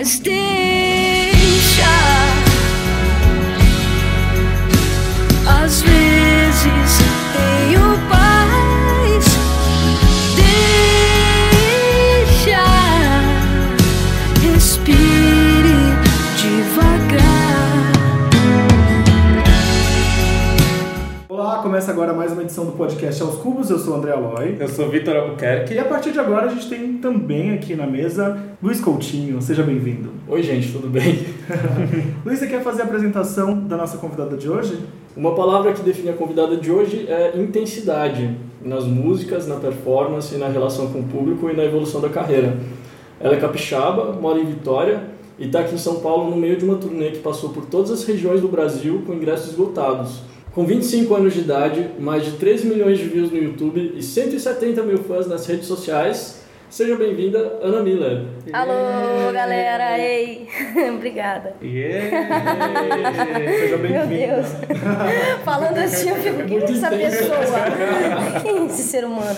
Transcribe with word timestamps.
Mas 0.00 0.18
podcast 22.90 23.22
Aos 23.22 23.36
Cubos. 23.36 23.70
Eu 23.70 23.78
sou 23.78 23.94
o 23.94 23.96
André 23.98 24.10
Aloy. 24.10 24.56
Eu 24.58 24.68
sou 24.68 24.88
Vitor 24.88 25.14
Albuquerque. 25.14 25.74
E 25.74 25.78
a 25.78 25.84
partir 25.84 26.10
de 26.10 26.18
agora 26.18 26.46
a 26.46 26.48
gente 26.48 26.68
tem 26.68 26.94
também 26.94 27.52
aqui 27.52 27.76
na 27.76 27.86
mesa 27.86 28.36
Luiz 28.60 28.80
Coutinho. 28.80 29.40
Seja 29.40 29.62
bem-vindo. 29.62 30.10
Oi, 30.26 30.42
gente, 30.42 30.72
tudo 30.72 30.88
bem? 30.88 31.24
Luiz, 32.26 32.40
você 32.40 32.48
quer 32.48 32.62
fazer 32.62 32.82
a 32.82 32.84
apresentação 32.86 33.60
da 33.60 33.76
nossa 33.76 33.96
convidada 33.96 34.36
de 34.36 34.50
hoje? 34.50 34.76
Uma 35.16 35.36
palavra 35.36 35.72
que 35.72 35.82
define 35.82 36.10
a 36.10 36.14
convidada 36.14 36.56
de 36.56 36.70
hoje 36.70 37.06
é 37.08 37.32
intensidade 37.36 38.36
nas 38.60 38.84
músicas, 38.84 39.46
na 39.46 39.56
performance, 39.56 40.36
na 40.36 40.48
relação 40.48 40.88
com 40.88 40.98
o 40.98 41.04
público 41.04 41.48
e 41.48 41.54
na 41.54 41.64
evolução 41.64 42.00
da 42.00 42.08
carreira. 42.08 42.56
Ela 43.20 43.36
é 43.36 43.38
capixaba, 43.38 44.12
mora 44.14 44.40
em 44.40 44.46
Vitória 44.46 45.04
e 45.38 45.46
está 45.46 45.60
aqui 45.60 45.76
em 45.76 45.78
São 45.78 46.00
Paulo 46.00 46.28
no 46.28 46.36
meio 46.36 46.56
de 46.56 46.64
uma 46.64 46.74
turnê 46.74 47.12
que 47.12 47.20
passou 47.20 47.50
por 47.50 47.66
todas 47.66 47.92
as 47.92 48.02
regiões 48.02 48.40
do 48.40 48.48
Brasil 48.48 49.02
com 49.06 49.14
ingressos 49.14 49.50
esgotados. 49.50 50.29
Com 50.52 50.64
25 50.64 51.14
anos 51.14 51.34
de 51.34 51.40
idade, 51.40 51.90
mais 51.98 52.24
de 52.24 52.32
13 52.32 52.66
milhões 52.66 52.98
de 52.98 53.04
views 53.04 53.30
no 53.30 53.38
YouTube 53.38 53.92
e 53.94 54.02
170 54.02 54.82
mil 54.82 54.98
fãs 54.98 55.28
nas 55.28 55.46
redes 55.46 55.66
sociais, 55.66 56.42
seja 56.68 56.96
bem-vinda, 56.96 57.38
Ana 57.62 57.84
Miller. 57.84 58.24
Alô, 58.52 59.32
galera! 59.32 59.96
Ei! 59.96 60.48
Obrigada. 60.92 61.54
Yeah. 61.62 62.26
Seja 63.60 63.76
Meu 63.76 64.06
bem-vinda. 64.06 64.34
Deus! 64.34 64.46
Falando 65.44 65.78
assim, 65.78 66.10
eu 66.10 66.16
fico, 66.16 66.42
quem 66.44 66.58
é 66.58 66.64
essa 66.64 66.90
pessoa? 66.90 67.38
Quem 68.42 68.58
é 68.58 68.66
esse 68.66 68.82
ser 68.82 69.04
humano? 69.04 69.36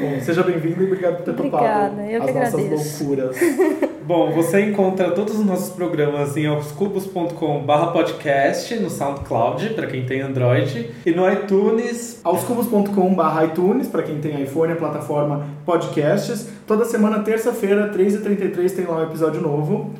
Bom, 0.00 0.20
seja 0.20 0.42
bem-vindo 0.42 0.82
e 0.82 0.86
obrigado 0.86 1.16
por 1.16 1.24
ter 1.24 1.30
Obrigada, 1.32 1.90
topado 1.90 2.08
eu 2.08 2.22
que 2.22 2.28
as 2.28 2.34
nossas 2.34 2.54
agradeço. 2.54 3.04
loucuras. 3.04 3.36
Bom, 4.06 4.32
você 4.32 4.60
encontra 4.62 5.10
todos 5.10 5.38
os 5.38 5.44
nossos 5.44 5.70
programas 5.70 6.36
em 6.36 6.46
aoscubos.com.br 6.46 7.92
podcast 7.92 8.74
no 8.76 8.88
SoundCloud, 8.88 9.70
para 9.70 9.86
quem 9.86 10.06
tem 10.06 10.20
Android, 10.22 10.90
e 11.04 11.10
no 11.10 11.30
iTunes. 11.30 12.20
aoscubos.com.br 12.24 13.44
iTunes, 13.44 13.88
para 13.88 14.02
quem 14.02 14.18
tem 14.18 14.42
iPhone, 14.42 14.72
a 14.72 14.76
plataforma 14.76 15.46
podcasts. 15.66 16.48
Toda 16.66 16.84
semana, 16.84 17.18
terça-feira, 17.20 17.92
3h33, 17.92 18.70
tem 18.74 18.86
lá 18.86 19.00
um 19.00 19.02
episódio 19.02 19.42
novo. 19.42 19.90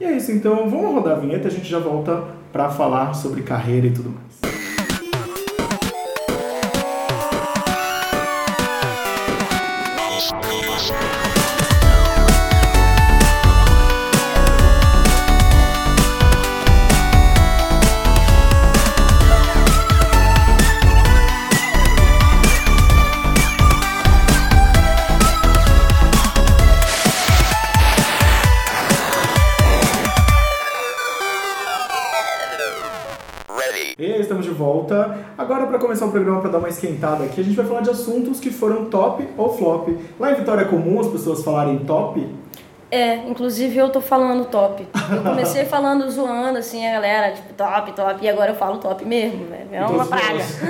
E 0.00 0.04
é 0.04 0.12
isso, 0.12 0.32
então 0.32 0.68
vamos 0.68 0.92
rodar 0.92 1.16
a 1.16 1.20
vinheta 1.20 1.48
e 1.48 1.50
a 1.50 1.54
gente 1.54 1.68
já 1.68 1.78
volta 1.78 2.24
para 2.52 2.68
falar 2.68 3.14
sobre 3.14 3.42
carreira 3.42 3.86
e 3.86 3.90
tudo 3.90 4.10
mais. 4.10 4.33
Volta. 34.84 35.18
Agora, 35.36 35.66
para 35.66 35.78
começar 35.78 36.06
o 36.06 36.10
programa, 36.10 36.40
para 36.40 36.50
dar 36.50 36.58
uma 36.58 36.68
esquentada 36.68 37.24
aqui, 37.24 37.40
a 37.40 37.44
gente 37.44 37.56
vai 37.56 37.66
falar 37.66 37.80
de 37.80 37.90
assuntos 37.90 38.38
que 38.38 38.50
foram 38.50 38.86
top 38.86 39.26
ou 39.36 39.56
flop. 39.56 39.88
Lá 40.20 40.32
em 40.32 40.34
Vitória 40.34 40.62
é 40.62 40.64
comum 40.64 41.00
as 41.00 41.08
pessoas 41.08 41.42
falarem 41.42 41.78
top. 41.80 42.24
É, 42.94 43.28
inclusive 43.28 43.76
eu 43.76 43.88
tô 43.88 44.00
falando 44.00 44.44
top. 44.44 44.86
Eu 45.10 45.22
comecei 45.22 45.64
falando 45.64 46.08
zoando, 46.08 46.58
assim, 46.58 46.86
a 46.86 46.92
galera, 46.92 47.32
tipo, 47.32 47.52
top, 47.54 47.90
top, 47.90 48.24
e 48.24 48.28
agora 48.28 48.52
eu 48.52 48.54
falo 48.54 48.78
top 48.78 49.04
mesmo, 49.04 49.46
velho. 49.46 49.66
É 49.72 49.80
uma 49.80 49.88
Todos 49.88 50.08
praga. 50.08 50.34
nós. 50.34 50.60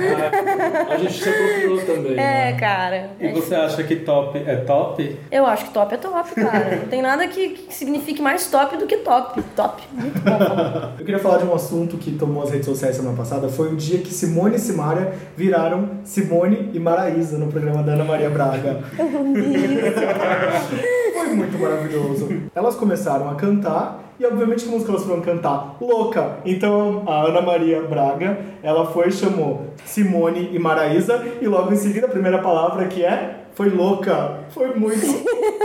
A 0.89 0.97
gente 0.97 1.13
se 1.13 1.29
apropriou 1.29 1.85
também. 1.85 2.13
É, 2.13 2.15
né? 2.15 2.57
cara. 2.59 3.11
E 3.19 3.27
você 3.29 3.53
acha 3.53 3.83
que 3.83 3.97
top 3.97 4.41
é 4.43 4.55
top? 4.55 5.19
Eu 5.31 5.45
acho 5.45 5.65
que 5.65 5.71
top 5.71 5.93
é 5.93 5.97
top, 5.97 6.33
cara. 6.33 6.77
Não 6.77 6.87
tem 6.87 7.03
nada 7.03 7.27
que, 7.27 7.49
que 7.49 7.71
signifique 7.71 8.23
mais 8.23 8.49
top 8.49 8.75
do 8.75 8.87
que 8.87 8.97
top. 8.97 9.43
Top. 9.55 9.83
Muito 9.91 10.19
bom. 10.19 10.39
Eu 10.97 11.05
queria 11.05 11.19
falar 11.19 11.37
de 11.37 11.45
um 11.45 11.53
assunto 11.53 11.95
que 11.97 12.13
tomou 12.13 12.41
as 12.41 12.49
redes 12.49 12.65
sociais 12.65 12.95
semana 12.95 13.15
passada. 13.15 13.49
Foi 13.49 13.71
o 13.71 13.75
dia 13.75 13.99
que 13.99 14.11
Simone 14.11 14.55
e 14.55 14.59
Simária 14.59 15.13
viraram 15.37 15.99
Simone 16.03 16.71
e 16.73 16.79
Maraísa 16.79 17.37
no 17.37 17.51
programa 17.51 17.83
da 17.83 17.91
Ana 17.91 18.03
Maria 18.03 18.31
Braga. 18.31 18.79
Foi 21.25 21.33
muito 21.33 21.57
maravilhoso. 21.57 22.29
Elas 22.53 22.75
começaram 22.75 23.27
a 23.29 23.35
cantar 23.35 24.03
e 24.19 24.25
obviamente 24.25 24.63
que 24.63 24.69
música 24.69 24.91
elas 24.91 25.03
foram 25.03 25.21
cantar? 25.21 25.75
Louca. 25.81 26.37
Então 26.45 27.03
a 27.07 27.25
Ana 27.25 27.41
Maria 27.41 27.81
Braga, 27.81 28.37
ela 28.61 28.85
foi 28.85 29.09
chamou 29.11 29.67
Simone 29.83 30.51
e 30.53 30.59
Maraísa 30.59 31.25
e 31.41 31.47
logo 31.47 31.73
em 31.73 31.75
seguida 31.75 32.05
a 32.05 32.09
primeira 32.09 32.37
palavra 32.39 32.85
que 32.87 33.03
é 33.03 33.41
foi 33.55 33.69
louca. 33.69 34.41
Foi 34.49 34.75
muito 34.75 35.01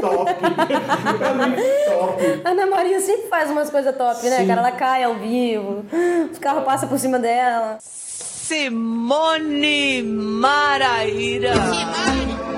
top. 0.00 0.30
Foi 1.18 1.34
muito 1.34 1.62
top. 1.88 2.22
A 2.44 2.50
Ana 2.50 2.66
Maria 2.66 3.00
sempre 3.00 3.26
faz 3.26 3.50
umas 3.50 3.68
coisas 3.68 3.94
top, 3.96 4.24
né, 4.28 4.36
Sim. 4.38 4.46
cara? 4.46 4.60
Ela 4.60 4.72
cai 4.72 5.02
ao 5.02 5.16
vivo, 5.16 5.84
os 6.30 6.38
carros 6.38 6.62
passam 6.64 6.88
por 6.88 6.98
cima 6.98 7.18
dela. 7.18 7.78
Simone 7.80 10.02
Maraíra. 10.04 11.54
louca, 11.54 12.49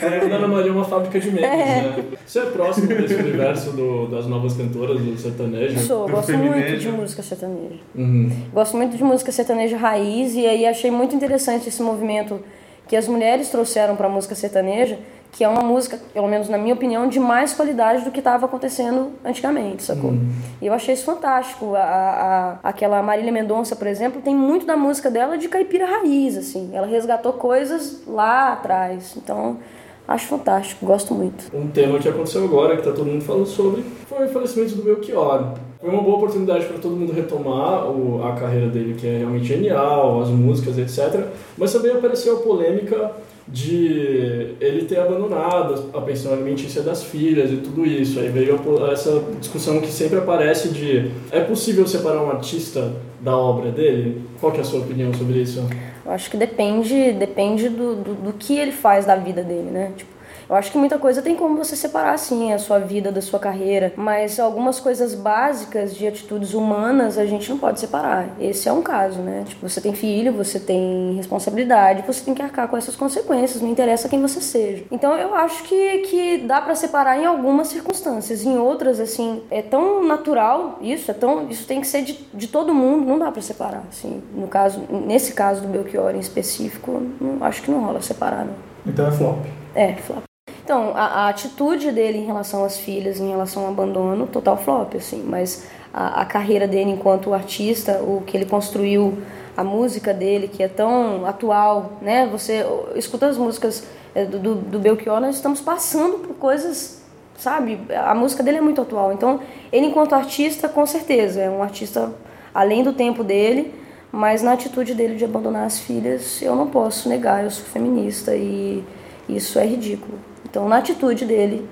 Carreira 0.00 0.28
da 0.28 0.36
Ana 0.36 0.48
Maria 0.48 0.70
é 0.70 0.72
uma 0.74 0.84
fábrica 0.84 1.18
de 1.20 1.30
memes, 1.30 1.42
né? 1.50 2.04
Você 2.26 2.38
é 2.40 2.46
próximo 2.46 2.86
desse 2.88 3.14
universo 3.14 3.70
do- 3.72 4.06
das 4.08 4.26
novas 4.26 4.54
cantoras 4.54 5.00
do 5.00 5.16
sertanejo? 5.18 5.78
Sou, 5.80 6.06
Do 6.06 6.12
gosto 6.12 6.36
muito 6.36 6.76
de 6.78 6.88
música 6.88 7.22
sertaneja. 7.22 7.80
Uhum. 7.94 8.30
Gosto 8.52 8.76
muito 8.76 8.96
de 8.96 9.04
música 9.04 9.32
sertaneja 9.32 9.76
raiz 9.76 10.34
e 10.34 10.46
aí 10.46 10.66
achei 10.66 10.90
muito 10.90 11.14
interessante 11.14 11.68
esse 11.68 11.82
movimento 11.82 12.40
que 12.86 12.96
as 12.96 13.06
mulheres 13.06 13.48
trouxeram 13.50 13.96
para 13.96 14.06
a 14.06 14.10
música 14.10 14.34
sertaneja, 14.34 14.98
que 15.30 15.44
é 15.44 15.48
uma 15.48 15.62
música, 15.62 15.98
pelo 16.14 16.26
menos 16.26 16.48
na 16.48 16.56
minha 16.56 16.72
opinião, 16.72 17.06
de 17.06 17.20
mais 17.20 17.52
qualidade 17.52 18.02
do 18.02 18.10
que 18.10 18.18
estava 18.20 18.46
acontecendo 18.46 19.10
antigamente, 19.22 19.82
sacou? 19.82 20.14
E 20.60 20.66
eu 20.66 20.72
achei 20.72 20.94
isso 20.94 21.04
fantástico. 21.04 21.74
A, 21.74 21.80
a- 21.82 22.58
aquela 22.70 23.02
Marília 23.02 23.30
Mendonça, 23.30 23.76
por 23.76 23.86
exemplo, 23.86 24.22
tem 24.22 24.34
muito 24.34 24.64
da 24.64 24.74
música 24.74 25.10
dela 25.10 25.36
de 25.36 25.46
caipira 25.48 25.84
raiz, 25.84 26.34
assim. 26.34 26.70
Ela 26.72 26.86
resgatou 26.86 27.34
coisas 27.34 28.00
lá 28.06 28.54
atrás. 28.54 29.12
Então, 29.18 29.58
acho 30.08 30.26
fantástico, 30.26 30.84
gosto 30.86 31.14
muito. 31.14 31.44
Um 31.54 31.68
tema 31.68 31.98
que 31.98 32.08
aconteceu 32.08 32.42
agora, 32.44 32.76
que 32.76 32.82
tá 32.82 32.90
todo 32.92 33.06
mundo 33.06 33.22
falando 33.22 33.46
sobre, 33.46 33.84
foi 34.08 34.26
o 34.26 34.28
falecimento 34.30 34.74
do 34.74 34.82
Belchior. 34.82 35.52
Foi 35.80 35.88
uma 35.90 36.02
boa 36.02 36.16
oportunidade 36.16 36.64
para 36.64 36.78
todo 36.78 36.96
mundo 36.96 37.12
retomar 37.12 37.88
o- 37.88 38.20
a 38.24 38.32
carreira 38.32 38.66
dele, 38.68 38.94
que 38.98 39.06
é 39.06 39.18
realmente 39.18 39.44
genial, 39.44 40.20
as 40.22 40.28
músicas, 40.28 40.76
etc. 40.76 41.26
Mas 41.56 41.72
também 41.72 41.92
apareceu 41.92 42.38
a 42.38 42.40
polêmica 42.40 43.12
de 43.46 44.54
ele 44.60 44.84
ter 44.86 44.98
abandonado 44.98 45.84
a 45.94 46.00
pensão 46.00 46.32
alimentícia 46.32 46.82
das 46.82 47.02
filhas 47.04 47.50
e 47.52 47.56
tudo 47.58 47.86
isso. 47.86 48.18
Aí 48.18 48.28
veio 48.28 48.58
essa 48.90 49.22
discussão 49.40 49.80
que 49.80 49.88
sempre 49.88 50.18
aparece 50.18 50.68
de 50.70 51.10
é 51.30 51.40
possível 51.40 51.86
separar 51.86 52.22
um 52.22 52.30
artista 52.30 52.92
da 53.20 53.36
obra 53.36 53.70
dele? 53.70 54.22
Qual 54.40 54.52
que 54.52 54.58
é 54.58 54.60
a 54.60 54.64
sua 54.64 54.80
opinião 54.80 55.12
sobre 55.14 55.38
isso? 55.40 55.62
Eu 56.08 56.14
acho 56.14 56.30
que 56.30 56.38
depende, 56.38 57.12
depende 57.12 57.68
do, 57.68 57.94
do, 57.94 58.14
do 58.14 58.32
que 58.32 58.58
ele 58.58 58.72
faz 58.72 59.04
da 59.04 59.14
vida 59.14 59.42
dele, 59.42 59.70
né? 59.70 59.92
Tipo, 59.94 60.10
Eu 60.48 60.56
acho 60.56 60.72
que 60.72 60.78
muita 60.78 60.98
coisa 60.98 61.20
tem 61.20 61.36
como 61.36 61.56
você 61.56 61.76
separar, 61.76 62.14
assim, 62.14 62.52
a 62.54 62.58
sua 62.58 62.78
vida 62.78 63.12
da 63.12 63.20
sua 63.20 63.38
carreira, 63.38 63.92
mas 63.96 64.40
algumas 64.40 64.80
coisas 64.80 65.14
básicas 65.14 65.94
de 65.94 66.06
atitudes 66.06 66.54
humanas 66.54 67.18
a 67.18 67.26
gente 67.26 67.50
não 67.50 67.58
pode 67.58 67.78
separar. 67.78 68.30
Esse 68.40 68.68
é 68.68 68.72
um 68.72 68.80
caso, 68.80 69.20
né? 69.20 69.44
Tipo, 69.46 69.68
você 69.68 69.78
tem 69.80 69.92
filho, 69.92 70.32
você 70.32 70.58
tem 70.58 71.14
responsabilidade, 71.16 72.02
você 72.06 72.24
tem 72.24 72.34
que 72.34 72.40
arcar 72.40 72.66
com 72.66 72.76
essas 72.78 72.96
consequências, 72.96 73.60
não 73.60 73.70
interessa 73.70 74.08
quem 74.08 74.22
você 74.22 74.40
seja. 74.40 74.84
Então 74.90 75.14
eu 75.18 75.34
acho 75.34 75.64
que, 75.64 75.98
que 75.98 76.38
dá 76.38 76.62
pra 76.62 76.74
separar 76.74 77.18
em 77.18 77.26
algumas 77.26 77.68
circunstâncias, 77.68 78.42
em 78.42 78.56
outras, 78.56 79.00
assim, 79.00 79.42
é 79.50 79.60
tão 79.60 80.02
natural 80.06 80.78
isso, 80.80 81.10
é 81.10 81.14
tão, 81.14 81.48
isso 81.50 81.66
tem 81.66 81.80
que 81.80 81.86
ser 81.86 82.02
de, 82.02 82.26
de 82.32 82.46
todo 82.48 82.74
mundo, 82.74 83.04
não 83.04 83.18
dá 83.18 83.30
pra 83.30 83.42
separar, 83.42 83.84
assim. 83.90 84.22
No 84.34 84.48
caso, 84.48 84.80
nesse 84.90 85.34
caso 85.34 85.60
do 85.60 85.68
Belchior 85.68 86.14
em 86.14 86.20
específico, 86.20 87.02
não, 87.20 87.44
acho 87.44 87.62
que 87.62 87.70
não 87.70 87.84
rola 87.84 88.00
separar, 88.00 88.46
não. 88.46 88.54
Então 88.86 89.06
é 89.06 89.10
flop. 89.12 89.44
É, 89.74 89.94
flop. 89.96 90.22
Então, 90.68 90.92
a, 90.94 91.24
a 91.24 91.28
atitude 91.30 91.90
dele 91.90 92.18
em 92.18 92.26
relação 92.26 92.62
às 92.62 92.76
filhas, 92.76 93.18
em 93.18 93.30
relação 93.30 93.62
ao 93.62 93.70
abandono, 93.70 94.26
total 94.26 94.54
flop, 94.58 94.96
assim. 94.96 95.24
Mas 95.26 95.66
a, 95.94 96.20
a 96.20 96.24
carreira 96.26 96.68
dele 96.68 96.90
enquanto 96.90 97.32
artista, 97.32 98.02
o 98.02 98.22
que 98.26 98.36
ele 98.36 98.44
construiu 98.44 99.16
a 99.56 99.64
música 99.64 100.12
dele, 100.12 100.46
que 100.46 100.62
é 100.62 100.68
tão 100.68 101.24
atual, 101.24 101.92
né? 102.02 102.28
Você 102.30 102.66
escuta 102.94 103.28
as 103.28 103.38
músicas 103.38 103.82
é, 104.14 104.26
do, 104.26 104.38
do, 104.38 104.54
do 104.56 104.78
Belchior, 104.78 105.18
nós 105.22 105.36
estamos 105.36 105.58
passando 105.58 106.18
por 106.18 106.36
coisas, 106.36 107.00
sabe? 107.38 107.80
A 108.06 108.14
música 108.14 108.42
dele 108.42 108.58
é 108.58 108.60
muito 108.60 108.82
atual. 108.82 109.10
Então, 109.14 109.40
ele 109.72 109.86
enquanto 109.86 110.12
artista, 110.12 110.68
com 110.68 110.84
certeza, 110.84 111.40
é 111.40 111.48
um 111.48 111.62
artista 111.62 112.12
além 112.52 112.84
do 112.84 112.92
tempo 112.92 113.24
dele, 113.24 113.72
mas 114.12 114.42
na 114.42 114.52
atitude 114.52 114.94
dele 114.94 115.14
de 115.14 115.24
abandonar 115.24 115.64
as 115.64 115.78
filhas, 115.78 116.42
eu 116.42 116.54
não 116.54 116.66
posso 116.66 117.08
negar, 117.08 117.42
eu 117.42 117.50
sou 117.50 117.64
feminista 117.64 118.36
e 118.36 118.84
isso 119.26 119.58
é 119.58 119.64
ridículo. 119.64 120.28
Então, 120.58 120.68
na 120.68 120.78
atitude 120.78 121.24
dele, 121.24 121.68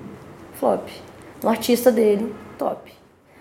flop. 0.53 0.87
No 1.43 1.49
artista 1.49 1.91
dele, 1.91 2.33
top. 2.57 2.89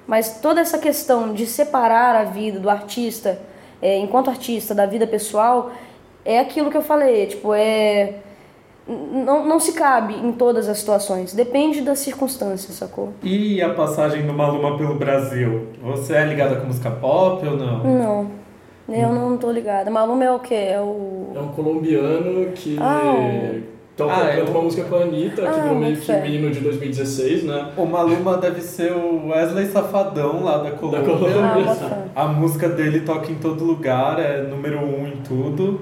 Mas 0.05 0.41
toda 0.41 0.61
essa 0.61 0.77
questão 0.77 1.33
de 1.33 1.47
separar 1.47 2.17
a 2.17 2.25
vida 2.25 2.59
do 2.59 2.69
artista, 2.69 3.39
é, 3.81 3.97
enquanto 3.97 4.29
artista, 4.29 4.75
da 4.75 4.87
vida 4.87 5.07
pessoal, 5.07 5.71
é 6.25 6.41
aquilo 6.41 6.69
que 6.69 6.77
eu 6.77 6.83
falei, 6.83 7.27
tipo, 7.27 7.55
é. 7.55 8.15
Não, 8.89 9.47
não 9.47 9.61
se 9.61 9.73
cabe 9.73 10.15
em 10.15 10.33
todas 10.33 10.69
as 10.69 10.79
situações, 10.79 11.33
depende 11.33 11.81
das 11.81 12.01
circunstâncias, 12.01 12.75
sacou? 12.77 13.13
E 13.23 13.63
a 13.63 13.73
passagem 13.73 14.27
do 14.27 14.33
Maluma 14.33 14.77
pelo 14.77 14.97
Brasil? 14.97 15.69
Você 15.81 16.15
é 16.15 16.25
ligada 16.25 16.57
com 16.57 16.67
música 16.67 16.91
pop 16.91 17.47
ou 17.47 17.57
não? 17.57 17.85
Não, 17.85 18.31
eu 18.89 19.13
não 19.13 19.37
tô 19.37 19.51
ligada. 19.53 19.93
Maluma 19.93 20.25
é 20.25 20.31
o 20.33 20.41
quê? 20.41 20.55
É 20.55 20.81
o. 20.81 21.33
É 21.37 21.39
um 21.39 21.49
colombiano 21.49 22.53
que 22.53 22.77
Ah, 22.81 23.76
toca 23.97 24.13
Ah, 24.13 24.45
o- 24.47 24.51
uma 24.51 24.63
música 24.63 24.85
com 24.85 24.97
a 24.97 25.03
Anitta, 25.03 25.43
que 25.43 25.49
Ah, 25.49 25.53
virou 25.53 25.75
meio 25.79 25.97
que 25.97 26.13
menino 26.13 26.51
de 26.51 26.61
2016, 26.61 27.45
né? 27.45 27.69
O 27.77 27.87
Maluma 27.87 28.37
deve 28.37 28.61
ser 28.61 28.93
o 28.93 29.29
Wesley 29.29 29.67
Safadão 29.69 30.45
lá 30.45 30.59
da 30.59 30.71
Colômbia. 30.73 31.01
Colômbia. 31.03 31.77
Ah. 32.15 32.25
A 32.25 32.27
música 32.29 32.69
dele 32.69 33.01
toca 33.01 33.31
em 33.31 33.37
todo 33.37 33.65
lugar, 33.65 34.19
é 34.21 34.43
número 34.43 34.79
um 34.81 35.07
em 35.07 35.17
tudo. 35.27 35.81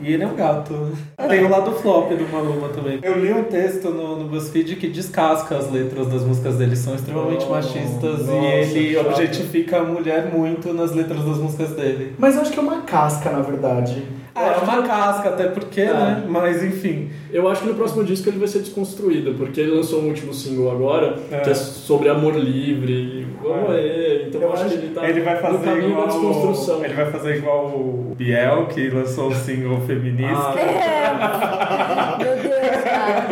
E 0.00 0.12
ele 0.12 0.22
é 0.22 0.26
um 0.28 0.36
gato. 0.36 0.92
Tem 1.28 1.44
o 1.44 1.48
lado 1.50 1.72
flop 1.72 2.10
do 2.12 2.32
Maluma 2.32 2.68
também. 2.68 3.00
Eu 3.02 3.18
li 3.18 3.32
um 3.32 3.42
texto 3.42 3.90
no, 3.90 4.14
no 4.14 4.28
BuzzFeed 4.28 4.76
que 4.76 4.86
descasca 4.86 5.56
as 5.56 5.72
letras 5.72 6.06
das 6.06 6.22
músicas 6.22 6.54
dele, 6.54 6.76
são 6.76 6.94
extremamente 6.94 7.44
Oh, 7.48 7.50
machistas 7.50 8.24
nossa, 8.24 8.32
e 8.32 8.46
ele 8.78 8.94
chato. 8.94 9.06
objetifica 9.08 9.78
a 9.80 9.82
mulher 9.82 10.32
muito 10.32 10.72
nas 10.72 10.92
letras 10.94 11.24
das 11.24 11.38
músicas 11.38 11.70
dele. 11.70 12.14
Mas 12.16 12.36
eu 12.36 12.42
acho 12.42 12.52
que 12.52 12.58
é 12.60 12.62
uma 12.62 12.82
casca, 12.82 13.28
na 13.30 13.40
verdade. 13.40 14.04
Ah, 14.40 14.58
é 14.60 14.64
uma 14.64 14.82
casca, 14.82 15.28
até 15.30 15.44
porque, 15.48 15.80
É. 15.80 15.92
né? 15.92 16.24
Mas 16.28 16.62
enfim. 16.62 17.10
Eu 17.32 17.48
acho 17.48 17.62
que 17.62 17.68
no 17.68 17.74
próximo 17.74 18.04
disco 18.04 18.28
ele 18.28 18.38
vai 18.38 18.48
ser 18.48 18.60
desconstruído, 18.60 19.34
porque 19.34 19.60
ele 19.60 19.72
lançou 19.72 20.00
um 20.00 20.06
último 20.08 20.32
single 20.32 20.70
agora, 20.70 21.16
É. 21.30 21.40
que 21.40 21.50
é 21.50 21.54
sobre 21.54 22.08
amor 22.08 22.34
livre. 22.36 23.26
Vamos 23.42 23.70
É. 23.74 23.78
aí. 23.78 24.24
Então 24.28 24.40
eu 24.40 24.48
Eu 24.48 24.52
acho 24.54 24.64
que 24.64 24.68
acho- 24.74 24.78
ele 24.78 24.94
tá 24.94 25.08
Ele 25.08 25.20
vai 25.20 25.34
no 25.34 25.40
fazer 25.40 25.64
caminho 25.64 25.90
igual. 25.90 26.06
da 26.06 26.12
desconstrução. 26.12 26.84
Ele 26.84 26.94
vai 26.94 27.10
fazer 27.10 27.36
igual 27.36 27.66
o 27.66 28.14
Biel, 28.16 28.66
que 28.66 28.88
lançou 28.90 29.28
o 29.28 29.34
single 29.34 29.80
feminista. 29.82 30.54
Ah, 30.54 32.16
É. 32.18 32.24
Meu 32.24 32.36
Deus, 32.42 32.84
cara. 32.84 33.28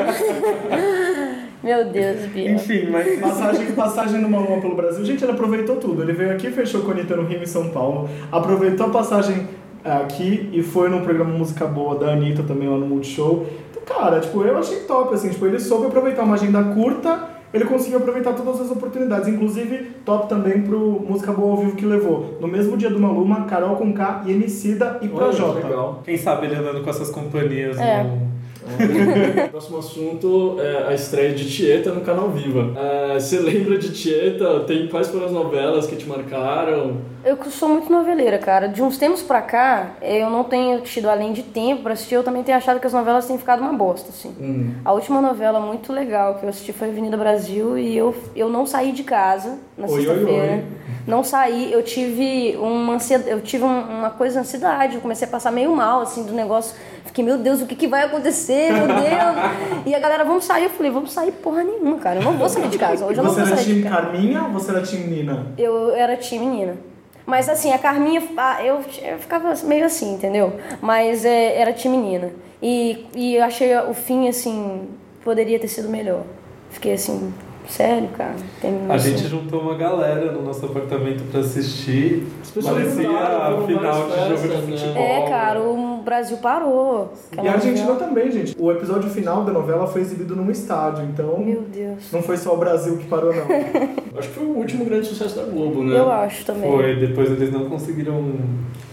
Meu 1.62 1.84
Deus, 1.86 2.26
Bia. 2.32 2.52
Enfim, 2.52 2.88
mas. 2.90 3.18
Passagem, 3.18 3.66
passagem 3.72 4.20
no 4.20 4.28
Maluma 4.28 4.60
pelo 4.60 4.76
Brasil. 4.76 5.04
Gente, 5.04 5.24
ele 5.24 5.32
aproveitou 5.32 5.76
tudo. 5.76 6.02
Ele 6.02 6.12
veio 6.12 6.30
aqui, 6.32 6.50
fechou 6.50 6.82
com 6.82 6.90
a 6.90 6.94
Anitta 6.94 7.16
no 7.16 7.24
Rio 7.24 7.42
em 7.42 7.46
São 7.46 7.70
Paulo. 7.70 8.08
Aproveitou 8.30 8.86
a 8.86 8.90
passagem 8.90 9.48
aqui 9.86 10.48
e 10.52 10.62
foi 10.62 10.88
num 10.88 11.00
programa 11.02 11.30
Música 11.36 11.66
Boa 11.66 11.96
da 11.98 12.12
Anitta 12.12 12.42
também 12.42 12.68
lá 12.68 12.76
no 12.76 12.86
Multishow. 12.86 13.46
Então, 13.70 13.82
cara, 13.96 14.20
tipo, 14.20 14.42
eu 14.42 14.56
achei 14.58 14.80
top, 14.80 15.14
assim. 15.14 15.30
Tipo, 15.30 15.46
ele 15.46 15.58
soube 15.60 15.86
aproveitar 15.86 16.22
uma 16.22 16.34
agenda 16.34 16.62
curta. 16.74 17.34
Ele 17.54 17.64
conseguiu 17.64 17.98
aproveitar 17.98 18.32
todas 18.34 18.60
as 18.60 18.70
oportunidades. 18.70 19.28
Inclusive, 19.28 19.90
top 20.04 20.28
também 20.28 20.62
pro 20.62 20.78
Música 21.08 21.32
Boa 21.32 21.52
ao 21.52 21.56
Vivo 21.58 21.76
que 21.76 21.86
levou. 21.86 22.36
No 22.40 22.48
mesmo 22.48 22.76
dia 22.76 22.90
do 22.90 22.98
Maluma, 22.98 23.44
Carol 23.44 23.76
com 23.76 23.92
K 23.94 24.24
e 24.26 24.32
Emicida 24.32 24.98
e 25.00 25.08
Projota. 25.08 25.66
legal. 25.66 26.02
Quem 26.04 26.16
sabe 26.18 26.46
ele 26.46 26.56
andando 26.56 26.82
com 26.82 26.90
essas 26.90 27.08
companhias 27.10 27.78
É. 27.78 28.02
no- 28.02 28.35
O 28.66 29.48
próximo 29.50 29.78
assunto 29.78 30.56
é 30.60 30.88
a 30.88 30.94
estreia 30.94 31.32
de 31.34 31.48
Tieta 31.48 31.92
no 31.92 32.00
canal 32.00 32.30
Viva. 32.30 32.72
É, 32.78 33.14
Você 33.14 33.38
lembra 33.38 33.78
de 33.78 33.92
Tieta? 33.92 34.60
Tem 34.60 34.88
quais 34.88 35.08
foram 35.08 35.26
as 35.26 35.32
novelas 35.32 35.86
que 35.86 35.96
te 35.96 36.06
marcaram? 36.06 36.96
Eu 37.24 37.38
sou 37.50 37.68
muito 37.68 37.90
noveleira, 37.90 38.38
cara. 38.38 38.68
De 38.68 38.82
uns 38.82 38.98
tempos 38.98 39.22
pra 39.22 39.42
cá, 39.42 39.96
eu 40.00 40.30
não 40.30 40.44
tenho 40.44 40.80
tido 40.80 41.08
além 41.08 41.32
de 41.32 41.42
tempo 41.42 41.82
pra 41.82 41.92
assistir, 41.92 42.14
eu 42.14 42.22
também 42.22 42.42
tenho 42.42 42.56
achado 42.56 42.78
que 42.78 42.86
as 42.86 42.92
novelas 42.92 43.26
têm 43.26 43.36
ficado 43.38 43.60
uma 43.60 43.72
bosta, 43.72 44.10
assim. 44.10 44.34
Hum. 44.40 44.74
A 44.84 44.92
última 44.92 45.20
novela 45.20 45.58
muito 45.60 45.92
legal 45.92 46.36
que 46.36 46.44
eu 46.44 46.48
assisti 46.48 46.72
foi 46.72 46.88
Avenida 46.88 47.16
Brasil 47.16 47.76
e 47.78 47.96
eu, 47.96 48.14
eu 48.34 48.48
não 48.48 48.64
saí 48.66 48.92
de 48.92 49.02
casa 49.02 49.58
na 49.76 49.86
sexta-feira. 49.88 50.64
Não 51.06 51.22
saí, 51.22 51.72
eu 51.72 51.82
tive 51.82 52.56
uma 52.58 52.94
ansiedade, 52.94 53.30
eu 53.30 53.40
tive 53.40 53.62
um- 53.64 53.80
uma 53.98 54.10
coisa 54.10 54.34
de 54.34 54.40
ansiedade, 54.40 54.94
eu 54.96 55.00
comecei 55.00 55.26
a 55.28 55.30
passar 55.30 55.52
meio 55.52 55.74
mal 55.74 56.00
assim 56.00 56.24
do 56.24 56.32
negócio. 56.32 56.74
Fiquei, 57.04 57.24
meu 57.24 57.38
Deus, 57.38 57.60
o 57.62 57.66
que, 57.66 57.76
que 57.76 57.86
vai 57.86 58.04
acontecer? 58.04 58.72
Meu 58.72 58.86
Deus! 58.88 59.86
e 59.86 59.94
a 59.94 59.98
galera, 60.00 60.24
vamos 60.24 60.44
sair. 60.44 60.64
Eu 60.64 60.70
falei, 60.70 60.90
vamos 60.90 61.12
sair 61.12 61.30
porra 61.32 61.62
nenhuma, 61.62 61.98
cara. 61.98 62.18
Eu 62.18 62.24
não 62.24 62.32
vou 62.32 62.48
sair 62.48 62.68
de 62.68 62.76
casa. 62.78 63.06
Hoje 63.06 63.18
eu 63.18 63.24
não 63.24 63.30
Você 63.32 63.40
vou 63.40 63.46
era 63.48 63.56
sair 63.56 63.66
de 63.66 63.72
time 63.74 63.88
casa. 63.88 64.02
Carminha 64.02 64.42
ou 64.44 64.50
você 64.50 64.70
era 64.72 64.82
time 64.82 65.04
Nina? 65.04 65.46
Eu 65.56 65.94
era 65.94 66.16
time 66.16 66.44
menina. 66.46 66.76
Mas 67.24 67.48
assim, 67.48 67.72
a 67.72 67.78
Carminha, 67.78 68.22
eu, 68.64 68.80
eu 69.02 69.18
ficava 69.18 69.52
meio 69.64 69.84
assim, 69.84 70.14
entendeu? 70.14 70.54
Mas 70.80 71.24
é, 71.24 71.60
era 71.60 71.72
time 71.72 71.96
menina. 71.96 72.30
E, 72.62 73.06
e 73.14 73.34
eu 73.36 73.44
achei 73.44 73.76
o 73.78 73.92
fim, 73.94 74.28
assim, 74.28 74.88
poderia 75.24 75.58
ter 75.58 75.68
sido 75.68 75.88
melhor. 75.88 76.22
Fiquei 76.70 76.92
assim, 76.94 77.32
sério, 77.68 78.08
cara? 78.16 78.34
Terminou 78.60 78.92
A 78.92 78.98
gente 78.98 79.26
juntou 79.26 79.60
uma 79.60 79.74
galera 79.76 80.32
no 80.32 80.42
nosso 80.42 80.64
apartamento 80.66 81.22
pra 81.30 81.40
assistir. 81.40 82.26
As 82.42 82.50
Parecia 82.64 83.08
foram 83.08 83.66
final 83.66 84.08
de 84.08 84.16
jogo 84.16 84.48
de 84.48 84.48
né? 84.48 84.76
futebol. 84.78 85.02
É, 85.02 85.28
cara, 85.28 85.60
o 85.60 86.02
Brasil 86.02 86.36
parou. 86.38 87.12
E 87.42 87.48
a 87.48 87.52
Argentina 87.52 87.94
também, 87.94 88.30
gente. 88.30 88.56
O 88.58 88.70
episódio 88.72 89.10
final 89.10 89.44
da 89.44 89.52
novela 89.52 89.86
foi 89.86 90.00
exibido 90.00 90.34
num 90.34 90.50
estádio, 90.50 91.04
então 91.04 91.38
Meu 91.38 91.62
Deus. 91.62 92.10
não 92.12 92.22
foi 92.22 92.36
só 92.36 92.54
o 92.54 92.56
Brasil 92.56 92.96
que 92.96 93.06
parou, 93.06 93.34
não. 93.34 93.46
Acho 94.18 94.28
que 94.28 94.34
foi 94.34 94.44
o 94.46 94.56
último 94.56 94.84
grande 94.84 95.06
sucesso 95.06 95.36
da 95.36 95.44
Globo, 95.44 95.82
né? 95.82 95.98
Eu 95.98 96.10
acho 96.10 96.44
também. 96.44 96.70
Foi, 96.70 96.96
depois 96.96 97.30
eles 97.30 97.52
não 97.52 97.66
conseguiram 97.68 98.32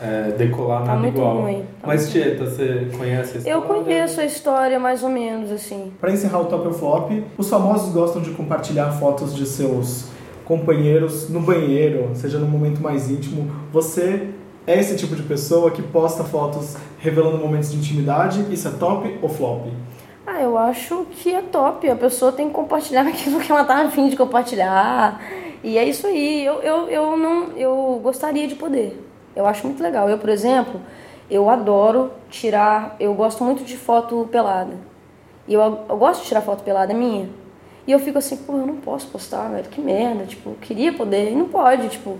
é, 0.01 0.31
decolar 0.37 0.81
Tá 0.81 0.87
nada 0.87 0.99
muito 0.99 1.15
igual. 1.17 1.41
ruim, 1.41 1.63
tá 1.81 1.87
Mas, 1.87 2.01
muito 2.01 2.11
Tieta, 2.13 2.45
você 2.45 2.87
conhece 2.97 3.35
a 3.35 3.37
história? 3.39 3.49
Eu 3.57 3.61
conheço 3.61 4.21
a 4.21 4.25
história 4.25 4.79
mais 4.79 5.03
ou 5.03 5.09
menos, 5.09 5.51
assim. 5.51 5.91
Pra 5.99 6.11
encerrar 6.11 6.41
o 6.41 6.45
Top 6.45 6.67
ou 6.67 6.73
Flop, 6.73 7.11
os 7.37 7.49
famosos 7.49 7.93
gostam 7.93 8.21
de 8.21 8.31
compartilhar 8.31 8.91
fotos 8.91 9.35
de 9.35 9.45
seus 9.45 10.11
companheiros 10.45 11.29
no 11.29 11.39
banheiro, 11.39 12.09
seja 12.13 12.37
no 12.37 12.45
momento 12.47 12.81
mais 12.81 13.09
íntimo. 13.09 13.49
Você 13.71 14.27
é 14.67 14.79
esse 14.79 14.95
tipo 14.97 15.15
de 15.15 15.23
pessoa 15.23 15.71
que 15.71 15.81
posta 15.81 16.23
fotos 16.23 16.75
revelando 16.99 17.37
momentos 17.37 17.71
de 17.71 17.77
intimidade? 17.77 18.45
Isso 18.51 18.67
é 18.67 18.71
top 18.71 19.17
ou 19.21 19.29
flop? 19.29 19.67
Eu 20.53 20.57
acho 20.59 21.07
que 21.09 21.33
é 21.33 21.41
top. 21.41 21.89
A 21.89 21.95
pessoa 21.95 22.31
tem 22.31 22.47
que 22.47 22.53
compartilhar 22.53 23.01
aquilo 23.09 23.39
que 23.39 23.51
ela 23.51 23.63
tá 23.63 23.77
afim 23.77 24.07
de 24.07 24.15
compartilhar. 24.15 25.19
E 25.63 25.79
é 25.79 25.83
isso 25.83 26.05
aí. 26.05 26.45
Eu, 26.45 26.61
eu, 26.61 26.89
eu 26.89 27.17
não. 27.17 27.57
Eu 27.57 27.99
gostaria 28.03 28.47
de 28.47 28.53
poder. 28.53 29.03
Eu 29.35 29.47
acho 29.47 29.65
muito 29.65 29.81
legal. 29.81 30.07
Eu, 30.07 30.19
por 30.19 30.29
exemplo, 30.29 30.79
eu 31.27 31.49
adoro 31.49 32.11
tirar. 32.29 32.95
Eu 32.99 33.15
gosto 33.15 33.43
muito 33.43 33.63
de 33.63 33.75
foto 33.75 34.29
pelada. 34.31 34.75
E 35.47 35.55
eu, 35.55 35.61
eu 35.89 35.97
gosto 35.97 36.21
de 36.21 36.27
tirar 36.27 36.41
foto 36.41 36.63
pelada 36.63 36.93
minha. 36.93 37.27
E 37.85 37.91
eu 37.91 37.99
fico 37.99 38.17
assim, 38.17 38.37
pô, 38.37 38.53
eu 38.53 38.65
não 38.65 38.77
posso 38.77 39.07
postar, 39.07 39.49
velho, 39.49 39.65
que 39.65 39.81
merda, 39.81 40.23
tipo, 40.25 40.51
eu 40.51 40.55
queria 40.61 40.93
poder, 40.93 41.31
e 41.31 41.35
não 41.35 41.49
pode, 41.49 41.89
tipo. 41.89 42.17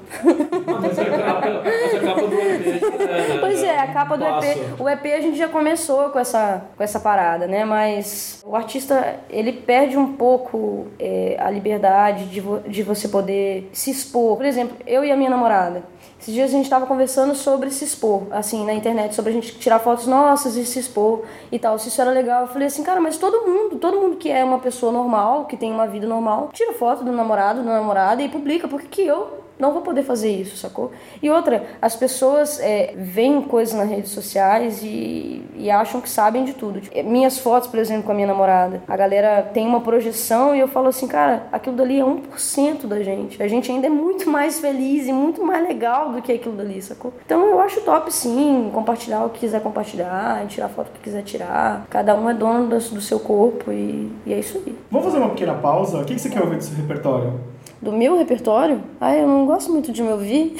Mas 0.81 0.99
a 0.99 1.05
capa, 1.05 1.63
mas 1.63 1.95
a 1.95 1.99
capa 2.01 2.27
do 2.27 2.39
EP. 2.39 2.67
é, 2.67 3.27
né? 3.33 3.37
Pois 3.39 3.63
é, 3.63 3.79
a 3.79 3.87
capa 3.93 4.17
do. 4.17 4.25
EP. 4.25 4.57
O 4.79 4.89
EP 4.89 5.05
a 5.05 5.21
gente 5.21 5.37
já 5.37 5.47
começou 5.47 6.09
com 6.09 6.19
essa, 6.19 6.65
com 6.75 6.83
essa 6.83 6.99
parada, 6.99 7.47
né? 7.47 7.63
Mas 7.63 8.41
o 8.45 8.55
artista, 8.55 9.15
ele 9.29 9.53
perde 9.53 9.97
um 9.97 10.13
pouco 10.13 10.87
é, 10.99 11.37
a 11.39 11.49
liberdade 11.49 12.25
de, 12.25 12.41
vo- 12.41 12.59
de 12.67 12.83
você 12.83 13.07
poder 13.07 13.69
se 13.71 13.89
expor. 13.91 14.35
Por 14.35 14.45
exemplo, 14.45 14.75
eu 14.85 15.05
e 15.05 15.11
a 15.11 15.15
minha 15.15 15.29
namorada. 15.29 15.83
Esses 16.23 16.33
dias 16.33 16.51
a 16.51 16.53
gente 16.53 16.63
estava 16.63 16.85
conversando 16.85 17.35
sobre 17.35 17.69
se 17.69 17.83
expor, 17.83 18.23
assim, 18.31 18.65
na 18.65 18.73
internet, 18.73 19.13
sobre 19.13 19.31
a 19.31 19.33
gente 19.33 19.59
tirar 19.59 19.77
fotos 19.79 20.07
nossas 20.07 20.55
e 20.55 20.65
se 20.65 20.79
expor 20.79 21.23
e 21.51 21.59
tal. 21.59 21.77
Se 21.77 21.89
isso 21.89 21.99
era 21.99 22.11
legal, 22.11 22.43
eu 22.43 22.47
falei 22.47 22.67
assim, 22.67 22.81
cara, 22.81 23.01
mas 23.01 23.17
todo 23.17 23.45
mundo, 23.45 23.75
todo 23.75 23.99
mundo 23.99 24.15
que 24.15 24.31
é 24.31 24.41
uma 24.41 24.57
pessoa 24.57 24.89
normal, 24.89 25.43
que 25.43 25.57
tem 25.57 25.69
uma 25.69 25.85
vida 25.85 26.07
normal, 26.07 26.49
tira 26.53 26.71
foto 26.71 27.03
do 27.03 27.11
namorado, 27.11 27.61
da 27.61 27.73
namorada 27.73 28.23
e 28.23 28.29
publica. 28.29 28.69
Por 28.69 28.79
que, 28.79 28.87
que 28.87 29.01
eu 29.01 29.42
não 29.59 29.71
vou 29.71 29.81
poder 29.81 30.03
fazer 30.03 30.29
isso, 30.29 30.57
sacou? 30.57 30.91
E 31.21 31.29
outra, 31.29 31.63
as 31.81 31.95
pessoas 31.95 32.59
é, 32.59 32.93
veem 32.97 33.41
coisas 33.41 33.73
nas 33.75 33.89
redes 33.89 34.11
sociais 34.11 34.81
e, 34.83 35.43
e 35.55 35.69
acham 35.69 36.01
que 36.01 36.09
sabem 36.09 36.43
de 36.43 36.53
tudo. 36.53 36.81
Tipo, 36.81 37.03
minhas 37.03 37.37
fotos, 37.37 37.69
por 37.69 37.79
exemplo, 37.79 38.03
com 38.03 38.11
a 38.11 38.15
minha 38.15 38.27
namorada, 38.27 38.81
a 38.87 38.97
galera 38.97 39.41
tem 39.53 39.65
uma 39.67 39.81
projeção 39.81 40.55
e 40.55 40.59
eu 40.59 40.67
falo 40.67 40.87
assim, 40.87 41.07
cara, 41.07 41.43
aquilo 41.51 41.75
dali 41.75 41.99
é 41.99 42.03
1% 42.03 42.87
da 42.87 43.01
gente. 43.03 43.41
A 43.41 43.47
gente 43.47 43.71
ainda 43.71 43.87
é 43.87 43.89
muito 43.89 44.29
mais 44.29 44.59
feliz 44.59 45.07
e 45.07 45.13
muito 45.13 45.43
mais 45.43 45.67
legal 45.67 46.11
do 46.11 46.21
que 46.21 46.31
aquilo 46.31 46.55
dali, 46.55 46.81
sacou? 46.81 47.13
Então 47.25 47.45
eu 47.45 47.59
acho 47.59 47.81
top 47.81 48.13
sim, 48.13 48.69
compartilhar 48.73 49.23
o 49.25 49.29
que 49.29 49.39
quiser 49.39 49.61
compartilhar, 49.61 50.45
tirar 50.47 50.69
foto 50.69 50.91
que 50.91 50.99
quiser 50.99 51.23
tirar. 51.23 51.85
Cada 51.89 52.15
um 52.15 52.29
é 52.29 52.33
dono 52.33 52.67
do, 52.67 52.77
do 52.77 53.01
seu 53.01 53.19
corpo 53.19 53.71
e, 53.71 54.11
e 54.25 54.33
é 54.33 54.39
isso 54.39 54.61
aí. 54.65 54.75
Vamos 54.89 55.05
fazer 55.05 55.19
uma 55.19 55.29
pequena 55.29 55.53
pausa? 55.53 55.99
O 55.99 56.05
que 56.05 56.15
que 56.15 56.21
você 56.21 56.29
quer 56.29 56.41
ouvir 56.41 56.57
do 56.57 56.63
seu 56.63 56.75
repertório? 56.75 57.52
Do 57.83 57.91
meu 57.91 58.17
repertório? 58.17 58.81
Ah, 59.01 59.13
eu 59.13 59.27
não 59.27 59.45
gosto 59.45 59.69
muito 59.71 59.91
de 59.91 60.01
me 60.01 60.09
ouvir. 60.09 60.55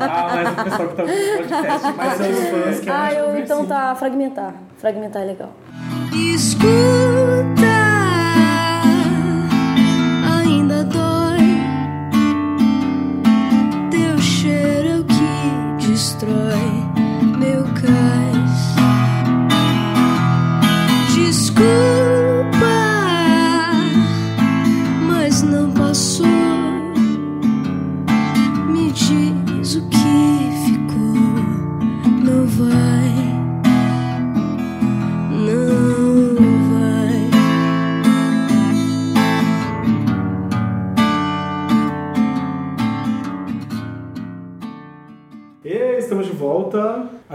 Ah, 0.00 0.28
mas 0.34 0.52
o 0.52 0.64
pessoal 0.64 0.88
que 0.88 0.94
tá 0.96 1.02
ouvindo 1.02 1.24
o 1.24 1.36
podcast 1.36 1.92
Mas 1.96 2.16
são 2.16 2.30
os 2.30 2.48
fãs 2.64 2.80
que 2.80 2.90
Ah, 2.90 3.12
eu 3.12 3.38
então 3.40 3.66
tá, 3.66 3.92
fragmentar. 3.96 4.54
Fragmentar 4.78 5.22
é 5.22 5.24
legal. 5.26 5.50
Escuta, 6.12 6.68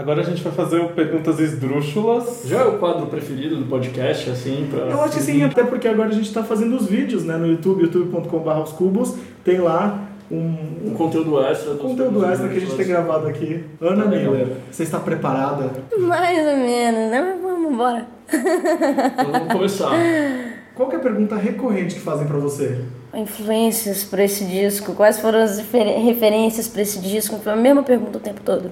Agora 0.02 0.20
a 0.20 0.24
gente 0.24 0.42
vai 0.42 0.52
fazer 0.52 0.80
o 0.80 0.88
Perguntas 0.88 1.38
Esdrúxulas. 1.38 2.42
Já 2.44 2.58
é 2.58 2.64
o 2.64 2.78
quadro 2.78 3.06
preferido 3.06 3.56
do 3.56 3.66
podcast, 3.66 4.28
assim, 4.30 4.66
pra... 4.68 4.80
Eu 4.86 5.00
acho 5.02 5.14
que 5.16 5.22
sim, 5.22 5.44
até 5.44 5.62
porque 5.62 5.86
agora 5.86 6.08
a 6.08 6.12
gente 6.12 6.32
tá 6.34 6.42
fazendo 6.42 6.74
os 6.76 6.86
vídeos, 6.86 7.24
né, 7.24 7.36
no 7.36 7.46
YouTube, 7.46 7.82
youtube.com.br 7.84 8.50
os 8.64 8.72
cubos. 8.72 9.14
Tem 9.44 9.58
lá 9.58 10.08
um, 10.28 10.56
Um 10.86 10.94
conteúdo 10.96 11.40
extra. 11.40 11.72
um 11.74 11.76
conteúdo 11.76 12.24
extra 12.26 12.48
que 12.48 12.56
a 12.56 12.60
gente 12.60 12.74
tem 12.74 12.86
gravado 12.88 13.28
aqui. 13.28 13.64
Ana 13.80 14.02
Tá 14.04 14.10
legal. 14.10 14.32
Miller, 14.32 14.48
você 14.70 14.82
está 14.82 14.98
preparada? 14.98 15.70
Mais 15.98 16.38
ou 16.38 16.56
menos, 16.56 17.10
né? 17.10 17.38
Vamos 17.40 17.72
embora. 17.72 18.06
Então 18.32 19.30
vamos 19.32 19.52
começar. 19.52 19.90
Qual 20.74 20.88
que 20.88 20.96
é 20.96 20.98
a 20.98 21.02
pergunta 21.02 21.36
recorrente 21.36 21.94
que 21.94 22.00
fazem 22.00 22.26
pra 22.26 22.38
você? 22.38 22.80
Influências 23.14 24.02
para 24.04 24.24
esse 24.24 24.44
disco, 24.46 24.94
quais 24.94 25.20
foram 25.20 25.40
as 25.40 25.58
refer- 25.58 25.98
referências 26.02 26.66
para 26.66 26.80
esse 26.82 26.98
disco? 26.98 27.36
Foi 27.36 27.52
a 27.52 27.56
mesma 27.56 27.82
pergunta 27.82 28.16
o 28.16 28.20
tempo 28.20 28.40
todo. 28.42 28.70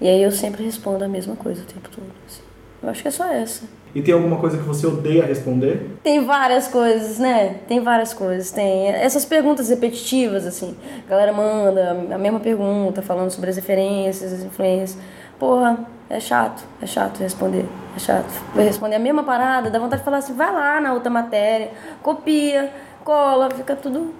E 0.00 0.08
aí 0.08 0.22
eu 0.22 0.32
sempre 0.32 0.64
respondo 0.64 1.04
a 1.04 1.08
mesma 1.08 1.36
coisa 1.36 1.62
o 1.62 1.64
tempo 1.66 1.88
todo. 1.90 2.06
assim. 2.26 2.42
Eu 2.82 2.88
acho 2.88 3.02
que 3.02 3.08
é 3.08 3.10
só 3.10 3.26
essa. 3.30 3.64
E 3.94 4.00
tem 4.00 4.14
alguma 4.14 4.36
coisa 4.38 4.56
que 4.56 4.62
você 4.62 4.86
odeia 4.86 5.26
responder? 5.26 5.98
Tem 6.02 6.24
várias 6.24 6.68
coisas, 6.68 7.18
né? 7.18 7.56
Tem 7.66 7.80
várias 7.80 8.14
coisas. 8.14 8.50
Tem 8.52 8.88
essas 8.88 9.24
perguntas 9.24 9.68
repetitivas, 9.68 10.46
assim. 10.46 10.76
A 11.06 11.10
galera 11.10 11.32
manda 11.32 12.14
a 12.14 12.18
mesma 12.18 12.38
pergunta, 12.40 13.02
falando 13.02 13.30
sobre 13.30 13.50
as 13.50 13.56
referências, 13.56 14.32
as 14.32 14.40
influências. 14.44 14.96
Porra, 15.38 15.78
é 16.08 16.20
chato, 16.20 16.62
é 16.80 16.86
chato 16.86 17.18
responder. 17.18 17.66
É 17.96 17.98
chato. 17.98 18.30
Vai 18.54 18.64
responder 18.64 18.94
a 18.94 19.00
mesma 19.00 19.24
parada, 19.24 19.68
dá 19.70 19.78
vontade 19.78 20.00
de 20.00 20.04
falar 20.04 20.18
assim, 20.18 20.34
vai 20.34 20.52
lá 20.52 20.80
na 20.80 20.92
outra 20.92 21.10
matéria, 21.10 21.70
copia, 22.02 22.72
cola, 23.04 23.50
fica 23.50 23.74
tudo. 23.74 24.14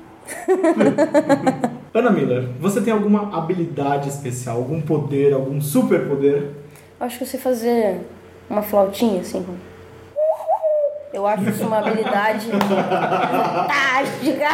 Ana 1.92 2.10
Miller, 2.10 2.48
você 2.60 2.80
tem 2.80 2.92
alguma 2.92 3.36
habilidade 3.36 4.08
especial, 4.08 4.58
algum 4.58 4.80
poder, 4.80 5.32
algum 5.32 5.60
superpoder? 5.60 6.50
Eu 7.00 7.06
acho 7.06 7.18
que 7.18 7.24
eu 7.24 7.28
sei 7.28 7.40
fazer 7.40 8.00
uma 8.48 8.62
flautinha, 8.62 9.20
assim. 9.22 9.44
Eu 11.12 11.26
acho 11.26 11.48
isso 11.50 11.66
uma 11.66 11.78
habilidade 11.78 12.46
fantástica. 12.52 14.48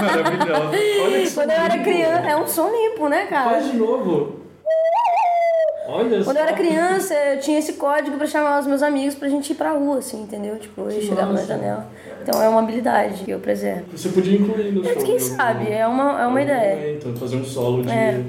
Maravilhosa. 0.00 0.76
Olha 1.04 1.22
que 1.22 1.30
Quando 1.30 1.50
eu 1.50 1.56
era 1.56 1.78
criança, 1.78 2.28
é 2.28 2.36
um 2.36 2.46
som 2.48 2.68
limpo, 2.70 3.08
né, 3.08 3.26
cara? 3.26 3.50
Faz 3.50 3.70
de 3.70 3.76
novo. 3.76 4.40
Olha 5.86 6.22
Quando 6.22 6.36
eu 6.36 6.42
era 6.42 6.52
só. 6.52 6.56
criança, 6.56 7.14
eu 7.14 7.40
tinha 7.40 7.58
esse 7.58 7.74
código 7.74 8.16
pra 8.16 8.26
chamar 8.26 8.60
os 8.60 8.66
meus 8.66 8.82
amigos 8.82 9.14
pra 9.14 9.28
gente 9.28 9.50
ir 9.50 9.56
pra 9.56 9.72
rua, 9.72 9.98
assim, 9.98 10.22
entendeu? 10.22 10.56
Tipo, 10.56 10.82
eu 10.82 11.02
chegava 11.02 11.32
na 11.32 11.42
janela. 11.42 11.86
Então 12.22 12.40
é 12.40 12.48
uma 12.48 12.60
habilidade 12.60 13.24
que 13.24 13.30
eu 13.30 13.40
preservo. 13.40 13.84
Você 13.92 14.08
podia 14.10 14.38
incluir 14.38 14.72
no 14.72 14.84
show. 14.84 15.02
Quem 15.02 15.16
em 15.16 15.18
sabe? 15.18 15.70
É 15.70 15.86
uma, 15.86 16.02
é 16.02 16.06
uma 16.06 16.24
algum 16.24 16.38
ideia. 16.38 16.76
momento, 16.76 17.18
fazer 17.18 17.36
um 17.36 17.44
solo 17.44 17.82
de... 17.82 17.90
É. 17.90 18.22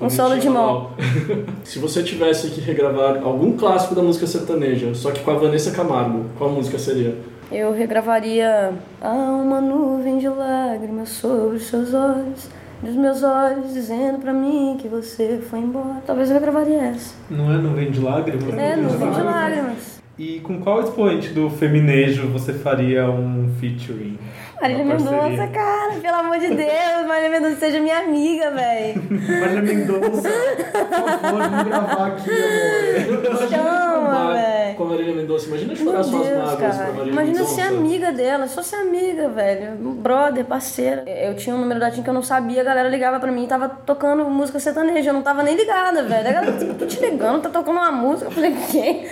Um 0.00 0.08
solo 0.08 0.38
de 0.38 0.48
mão. 0.48 0.92
Se 1.64 1.80
você 1.80 2.02
tivesse 2.04 2.50
que 2.50 2.60
regravar 2.60 3.20
algum 3.22 3.56
clássico 3.56 3.96
da 3.96 4.02
música 4.02 4.26
sertaneja, 4.28 4.94
só 4.94 5.10
que 5.10 5.20
com 5.20 5.30
a 5.32 5.34
Vanessa 5.34 5.72
Camargo, 5.72 6.24
qual 6.38 6.50
música 6.50 6.78
seria? 6.78 7.16
Eu 7.50 7.72
regravaria 7.72 8.72
Há 9.00 9.12
uma 9.12 9.60
nuvem 9.60 10.18
de 10.18 10.28
lágrimas 10.28 11.08
sobre 11.08 11.56
os 11.56 11.66
seus 11.66 11.92
olhos 11.94 12.48
Dos 12.82 12.94
meus 12.94 13.22
olhos 13.24 13.72
dizendo 13.72 14.18
pra 14.20 14.32
mim 14.32 14.76
que 14.80 14.86
você 14.86 15.40
foi 15.50 15.58
embora 15.58 16.00
Talvez 16.06 16.28
eu 16.30 16.34
regravaria 16.34 16.80
essa 16.84 17.14
Não 17.28 17.52
é 17.52 17.56
nuvem 17.56 17.90
de 17.90 18.00
lágrimas? 18.00 18.54
É, 18.56 18.76
nuvem 18.76 18.98
de 18.98 19.20
lágrimas. 19.20 19.24
lágrimas 19.24 20.02
E 20.18 20.40
com 20.40 20.60
qual 20.60 20.80
expoente 20.82 21.30
do 21.30 21.50
feminejo 21.50 22.28
você 22.28 22.52
faria 22.52 23.10
um 23.10 23.48
featuring? 23.60 24.16
Marília? 24.60 24.84
Mendonça, 24.84 25.46
cara, 25.48 25.92
pelo 26.02 26.14
amor 26.16 26.38
de 26.38 26.48
Deus 26.48 27.06
Marília 27.06 27.30
Mendonça 27.30 27.56
seja 27.60 27.80
minha 27.80 27.98
amiga, 27.98 28.50
velho 28.50 29.02
Marília 29.40 29.62
Mendonça, 29.62 30.28
por 30.28 30.88
favor, 30.88 31.40
vamos 31.42 31.62
gravar 31.64 32.06
aqui, 32.08 32.30
amor. 32.30 33.48
Chama, 33.48 34.32
velho 34.34 34.76
Com 34.76 34.84
a 34.84 34.86
Marília 34.88 35.14
Mendonça, 35.14 35.46
imagina 35.46 35.74
Meu 35.74 35.84
chorar 35.84 36.02
suas 36.04 36.26
Deus, 36.26 36.38
mágoas 36.38 36.58
com 36.58 36.64
a 36.66 36.68
cara. 36.70 36.92
Marília 36.92 37.12
Imagina 37.12 37.38
Mendonça. 37.38 37.54
ser 37.54 37.60
amiga 37.62 38.12
dela, 38.12 38.46
só 38.48 38.62
ser 38.62 38.76
amiga, 38.76 39.28
velho. 39.28 39.70
Brother, 39.76 40.44
parceira. 40.44 41.04
Eu 41.06 41.34
tinha 41.36 41.54
um 41.54 41.58
número 41.60 41.78
da 41.80 41.90
TIM 41.90 42.02
que 42.02 42.10
eu 42.10 42.14
não 42.14 42.22
sabia, 42.22 42.60
a 42.60 42.64
galera 42.64 42.88
ligava 42.88 43.18
pra 43.20 43.30
mim 43.30 43.44
e 43.44 43.48
tava 43.48 43.68
tocando 43.68 44.24
música 44.24 44.58
sertaneja. 44.60 45.10
Eu 45.10 45.14
não 45.14 45.22
tava 45.22 45.42
nem 45.42 45.56
ligada, 45.56 46.02
velho. 46.04 46.28
A 46.28 46.32
galera, 46.32 46.52
tô 46.78 46.86
te 46.86 47.00
ligando, 47.00 47.42
tá 47.42 47.48
tocando 47.48 47.76
uma 47.76 47.90
música. 47.92 48.26
Eu 48.28 48.32
falei, 48.32 48.54
quê? 48.70 49.08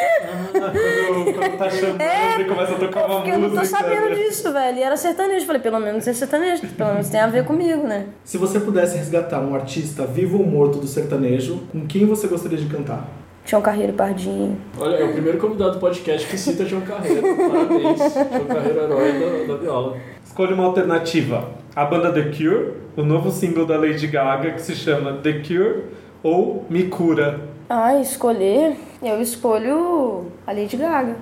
Quando, 0.52 0.72
quando 1.34 1.58
tá 1.58 1.70
chamando 1.70 2.40
e 2.40 2.44
começa 2.44 2.72
a 2.72 2.78
tocar 2.78 3.06
uma 3.06 3.14
Porque 3.16 3.30
eu 3.30 3.38
não 3.38 3.50
tô 3.50 3.56
música. 3.56 3.78
sabendo 3.78 4.08
né? 4.08 4.14
disso, 4.14 4.52
velho. 4.52 4.78
E 4.78 4.82
era 4.82 4.96
sertanejo. 5.37 5.43
Eu 5.43 5.47
falei, 5.47 5.61
pelo 5.61 5.81
menos 5.81 6.09
é 6.09 6.12
sertanejo, 6.12 6.66
pelo 6.76 6.93
menos 6.93 7.09
tem 7.09 7.21
a 7.21 7.26
ver 7.26 7.45
comigo, 7.45 7.87
né? 7.87 8.07
Se 8.25 8.38
você 8.38 8.59
pudesse 8.61 8.97
resgatar 8.97 9.40
um 9.40 9.55
artista 9.55 10.07
vivo 10.07 10.38
ou 10.38 10.47
morto 10.47 10.78
do 10.78 10.87
sertanejo, 10.87 11.62
com 11.71 11.87
quem 11.87 12.07
você 12.07 12.26
gostaria 12.26 12.59
de 12.59 12.66
cantar? 12.66 13.09
Um 13.55 13.61
carreiro 13.61 13.93
pardinho. 13.93 14.59
Olha, 14.76 14.97
é 14.97 15.05
o 15.05 15.12
primeiro 15.12 15.38
convidado 15.38 15.75
do 15.75 15.78
podcast 15.78 16.26
que 16.26 16.37
cita 16.37 16.64
João 16.64 16.83
Carreiro. 16.83 17.23
Parabéns. 17.23 17.99
João 17.99 18.45
Carreiro, 18.45 18.81
herói 18.81 19.47
da, 19.47 19.52
da 19.52 19.61
viola. 19.61 19.97
Escolha 20.25 20.52
uma 20.52 20.64
alternativa. 20.64 21.49
A 21.76 21.85
banda 21.85 22.11
The 22.11 22.23
Cure, 22.23 22.73
o 22.97 23.05
novo 23.05 23.31
single 23.31 23.64
da 23.64 23.78
Lady 23.78 24.09
Gaga 24.09 24.50
que 24.50 24.62
se 24.62 24.75
chama 24.75 25.19
The 25.23 25.35
Cure 25.47 25.85
ou 26.25 26.66
Me 26.69 26.85
Cura. 26.88 27.38
Ah, 27.68 27.96
escolher, 28.00 28.76
eu 29.02 29.20
escolho 29.20 30.30
a 30.46 30.52
Lady 30.52 30.76
Gaga. 30.76 31.16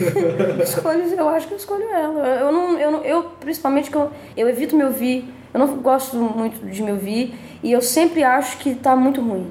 escolho, 0.62 1.02
eu 1.02 1.28
acho 1.30 1.48
que 1.48 1.54
eu 1.54 1.58
escolho 1.58 1.84
ela. 1.84 2.26
Eu, 2.26 2.52
não, 2.52 2.78
eu, 2.78 2.90
não, 2.90 3.04
eu 3.04 3.22
principalmente 3.40 3.90
que 3.90 3.96
eu, 3.96 4.10
eu 4.36 4.48
evito 4.48 4.76
me 4.76 4.84
ouvir. 4.84 5.32
Eu 5.52 5.58
não 5.58 5.78
gosto 5.78 6.14
muito 6.16 6.64
de 6.66 6.82
me 6.82 6.92
ouvir 6.92 7.34
e 7.62 7.72
eu 7.72 7.80
sempre 7.80 8.22
acho 8.22 8.58
que 8.58 8.74
tá 8.74 8.94
muito 8.94 9.22
ruim. 9.22 9.50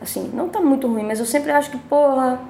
Assim, 0.00 0.28
não 0.34 0.48
tá 0.48 0.60
muito 0.60 0.88
ruim, 0.88 1.04
mas 1.04 1.20
eu 1.20 1.26
sempre 1.26 1.52
acho 1.52 1.70
que, 1.70 1.78
porra, 1.78 2.40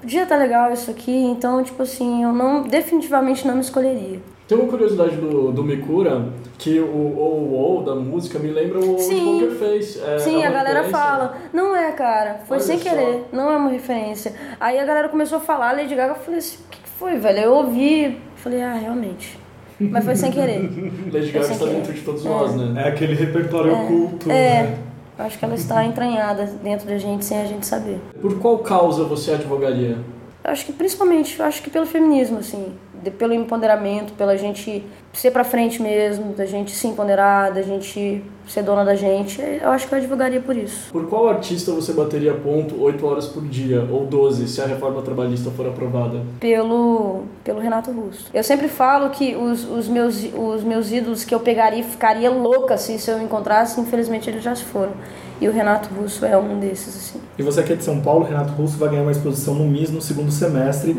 podia 0.00 0.24
tá 0.24 0.36
legal 0.36 0.72
isso 0.72 0.90
aqui, 0.90 1.12
então, 1.12 1.62
tipo 1.64 1.82
assim, 1.82 2.22
eu 2.22 2.32
não 2.32 2.62
definitivamente 2.62 3.46
não 3.46 3.56
me 3.56 3.60
escolheria. 3.60 4.20
Tem 4.50 4.58
uma 4.58 4.66
curiosidade 4.66 5.14
do, 5.14 5.52
do 5.52 5.62
Mikura, 5.62 6.26
que 6.58 6.80
o 6.80 7.16
ou 7.16 7.52
ou 7.52 7.84
da 7.84 7.94
música 7.94 8.36
me 8.36 8.50
lembra 8.50 8.80
o 8.80 8.98
Sim. 8.98 9.38
Poker 9.38 9.50
Face. 9.52 10.00
É, 10.02 10.18
Sim, 10.18 10.42
é 10.42 10.46
a 10.48 10.50
galera 10.50 10.82
referência? 10.82 10.90
fala, 10.90 11.36
não 11.52 11.76
é, 11.76 11.92
cara, 11.92 12.40
foi 12.48 12.56
Olha 12.56 12.66
sem 12.66 12.78
só. 12.78 12.90
querer, 12.90 13.28
não 13.32 13.48
é 13.48 13.56
uma 13.56 13.70
referência. 13.70 14.34
Aí 14.58 14.76
a 14.80 14.84
galera 14.84 15.08
começou 15.08 15.38
a 15.38 15.40
falar, 15.40 15.70
Lady 15.70 15.94
Gaga, 15.94 16.14
eu 16.14 16.16
falei 16.16 16.40
assim, 16.40 16.56
o 16.66 16.68
que, 16.68 16.80
que 16.80 16.88
foi, 16.88 17.16
velho? 17.16 17.38
Eu 17.38 17.52
ouvi, 17.52 18.18
falei, 18.34 18.60
ah, 18.60 18.74
realmente. 18.74 19.38
Mas 19.78 20.04
foi 20.04 20.16
sem 20.16 20.32
querer. 20.32 20.62
Lady 21.12 21.30
Gaga 21.30 21.52
está 21.52 21.66
dentro 21.66 21.92
de 21.92 22.00
todos 22.00 22.24
nós, 22.24 22.52
né? 22.56 22.82
É 22.86 22.88
aquele 22.88 23.14
repertório 23.14 23.72
oculto. 23.72 24.28
É, 24.28 24.64
né? 24.64 24.78
eu 25.16 25.26
acho 25.26 25.38
que 25.38 25.44
ela 25.44 25.54
está 25.54 25.84
entranhada 25.84 26.46
dentro 26.60 26.88
da 26.88 26.98
gente 26.98 27.24
sem 27.24 27.40
a 27.40 27.44
gente 27.44 27.64
saber. 27.64 28.00
Por 28.20 28.36
qual 28.40 28.58
causa 28.58 29.04
você 29.04 29.30
advogaria? 29.30 29.96
Eu 30.42 30.50
acho 30.50 30.66
que 30.66 30.72
principalmente, 30.72 31.38
eu 31.38 31.44
acho 31.44 31.62
que 31.62 31.70
pelo 31.70 31.86
feminismo, 31.86 32.38
assim, 32.38 32.72
de- 33.02 33.10
pelo 33.10 33.32
empoderamento, 33.34 34.12
pela 34.14 34.36
gente 34.36 34.84
ser 35.12 35.30
pra 35.32 35.42
frente 35.42 35.82
mesmo, 35.82 36.32
da 36.34 36.46
gente 36.46 36.70
se 36.70 36.86
empoderar, 36.86 37.50
da 37.52 37.62
gente 37.62 38.22
ser 38.46 38.62
dona 38.62 38.84
da 38.84 38.94
gente. 38.94 39.40
Eu 39.40 39.70
acho 39.70 39.88
que 39.88 39.94
eu 39.94 39.98
advogaria 39.98 40.40
por 40.40 40.56
isso. 40.56 40.90
Por 40.92 41.08
qual 41.08 41.28
artista 41.28 41.72
você 41.72 41.92
bateria 41.92 42.32
ponto 42.34 42.80
8 42.80 43.04
horas 43.06 43.26
por 43.26 43.42
dia, 43.44 43.86
ou 43.90 44.06
12, 44.06 44.46
se 44.48 44.60
a 44.60 44.66
reforma 44.66 45.02
trabalhista 45.02 45.50
for 45.50 45.66
aprovada? 45.66 46.20
pelo, 46.38 47.22
pelo 47.44 47.60
Renato 47.60 47.90
Russo. 47.90 48.26
Eu 48.32 48.42
sempre 48.42 48.68
falo 48.68 49.10
que 49.10 49.34
os, 49.36 49.64
os, 49.68 49.88
meus, 49.88 50.22
os 50.34 50.62
meus 50.64 50.90
ídolos 50.92 51.24
que 51.24 51.34
eu 51.34 51.40
pegaria 51.40 51.80
e 51.80 51.82
ficaria 51.82 52.30
louca 52.30 52.74
assim, 52.74 52.98
se 52.98 53.10
eu 53.10 53.20
encontrasse, 53.22 53.80
infelizmente 53.80 54.28
eles 54.30 54.42
já 54.42 54.54
se 54.54 54.64
foram. 54.64 54.92
E 55.40 55.48
o 55.48 55.52
Renato 55.52 55.88
Russo 55.94 56.24
é 56.26 56.36
um 56.36 56.58
desses, 56.60 56.94
assim. 56.96 57.20
E 57.38 57.42
você 57.42 57.62
que 57.62 57.72
é 57.72 57.76
de 57.76 57.82
São 57.82 58.00
Paulo, 58.00 58.24
Renato 58.26 58.52
Russo 58.52 58.76
vai 58.76 58.90
ganhar 58.90 59.02
uma 59.02 59.10
exposição 59.10 59.54
no 59.54 59.64
MIS 59.64 59.90
no 59.90 60.02
segundo 60.02 60.30
semestre. 60.30 60.92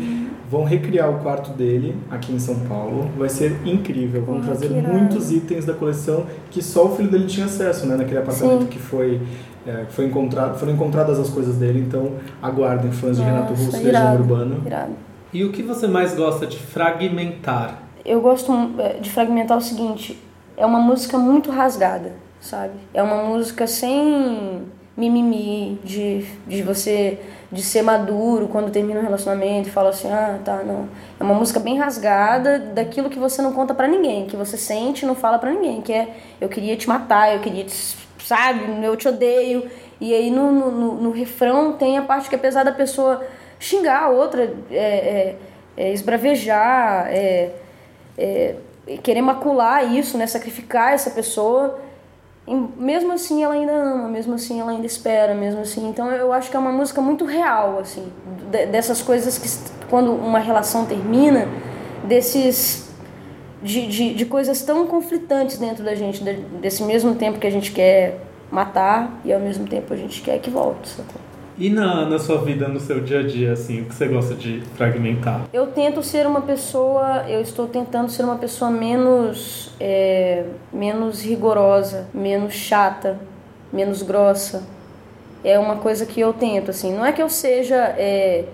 Vão 0.52 0.64
recriar 0.64 1.08
o 1.10 1.18
quarto 1.20 1.50
dele 1.52 1.96
aqui 2.10 2.30
em 2.30 2.38
São 2.38 2.54
Paulo. 2.68 3.10
Vai 3.16 3.30
ser 3.30 3.56
incrível. 3.64 4.22
Vão 4.22 4.36
Ah, 4.36 4.42
trazer 4.44 4.68
muitos 4.68 5.32
itens 5.32 5.64
da 5.64 5.72
coleção 5.72 6.26
que 6.50 6.62
só 6.62 6.84
o 6.88 6.94
filho 6.94 7.10
dele 7.10 7.24
tinha 7.26 7.46
acesso, 7.46 7.86
né? 7.86 7.96
Naquele 7.96 8.18
apartamento 8.18 8.64
Sim. 8.64 8.66
que 8.68 8.78
foi, 8.78 9.18
é, 9.66 9.86
foi 9.88 10.04
encontrado, 10.04 10.58
foram 10.58 10.74
encontradas 10.74 11.18
as 11.18 11.30
coisas 11.30 11.56
dele. 11.56 11.80
Então 11.80 12.12
aguardem, 12.42 12.92
fãs 12.92 13.16
de 13.16 13.22
Renato 13.22 13.52
Nossa, 13.52 13.64
Russo, 13.64 13.76
Legião 13.78 13.90
irado. 13.90 14.18
Urbana. 14.20 14.56
Irado. 14.66 14.92
E 15.32 15.42
o 15.42 15.50
que 15.50 15.62
você 15.62 15.86
mais 15.88 16.14
gosta 16.14 16.46
de 16.46 16.58
fragmentar? 16.58 17.82
Eu 18.04 18.20
gosto 18.20 18.52
eh, 18.78 18.98
de 19.00 19.08
fragmentar 19.10 19.56
o 19.56 19.60
seguinte, 19.62 20.18
é 20.54 20.66
uma 20.66 20.80
música 20.80 21.16
muito 21.16 21.50
rasgada, 21.50 22.12
sabe? 22.40 22.74
É 22.92 23.02
uma 23.02 23.24
música 23.24 23.66
sem 23.66 24.60
mimimi, 24.94 25.78
de, 25.82 26.26
de 26.46 26.62
você 26.62 27.18
de 27.52 27.62
ser 27.62 27.82
maduro 27.82 28.48
quando 28.48 28.72
termina 28.72 28.98
um 29.00 29.02
relacionamento 29.02 29.68
e 29.68 29.70
fala 29.70 29.90
assim, 29.90 30.10
ah, 30.10 30.38
tá, 30.42 30.62
não. 30.62 30.88
É 31.20 31.22
uma 31.22 31.34
música 31.34 31.60
bem 31.60 31.76
rasgada 31.78 32.58
daquilo 32.58 33.10
que 33.10 33.18
você 33.18 33.42
não 33.42 33.52
conta 33.52 33.74
pra 33.74 33.86
ninguém, 33.86 34.26
que 34.26 34.34
você 34.36 34.56
sente 34.56 35.04
e 35.04 35.06
não 35.06 35.14
fala 35.14 35.38
pra 35.38 35.50
ninguém, 35.50 35.82
que 35.82 35.92
é 35.92 36.08
eu 36.40 36.48
queria 36.48 36.74
te 36.76 36.88
matar, 36.88 37.34
eu 37.34 37.40
queria 37.40 37.64
te, 37.64 37.96
sabe, 38.24 38.82
eu 38.82 38.96
te 38.96 39.06
odeio. 39.06 39.70
E 40.00 40.14
aí 40.14 40.30
no, 40.30 40.50
no, 40.50 40.94
no- 40.94 41.10
refrão 41.12 41.74
tem 41.74 41.98
a 41.98 42.02
parte 42.02 42.28
que 42.30 42.34
apesar 42.34 42.64
da 42.64 42.72
pessoa 42.72 43.22
xingar 43.60 44.04
a 44.04 44.08
outra, 44.08 44.52
é, 44.70 44.74
é, 44.76 45.36
é, 45.76 45.92
esbravejar, 45.92 47.06
é, 47.08 47.50
é, 48.16 48.54
querer 49.02 49.20
macular 49.22 49.84
isso, 49.94 50.16
né, 50.16 50.26
sacrificar 50.26 50.92
essa 50.94 51.10
pessoa, 51.10 51.78
mesmo 52.46 53.12
assim 53.12 53.42
ela 53.44 53.54
ainda 53.54 53.72
ama, 53.72 54.08
mesmo 54.08 54.34
assim 54.34 54.60
ela 54.60 54.72
ainda 54.72 54.86
espera, 54.86 55.34
mesmo 55.34 55.60
assim. 55.60 55.88
Então 55.88 56.10
eu 56.10 56.32
acho 56.32 56.50
que 56.50 56.56
é 56.56 56.58
uma 56.58 56.72
música 56.72 57.00
muito 57.00 57.24
real, 57.24 57.78
assim, 57.78 58.10
de- 58.50 58.66
dessas 58.66 59.00
coisas 59.00 59.38
que 59.38 59.48
quando 59.88 60.12
uma 60.12 60.38
relação 60.38 60.84
termina, 60.84 61.46
desses 62.04 62.90
de, 63.62 63.86
de, 63.86 64.14
de 64.14 64.26
coisas 64.26 64.62
tão 64.62 64.86
conflitantes 64.88 65.56
dentro 65.56 65.84
da 65.84 65.94
gente, 65.94 66.22
de- 66.24 66.34
desse 66.60 66.82
mesmo 66.82 67.14
tempo 67.14 67.38
que 67.38 67.46
a 67.46 67.50
gente 67.50 67.70
quer 67.70 68.18
matar 68.50 69.20
e 69.24 69.32
ao 69.32 69.38
mesmo 69.38 69.66
tempo 69.66 69.94
a 69.94 69.96
gente 69.96 70.20
quer 70.20 70.38
que 70.40 70.50
volte. 70.50 70.88
sacou? 70.88 71.20
E 71.58 71.68
na, 71.68 72.06
na 72.06 72.18
sua 72.18 72.38
vida, 72.38 72.66
no 72.68 72.80
seu 72.80 73.00
dia 73.00 73.20
a 73.20 73.22
dia, 73.22 73.52
assim, 73.52 73.82
o 73.82 73.84
que 73.84 73.94
você 73.94 74.08
gosta 74.08 74.34
de 74.34 74.62
fragmentar? 74.76 75.42
Eu 75.52 75.66
tento 75.68 76.02
ser 76.02 76.26
uma 76.26 76.40
pessoa, 76.40 77.24
eu 77.28 77.40
estou 77.40 77.66
tentando 77.66 78.10
ser 78.10 78.24
uma 78.24 78.36
pessoa 78.36 78.70
menos, 78.70 79.70
é, 79.78 80.44
menos 80.72 81.22
rigorosa, 81.22 82.08
menos 82.12 82.54
chata, 82.54 83.18
menos 83.72 84.02
grossa. 84.02 84.62
É 85.44 85.58
uma 85.58 85.76
coisa 85.76 86.06
que 86.06 86.20
eu 86.20 86.32
tento, 86.32 86.70
assim. 86.70 86.94
Não 86.94 87.04
é 87.04 87.12
que 87.12 87.22
eu 87.22 87.28
seja, 87.28 87.76
é, 87.98 88.44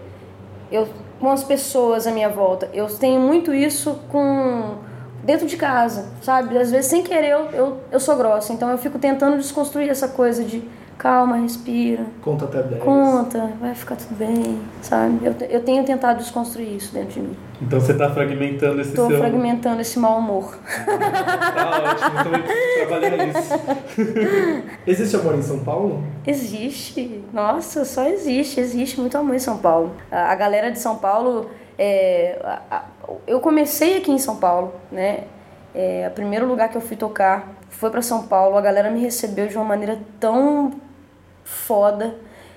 eu 0.73 0.89
com 1.21 1.31
as 1.31 1.43
pessoas 1.45 2.07
à 2.07 2.11
minha 2.11 2.29
volta. 2.29 2.69
Eu 2.73 2.87
tenho 2.87 3.21
muito 3.21 3.53
isso 3.53 4.01
com 4.09 4.77
dentro 5.25 5.47
de 5.47 5.57
casa, 5.57 6.09
sabe? 6.23 6.57
Às 6.57 6.71
vezes 6.71 6.87
sem 6.87 7.03
querer 7.03 7.31
eu, 7.31 7.51
eu, 7.53 7.77
eu 7.91 8.01
sou 8.01 8.17
grossa. 8.17 8.53
Então 8.53 8.71
eu 8.71 8.79
fico 8.79 8.99
tentando 8.99 9.37
desconstruir 9.37 9.89
essa 9.89 10.09
coisa 10.09 10.45
de 10.45 10.63
calma, 10.99 11.37
respira. 11.37 12.05
Conta 12.21 12.45
até 12.47 12.63
10. 12.63 12.83
Conta, 12.83 13.53
vai 13.61 13.75
ficar 13.75 13.97
tudo 13.97 14.17
bem, 14.17 14.61
sabe? 14.83 15.21
Eu, 15.25 15.35
eu 15.49 15.63
tenho 15.63 15.85
tentado 15.85 16.19
desconstruir 16.19 16.75
isso 16.77 16.93
dentro 16.93 17.13
de 17.15 17.21
mim. 17.21 17.37
Então 17.63 17.81
você 17.81 17.95
tá 17.95 18.11
fragmentando 18.11 18.81
esse 18.81 18.91
Estou 18.91 19.09
seu... 19.09 19.19
fragmentando 19.19 19.81
esse 19.81 19.99
mau 19.99 20.19
humor. 20.19 20.59
Tá 20.87 21.83
ótimo, 21.93 22.25
também 22.25 22.43
preciso 22.43 22.87
trabalhar 22.89 23.29
isso. 23.29 23.55
Existe 24.87 25.17
amor 25.17 25.35
em 25.35 25.43
São 25.43 25.61
Paulo? 25.61 26.03
Existe, 26.27 27.25
nossa, 27.33 27.85
só 27.85 28.05
existe, 28.07 28.61
existe 28.61 29.01
muito 29.01 29.17
amor 29.17 29.35
em 29.35 29.39
São 29.41 29.59
Paulo. 29.59 29.93
A, 30.11 30.33
a 30.33 30.35
galera 30.35 30.71
de 30.71 30.79
São 30.79 30.97
Paulo, 30.97 31.51
é, 31.79 32.39
a- 32.45 32.77
a- 32.77 32.85
eu 33.27 33.41
comecei 33.41 33.97
aqui 33.99 34.11
em 34.13 34.19
São 34.19 34.37
Paulo, 34.37 34.73
né? 34.93 35.25
É, 35.75 36.07
o 36.11 36.15
primeiro 36.15 36.47
lugar 36.47 36.69
que 36.69 36.77
eu 36.77 36.81
fui 36.81 36.97
tocar 36.97 37.49
foi 37.69 37.91
para 37.91 38.03
São 38.03 38.23
Paulo. 38.27 38.57
A 38.57 38.61
galera 38.61 38.91
me 38.91 39.01
recebeu 39.01 39.47
de 39.47 39.57
uma 39.57 39.65
maneira 39.65 39.99
tão 40.19 40.73
foda. 41.49 42.15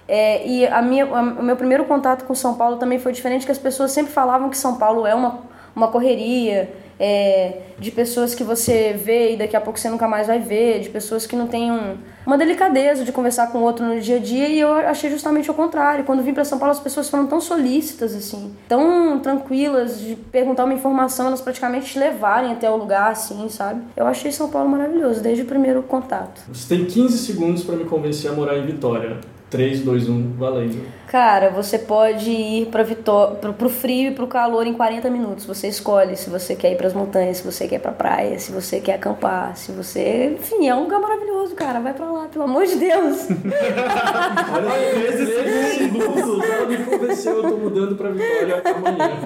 É, 0.08 0.46
e 0.46 0.68
a 0.68 0.82
minha, 0.82 1.06
a- 1.06 1.22
o 1.22 1.44
meu 1.44 1.56
primeiro 1.56 1.86
contato 1.86 2.26
com 2.26 2.36
São 2.36 2.56
Paulo 2.56 2.76
também 2.78 3.00
foi 3.00 3.14
diferente, 3.14 3.46
que 3.46 3.52
as 3.52 3.58
pessoas 3.58 3.92
sempre 3.92 4.12
falavam 4.12 4.50
que 4.50 4.58
São 4.58 4.76
Paulo 4.78 5.08
é 5.08 5.16
uma, 5.16 5.40
uma 5.76 5.88
correria, 5.88 6.70
é, 7.04 7.58
de 7.80 7.90
pessoas 7.90 8.36
que 8.36 8.44
você 8.44 8.94
vê 8.94 9.34
e 9.34 9.38
daqui 9.38 9.56
a 9.56 9.62
pouco 9.62 9.80
você 9.80 9.90
nunca 9.90 10.08
mais 10.08 10.28
vai 10.28 10.38
ver, 10.38 10.82
de 10.82 10.90
pessoas 10.90 11.26
que 11.26 11.36
não 11.36 11.48
têm 11.48 11.72
um- 11.72 11.98
uma 12.24 12.38
delicadeza 12.38 13.04
de 13.04 13.12
conversar 13.12 13.52
com 13.52 13.58
o 13.58 13.62
outro 13.64 13.84
no 13.84 14.00
dia 14.00 14.18
a 14.18 14.20
dia, 14.20 14.48
e 14.48 14.60
eu 14.60 14.72
achei 14.72 15.10
justamente 15.10 15.50
o 15.50 15.54
contrário. 15.56 16.04
Quando 16.06 16.22
vim 16.22 16.32
para 16.32 16.46
São 16.46 16.60
Paulo, 16.60 16.72
as 16.72 16.80
pessoas 16.80 17.10
foram 17.10 17.26
tão 17.26 17.42
solícitas, 17.42 18.14
assim, 18.14 18.54
tão 18.70 19.18
tranquilas 19.20 20.00
de 20.00 20.16
perguntar 20.16 20.66
uma 20.66 20.74
informação, 20.76 21.26
elas 21.26 21.42
praticamente 21.42 21.88
te 21.88 21.98
levarem 21.98 22.52
até 22.52 22.70
o 22.70 22.76
lugar, 22.78 23.12
assim, 23.12 23.50
sabe? 23.50 23.82
Eu 23.98 24.06
achei 24.06 24.32
São 24.32 24.48
Paulo 24.50 24.70
maravilhoso, 24.70 25.20
desde 25.22 25.42
o 25.42 25.46
primeiro 25.48 25.82
contato. 25.82 26.42
Você 26.54 26.76
tem 26.76 26.86
15 26.86 27.18
segundos 27.18 27.64
pra 27.64 27.76
me 27.76 27.86
convencer 27.86 28.30
a 28.30 28.34
morar 28.36 28.56
em 28.60 28.66
Vitória. 28.68 29.18
3, 29.52 29.82
2, 29.82 30.08
1, 30.08 30.34
valendo. 30.38 30.82
Cara, 31.10 31.50
você 31.50 31.78
pode 31.78 32.32
ir 32.32 32.68
para 32.68 32.84
Vitó 32.84 33.36
pro, 33.42 33.52
pro 33.52 33.68
frio 33.68 34.12
e 34.12 34.16
pro 34.16 34.26
calor 34.26 34.66
em 34.66 34.74
40 34.74 35.10
minutos. 35.10 35.46
Você 35.46 35.68
escolhe 35.68 36.16
se 36.16 36.30
você 36.30 36.56
quer 36.56 36.72
ir 36.72 36.78
pras 36.78 36.94
montanhas, 36.94 37.38
se 37.38 37.44
você 37.44 37.68
quer 37.68 37.76
ir 37.76 37.80
pra 37.80 37.92
praia, 37.92 38.40
se 38.40 38.50
você 38.50 38.80
quer 38.80 38.94
acampar, 38.94 39.58
se 39.58 39.74
você. 39.74 40.38
Enfim, 40.40 40.70
é 40.70 40.74
um 40.74 40.84
lugar 40.84 41.02
maravilhoso, 41.02 41.54
cara. 41.54 41.82
Vai 41.82 41.94
pra 41.94 42.10
lá, 42.10 42.28
pelo 42.28 42.46
amor 42.46 42.66
de 42.66 42.78
Deus. 42.78 43.28
Olha, 44.56 45.18
13 45.18 45.78
segundos! 45.78 46.50
Ela 46.50 46.66
me 46.66 46.78
convenceu, 46.78 47.44
eu 47.44 47.50
tô 47.50 47.58
mudando 47.58 47.96
pra 47.98 48.10
Vitória 48.10 48.64
amanhã. 48.64 49.20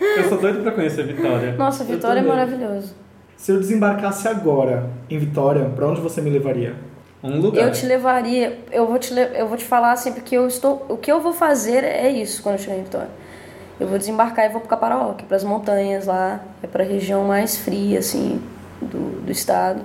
Eu 0.00 0.28
sou 0.28 0.38
doido 0.38 0.60
pra 0.60 0.72
conhecer 0.72 1.06
Vitória. 1.06 1.52
Nossa, 1.52 1.84
Vitória 1.84 2.18
é 2.18 2.22
maravilhoso. 2.24 2.96
Se 3.36 3.52
eu 3.52 3.60
desembarcasse 3.60 4.26
agora 4.26 4.90
em 5.08 5.20
Vitória, 5.20 5.70
pra 5.76 5.86
onde 5.86 6.00
você 6.00 6.20
me 6.20 6.30
levaria? 6.30 6.87
Um 7.22 7.40
lugar. 7.40 7.66
Eu 7.66 7.72
te 7.72 7.84
levaria, 7.86 8.58
eu 8.70 8.86
vou 8.86 8.98
te, 8.98 9.12
eu 9.14 9.48
vou 9.48 9.56
te 9.56 9.64
falar 9.64 9.92
assim, 9.92 10.12
porque 10.12 10.36
eu 10.36 10.46
estou. 10.46 10.86
O 10.88 10.96
que 10.96 11.10
eu 11.10 11.20
vou 11.20 11.32
fazer 11.32 11.82
é 11.84 12.08
isso 12.10 12.42
quando 12.42 12.56
eu 12.56 12.60
chegar 12.60 12.76
em 12.76 12.82
Vitória. 12.84 13.10
Eu 13.80 13.86
vou 13.86 13.98
desembarcar 13.98 14.46
e 14.46 14.48
vou 14.48 14.60
pro 14.60 14.68
Caparaó, 14.68 15.12
que 15.14 15.24
é 15.24 15.26
pras 15.26 15.44
montanhas 15.44 16.06
lá, 16.06 16.40
é 16.62 16.66
pra 16.66 16.82
região 16.84 17.24
mais 17.24 17.56
fria, 17.56 17.98
assim, 18.00 18.42
do, 18.80 19.20
do 19.22 19.30
estado. 19.32 19.82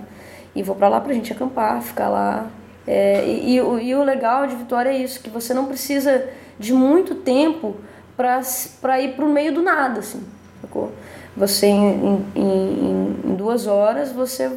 E 0.55 0.61
vou 0.63 0.75
pra 0.75 0.87
lá 0.87 0.99
pra 1.01 1.13
gente 1.13 1.31
acampar, 1.31 1.81
ficar 1.81 2.09
lá. 2.09 2.47
É, 2.87 3.23
e, 3.25 3.55
e 3.55 3.61
o- 3.61 3.79
e 3.79 3.95
o 3.95 4.03
legal 4.03 4.45
de 4.45 4.55
Vitória 4.55 4.89
é 4.89 4.97
isso, 4.97 5.19
que 5.21 5.29
você 5.29 5.53
não 5.53 5.65
precisa 5.65 6.27
de 6.59 6.73
muito 6.73 7.15
tempo 7.15 7.75
pra 8.17 8.99
ir 9.01 9.15
pro 9.15 9.27
meio 9.29 9.53
do 9.53 9.61
nada, 9.61 9.99
assim, 10.01 10.21
sacou? 10.61 10.91
Você, 11.35 11.67
em, 11.67 12.25
em- 12.35 13.19
em 13.25 13.35
duas 13.35 13.65
horas, 13.67 14.11
você 14.11 14.51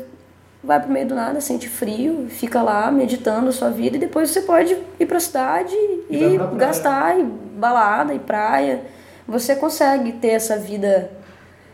vai 0.67 0.81
pro 0.81 0.91
meio 0.91 1.07
do 1.07 1.15
nada, 1.15 1.41
sente 1.41 1.69
frio, 1.69 2.27
fica 2.29 2.61
lá 2.61 2.91
meditando 2.91 3.49
a 3.49 3.53
sua 3.53 3.71
vida 3.71 3.97
e 3.97 4.01
depois 4.01 4.31
você 4.31 4.43
pode 4.43 4.77
ir 4.99 5.07
pra 5.07 5.21
cidade 5.21 5.75
E 6.11 6.17
e, 6.23 6.37
pra 6.37 6.47
gastar 6.49 7.19
e 7.19 7.23
balada 7.23 8.13
e 8.13 8.19
praia. 8.19 8.83
Você 9.29 9.55
consegue 9.57 10.13
ter 10.13 10.29
essa 10.31 10.57
vida. 10.59 11.11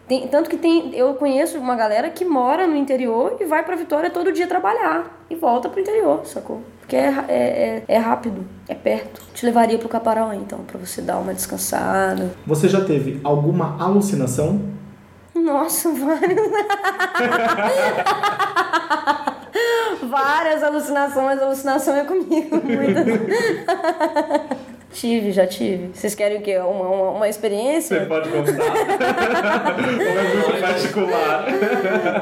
Tem- 0.07 0.27
tanto 0.29 0.51
que 0.51 0.57
tem, 0.57 0.95
eu 0.95 1.15
conheço 1.15 1.59
uma 1.59 1.75
galera 1.75 2.11
que 2.11 2.25
mora 2.25 2.67
no 2.67 2.77
interior 2.77 3.37
e 3.41 3.45
vai 3.45 3.65
pra 3.65 3.77
Vitória 3.77 4.11
todo 4.11 4.31
dia 4.33 4.47
trabalhar 4.47 5.25
e 5.31 5.35
volta 5.35 5.69
pro 5.69 5.81
interior, 5.81 6.27
sacou? 6.27 6.61
Porque 6.81 6.97
é, 6.97 7.09
é, 7.29 7.33
é, 7.33 7.85
é 7.89 7.99
rápido, 7.99 8.45
é 8.69 8.75
perto. 8.75 9.23
Te 9.33 9.47
levaria 9.47 9.79
pro 9.79 9.89
Caparaó 9.89 10.33
então, 10.33 10.59
pra 10.61 10.79
você 10.79 11.01
dar 11.01 11.19
uma 11.19 11.33
descansada. 11.33 12.33
Você 12.47 12.69
já 12.69 12.85
teve 12.85 13.21
alguma 13.25 13.77
alucinação? 13.83 14.61
Nossa, 15.35 15.91
várias. 15.91 16.39
várias 20.03 20.63
alucinações, 20.63 21.41
alucinação 21.41 21.97
é 21.97 22.05
comigo, 22.05 22.61
muitas. 22.65 23.07
tive, 24.93 25.33
já 25.33 25.47
tive. 25.47 25.91
Vocês 25.95 26.15
querem 26.15 26.39
o 26.39 26.43
quê? 26.43 26.59
Uma, 26.59 26.89
uma, 26.89 27.11
uma 27.11 27.25
Você 27.25 27.31
experiência? 27.31 28.07
pode 28.07 28.29
contar? 28.29 28.53
Ou 28.53 30.19
é 30.19 30.35
muito 30.35 30.61
particular? 30.61 31.47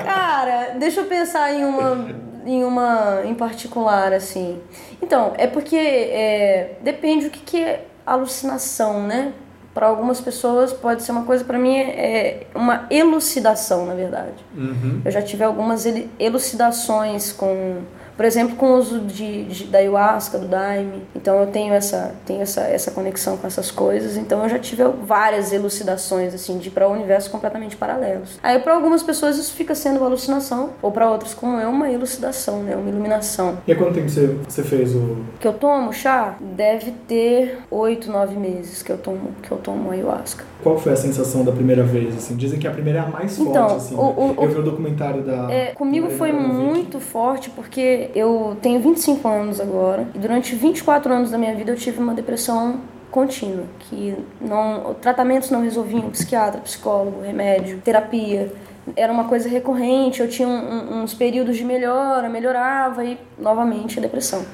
Cara, 0.05 0.75
deixa 0.79 1.01
eu 1.01 1.07
pensar 1.07 1.53
em 1.53 1.65
uma, 1.65 2.07
em 2.47 2.65
uma 2.65 3.23
em 3.25 3.35
particular, 3.35 4.13
assim. 4.13 4.61
Então, 5.03 5.33
é 5.37 5.47
porque 5.47 5.77
é, 5.77 6.77
depende 6.81 7.27
o 7.27 7.31
que, 7.31 7.41
que 7.41 7.63
é 7.63 7.85
alucinação, 8.07 9.03
né? 9.03 9.33
Para 9.73 9.87
algumas 9.87 10.21
pessoas 10.21 10.73
pode 10.73 11.03
ser 11.03 11.13
uma 11.13 11.25
coisa, 11.25 11.45
para 11.45 11.59
mim 11.59 11.77
é 11.77 12.47
uma 12.55 12.87
elucidação, 12.91 13.87
na 13.87 13.95
verdade. 13.95 14.45
Uhum. 14.57 15.01
Eu 15.05 15.11
já 15.11 15.23
tive 15.23 15.45
algumas 15.45 15.85
elucidações 16.19 17.33
com. 17.33 17.83
Por 18.21 18.27
exemplo, 18.27 18.55
com 18.57 18.67
o 18.73 18.77
uso 18.77 19.01
de, 19.01 19.45
de, 19.45 19.65
da 19.65 19.79
ayahuasca, 19.79 20.37
do 20.37 20.47
daime. 20.47 21.05
Então 21.17 21.41
eu 21.41 21.47
tenho 21.47 21.73
essa 21.73 22.15
tenho 22.27 22.43
essa, 22.43 22.61
essa 22.61 22.91
conexão 22.91 23.39
com 23.39 23.47
essas 23.47 23.71
coisas. 23.71 24.15
Então 24.19 24.43
eu 24.43 24.49
já 24.51 24.59
tive 24.59 24.85
várias 25.07 25.55
elucidações 25.55 26.35
assim 26.35 26.59
de 26.59 26.69
para 26.69 26.87
universos 26.87 27.31
completamente 27.31 27.77
paralelos. 27.79 28.39
Aí 28.43 28.59
para 28.59 28.75
algumas 28.75 29.03
pessoas 29.03 29.39
isso 29.39 29.55
fica 29.55 29.75
sendo 29.75 29.97
uma 30.01 30.07
alucinação, 30.07 30.69
ou 30.83 30.93
para 30.93 31.11
outras 31.11 31.33
como 31.33 31.59
é 31.59 31.67
uma 31.67 31.91
elucidação, 31.91 32.63
né, 32.63 32.77
uma 32.77 32.91
iluminação. 32.91 33.57
E 33.67 33.73
há 33.73 33.77
quanto 33.77 33.95
tempo 33.95 34.11
você, 34.11 34.27
você 34.47 34.63
fez 34.63 34.95
o 34.95 35.17
Que 35.41 35.49
eu 35.49 35.55
tomo 35.55 35.91
chá 35.91 36.37
deve 36.39 36.91
ter 37.09 37.61
oito, 37.71 38.13
nove 38.13 38.37
meses 38.37 38.83
que 38.83 38.93
eu 38.93 38.99
tomo 38.99 39.31
que 39.43 39.51
eu 39.51 39.57
tomo 39.57 39.93
ayahuasca. 39.93 40.45
Qual 40.63 40.79
foi 40.79 40.93
a 40.93 40.97
sensação 40.97 41.43
da 41.43 41.53
primeira 41.53 41.83
vez? 41.83 42.15
Assim, 42.15 42.37
dizem 42.37 42.59
que 42.59 42.69
a 42.69 42.71
primeira 42.71 42.99
é 42.99 43.03
a 43.03 43.07
mais 43.07 43.35
forte. 43.39 43.51
Então, 43.51 43.77
assim, 43.77 43.95
o- 43.95 43.99
né? 43.99 44.35
o- 44.37 44.43
eu 44.45 44.49
vi 44.51 44.59
o 44.59 44.63
documentário 44.63 45.23
da. 45.23 45.51
É, 45.51 45.67
comigo 45.73 46.11
foi 46.11 46.33
muito 46.33 47.01
forte 47.01 47.49
porque 47.49 48.10
eu 48.15 48.57
tenho 48.63 48.81
25 48.81 49.27
anos 49.29 49.61
agora 49.61 50.07
e 50.15 50.19
durante 50.19 50.55
24 50.55 51.13
anos 51.13 51.31
da 51.31 51.39
minha 51.39 51.55
vida 51.55 51.73
eu 51.73 51.77
tive 51.77 51.99
uma 51.99 52.15
depressão 52.15 52.81
contínua, 53.11 53.65
que 53.81 54.17
não 54.41 54.95
tratamentos 55.01 55.51
não 55.51 55.63
resolviam, 55.63 56.09
psiquiatra, 56.11 56.61
psicólogo, 56.61 57.23
remédio, 57.23 57.79
terapia. 57.85 58.53
Era 58.97 59.13
uma 59.13 59.25
coisa 59.25 59.49
recorrente, 59.49 60.21
eu 60.21 60.29
tinha 60.29 60.49
um- 60.49 61.03
uns 61.03 61.13
períodos 61.13 61.57
de 61.57 61.65
melhora, 61.65 62.29
melhorava 62.29 63.05
e 63.05 63.19
novamente 63.39 63.99
a 63.99 64.03
depressão. 64.03 64.45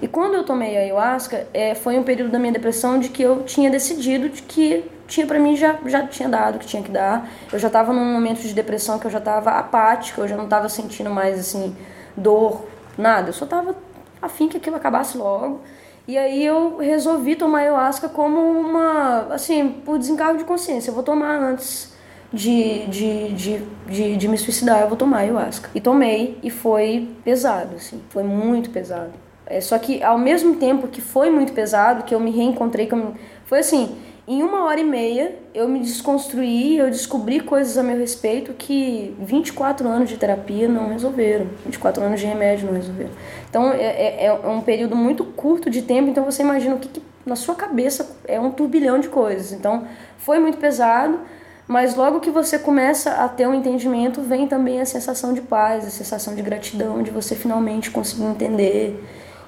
E 0.00 0.08
quando 0.08 0.34
eu 0.34 0.44
tomei 0.44 0.76
a 0.76 0.80
ayahuasca, 0.80 1.46
é, 1.54 1.74
foi 1.74 1.98
um 1.98 2.02
período 2.02 2.30
da 2.30 2.38
minha 2.38 2.52
depressão 2.52 2.98
de 2.98 3.08
que 3.08 3.22
eu 3.22 3.42
tinha 3.44 3.70
decidido 3.70 4.28
de 4.28 4.42
que 4.42 4.84
tinha 5.06 5.26
para 5.26 5.38
mim 5.38 5.56
já 5.56 5.76
já 5.86 6.06
tinha 6.06 6.28
dado 6.28 6.56
o 6.56 6.58
que 6.58 6.66
tinha 6.66 6.82
que 6.82 6.90
dar. 6.90 7.28
Eu 7.52 7.58
já 7.58 7.68
estava 7.68 7.92
num 7.92 8.04
momento 8.04 8.40
de 8.40 8.52
depressão 8.52 8.98
que 8.98 9.06
eu 9.06 9.10
já 9.10 9.18
estava 9.18 9.50
apática, 9.52 10.20
eu 10.20 10.28
já 10.28 10.36
não 10.36 10.44
estava 10.44 10.68
sentindo 10.68 11.08
mais 11.10 11.38
assim 11.38 11.74
dor, 12.16 12.64
nada. 12.96 13.28
Eu 13.30 13.32
só 13.32 13.44
estava 13.44 13.74
afim 14.20 14.48
que 14.48 14.56
aquilo 14.56 14.76
acabasse 14.76 15.16
logo. 15.18 15.60
E 16.08 16.16
aí 16.16 16.44
eu 16.44 16.78
resolvi 16.78 17.34
tomar 17.34 17.58
ayahuasca 17.60 18.08
como 18.08 18.38
uma, 18.38 19.26
assim, 19.32 19.68
por 19.84 19.98
desencargo 19.98 20.38
de 20.38 20.44
consciência. 20.44 20.90
Eu 20.90 20.94
vou 20.94 21.02
tomar 21.02 21.36
antes 21.42 21.94
de, 22.32 22.86
de, 22.86 23.28
de, 23.32 23.62
de, 23.88 24.16
de 24.16 24.28
me 24.28 24.38
suicidar, 24.38 24.82
eu 24.82 24.88
vou 24.88 24.96
tomar 24.96 25.18
ayahuasca. 25.18 25.68
E 25.74 25.80
tomei, 25.80 26.38
e 26.42 26.50
foi 26.50 27.08
pesado, 27.24 27.76
assim, 27.76 28.00
foi 28.10 28.22
muito 28.22 28.70
pesado. 28.70 29.12
É, 29.46 29.60
só 29.60 29.78
que 29.78 30.02
ao 30.02 30.18
mesmo 30.18 30.56
tempo 30.56 30.88
que 30.88 31.00
foi 31.00 31.30
muito 31.30 31.52
pesado, 31.52 32.04
que 32.04 32.14
eu 32.14 32.20
me 32.20 32.30
reencontrei, 32.30 32.86
que 32.86 32.94
eu 32.94 32.98
me- 32.98 33.14
foi 33.44 33.60
assim, 33.60 33.96
em 34.28 34.42
uma 34.42 34.64
hora 34.64 34.80
e 34.80 34.84
meia 34.84 35.36
eu 35.54 35.68
me 35.68 35.78
desconstruí, 35.78 36.76
eu 36.76 36.90
descobri 36.90 37.38
coisas 37.38 37.78
a 37.78 37.82
meu 37.82 37.96
respeito 37.96 38.52
que 38.54 39.14
24 39.20 39.86
anos 39.86 40.08
de 40.08 40.16
terapia 40.16 40.66
não 40.66 40.88
resolveram, 40.88 41.46
24 41.64 42.02
anos 42.02 42.18
de 42.18 42.26
remédio 42.26 42.66
não 42.66 42.74
resolveram. 42.74 43.10
Então 43.48 43.72
é, 43.72 44.24
é, 44.24 44.26
é 44.26 44.32
um 44.48 44.60
período 44.60 44.96
muito 44.96 45.24
curto 45.24 45.70
de 45.70 45.82
tempo, 45.82 46.10
então 46.10 46.24
você 46.24 46.42
imagina 46.42 46.74
o 46.74 46.78
que, 46.80 46.88
que 46.88 47.02
na 47.24 47.36
sua 47.36 47.54
cabeça 47.54 48.16
é 48.26 48.40
um 48.40 48.50
turbilhão 48.50 48.98
de 48.98 49.08
coisas. 49.08 49.52
Então 49.52 49.86
foi 50.18 50.40
muito 50.40 50.58
pesado, 50.58 51.20
mas 51.68 51.94
logo 51.94 52.18
que 52.18 52.30
você 52.30 52.58
começa 52.58 53.12
a 53.12 53.28
ter 53.28 53.46
um 53.46 53.54
entendimento, 53.54 54.20
vem 54.22 54.48
também 54.48 54.80
a 54.80 54.86
sensação 54.86 55.34
de 55.34 55.40
paz, 55.40 55.86
a 55.86 55.90
sensação 55.90 56.34
de 56.34 56.42
gratidão, 56.42 57.00
de 57.00 57.12
você 57.12 57.36
finalmente 57.36 57.92
conseguir 57.92 58.24
entender 58.24 59.04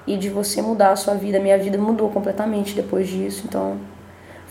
e 0.07 0.15
de 0.15 0.29
você 0.29 0.61
mudar 0.61 0.91
a 0.91 0.95
sua 0.95 1.15
vida. 1.15 1.37
Minha 1.37 1.57
vida 1.57 1.77
mudou 1.77 2.09
completamente 2.09 2.73
depois 2.73 3.09
disso, 3.09 3.43
então 3.45 3.77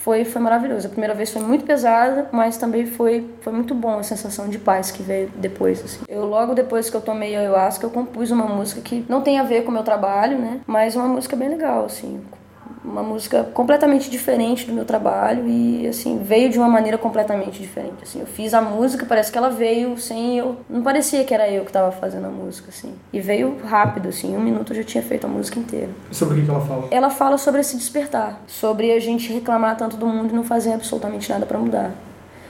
foi, 0.09 0.25
foi 0.25 0.41
maravilhoso. 0.41 0.87
A 0.87 0.89
primeira 0.89 1.13
vez 1.13 1.31
foi 1.31 1.43
muito 1.43 1.67
pesada, 1.67 2.31
mas 2.33 2.57
também 2.57 2.87
foi, 2.87 3.29
foi 3.43 3.53
muito 3.53 3.75
bom 3.75 3.99
a 3.99 4.03
sensação 4.03 4.49
de 4.49 4.59
paz 4.59 4.91
que 4.91 5.03
veio 5.03 5.31
depois. 5.37 5.85
Assim. 5.85 6.01
Eu 6.09 6.25
logo 6.25 6.55
depois 6.55 6.89
que 6.89 6.97
eu 6.97 7.01
tomei 7.03 7.37
ayahuasca, 7.37 7.85
eu 7.85 7.91
compus 7.91 8.31
uma 8.31 8.47
música 8.47 8.81
que 8.81 9.05
não 9.07 9.21
tem 9.21 9.39
a 9.39 9.43
ver 9.43 9.65
com 9.65 9.71
o 9.71 9.75
meu 9.75 9.83
trabalho, 9.83 10.39
né? 10.39 10.63
Mas 10.67 10.97
uma 10.97 11.07
música 11.07 11.37
bem 11.37 11.51
legal, 11.51 11.85
assim. 11.85 12.23
Uma 12.85 13.03
música 13.03 13.45
completamente 13.45 14.11
diferente 14.11 14.67
do 14.67 14.73
meu 14.73 14.85
trabalho 14.85 15.47
e, 15.49 15.87
assim, 15.87 16.19
veio 16.23 16.49
de 16.51 16.59
uma 16.59 16.69
maneira 16.69 16.97
completamente 16.97 17.61
diferente. 17.61 18.03
Assim, 18.03 18.21
eu 18.21 18.27
fiz 18.27 18.55
a 18.55 18.63
música, 18.63 19.05
parece 19.07 19.31
que 19.31 19.39
ela 19.39 19.51
veio 19.51 19.99
sem 19.99 20.39
eu... 20.39 20.57
Não 20.69 20.83
parecia 20.83 21.25
que 21.25 21.35
era 21.35 21.49
eu 21.51 21.63
que 21.63 21.71
estava 21.71 21.91
fazendo 21.93 22.27
a 22.27 22.31
música, 22.31 22.69
assim. 22.71 22.95
E 23.13 23.21
veio 23.21 23.59
rápido, 23.65 24.09
assim. 24.09 24.33
Em 24.33 24.37
um 24.37 24.41
minuto 24.41 24.73
eu 24.73 24.77
já 24.77 24.85
tinha 24.85 25.03
feito 25.03 25.27
a 25.27 25.29
música 25.29 25.59
inteira. 25.59 25.91
Sobre 26.11 26.35
o 26.35 26.39
que, 26.39 26.45
que 26.45 26.51
ela 26.51 26.61
fala? 26.61 26.89
Ela 26.91 27.11
fala 27.11 27.39
sobre 27.39 27.61
esse 27.61 27.77
despertar, 27.77 28.41
sobre 28.47 28.93
a 28.93 29.01
gente 29.01 29.33
reclamar 29.33 29.77
tanto 29.77 29.97
do 29.97 30.07
mundo 30.07 30.33
e 30.33 30.37
não 30.37 30.45
fazer 30.45 30.73
absolutamente 30.73 31.31
nada 31.31 31.45
para 31.47 31.59
mudar. 31.59 31.93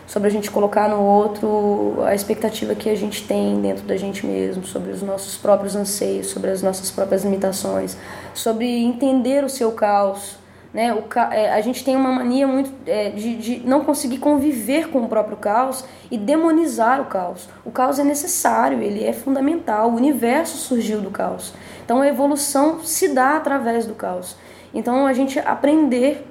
Sobre 0.09 0.29
a 0.29 0.31
gente 0.31 0.51
colocar 0.51 0.89
no 0.89 1.03
outro 1.03 2.03
a 2.03 2.15
expectativa 2.15 2.75
que 2.75 2.89
a 2.89 2.97
gente 2.97 3.29
tem 3.29 3.61
dentro 3.61 3.85
da 3.85 3.95
gente 3.95 4.25
mesmo, 4.25 4.65
sobre 4.65 4.91
os 4.91 5.03
nossos 5.03 5.37
próprios 5.37 5.77
anseios, 5.77 6.29
sobre 6.29 6.51
as 6.51 6.63
nossas 6.63 6.91
próprias 6.91 7.25
limitações, 7.25 7.95
sobre 8.33 8.67
entender 8.83 9.45
o 9.45 9.51
seu 9.51 9.71
caos. 9.73 10.39
Né? 10.73 10.95
O 10.95 11.03
ca... 11.03 11.29
é, 11.35 11.53
a 11.53 11.61
gente 11.61 11.85
tem 11.85 11.95
uma 11.95 12.11
mania 12.11 12.47
muito 12.47 12.73
é, 12.87 13.11
de, 13.11 13.37
de 13.37 13.61
não 13.67 13.85
conseguir 13.85 14.17
conviver 14.17 14.89
com 14.89 15.03
o 15.03 15.09
próprio 15.09 15.37
caos 15.37 15.85
e 16.11 16.17
demonizar 16.17 17.03
o 17.03 17.05
caos. 17.05 17.47
O 17.63 17.71
caos 17.71 17.99
é 17.99 18.05
necessário, 18.05 18.81
ele 18.81 19.05
é 19.05 19.13
fundamental. 19.13 19.91
O 19.91 19.97
universo 19.97 20.57
surgiu 20.57 21.03
do 21.03 21.11
caos. 21.11 21.53
Então 21.85 22.01
a 22.01 22.09
evolução 22.09 22.81
se 22.81 23.09
dá 23.09 23.37
através 23.37 23.85
do 23.85 23.95
caos. 23.95 24.37
Então 24.73 25.07
a 25.07 25.13
gente 25.13 25.39
aprender 25.39 26.27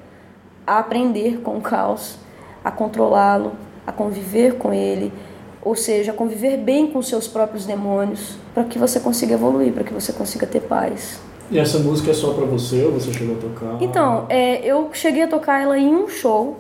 a 0.66 0.80
aprender 0.80 1.42
com 1.42 1.60
o 1.60 1.62
caos, 1.62 2.18
a 2.64 2.72
controlá-lo, 2.72 3.54
a 3.88 3.92
conviver 3.94 4.56
com 4.56 4.74
ele, 4.74 5.14
ou 5.62 5.76
seja, 5.76 6.12
a 6.12 6.14
conviver 6.14 6.58
bem 6.58 6.88
com 6.88 7.02
seus 7.02 7.28
próprios 7.28 7.66
demônios, 7.66 8.38
para 8.54 8.66
que 8.66 8.78
você 8.78 9.00
consiga 9.00 9.34
evoluir, 9.34 9.72
para 9.72 9.86
que 9.86 9.94
você 9.94 10.12
consiga 10.12 10.46
ter 10.46 10.62
paz. 10.62 11.22
E 11.50 11.58
essa 11.58 11.80
música 11.80 12.12
é 12.12 12.14
só 12.14 12.34
pra 12.34 12.46
você 12.46 12.84
ou 12.84 12.92
você 12.92 13.14
chegou 13.14 13.38
a 13.38 13.40
tocar? 13.40 13.78
Então, 13.82 14.26
é, 14.28 14.66
eu 14.66 14.90
cheguei 14.92 15.24
a 15.24 15.28
tocar 15.28 15.62
ela 15.62 15.80
em 15.80 15.96
um 15.96 16.10
show, 16.10 16.60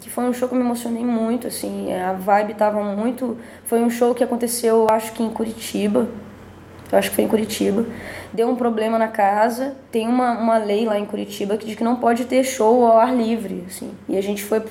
que 0.00 0.10
foi 0.10 0.24
um 0.24 0.32
show 0.32 0.48
que 0.48 0.54
eu 0.54 0.58
me 0.58 0.64
emocionei 0.64 1.04
muito, 1.04 1.46
assim, 1.46 1.92
a 1.92 2.12
vibe 2.12 2.54
tava 2.54 2.82
muito... 2.82 3.36
Foi 3.64 3.80
um 3.80 3.88
show 3.88 4.14
que 4.14 4.24
aconteceu, 4.24 4.78
eu 4.78 4.86
acho 4.90 5.12
que 5.12 5.22
em 5.22 5.30
Curitiba, 5.30 6.08
eu 6.90 6.98
acho 6.98 7.10
que 7.10 7.16
foi 7.16 7.24
em 7.24 7.28
Curitiba. 7.28 7.84
Deu 8.32 8.48
um 8.48 8.56
problema 8.56 8.98
na 8.98 9.08
casa. 9.08 9.74
Tem 9.90 10.06
uma, 10.06 10.32
uma 10.32 10.58
lei 10.58 10.84
lá 10.84 10.98
em 10.98 11.04
Curitiba 11.04 11.56
que 11.56 11.66
diz 11.66 11.74
que 11.74 11.84
não 11.84 11.96
pode 11.96 12.24
ter 12.26 12.44
show 12.44 12.86
ao 12.86 12.98
ar 12.98 13.14
livre, 13.14 13.64
assim. 13.66 13.90
E 14.08 14.16
a 14.16 14.22
gente 14.22 14.44
foi... 14.44 14.62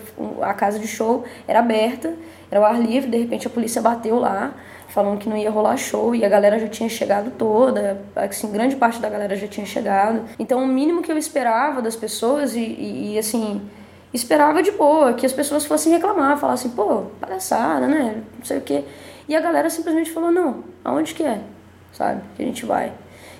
A 0.41 0.53
casa 0.53 0.79
de 0.79 0.87
show 0.87 1.23
era 1.47 1.59
aberta, 1.59 2.13
era 2.49 2.59
ao 2.59 2.65
ar 2.65 2.79
livre, 2.79 3.09
de 3.09 3.17
repente 3.17 3.47
a 3.47 3.49
polícia 3.49 3.81
bateu 3.81 4.17
lá, 4.19 4.53
falando 4.87 5.17
que 5.17 5.27
não 5.27 5.35
ia 5.35 5.49
rolar 5.49 5.75
show, 5.75 6.15
e 6.15 6.23
a 6.23 6.29
galera 6.29 6.57
já 6.57 6.67
tinha 6.67 6.87
chegado 6.87 7.31
toda, 7.31 8.01
assim, 8.15 8.49
grande 8.49 8.77
parte 8.77 9.01
da 9.01 9.09
galera 9.09 9.35
já 9.35 9.47
tinha 9.47 9.65
chegado. 9.65 10.21
Então, 10.39 10.63
o 10.63 10.67
mínimo 10.67 11.01
que 11.01 11.11
eu 11.11 11.17
esperava 11.17 11.81
das 11.81 11.97
pessoas, 11.97 12.55
e, 12.55 12.59
e, 12.59 13.13
e, 13.13 13.19
assim, 13.19 13.61
esperava 14.13 14.63
de 14.63 14.71
boa, 14.71 15.13
que 15.13 15.25
as 15.25 15.33
pessoas 15.33 15.65
fossem 15.65 15.91
reclamar, 15.91 16.37
falassem, 16.37 16.71
pô, 16.71 17.07
palhaçada, 17.19 17.87
né, 17.87 18.21
não 18.37 18.45
sei 18.45 18.59
o 18.59 18.61
quê. 18.61 18.85
E 19.27 19.35
a 19.35 19.41
galera 19.41 19.69
simplesmente 19.69 20.11
falou, 20.11 20.31
não, 20.31 20.63
aonde 20.83 21.13
que 21.13 21.23
é? 21.23 21.41
Sabe? 21.97 22.21
Que 22.35 22.43
a 22.43 22.45
gente 22.45 22.65
vai. 22.65 22.91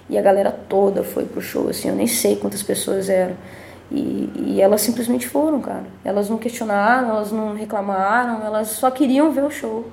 E 0.09 0.17
a 0.17 0.21
galera 0.21 0.51
toda 0.51 1.03
foi 1.03 1.25
pro 1.25 1.41
show, 1.41 1.69
assim, 1.69 1.89
eu 1.89 1.95
nem 1.95 2.07
sei 2.07 2.35
quantas 2.35 2.61
pessoas 2.61 3.09
eram. 3.09 3.35
E, 3.91 4.31
e 4.35 4.61
elas 4.61 4.81
simplesmente 4.81 5.27
foram, 5.27 5.61
cara. 5.61 5.83
Elas 6.03 6.29
não 6.29 6.37
questionaram, 6.37 7.09
elas 7.09 7.31
não 7.31 7.55
reclamaram, 7.55 8.43
elas 8.43 8.69
só 8.69 8.89
queriam 8.89 9.31
ver 9.31 9.43
o 9.43 9.51
show. 9.51 9.85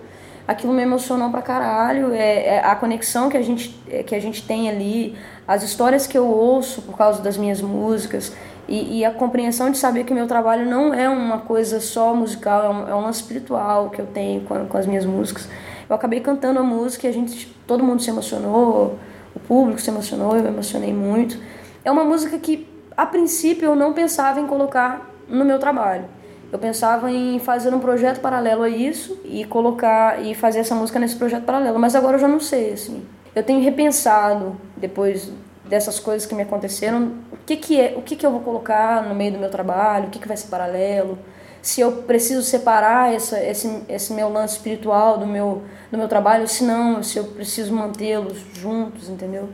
Aquilo 0.47 0.73
me 0.73 0.83
emocionou 0.83 1.31
pra 1.31 1.41
caralho, 1.41 2.13
é, 2.13 2.47
é 2.47 2.59
a 2.65 2.75
conexão 2.75 3.29
que 3.29 3.37
a, 3.37 3.43
gente, 3.43 3.79
é, 3.89 4.03
que 4.03 4.15
a 4.15 4.21
gente 4.21 4.45
tem 4.47 4.69
ali, 4.69 5.17
as 5.47 5.63
histórias 5.63 6.07
que 6.07 6.19
eu 6.19 6.27
ouço 6.27 6.83
por 6.83 6.97
causa 6.97 7.23
das 7.23 7.37
minhas 7.37 7.61
músicas 7.61 8.33
e, 8.69 8.99
e 8.99 9.05
a 9.05 9.11
compreensão 9.11 9.71
de 9.71 9.79
saber 9.79 10.05
que 10.05 10.13
meu 10.13 10.27
trabalho 10.27 10.67
não 10.69 10.93
é 10.93 11.09
uma 11.09 11.39
coisa 11.39 11.81
só 11.81 12.15
musical, 12.15 12.65
é 12.65 12.69
um, 12.69 12.89
é 12.89 12.95
um 12.95 13.11
espiritual 13.11 13.91
que 13.91 14.01
eu 14.01 14.07
tenho 14.07 14.41
com, 14.43 14.67
com 14.67 14.77
as 14.77 14.87
minhas 14.87 15.05
músicas. 15.05 15.49
Eu 15.93 15.97
acabei 15.97 16.21
cantando 16.21 16.59
a 16.59 16.63
música 16.63 17.07
e 17.07 17.11
a 17.11 17.13
gente, 17.13 17.55
todo 17.67 17.85
mundo 17.85 18.01
se 18.01 18.09
emocionou, 18.09 18.99
o 19.35 19.41
público 19.41 19.79
se 19.79 19.91
emocionou, 19.91 20.35
eu 20.35 20.43
me 20.43 20.49
emocionei 20.49 20.91
muito. 20.91 21.39
É 21.85 21.91
uma 21.91 22.03
música 22.03 22.39
que, 22.39 22.67
a 22.97 23.05
princípio, 23.05 23.67
eu 23.67 23.77
não 23.77 23.93
pensava 23.93 24.41
em 24.41 24.47
colocar 24.47 25.11
no 25.29 25.45
meu 25.45 25.59
trabalho. 25.59 26.07
Eu 26.51 26.59
pensava 26.59 27.11
em 27.11 27.39
fazer 27.39 27.75
um 27.75 27.79
projeto 27.79 28.23
paralelo 28.23 28.63
a 28.63 28.71
isso 28.71 29.21
e 29.23 29.45
colocar 29.45 30.25
e 30.25 30.35
fazer 30.35 30.61
essa 30.61 30.75
música 30.75 30.99
nesse 30.99 31.17
projeto 31.17 31.45
paralelo, 31.45 31.79
mas 31.79 31.95
agora 31.95 32.17
eu 32.17 32.21
já 32.21 32.29
não 32.29 32.41
sei, 32.41 32.73
assim. 32.73 33.03
Eu 33.35 33.43
tenho 33.43 33.63
repensado 33.63 34.57
depois 34.75 35.31
dessas 35.67 36.01
coisas 36.01 36.27
que 36.27 36.35
me 36.35 36.43
aconteceram, 36.43 37.13
o 37.31 37.37
que 37.45 37.55
que 37.55 37.79
é, 37.79 37.93
o 37.99 38.01
que 38.01 38.17
que 38.17 38.25
eu 38.25 38.31
vou 38.31 38.41
colocar 38.41 39.07
no 39.07 39.15
meio 39.15 39.33
do 39.33 39.39
meu 39.39 39.51
trabalho, 39.51 40.07
o 40.07 40.11
que 40.11 40.19
que 40.19 40.29
vai 40.29 40.39
ser 40.39 40.49
paralelo, 40.49 41.19
se 41.63 41.81
eu 41.81 41.93
preciso 41.93 42.43
separar 42.43 43.15
essa, 43.15 43.43
esse, 43.43 43.83
esse 43.89 44.13
meu 44.13 44.29
lance 44.29 44.57
espiritual 44.57 45.17
do 45.17 45.27
meu, 45.27 45.63
do 45.91 45.97
meu 45.97 46.09
trabalho, 46.09 46.47
se 46.49 46.65
não, 46.65 47.03
se 47.03 47.19
eu 47.19 47.25
preciso 47.25 47.73
mantê-los 47.73 48.37
juntos, 48.53 49.09
entendeu? 49.09 49.49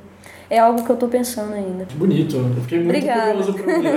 É 0.51 0.59
algo 0.59 0.83
que 0.83 0.89
eu 0.89 0.97
tô 0.97 1.09
pensando 1.09 1.53
ainda. 1.53 1.85
Que 1.85 1.95
bonito. 1.95 2.37
Eu 2.37 2.63
fiquei 2.63 2.79
muito 2.79 2.89
Obrigada. 2.89 3.35
curioso 3.35 3.53
pra 3.53 3.75
ouvir. 3.75 3.91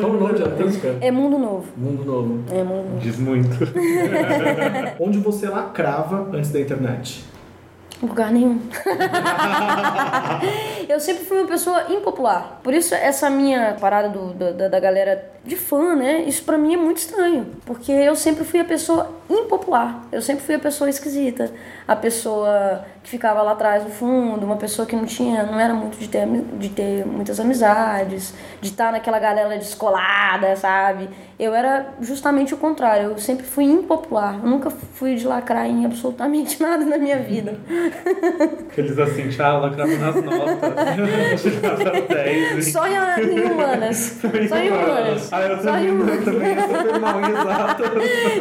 Qual 0.00 0.10
o 0.10 0.20
nome 0.20 0.36
da 0.36 0.48
música? 0.48 0.96
É 1.00 1.12
mundo 1.12 1.38
novo. 1.38 1.66
Mundo 1.76 2.04
Novo. 2.04 2.42
É 2.50 2.64
mundo 2.64 2.88
novo. 2.88 2.98
Diz 2.98 3.16
muito. 3.16 3.56
Onde 4.98 5.20
você 5.20 5.48
lacrava 5.48 6.28
antes 6.32 6.50
da 6.50 6.60
internet? 6.60 7.24
Lugar 8.02 8.32
nenhum. 8.32 8.58
eu 10.88 10.98
sempre 10.98 11.24
fui 11.24 11.38
uma 11.38 11.46
pessoa 11.46 11.92
impopular. 11.92 12.58
Por 12.64 12.74
isso, 12.74 12.92
essa 12.94 13.30
minha 13.30 13.76
parada 13.78 14.08
do, 14.08 14.32
da, 14.32 14.68
da 14.68 14.80
galera 14.80 15.30
de 15.44 15.56
fã, 15.56 15.96
né? 15.96 16.22
Isso 16.22 16.44
pra 16.44 16.58
mim 16.58 16.74
é 16.74 16.76
muito 16.76 16.98
estranho. 16.98 17.46
Porque 17.64 17.90
eu 17.90 18.14
sempre 18.14 18.44
fui 18.44 18.60
a 18.60 18.64
pessoa 18.64 19.10
impopular. 19.28 20.04
Eu 20.12 20.20
sempre 20.20 20.44
fui 20.44 20.54
a 20.54 20.58
pessoa 20.58 20.90
esquisita. 20.90 21.50
A 21.88 21.96
pessoa 21.96 22.84
que 23.02 23.10
ficava 23.10 23.40
lá 23.42 23.52
atrás 23.52 23.82
no 23.82 23.90
fundo, 23.90 24.44
uma 24.44 24.56
pessoa 24.56 24.86
que 24.86 24.94
não 24.94 25.06
tinha, 25.06 25.42
não 25.44 25.58
era 25.58 25.72
muito 25.72 25.98
de 25.98 26.08
ter, 26.08 26.26
de 26.26 26.68
ter 26.68 27.06
muitas 27.06 27.40
amizades, 27.40 28.34
de 28.60 28.68
estar 28.68 28.92
naquela 28.92 29.18
galera 29.18 29.56
descolada, 29.56 30.54
sabe? 30.56 31.08
Eu 31.38 31.54
era 31.54 31.94
justamente 32.02 32.52
o 32.52 32.58
contrário. 32.58 33.10
Eu 33.10 33.18
sempre 33.18 33.46
fui 33.46 33.64
impopular. 33.64 34.38
Eu 34.42 34.48
nunca 34.50 34.68
fui 34.68 35.14
de 35.14 35.26
lacrar 35.26 35.66
em 35.66 35.86
absolutamente 35.86 36.60
nada 36.60 36.84
na 36.84 36.98
minha 36.98 37.18
vida. 37.18 37.58
Eles 38.76 38.98
assim, 38.98 39.30
tchau, 39.30 39.62
lacrava 39.62 39.96
nas 39.96 40.14
notas. 40.16 41.42
Tirava 41.42 42.00
10. 42.14 42.72
Só 42.72 42.86
em 42.86 43.40
humanas. 43.40 44.18
Só 44.48 44.56
em 44.58 44.70
humanas. 44.70 45.29
Ah, 45.32 45.40
eu 45.42 45.58
também, 45.62 45.86
eu 45.86 46.24
também 46.24 46.56
super 46.60 47.00
mal 47.00 47.20
em 47.20 47.30
exatas. 47.30 47.90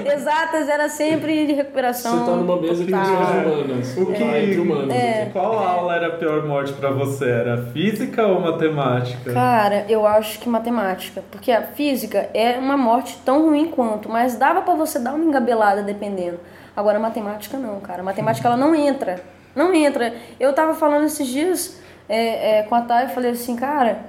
Exatas 0.13 0.69
era 0.69 0.89
sempre 0.89 1.45
de 1.45 1.53
Você 1.53 1.61
recuperação. 1.61 2.25
tá 2.25 2.31
numa 2.31 2.59
mesa 2.61 2.83
de 2.83 2.93
humanas. 2.93 3.97
O 3.97 4.05
que- 4.07 4.23
entre 4.23 4.59
humanos. 4.59 4.93
É. 4.93 5.21
aqui. 5.23 5.31
Qual 5.31 5.57
aula 5.59 5.95
era 5.95 6.07
a 6.07 6.11
pior 6.11 6.45
morte 6.45 6.73
pra 6.73 6.89
você? 6.91 7.29
Era 7.29 7.57
física 7.73 8.25
ou 8.25 8.39
matemática? 8.39 9.31
Cara, 9.33 9.85
eu 9.89 10.05
acho 10.07 10.39
que 10.39 10.49
matemática. 10.49 11.23
Porque 11.31 11.51
a 11.51 11.61
física 11.63 12.29
é 12.33 12.57
uma 12.57 12.77
morte 12.77 13.17
tão 13.23 13.43
ruim 13.47 13.67
quanto, 13.67 14.09
mas 14.09 14.35
dava 14.35 14.61
pra 14.61 14.73
você 14.75 14.99
dar 14.99 15.13
uma 15.13 15.23
engabelada 15.25 15.81
dependendo. 15.83 16.39
Agora, 16.75 16.97
a 16.97 17.01
matemática 17.01 17.57
não, 17.57 17.79
cara. 17.79 18.01
A 18.01 18.03
matemática 18.03 18.47
ela 18.47 18.57
não 18.57 18.73
entra. 18.73 19.19
Não 19.55 19.73
entra. 19.73 20.13
Eu 20.39 20.53
tava 20.53 20.73
falando 20.73 21.05
esses 21.05 21.27
dias 21.27 21.79
é, 22.07 22.59
é, 22.59 22.63
com 22.63 22.75
a 22.75 22.81
Thay, 22.81 23.05
eu 23.05 23.09
falei 23.09 23.31
assim, 23.31 23.55
cara, 23.55 23.99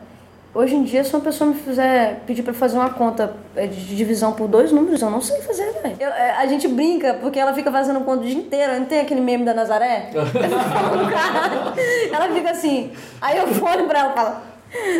hoje 0.55 0.75
em 0.75 0.83
dia, 0.83 1.03
se 1.05 1.15
uma 1.15 1.23
pessoa 1.23 1.51
me 1.51 1.57
fizer 1.57 2.23
pedir 2.27 2.43
pra 2.43 2.53
fazer 2.53 2.77
uma 2.77 2.91
conta 2.91 3.35
é, 3.57 3.67
de 3.67 3.97
divisão 3.97 4.33
por 4.33 4.49
dois 4.49 4.73
números, 4.73 5.01
eu 5.03 5.11
não 5.11 5.21
sei 5.21 5.41
fazer, 5.43 5.73
velho. 5.83 5.97
Eu- 6.01 6.09
é, 6.09 6.33
A 6.33 6.47
gente 6.47 6.67
brinca, 6.69 7.15
porque 7.15 7.39
ela 7.39 7.53
fica 7.55 7.71
fazendo 7.71 8.01
conta 8.01 8.23
o 8.23 8.27
dia 8.27 8.35
inteiro. 8.37 8.79
Não 8.79 8.85
tem 8.87 9.01
aquele 9.01 9.21
meme 9.21 9.45
da 9.45 9.55
Nazaré? 9.55 10.11
ela 12.13 12.29
fica 12.35 12.51
assim. 12.51 12.91
Aí 13.21 13.39
eu 13.39 13.45
olho 13.65 13.87
pra 13.87 14.01
ela 14.01 14.11
e 14.11 14.15
falo, 14.15 14.37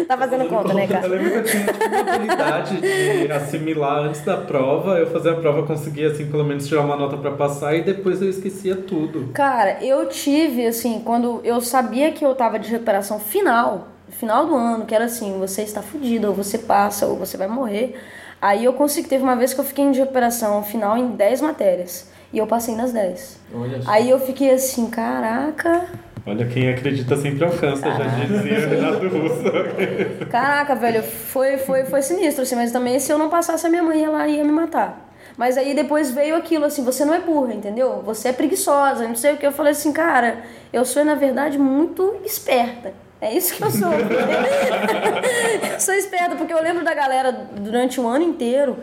tá 0.07 0.17
fazendo 0.19 0.49
conta, 0.49 0.75
né, 0.75 0.85
Eu 0.85 0.89
cara? 0.89 1.07
lembro 1.07 1.31
que 1.31 1.37
eu 1.39 1.45
tinha 1.45 1.67
tipo, 1.67 1.85
uma 1.85 2.15
habilidade 2.15 2.81
de 2.81 3.33
assimilar 3.33 3.99
antes 4.05 4.25
da 4.25 4.37
prova. 4.37 4.99
Eu 4.99 5.07
fazia 5.11 5.33
a 5.33 5.37
prova, 5.37 5.67
conseguia, 5.67 6.09
assim, 6.11 6.27
pelo 6.27 6.45
menos 6.45 6.67
tirar 6.67 6.83
uma 6.83 6.97
nota 6.97 7.17
pra 7.17 7.33
passar 7.33 7.75
e 7.75 7.83
depois 7.83 8.21
eu 8.21 8.29
esquecia 8.29 8.77
tudo. 8.77 9.31
Cara, 9.33 9.83
eu 9.85 10.07
tive, 10.09 10.67
assim, 10.67 11.01
quando 11.05 11.41
eu 11.45 11.61
sabia 11.61 12.13
que 12.13 12.25
eu 12.25 12.35
tava 12.35 12.59
de 12.59 12.69
recuperação 12.71 13.19
final, 13.21 13.89
final 14.11 14.47
do 14.47 14.55
ano, 14.55 14.87
que 14.87 14.95
era 14.95 15.05
assim, 15.05 15.39
você 15.39 15.63
está 15.63 15.83
fudido, 15.83 16.29
ou 16.29 16.35
você 16.35 16.59
passa, 16.59 17.07
ou 17.07 17.17
você 17.17 17.37
vai 17.37 17.49
morrer. 17.49 17.99
Aí 18.41 18.65
eu 18.65 18.73
consegui, 18.73 19.09
teve 19.09 19.23
uma 19.23 19.37
vez 19.37 19.53
que 19.53 19.61
eu 19.61 19.65
fiquei 19.65 19.91
de 19.91 20.01
recuperação 20.01 20.63
final 20.63 20.97
em 20.97 21.09
10 21.11 21.41
matérias. 21.43 22.11
E 22.33 22.39
eu 22.39 22.47
passei 22.47 22.75
nas 22.75 22.93
10. 22.93 23.41
Olha 23.55 23.83
só. 23.83 23.91
Aí 23.91 24.09
eu 24.09 24.21
fiquei 24.21 24.51
assim, 24.53 24.89
caraca, 24.89 25.89
Olha, 26.27 26.47
quem 26.47 26.69
acredita 26.69 27.17
sempre 27.17 27.45
alcança, 27.45 27.91
já 27.91 28.25
dizia 28.27 28.69
Renato 28.69 29.09
Russo. 29.09 29.43
Caraca, 30.31 30.75
velho, 30.75 31.03
foi, 31.03 31.57
foi, 31.57 31.85
foi 31.85 32.03
sinistro, 32.03 32.43
assim, 32.43 32.55
mas 32.55 32.71
também 32.71 32.99
se 32.99 33.11
eu 33.11 33.19
não 33.19 33.31
passasse 33.31 33.67
a 33.67 33.71
minha 33.71 33.83
mãe, 33.83 34.05
ela 34.05 34.29
ia 34.29 34.45
me 34.45 34.53
matar. 34.53 35.11
Mas 35.37 35.57
aí 35.57 35.75
depois 35.75 36.11
veio 36.11 36.37
aquilo 36.37 36.67
assim, 36.67 36.85
você 36.85 37.05
não 37.05 37.15
é 37.15 37.21
burra, 37.21 37.55
entendeu? 37.55 38.03
Você 38.05 38.29
é 38.29 38.33
preguiçosa, 38.33 39.09
não 39.09 39.17
sei 39.17 39.33
o 39.33 39.37
que. 39.39 39.47
Eu 39.47 39.53
falei 39.53 39.73
assim, 39.73 39.93
cara, 39.93 40.43
eu 40.73 40.85
sou, 40.85 41.05
na 41.05 41.15
verdade, 41.15 41.59
muito 41.59 42.17
esperta. 42.25 42.93
É 43.21 43.35
isso 43.37 43.55
que 43.55 43.63
eu 43.63 43.71
sou. 43.71 43.91
sou 45.79 45.95
esperta, 45.95 46.37
porque 46.37 46.53
eu 46.53 46.63
lembro 46.63 46.85
da 46.85 46.95
galera 46.95 47.33
durante 47.33 48.01
o 48.01 48.07
ano 48.09 48.25
inteiro, 48.25 48.79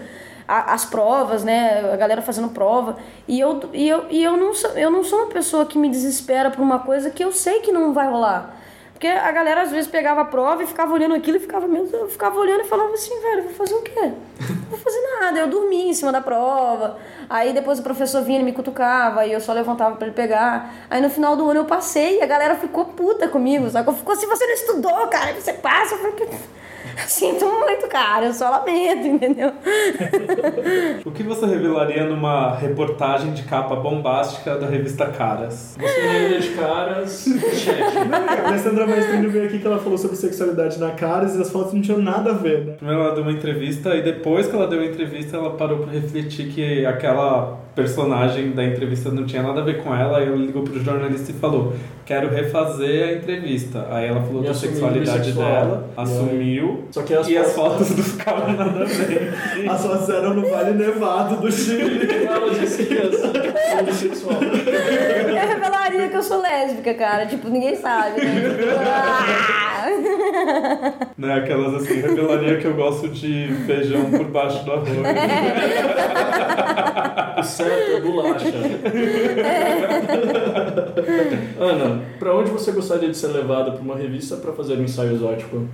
a- 0.47 0.73
as 0.73 0.85
provas, 0.85 1.43
né? 1.43 1.91
A 1.91 1.95
galera 1.95 2.21
fazendo 2.21 2.49
prova. 2.49 2.97
E 3.27 3.39
eu, 3.39 3.59
e 3.73 3.87
eu, 3.89 4.05
e 4.09 4.23
eu, 4.23 4.37
não, 4.37 4.53
sou, 4.53 4.71
eu 4.71 4.89
não 4.91 5.03
sou 5.03 5.19
uma 5.19 5.27
pessoa 5.29 5.65
que 5.65 5.77
me 5.77 5.89
desespera 5.89 6.51
por 6.51 6.61
uma 6.61 6.79
coisa 6.79 7.09
que 7.09 7.23
eu 7.23 7.31
sei 7.31 7.59
que 7.61 7.71
não 7.71 7.93
vai 7.93 8.07
rolar. 8.09 8.56
Porque 8.97 9.05
a 9.05 9.31
galera 9.31 9.61
às 9.61 9.69
vezes 9.69 9.87
pegava 9.87 10.21
a 10.21 10.25
prova 10.25 10.63
e 10.63 10.65
ficava 10.65 10.91
olhando 10.91 11.13
aquilo 11.13 11.37
e 11.37 11.39
ficava 11.39 11.67
mesmo, 11.67 11.95
eu 11.95 12.09
ficava 12.09 12.35
olhando 12.39 12.61
e 12.61 12.63
falava 12.63 12.91
assim, 12.95 13.13
velho, 13.21 13.43
vou 13.43 13.53
fazer 13.53 13.75
o 13.75 13.81
quê? 13.83 13.93
Não 14.01 14.69
vou 14.71 14.79
fazer 14.79 14.99
nada. 15.19 15.39
Eu 15.39 15.47
dormia 15.47 15.87
em 15.87 15.93
cima 15.93 16.11
da 16.11 16.19
prova. 16.19 16.97
Aí 17.29 17.53
depois 17.53 17.77
o 17.77 17.83
professor 17.83 18.23
vinha 18.23 18.39
e 18.39 18.43
me 18.43 18.53
cutucava 18.53 19.23
e 19.23 19.31
eu 19.31 19.39
só 19.39 19.53
levantava 19.53 19.97
pra 19.97 20.07
ele 20.07 20.15
pegar. 20.15 20.73
Aí 20.89 20.99
no 20.99 21.11
final 21.11 21.35
do 21.35 21.47
ano 21.47 21.59
eu 21.59 21.65
passei 21.65 22.17
e 22.17 22.23
a 22.23 22.25
galera 22.25 22.55
ficou 22.55 22.85
puta 22.85 23.27
comigo, 23.27 23.69
sabe? 23.69 23.93
Ficou 23.95 24.13
assim, 24.13 24.25
você 24.25 24.47
não 24.47 24.53
estudou, 24.53 25.07
cara, 25.09 25.31
você 25.31 25.53
passa. 25.53 25.93
Eu 25.93 25.99
falei, 25.99 26.39
sinto 27.07 27.45
muito, 27.45 27.87
cara, 27.87 28.25
eu 28.27 28.33
só 28.33 28.49
lamento, 28.49 29.07
entendeu? 29.07 29.51
O 31.05 31.11
que 31.11 31.23
você 31.23 31.45
revelaria 31.45 32.05
numa 32.05 32.55
reportagem 32.55 33.33
de 33.33 33.43
capa 33.43 33.75
bombástica 33.75 34.55
da 34.57 34.67
revista 34.67 35.07
Caras? 35.07 35.75
Você 35.79 36.01
lembra 36.01 36.39
de 36.39 36.49
caras, 36.49 37.25
chefe. 37.53 37.81
A 37.81 38.47
Alessandra 38.47 38.85
Maestrino 38.85 39.29
veio 39.29 39.45
aqui 39.45 39.59
que 39.59 39.67
ela 39.67 39.79
falou 39.79 39.97
sobre 39.97 40.15
sexualidade 40.17 40.79
na 40.79 40.91
Caras 40.91 41.35
e 41.35 41.41
as 41.41 41.51
fotos 41.51 41.73
não 41.73 41.81
tinham 41.81 41.99
nada 41.99 42.31
a 42.31 42.33
ver, 42.33 42.65
né? 42.65 42.73
Primeiro 42.73 43.01
ela 43.01 43.13
deu 43.13 43.23
uma 43.23 43.31
entrevista 43.31 43.95
e 43.95 44.01
depois 44.01 44.47
que 44.47 44.55
ela 44.55 44.67
deu 44.67 44.81
a 44.81 44.85
entrevista 44.85 45.37
ela 45.37 45.51
parou 45.51 45.79
pra 45.79 45.91
refletir 45.91 46.49
que 46.49 46.85
aquela 46.85 47.66
personagem 47.77 48.51
da 48.51 48.65
entrevista 48.65 49.11
não 49.11 49.23
tinha 49.25 49.43
nada 49.43 49.61
a 49.61 49.63
ver 49.63 49.83
com 49.83 49.95
ela 49.95 50.19
e 50.19 50.25
ela 50.27 50.35
ligou 50.35 50.63
pro 50.63 50.83
jornalista 50.83 51.29
e 51.31 51.33
falou 51.35 51.73
quero 52.05 52.27
refazer 52.29 53.07
a 53.09 53.13
entrevista. 53.13 53.87
Aí 53.91 54.07
ela 54.07 54.21
falou 54.21 54.43
E 54.43 54.47
da 54.47 54.53
sexualidade 54.53 55.31
dela, 55.33 55.85
E 55.95 55.99
aí- 55.99 56.03
assumiu 56.05 56.83
Só 56.91 57.03
que 57.03 57.13
as 57.13 57.27
e 57.29 57.37
as 57.37 57.53
fotos- 57.53 57.87
fotos 57.89 57.95
dos 57.95 58.11
caras 58.13 58.57
nada 58.57 58.81
a 58.81 58.85
ver. 58.85 59.33
As 59.69 59.85
fotos 59.85 60.09
eram 60.09 60.33
no 60.33 60.49
Vale 60.49 60.71
Nevado 60.71 61.35
do 61.37 61.51
Chile. 61.51 62.07
Ela 62.25 62.49
disse 62.53 62.83
que 62.85 62.93
ia 62.95 63.11
ser 63.11 63.77
homossexual. 63.79 64.39
Revelaria 65.97 66.09
que 66.09 66.15
eu 66.17 66.23
sou 66.23 66.41
lésbica, 66.41 66.93
cara. 66.93 67.25
Tipo, 67.25 67.49
ninguém 67.49 67.75
sabe, 67.75 68.23
né? 68.23 68.41
Ah! 68.85 69.87
Né, 71.17 71.33
aquelas 71.33 71.73
assim, 71.73 72.01
revelaria 72.01 72.57
que 72.59 72.65
eu 72.65 72.75
gosto 72.75 73.09
de 73.09 73.51
feijão 73.65 74.05
por 74.11 74.25
baixo 74.25 74.63
do 74.63 74.71
arroz. 74.73 74.87
O 77.37 77.43
certo 77.43 77.91
é 77.97 78.01
bolacha. 78.01 78.47
Ana, 81.59 82.01
pra 82.17 82.35
onde 82.35 82.49
você 82.49 82.71
gostaria 82.71 83.09
de 83.09 83.17
ser 83.17 83.27
levada 83.27 83.71
pra 83.71 83.81
uma 83.81 83.95
revista 83.95 84.37
pra 84.37 84.51
fazer 84.53 84.73
um 84.75 84.83
ensaio 84.83 85.13
exótico? 85.13 85.67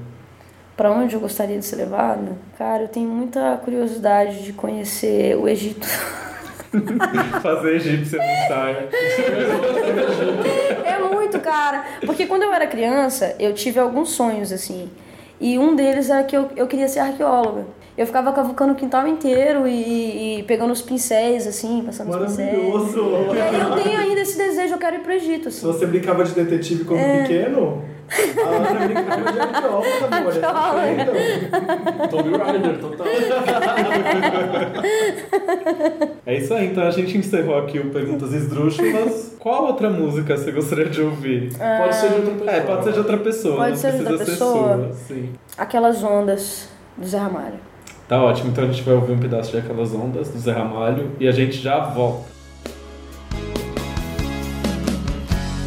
Pra 0.75 0.91
onde 0.91 1.15
eu 1.15 1.21
gostaria 1.21 1.57
de 1.57 1.63
ser 1.63 1.77
levada? 1.77 2.33
Cara, 2.57 2.83
eu 2.83 2.87
tenho 2.89 3.07
muita 3.07 3.55
curiosidade 3.63 4.43
de 4.43 4.51
conhecer 4.51 5.37
o 5.37 5.47
Egito. 5.47 5.87
Fazer 7.41 7.75
egípcia 7.75 8.17
no 8.19 8.23
ensaio. 8.23 8.89
É 10.85 10.99
muito, 10.99 11.39
cara. 11.39 11.85
Porque 12.05 12.25
quando 12.25 12.43
eu 12.43 12.53
era 12.53 12.67
criança, 12.67 13.35
eu 13.39 13.53
tive 13.53 13.79
alguns 13.79 14.09
sonhos, 14.09 14.51
assim. 14.51 14.89
E 15.39 15.57
um 15.59 15.75
deles 15.75 16.09
era 16.09 16.23
que 16.23 16.35
eu, 16.35 16.49
eu 16.55 16.67
queria 16.67 16.87
ser 16.87 16.99
arqueóloga. 16.99 17.65
Eu 17.95 18.07
ficava 18.07 18.31
cavucando 18.33 18.73
o 18.73 18.75
quintal 18.75 19.07
inteiro 19.07 19.67
e, 19.67 20.39
e 20.39 20.43
pegando 20.43 20.73
os 20.73 20.81
pincéis, 20.81 21.45
assim, 21.45 21.83
passando 21.85 22.09
os 22.09 22.17
pincéis. 22.17 22.57
Maravilhoso. 22.57 23.35
E 23.35 23.39
aí 23.39 23.59
eu 23.59 23.83
tenho 23.83 23.99
ainda 23.99 24.21
esse 24.21 24.35
desejo, 24.35 24.73
eu 24.73 24.77
quero 24.79 24.95
ir 24.95 24.99
pro 24.99 25.11
Egito, 25.13 25.49
assim. 25.49 25.67
você 25.67 25.85
brincava 25.85 26.23
de 26.23 26.31
detetive 26.31 26.85
quando 26.85 27.01
pequeno, 27.21 27.83
a 28.37 28.47
Ana 28.47 28.85
brincava 28.87 29.31
de 29.31 29.39
arqueóloga, 29.39 30.05
amor. 30.11 30.33
Aprendam. 30.45 31.15
Tomb 32.09 32.37
Raider, 32.37 32.77
total. 32.79 33.07
É 36.25 36.37
isso 36.37 36.53
aí, 36.53 36.67
então 36.67 36.83
a 36.83 36.91
gente 36.91 37.17
encerrou 37.17 37.57
aqui 37.57 37.79
o 37.79 37.89
Perguntas 37.91 38.33
Esdrúxulas. 38.33 39.35
Qual 39.39 39.65
outra 39.65 39.89
música 39.89 40.37
você 40.37 40.51
gostaria 40.51 40.85
de 40.89 41.01
ouvir? 41.01 41.51
Pode 41.57 41.95
ser 41.95 42.09
de 42.09 42.15
outra 42.15 42.33
pessoa. 42.37 42.51
É, 42.55 42.61
pode 42.61 42.83
ser 42.83 42.91
de 42.93 42.99
outra 42.99 43.17
pessoa, 43.17 43.55
Pode 43.57 43.77
ser 43.77 43.91
de 43.91 43.97
outra 43.99 44.17
ser 44.17 44.25
pessoa. 44.25 44.77
sua. 44.77 44.93
Sim. 44.93 45.29
Aquelas 45.57 46.03
ondas 46.03 46.69
do 46.97 47.05
Zé 47.05 47.17
Ramalho. 47.17 47.59
Tá 48.07 48.21
ótimo, 48.23 48.51
então 48.51 48.63
a 48.63 48.67
gente 48.67 48.83
vai 48.83 48.93
ouvir 48.95 49.13
um 49.13 49.17
pedaço 49.19 49.51
de 49.51 49.57
Aquelas 49.57 49.93
Ondas, 49.93 50.29
do 50.29 50.37
Zé 50.37 50.51
Ramalho, 50.51 51.11
e 51.19 51.27
a 51.27 51.31
gente 51.31 51.57
já 51.57 51.79
volta. 51.79 52.32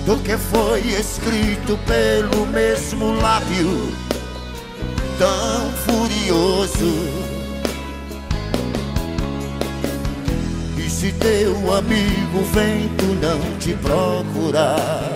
Do 0.07 0.16
que 0.19 0.38
foi 0.38 0.81
escrito 0.83 1.77
pelo 1.85 2.47
mesmo 2.47 3.12
lábio 3.21 3.92
tão 5.19 5.73
furioso. 5.85 6.95
E 10.79 10.88
se 10.88 11.11
teu 11.11 11.75
amigo 11.75 12.40
vento 12.53 13.05
não 13.21 13.59
te 13.59 13.75
procurar, 13.75 15.11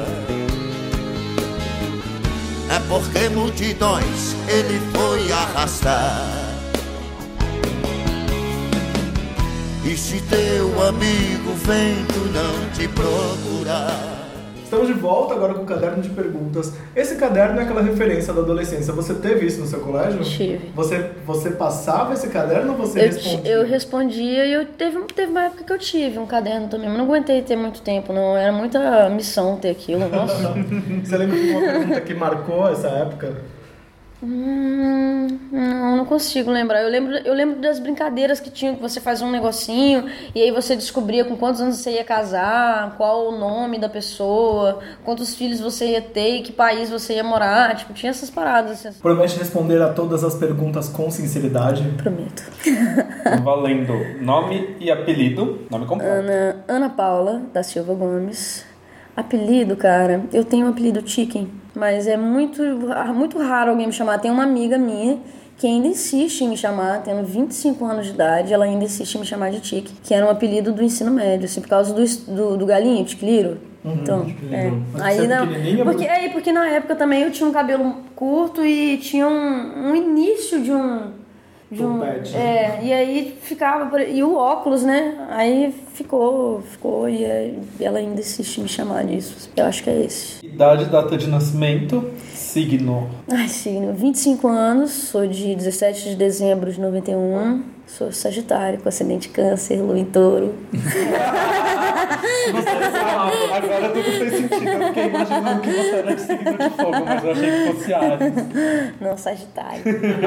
é 2.69 2.81
porque 2.89 3.29
multidões 3.29 4.35
ele 4.49 4.81
foi 4.93 5.31
arrastar. 5.31 6.27
E 9.85 9.97
se 9.97 10.21
teu 10.23 10.83
amigo 10.85 11.55
vento 11.65 12.19
não 12.33 12.71
te 12.73 12.89
procurar, 12.89 14.20
Estamos 14.71 14.87
de 14.87 14.93
volta 14.93 15.35
agora 15.35 15.53
com 15.53 15.63
o 15.63 15.67
caderno 15.67 16.01
de 16.01 16.09
perguntas. 16.11 16.73
Esse 16.95 17.17
caderno 17.17 17.59
é 17.59 17.65
aquela 17.65 17.83
referência 17.83 18.33
da 18.33 18.41
adolescência. 18.41 18.93
Você 18.93 19.15
teve 19.15 19.45
isso 19.45 19.61
no 19.61 19.67
seu 19.67 19.81
colégio? 19.81 20.23
Tive. 20.23 20.71
Você, 20.77 21.11
você 21.27 21.51
passava 21.51 22.15
esse 22.15 22.29
caderno 22.29 22.75
ou 22.75 22.79
você 22.79 23.01
Eu, 23.01 23.07
respondia? 23.07 23.51
eu 23.53 23.67
respondia 23.67 24.47
e 24.47 24.53
eu 24.53 24.65
teve, 24.65 24.97
teve 25.13 25.33
uma 25.33 25.47
época 25.47 25.65
que 25.65 25.73
eu 25.73 25.79
tive 25.79 26.21
um 26.21 26.27
caderno 26.27 26.69
também, 26.69 26.89
mas 26.89 26.99
não 26.99 27.05
aguentei 27.07 27.43
ter 27.43 27.57
muito 27.57 27.83
tempo, 27.83 28.13
não. 28.13 28.37
Era 28.37 28.53
muita 28.53 29.11
missão 29.11 29.57
ter 29.57 29.71
aquilo, 29.71 30.09
nossa. 30.09 30.55
Você 31.03 31.17
lembra 31.17 31.37
de 31.37 31.51
uma 31.51 31.61
pergunta 31.63 32.01
que 32.03 32.15
marcou 32.15 32.69
essa 32.69 32.87
época? 32.91 33.39
Hum, 34.23 35.39
não, 35.51 35.97
não 35.97 36.05
consigo 36.05 36.51
lembrar. 36.51 36.83
Eu 36.83 36.91
lembro, 36.91 37.15
eu 37.17 37.33
lembro 37.33 37.61
das 37.61 37.79
brincadeiras 37.79 38.39
que 38.39 38.51
tinham, 38.51 38.75
que 38.75 38.83
você 38.83 39.01
fazia 39.01 39.27
um 39.27 39.31
negocinho 39.31 40.05
e 40.35 40.43
aí 40.43 40.51
você 40.51 40.77
descobria 40.77 41.25
com 41.25 41.37
quantos 41.37 41.61
anos 41.61 41.77
você 41.77 41.93
ia 41.93 42.05
casar, 42.05 42.97
qual 42.97 43.29
o 43.29 43.39
nome 43.39 43.79
da 43.79 43.89
pessoa, 43.89 44.81
quantos 45.05 45.35
filhos 45.35 45.61
você 45.61 45.93
ia 45.93 46.03
ter 46.03 46.37
e 46.37 46.43
que 46.43 46.53
país 46.53 46.91
você 46.91 47.15
ia 47.15 47.25
morar. 47.25 47.75
Tipo, 47.77 47.95
tinha 47.95 48.11
essas 48.11 48.29
paradas. 48.29 48.85
Assim. 48.85 49.01
Promete 49.01 49.39
responder 49.39 49.81
a 49.81 49.93
todas 49.93 50.23
as 50.23 50.35
perguntas 50.35 50.89
com 50.89 51.11
sinceridade. 51.11 51.83
Prometo. 51.97 52.43
Valendo 53.43 53.95
nome 54.21 54.77
e 54.79 54.91
apelido. 54.91 55.61
Nome 55.71 55.87
completo. 55.87 56.13
Ana, 56.13 56.65
Ana 56.69 56.89
Paula 56.91 57.43
da 57.53 57.63
Silva 57.63 57.95
Gomes. 57.95 58.69
Apelido, 59.17 59.77
cara, 59.77 60.23
eu 60.33 60.45
tenho 60.45 60.67
um 60.67 60.71
apelido 60.71 61.07
Chicken, 61.07 61.51
mas 61.75 62.07
é 62.07 62.17
muito, 62.17 62.63
muito 63.15 63.39
raro 63.39 63.71
alguém 63.71 63.87
me 63.87 63.93
chamar. 63.93 64.19
Tem 64.19 64.31
uma 64.31 64.45
amiga 64.45 64.77
minha 64.79 65.19
que 65.57 65.67
ainda 65.67 65.89
insiste 65.89 66.41
em 66.41 66.49
me 66.49 66.57
chamar, 66.57 67.03
tendo 67.03 67.23
25 67.23 67.85
anos 67.85 68.07
de 68.07 68.13
idade, 68.13 68.53
ela 68.53 68.65
ainda 68.65 68.85
insiste 68.85 69.17
em 69.17 69.21
me 69.21 69.27
chamar 69.27 69.51
de 69.51 69.67
Chicken, 69.67 69.95
que 70.03 70.15
era 70.15 70.25
um 70.25 70.31
apelido 70.31 70.73
do 70.73 70.83
ensino 70.83 71.11
médio, 71.11 71.45
assim, 71.45 71.61
por 71.61 71.69
causa 71.69 71.93
do, 71.93 72.03
do, 72.35 72.57
do 72.57 72.65
galinho, 72.65 73.05
Tiquiliro. 73.05 73.59
Então, 73.85 74.27
é. 74.51 74.73
Aí 75.01 75.25
é 75.25 75.27
não. 75.27 75.47
Porque, 75.85 76.07
aí, 76.07 76.31
porque 76.31 76.53
na 76.53 76.67
época 76.67 76.95
também 76.95 77.23
eu 77.23 77.31
tinha 77.31 77.49
um 77.49 77.53
cabelo 77.53 77.97
curto 78.15 78.65
e 78.65 78.99
tinha 78.99 79.27
um, 79.27 79.91
um 79.91 79.97
início 79.97 80.63
de 80.63 80.73
um. 80.73 81.20
De 81.71 81.85
um, 81.85 82.03
é, 82.03 82.81
e 82.83 82.93
aí 82.93 83.39
ficava. 83.43 83.87
por- 83.87 84.01
E 84.01 84.23
o 84.25 84.35
óculos, 84.37 84.83
né? 84.83 85.25
Aí 85.31 85.73
ficou, 85.95 86.63
ficou, 86.63 87.09
e 87.09 87.25
aí 87.25 87.59
ela 87.81 87.99
ainda 88.01 88.21
insiste 88.21 88.59
em 88.59 88.63
me 88.65 88.69
chamar 88.69 89.05
disso. 89.05 89.49
Eu 89.57 89.67
acho 89.67 89.85
que 89.85 89.89
é 89.91 90.01
esse. 90.03 90.45
Idade, 90.45 90.87
data 90.87 91.17
de 91.17 91.29
nascimento, 91.29 92.11
signo. 92.35 93.09
Ai, 93.31 93.47
signo, 93.47 93.93
25 93.95 94.49
anos, 94.49 94.91
sou 94.91 95.29
de 95.29 95.55
17 95.55 96.11
de 96.11 96.17
dezembro 96.17 96.73
de 96.73 96.81
91, 96.81 97.63
sou 97.87 98.11
Sagitário, 98.11 98.81
com 98.81 98.89
ascendente 98.89 99.29
Câncer, 99.29 99.81
lua 99.81 99.97
em 99.97 100.05
touro. 100.07 100.53
Agora 103.55 103.89
tudo 103.91 104.03
fez 104.03 104.33
sentido. 104.35 104.69
Eu 104.71 104.87
fiquei 104.89 105.05
imaginando 105.07 105.61
que 105.61 105.71
você 105.73 105.91
era 105.97 106.15
de 106.15 106.21
signo 106.21 106.59
de 106.59 106.71
fogo, 106.71 107.05
mas 107.07 107.25
eu 107.25 107.31
achei 107.33 107.51
que 107.51 107.73
fosse 107.73 107.95
Ares. 107.95 108.33
Não, 109.01 109.17
Sagitário. 109.17 109.83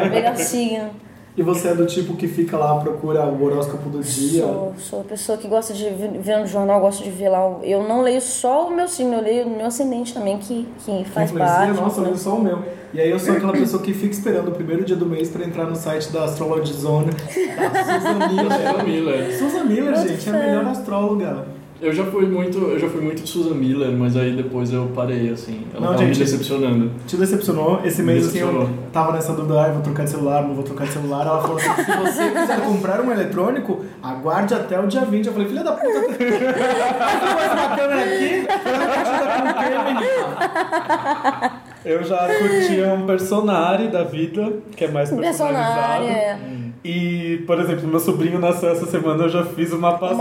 Melhor 0.10 0.36
signo. 0.38 0.90
E 1.36 1.42
você 1.42 1.70
é 1.70 1.74
do 1.74 1.88
tipo 1.88 2.16
que 2.16 2.28
fica 2.28 2.56
lá, 2.56 2.80
procura 2.80 3.26
o 3.26 3.44
horóscopo 3.44 3.90
do 3.90 4.04
dia? 4.04 4.44
Sou, 4.44 4.74
sou 4.78 5.02
a 5.02 5.04
pessoa 5.04 5.36
que 5.38 5.48
gosta 5.48 5.74
de 5.74 5.90
ver 5.90 6.38
no 6.40 6.46
jornal, 6.46 6.80
gosto 6.80 7.04
de 7.04 7.10
ver 7.10 7.30
lá. 7.30 7.44
o- 7.48 7.62
Eu 7.64 7.88
não 7.88 8.02
leio 8.04 8.22
só 8.22 8.68
o 8.68 8.72
meu 8.76 8.88
signo, 8.88 9.16
eu 9.16 9.22
leio 9.22 9.48
o 9.48 9.58
meu 9.58 9.66
ascendente 9.66 10.14
também, 10.14 10.38
que, 10.38 10.68
que 10.86 11.06
faz 11.06 11.32
Influencia? 11.32 11.56
parte. 11.58 11.74
Nossa, 11.82 11.98
eu 11.98 12.04
né? 12.04 12.08
leio 12.10 12.20
só 12.20 12.36
o 12.36 12.42
meu. 12.44 12.60
E 12.94 13.02
aí 13.02 13.10
eu 13.10 13.18
sou 13.18 13.34
aquela 13.36 13.52
pessoa 13.54 13.82
que 13.82 13.92
fica 13.96 14.14
esperando 14.14 14.50
o 14.50 14.52
primeiro 14.52 14.86
dia 14.86 14.96
do 14.96 15.08
mês 15.08 15.30
pra 15.32 15.44
entrar 15.44 15.66
no 15.66 15.76
site 15.76 16.12
da 16.12 16.26
Astrology 16.26 16.72
Zone, 16.74 17.10
da 17.10 17.18
Susan 17.84 18.30
Susan 18.30 18.84
Miller. 18.84 19.40
Susan 19.40 19.64
Miller, 19.64 19.96
gente, 20.08 20.30
é 20.30 20.32
a 20.32 20.36
melhor 20.38 20.66
astróloga. 20.68 21.48
Eu 21.84 21.92
já 21.92 22.06
fui 22.06 22.26
muito, 22.26 22.58
eu 22.60 22.80
já 22.80 22.88
fui 22.88 23.02
muito 23.02 23.22
de 23.24 23.28
Susan 23.30 23.56
Miller, 23.56 23.92
mas 23.92 24.16
aí 24.16 24.32
depois 24.32 24.72
eu 24.72 24.90
parei, 24.96 25.30
assim. 25.30 25.68
Ela 25.74 25.82
Não, 25.82 25.90
tava 25.90 26.04
me 26.04 26.14
gente. 26.14 26.20
decepcionando. 26.24 26.90
Te 27.06 27.18
decepcionou? 27.18 27.82
Esse 27.84 28.02
mês 28.02 28.26
assim, 28.26 28.40
eu 28.40 28.70
tava 28.94 29.12
nessa 29.12 29.34
dúvida, 29.34 29.62
ah, 29.62 29.68
eu 29.68 29.74
vou 29.74 29.84
trocar 29.84 30.06
de 30.06 30.12
celular, 30.12 30.44
não 30.44 30.56
vou 30.56 30.64
trocar 30.64 30.86
de 30.88 30.94
celular. 30.94 31.28
Ela 31.28 31.42
falou 31.42 31.58
assim, 31.58 31.84
se 31.84 31.92
você 31.92 32.30
quiser 32.32 32.62
comprar 32.62 33.02
um 33.02 33.12
eletrônico, 33.12 33.84
aguarde 34.02 34.54
até 34.54 34.80
o 34.80 34.88
dia 34.88 35.02
20. 35.02 35.28
Eu 35.28 35.34
falei, 35.34 35.48
filha 35.50 35.62
da 35.62 35.74
puta, 35.74 35.88
você 36.00 36.08
pôs 36.08 37.52
uma 37.52 37.76
câmera 37.76 38.02
aqui? 38.02 38.48
Com 38.48 39.50
o 39.50 39.54
quê, 39.60 39.76
menina? 39.94 41.52
Eu 41.84 42.02
já 42.02 42.30
curtia 42.40 42.94
um 42.94 43.06
personagem 43.06 43.90
da 43.90 44.04
vida, 44.06 44.54
que 44.74 44.86
é 44.86 44.88
mais 44.88 45.10
personalizado. 45.10 46.06
Personagem, 46.06 46.10
é. 46.16 46.38
E, 46.84 47.42
por 47.48 47.58
exemplo, 47.62 47.88
meu 47.88 48.00
sobrinho 48.00 48.40
nasceu 48.40 48.70
essa 48.70 48.86
semana, 48.86 49.24
eu 49.24 49.30
já 49.30 49.46
fiz 49.46 49.72
uma 49.72 49.98
pasta 49.98 50.16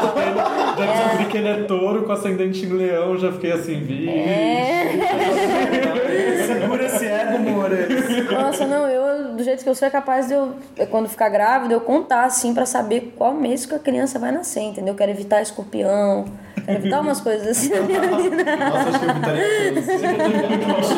completo 0.00 0.14
dele. 0.16 0.40
Já 0.76 0.86
descobri 0.92 1.24
que 1.26 1.36
ele 1.36 1.48
é 1.48 1.62
touro 1.62 2.02
com 2.02 2.10
ascendente 2.10 2.66
em 2.66 2.70
leão, 2.70 3.16
já 3.16 3.30
fiquei 3.30 3.52
assim, 3.52 3.80
vi. 3.80 4.08
É. 4.08 4.90
Segura 6.44 6.84
esse 6.86 7.06
ego, 7.06 7.38
more. 7.38 7.86
Nossa, 8.32 8.66
não, 8.66 8.88
eu, 8.88 9.36
do 9.36 9.44
jeito 9.44 9.62
que 9.62 9.70
eu 9.70 9.74
sou, 9.76 9.86
é 9.86 9.90
capaz 9.92 10.26
de 10.26 10.34
eu, 10.34 10.56
quando 10.90 11.08
ficar 11.08 11.28
grávida, 11.28 11.72
eu 11.72 11.80
contar, 11.80 12.24
assim, 12.24 12.52
pra 12.52 12.66
saber 12.66 13.14
qual 13.16 13.32
mês 13.32 13.64
que 13.64 13.74
a 13.74 13.78
criança 13.78 14.18
vai 14.18 14.32
nascer, 14.32 14.62
entendeu? 14.62 14.94
Eu 14.94 14.98
quero 14.98 15.12
evitar 15.12 15.40
escorpião, 15.40 16.24
quero 16.64 16.78
evitar 16.78 17.00
umas 17.00 17.20
coisas 17.20 17.46
assim 17.46 17.68
na 17.68 17.82
minha 17.82 18.00
vida. 18.00 18.56
Nossa, 18.56 18.88
acho 18.88 18.98
que 18.98 19.04
eu 19.04 19.10
evitaria 19.10 19.62
todos. 20.66 20.88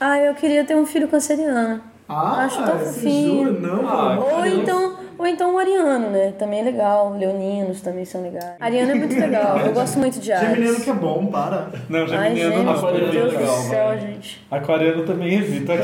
Ah, 0.00 0.18
eu 0.20 0.34
queria 0.34 0.64
ter 0.64 0.76
um 0.76 0.86
filho 0.86 1.08
canceriano. 1.08 1.89
Ah, 2.12 2.44
Acho 2.44 2.64
tão 2.64 2.78
fofinho. 2.78 3.52
Não, 3.60 3.88
Ah, 3.88 4.18
Ou 4.18 4.44
então, 4.46 4.96
ou 5.16 5.26
então 5.26 5.54
o 5.54 5.58
ariano, 5.58 6.10
né? 6.10 6.32
Também 6.38 6.60
é 6.60 6.62
legal. 6.64 7.14
Leoninos 7.16 7.80
também 7.80 8.04
são 8.04 8.20
legais. 8.22 8.54
Ariano 8.58 8.90
é 8.90 8.94
muito 8.96 9.14
legal. 9.20 9.58
Eu 9.60 9.72
gosto 9.72 9.98
muito 9.98 10.18
de 10.18 10.26
Geminiano 10.26 10.70
Ares. 10.72 10.82
que 10.84 10.90
é 10.90 10.94
bom, 10.94 11.26
para. 11.26 11.68
Não, 11.88 12.00
Ai, 12.00 12.08
geminiano 12.34 12.56
não. 12.56 12.62
meu 12.64 12.72
Aquariano 12.72 13.08
é 13.08 13.10
Deus 13.12 13.32
legal, 13.34 13.56
do 13.56 13.62
céu, 13.68 13.98
gente. 14.00 14.46
Aquariano 14.50 15.02
também 15.04 15.34
evita. 15.34 15.72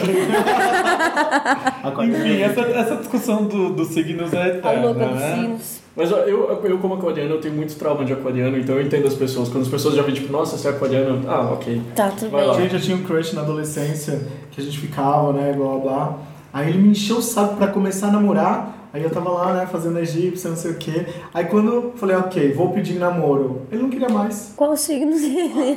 Enfim, 2.05 2.43
essa, 2.43 2.61
essa 2.62 2.97
discussão 2.97 3.45
do, 3.45 3.71
dos 3.71 3.89
signos 3.89 4.33
é 4.33 4.43
A 4.43 4.49
eterna, 4.49 4.83
louca 4.87 5.07
dos 5.07 5.21
né? 5.21 5.35
signos. 5.37 5.87
Mas 5.95 6.12
ó, 6.12 6.17
eu, 6.19 6.61
eu 6.62 6.79
como 6.79 6.95
aquariano, 6.95 7.35
eu 7.37 7.41
tenho 7.41 7.55
muito 7.55 7.75
trauma 7.77 8.05
de 8.05 8.12
aquariano, 8.12 8.59
então 8.59 8.75
eu 8.77 8.83
entendo 8.83 9.07
as 9.07 9.15
pessoas. 9.15 9.49
Quando 9.49 9.62
as 9.62 9.69
pessoas 9.71 9.95
já 9.95 10.03
veem, 10.03 10.15
tipo, 10.15 10.31
nossa, 10.31 10.59
você 10.59 10.69
é 10.69 10.71
aquariano, 10.73 11.23
ah, 11.27 11.53
ok. 11.55 11.81
Tá, 11.95 12.11
tudo 12.11 12.31
Vai 12.31 12.45
lá. 12.45 12.53
bem. 12.55 12.62
Gente, 12.65 12.75
eu 12.75 12.81
tinha 12.83 12.97
um 12.99 13.03
crush 13.03 13.33
na 13.35 13.41
adolescência, 13.41 14.21
que 14.57 14.62
a 14.62 14.64
gente 14.64 14.79
ficava, 14.79 15.35
né, 15.35 15.53
blá 15.53 15.66
blá 15.66 15.79
blá. 15.79 16.19
Aí 16.51 16.71
ele 16.71 16.79
me 16.79 16.88
encheu 16.88 17.19
o 17.19 17.23
saco 17.23 17.57
pra 17.57 17.66
começar 17.66 18.09
a 18.09 18.12
namorar. 18.12 18.88
Aí 18.90 19.03
eu 19.03 19.11
tava 19.11 19.29
lá, 19.29 19.53
né, 19.53 19.66
fazendo 19.66 19.99
egípcia, 19.99 20.49
não 20.49 20.57
sei 20.57 20.71
o 20.71 20.77
quê. 20.77 21.05
Aí 21.35 21.45
quando 21.45 21.71
eu 21.71 21.92
falei, 21.97 22.16
ok, 22.16 22.55
vou 22.55 22.73
pedir 22.73 22.95
namoro, 22.95 23.66
ele 23.71 23.83
não 23.83 23.90
queria 23.90 24.09
mais. 24.09 24.55
Qual 24.57 24.71
o 24.71 24.77
signo 24.77 25.14
dele? 25.14 25.77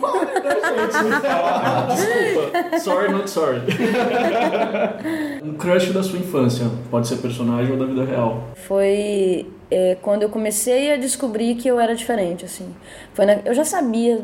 Ah, 1.25 1.87
desculpa. 1.89 2.79
Sorry, 2.79 3.11
not 3.11 3.29
sorry. 3.29 3.59
um 5.43 5.55
crush 5.55 5.91
da 5.91 6.01
sua 6.01 6.17
infância. 6.17 6.67
Pode 6.89 7.09
ser 7.09 7.17
personagem 7.17 7.73
ou 7.73 7.77
da 7.77 7.85
vida 7.85 8.05
real. 8.05 8.45
Foi 8.65 9.45
é, 9.71 9.95
quando 10.01 10.23
eu 10.23 10.29
comecei 10.29 10.91
a 10.91 10.97
descobrir 10.97 11.53
que 11.55 11.67
eu 11.67 11.79
era 11.79 11.95
diferente, 11.95 12.43
assim. 12.45 12.73
Foi 13.13 13.25
na- 13.25 13.39
eu 13.45 13.53
já 13.53 13.63
sabia. 13.63 14.19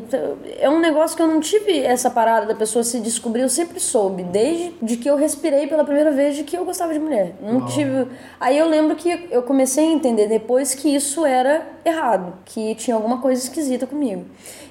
É 0.58 0.68
um 0.68 0.80
negócio 0.80 1.16
que 1.16 1.22
eu 1.22 1.26
não 1.28 1.40
tive 1.40 1.78
essa 1.80 2.10
parada 2.10 2.46
da 2.46 2.54
pessoa 2.54 2.82
se 2.82 2.98
descobrir, 3.00 3.42
eu 3.42 3.48
sempre 3.48 3.78
soube. 3.78 4.24
Desde 4.24 4.74
de 4.82 4.96
que 4.96 5.08
eu 5.08 5.16
respirei 5.16 5.66
pela 5.66 5.84
primeira 5.84 6.10
vez 6.10 6.34
de 6.36 6.42
que 6.44 6.56
eu 6.56 6.64
gostava 6.64 6.92
de 6.92 6.98
mulher. 6.98 7.34
Não 7.40 7.64
tive. 7.66 8.08
Aí 8.40 8.58
eu 8.58 8.68
lembro 8.68 8.96
que 8.96 9.28
eu 9.30 9.42
comecei 9.42 9.86
a 9.88 9.92
entender 9.92 10.26
depois 10.26 10.74
que 10.74 10.94
isso 10.94 11.24
era 11.24 11.66
errado, 11.84 12.34
que 12.44 12.74
tinha 12.74 12.96
alguma 12.96 13.20
coisa 13.20 13.40
esquisita 13.42 13.86
comigo. 13.86 14.24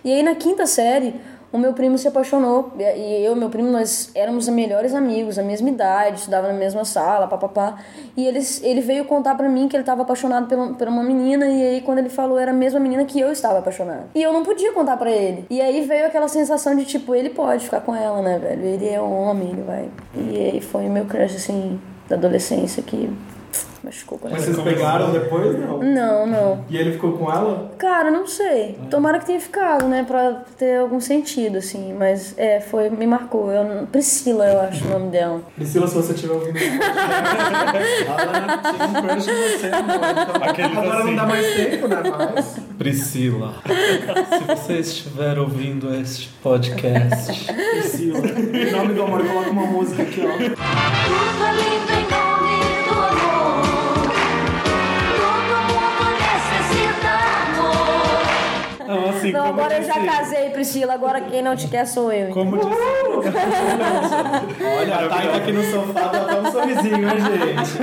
E 0.03 0.11
aí 0.11 0.21
na 0.23 0.35
quinta 0.35 0.65
série. 0.65 1.15
O 1.55 1.57
meu 1.57 1.71
primo 1.71 1.97
se 1.97 2.05
apaixonou, 2.05 2.73
e 2.77 3.23
eu 3.23 3.31
e 3.31 3.39
meu 3.39 3.49
primo, 3.49 3.71
nós 3.71 4.11
éramos 4.13 4.45
melhores 4.49 4.93
amigos, 4.93 5.39
a 5.39 5.41
mesma 5.41 5.69
idade, 5.69 6.19
estudava 6.19 6.49
na 6.49 6.53
mesma 6.53 6.83
sala, 6.83 7.27
papapá. 7.27 7.77
E 8.17 8.27
ele, 8.27 8.39
ele 8.61 8.81
veio 8.81 9.05
contar 9.05 9.35
pra 9.35 9.47
mim 9.47 9.69
que 9.69 9.75
ele 9.77 9.83
estava 9.83 10.01
apaixonado 10.01 10.47
pela, 10.47 10.73
por 10.73 10.85
uma 10.89 11.01
menina, 11.01 11.45
e 11.45 11.61
aí 11.65 11.81
quando 11.81 11.99
ele 11.99 12.09
falou, 12.09 12.37
era 12.37 12.51
a 12.51 12.53
mesma 12.53 12.77
menina 12.77 13.05
que 13.05 13.17
eu 13.17 13.31
estava 13.31 13.59
apaixonado. 13.59 14.07
E 14.13 14.21
eu 14.21 14.33
não 14.33 14.43
podia 14.43 14.73
contar 14.73 14.97
pra 14.97 15.09
ele. 15.09 15.45
E 15.49 15.61
aí 15.61 15.79
veio 15.79 16.07
aquela 16.07 16.27
sensação 16.27 16.75
de, 16.75 16.83
tipo, 16.83 17.15
ele 17.15 17.29
pode 17.29 17.63
ficar 17.63 17.79
com 17.79 17.95
ela, 17.95 18.21
né, 18.21 18.37
velho? 18.37 18.65
Ele 18.65 18.89
é 18.89 19.01
um 19.01 19.13
homem, 19.13 19.51
ele 19.51 19.61
vai. 19.61 19.89
E 20.13 20.37
aí 20.37 20.59
foi 20.59 20.87
o 20.87 20.91
meu 20.91 21.05
crush, 21.05 21.37
assim, 21.37 21.79
da 22.09 22.17
adolescência 22.17 22.83
que 22.83 23.09
machucou 23.85 24.19
o 24.21 24.29
Mas 24.29 24.43
vocês 24.43 24.59
pegaram 24.59 25.11
depois, 25.11 25.57
não? 25.59 25.79
Não, 25.79 26.27
não. 26.27 26.65
E 26.69 26.77
ele 26.77 26.93
ficou 26.93 27.13
com 27.13 27.31
ela? 27.31 27.71
Cara, 27.77 28.09
não 28.09 28.25
sei. 28.25 28.77
Tomara 28.89 29.19
que 29.19 29.27
tenha 29.27 29.39
ficado, 29.39 29.87
né? 29.87 30.03
Pra 30.05 30.43
ter 30.57 30.79
algum 30.79 30.99
sentido, 30.99 31.59
assim. 31.59 31.93
Mas, 31.93 32.33
é, 32.37 32.59
foi, 32.59 32.89
me 32.89 33.05
marcou. 33.05 33.51
Eu, 33.51 33.85
Priscila, 33.87 34.45
eu 34.45 34.61
acho 34.61 34.83
o 34.85 34.89
nome 34.89 35.11
dela. 35.11 35.41
Priscila, 35.55 35.87
se 35.87 35.95
você 35.95 36.13
estiver 36.13 36.33
ouvindo 36.33 36.57
ela 36.57 36.75
você, 39.21 39.67
agora 39.67 40.97
assim. 40.97 41.05
não 41.05 41.15
dá 41.15 41.25
mais 41.25 41.55
tempo, 41.55 41.87
né? 41.87 42.03
Mas... 42.35 42.59
Priscila, 42.77 43.55
se 43.65 44.55
você 44.55 44.73
estiver 44.79 45.37
ouvindo 45.37 45.93
este 45.95 46.29
podcast, 46.41 47.53
Priscila. 47.53 48.19
Em 48.19 48.71
nome 48.71 48.93
do 48.93 49.03
amor, 49.03 49.25
coloca 49.25 49.49
uma 49.49 49.67
música 49.67 50.03
aqui, 50.03 50.21
ó. 50.21 52.24
Não, 58.87 59.09
assim, 59.09 59.31
Não, 59.31 59.45
agora 59.45 59.75
eu 59.75 59.79
disse, 59.79 59.91
já 59.93 60.05
casei, 60.05 60.49
Priscila. 60.51 60.93
Agora 60.93 61.21
quem 61.21 61.41
não 61.41 61.55
te 61.55 61.67
quer 61.67 61.85
sou 61.85 62.11
eu. 62.11 62.29
Como 62.33 62.57
disse, 62.57 62.69
Olha, 64.79 64.95
a 64.95 65.09
Thay 65.09 65.27
tá 65.29 65.35
aqui 65.37 65.51
no 65.51 65.63
sofá, 65.63 66.07
dá 66.07 66.21
até 66.21 66.39
um 66.41 66.51
sorrisinho, 66.51 67.09
hein, 67.09 67.17
gente? 67.21 67.77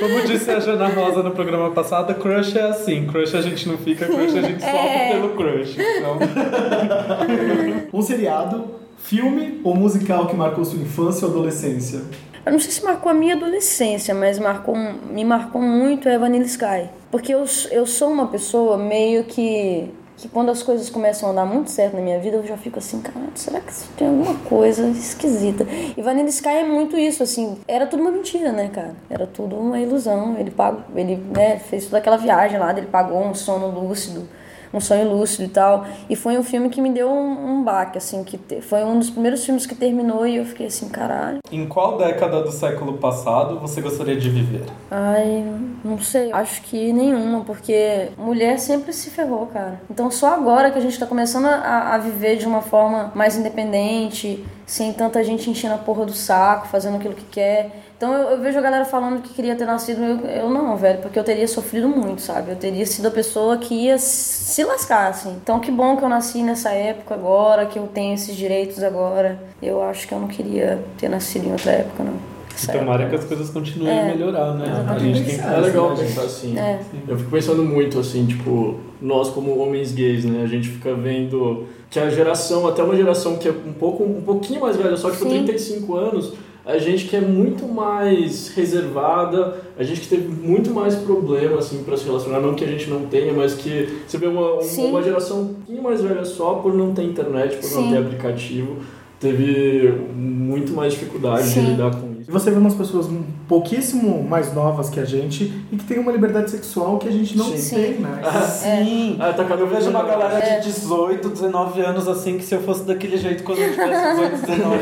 como 0.00 0.20
disse 0.26 0.50
a 0.50 0.60
Jana 0.60 0.88
Rosa 0.88 1.22
no 1.22 1.30
programa 1.32 1.70
passado, 1.70 2.14
crush 2.14 2.56
é 2.56 2.62
assim. 2.62 3.06
Crush 3.06 3.34
a 3.34 3.42
gente 3.42 3.68
não 3.68 3.76
fica, 3.78 4.06
crush 4.06 4.36
a 4.36 4.42
gente 4.42 4.60
sofre 4.64 4.76
É. 4.78 5.12
pelo 5.12 5.30
crush. 5.30 5.76
Então, 5.78 6.18
Um 7.92 8.02
seriado, 8.02 8.64
filme 8.98 9.60
ou 9.64 9.74
musical 9.74 10.26
que 10.26 10.36
marcou 10.36 10.64
sua 10.64 10.78
infância 10.80 11.26
ou 11.26 11.32
adolescência? 11.32 12.00
Eu 12.44 12.52
não 12.52 12.58
sei 12.58 12.70
se 12.70 12.84
marcou 12.84 13.10
a 13.10 13.14
minha 13.14 13.34
adolescência, 13.34 14.14
mas 14.14 14.38
marcou, 14.38 14.74
me 14.76 15.24
marcou 15.24 15.60
muito 15.60 16.08
é 16.08 16.18
Vanilla 16.18 16.44
Sky. 16.44 16.88
Porque 17.10 17.32
eu, 17.34 17.44
eu 17.70 17.86
sou 17.86 18.10
uma 18.10 18.26
pessoa 18.26 18.76
meio 18.76 19.24
que. 19.24 19.90
que 20.16 20.28
quando 20.28 20.50
as 20.50 20.62
coisas 20.62 20.90
começam 20.90 21.30
a 21.30 21.32
dar 21.32 21.46
muito 21.46 21.70
certo 21.70 21.94
na 21.94 22.02
minha 22.02 22.18
vida, 22.18 22.36
eu 22.36 22.46
já 22.46 22.56
fico 22.56 22.78
assim, 22.78 23.00
caralho, 23.00 23.32
será 23.34 23.60
que 23.60 23.72
isso 23.72 23.88
tem 23.96 24.08
alguma 24.08 24.34
coisa 24.40 24.86
esquisita? 24.88 25.66
E 25.96 26.02
Vanilla 26.02 26.28
Sky 26.28 26.48
é 26.48 26.64
muito 26.64 26.96
isso, 26.96 27.22
assim. 27.22 27.58
Era 27.66 27.86
tudo 27.86 28.00
uma 28.00 28.10
mentira, 28.10 28.52
né, 28.52 28.68
cara? 28.68 28.94
Era 29.08 29.26
tudo 29.26 29.56
uma 29.56 29.80
ilusão. 29.80 30.36
Ele 30.38 30.50
pagou, 30.50 30.82
ele 30.94 31.16
né, 31.16 31.58
fez 31.58 31.84
toda 31.84 31.98
aquela 31.98 32.16
viagem 32.16 32.58
lá, 32.58 32.70
ele 32.70 32.86
pagou 32.86 33.22
um 33.22 33.34
sono 33.34 33.68
lúcido 33.68 34.28
um 34.72 34.80
sonho 34.80 35.10
lúcido 35.10 35.44
e 35.44 35.48
tal. 35.48 35.86
E 36.08 36.16
foi 36.16 36.36
um 36.38 36.42
filme 36.42 36.68
que 36.68 36.80
me 36.80 36.90
deu 36.90 37.08
um, 37.10 37.58
um 37.58 37.64
baque, 37.64 37.98
assim, 37.98 38.22
que 38.24 38.36
te- 38.36 38.60
foi 38.60 38.84
um 38.84 38.98
dos 38.98 39.10
primeiros 39.10 39.44
filmes 39.44 39.66
que 39.66 39.74
terminou 39.74 40.26
e 40.26 40.36
eu 40.36 40.44
fiquei 40.44 40.66
assim, 40.66 40.88
caralho. 40.88 41.38
em 41.50 41.66
qual 41.66 41.96
década 41.98 42.42
do 42.42 42.50
século 42.50 42.94
passado 42.98 43.58
você 43.60 43.80
gostaria 43.80 44.16
de 44.16 44.28
viver? 44.30 44.64
Ai, 44.90 45.44
não 45.84 45.98
sei. 45.98 46.32
Acho 46.32 46.62
que 46.62 46.92
nenhuma, 46.92 47.44
porque 47.44 48.08
mulher 48.18 48.58
sempre 48.58 48.92
se 48.92 49.10
ferrou, 49.10 49.46
cara. 49.46 49.80
Então 49.90 50.10
só 50.10 50.34
agora 50.34 50.70
que 50.70 50.78
a 50.78 50.82
gente 50.82 50.98
tá 50.98 51.06
começando 51.06 51.46
a, 51.46 51.94
a 51.94 51.98
viver 51.98 52.36
de 52.36 52.46
uma 52.46 52.60
forma 52.62 53.10
mais 53.14 53.36
independente, 53.36 54.44
sem 54.66 54.92
tanta 54.92 55.22
gente 55.24 55.48
enchendo 55.50 55.74
a 55.74 55.78
porra 55.78 56.04
do 56.04 56.12
saco, 56.12 56.66
fazendo 56.68 56.96
aquilo 56.96 57.14
que 57.14 57.24
quer. 57.24 57.84
Então 57.98 58.14
eu, 58.14 58.30
eu 58.30 58.40
vejo 58.40 58.56
a 58.56 58.62
galera 58.62 58.84
falando 58.84 59.20
que 59.20 59.34
queria 59.34 59.56
ter 59.56 59.64
nascido, 59.64 60.00
eu, 60.04 60.18
eu 60.20 60.48
não, 60.48 60.76
velho, 60.76 61.00
porque 61.00 61.18
eu 61.18 61.24
teria 61.24 61.48
sofrido 61.48 61.88
muito, 61.88 62.22
sabe? 62.22 62.52
Eu 62.52 62.56
teria 62.56 62.86
sido 62.86 63.08
a 63.08 63.10
pessoa 63.10 63.56
que 63.58 63.74
ia 63.74 63.98
se 63.98 64.62
lascar, 64.62 65.08
assim. 65.08 65.36
Então 65.42 65.58
que 65.58 65.72
bom 65.72 65.96
que 65.96 66.04
eu 66.04 66.08
nasci 66.08 66.42
nessa 66.44 66.70
época 66.70 67.14
agora, 67.14 67.66
que 67.66 67.76
eu 67.76 67.88
tenho 67.92 68.14
esses 68.14 68.36
direitos 68.36 68.84
agora. 68.84 69.36
Eu 69.60 69.82
acho 69.82 70.06
que 70.06 70.14
eu 70.14 70.20
não 70.20 70.28
queria 70.28 70.78
ter 70.96 71.08
nascido 71.08 71.48
em 71.48 71.52
outra 71.52 71.72
época, 71.72 72.04
não. 72.04 72.14
Essa 72.54 72.72
Tomara 72.72 73.08
que 73.08 73.16
as 73.16 73.24
coisas 73.24 73.50
continuem 73.50 73.92
É. 73.96 74.02
a 74.02 74.04
melhorar, 74.06 74.54
né? 74.54 74.86
A 74.88 74.98
gente 74.98 75.24
tem 75.24 75.36
que 75.36 75.44
É 75.44 75.56
legal 75.58 75.96
pensar 75.96 76.22
assim. 76.22 76.56
É. 76.56 76.80
Eu 77.06 77.18
fico 77.18 77.30
pensando 77.32 77.64
muito 77.64 77.98
assim, 77.98 78.26
tipo, 78.26 78.78
nós 79.02 79.28
como 79.30 79.58
homens 79.58 79.92
gays, 79.92 80.24
né? 80.24 80.42
A 80.44 80.46
gente 80.46 80.68
fica 80.68 80.94
vendo 80.94 81.66
que 81.90 81.98
a 81.98 82.08
geração, 82.10 82.66
até 82.68 82.82
uma 82.82 82.94
geração 82.94 83.36
que 83.38 83.48
é 83.48 83.50
um 83.52 83.72
pouco 83.72 84.04
um 84.04 84.20
pouquinho 84.22 84.60
mais 84.60 84.76
velha, 84.76 84.96
só 84.96 85.10
tipo 85.10 85.24
Sim. 85.24 85.30
35 85.44 85.96
anos, 85.96 86.32
a 86.68 86.76
gente 86.76 87.06
que 87.06 87.16
é 87.16 87.20
muito 87.22 87.66
mais 87.66 88.48
reservada, 88.48 89.56
a 89.78 89.82
gente 89.82 90.02
que 90.02 90.08
teve 90.08 90.28
muito 90.28 90.70
mais 90.70 90.94
problema 90.96 91.60
assim 91.60 91.82
para 91.82 91.96
se 91.96 92.04
relacionar, 92.04 92.40
não 92.40 92.54
que 92.54 92.62
a 92.62 92.66
gente 92.66 92.90
não 92.90 93.06
tenha, 93.06 93.32
mas 93.32 93.54
que 93.54 93.88
você 94.06 94.18
vê 94.18 94.26
uma, 94.26 94.52
uma, 94.52 94.82
uma 94.84 95.02
geração 95.02 95.40
um 95.40 95.54
pouquinho 95.54 95.82
mais 95.82 96.02
velha 96.02 96.26
só 96.26 96.56
por 96.56 96.74
não 96.74 96.92
ter 96.92 97.04
internet, 97.04 97.56
por 97.56 97.70
não 97.70 97.84
Sim. 97.84 97.90
ter 97.90 97.96
aplicativo, 97.96 98.76
teve 99.18 99.94
muito 100.14 100.74
mais 100.74 100.92
dificuldade 100.92 101.44
de 101.44 101.54
Sim. 101.54 101.70
lidar 101.70 101.90
com 101.96 102.07
E 102.28 102.30
você 102.30 102.50
vê 102.50 102.58
umas 102.58 102.74
pessoas 102.74 103.06
um 103.06 103.22
pouquíssimo 103.48 104.22
mais 104.22 104.52
novas 104.52 104.90
que 104.90 105.00
a 105.00 105.04
gente 105.06 105.44
e 105.72 105.76
que 105.78 105.84
tem 105.84 105.98
uma 105.98 106.12
liberdade 106.12 106.50
sexual 106.50 106.98
que 106.98 107.08
a 107.08 107.10
gente 107.10 107.34
não 107.38 107.46
Sim. 107.56 107.74
tem, 107.74 107.92
né? 108.00 108.20
Sim. 108.46 109.16
Ah, 109.18 109.32
tá 109.32 109.44
Eu 109.44 109.66
vejo 109.66 109.88
uma 109.88 110.02
galera 110.02 110.38
É. 110.38 110.58
de 110.60 110.66
18, 110.70 111.26
19 111.26 111.80
anos 111.80 112.06
assim, 112.06 112.36
que 112.36 112.44
se 112.44 112.54
eu 112.54 112.60
fosse 112.60 112.84
daquele 112.84 113.16
jeito 113.16 113.42
quando 113.42 113.60
eu 113.60 113.70
tivesse 113.70 114.10
18, 114.10 114.46
19, 114.46 114.76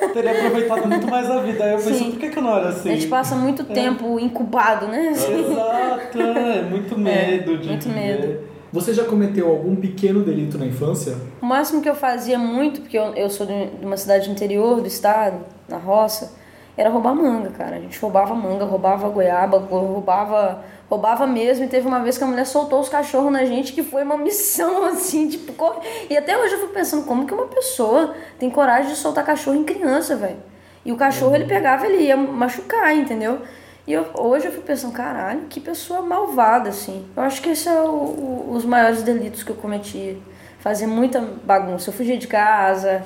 eu 0.00 0.08
teria 0.14 0.30
aproveitado 0.32 0.88
muito 0.88 1.06
mais 1.06 1.30
a 1.30 1.38
vida. 1.42 1.64
Aí 1.64 1.72
eu 1.72 1.78
penso, 1.78 1.98
Sim. 1.98 2.10
por 2.12 2.18
que, 2.20 2.30
que 2.30 2.38
eu 2.38 2.42
não 2.42 2.56
era 2.56 2.68
assim? 2.70 2.88
A 2.88 2.94
gente 2.94 3.08
passa 3.08 3.34
muito 3.36 3.64
tempo 3.64 4.18
incubado, 4.18 4.86
né? 4.88 5.10
Exato, 5.12 6.18
é 6.18 6.62
muito 6.62 6.98
medo 6.98 7.58
de 7.58 7.68
muito 7.68 7.88
viver. 7.90 8.00
medo. 8.20 8.38
Você 8.72 8.94
já 8.94 9.04
cometeu 9.04 9.48
algum 9.50 9.76
pequeno 9.76 10.24
delito 10.24 10.56
na 10.58 10.64
infância? 10.66 11.14
O 11.42 11.46
máximo 11.46 11.82
que 11.82 11.88
eu 11.90 11.94
fazia 11.94 12.38
muito, 12.38 12.80
porque 12.80 12.96
eu, 12.98 13.14
eu 13.14 13.28
sou 13.28 13.46
de 13.46 13.66
de 13.66 13.84
uma 13.84 13.96
cidade 13.98 14.30
interior 14.30 14.80
do 14.80 14.86
estado, 14.86 15.36
na 15.68 15.76
roça, 15.76 16.32
era 16.76 16.90
roubar 16.90 17.14
manga, 17.14 17.50
cara. 17.50 17.76
A 17.76 17.80
gente 17.80 17.98
roubava 17.98 18.34
manga, 18.34 18.64
roubava 18.64 19.08
goiaba, 19.08 19.58
roubava, 19.58 20.62
roubava 20.90 21.26
mesmo. 21.26 21.64
E 21.64 21.68
teve 21.68 21.86
uma 21.86 22.00
vez 22.00 22.18
que 22.18 22.24
a 22.24 22.26
mulher 22.26 22.44
soltou 22.46 22.80
os 22.80 22.88
cachorros 22.88 23.32
na 23.32 23.44
gente, 23.44 23.72
que 23.72 23.82
foi 23.82 24.02
uma 24.02 24.16
missão, 24.16 24.84
assim, 24.86 25.28
tipo... 25.28 25.52
co- 25.54 25.80
E 26.10 26.16
até 26.16 26.36
hoje 26.36 26.54
eu 26.54 26.60
fico 26.60 26.72
pensando, 26.72 27.04
como 27.06 27.26
que 27.26 27.32
uma 27.34 27.46
pessoa 27.46 28.14
tem 28.38 28.50
coragem 28.50 28.90
de 28.92 28.96
soltar 28.98 29.24
cachorro 29.24 29.56
em 29.56 29.64
criança, 29.64 30.16
velho? 30.16 30.36
E 30.84 30.92
o 30.92 30.96
cachorro, 30.96 31.34
ele 31.34 31.46
pegava, 31.46 31.86
ele 31.86 32.04
ia 32.04 32.16
machucar, 32.16 32.94
entendeu? 32.94 33.40
E 33.86 33.92
eu- 33.92 34.06
hoje 34.14 34.46
eu 34.46 34.52
fico 34.52 34.64
pensando, 34.64 34.92
caralho, 34.92 35.42
que 35.48 35.58
pessoa 35.60 36.02
malvada, 36.02 36.68
assim. 36.70 37.06
Eu 37.16 37.22
acho 37.22 37.40
que 37.42 37.48
esse 37.50 37.68
é 37.68 37.80
o- 37.80 37.86
o- 37.86 38.52
os 38.52 38.64
maiores 38.64 39.02
delitos 39.02 39.42
que 39.42 39.50
eu 39.50 39.56
cometi. 39.56 40.16
Fazer 40.60 40.86
muita 40.86 41.20
bagunça. 41.44 41.90
Eu 41.90 41.94
fugia 41.94 42.16
de 42.18 42.26
casa, 42.26 43.02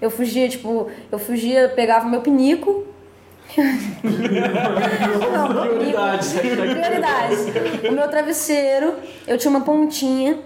eu 0.00 0.10
fugia, 0.10 0.48
tipo, 0.48 0.88
eu 1.10 1.18
fugia, 1.18 1.68
pegava 1.74 2.06
meu 2.08 2.20
pinico. 2.20 2.84
Não. 5.32 5.48
Prioridades, 5.64 6.32
Prioridades. 6.32 7.46
O 7.88 7.92
meu 7.92 8.08
travesseiro, 8.08 8.94
eu 9.26 9.38
tinha 9.38 9.50
uma 9.50 9.60
pontinha. 9.60 10.38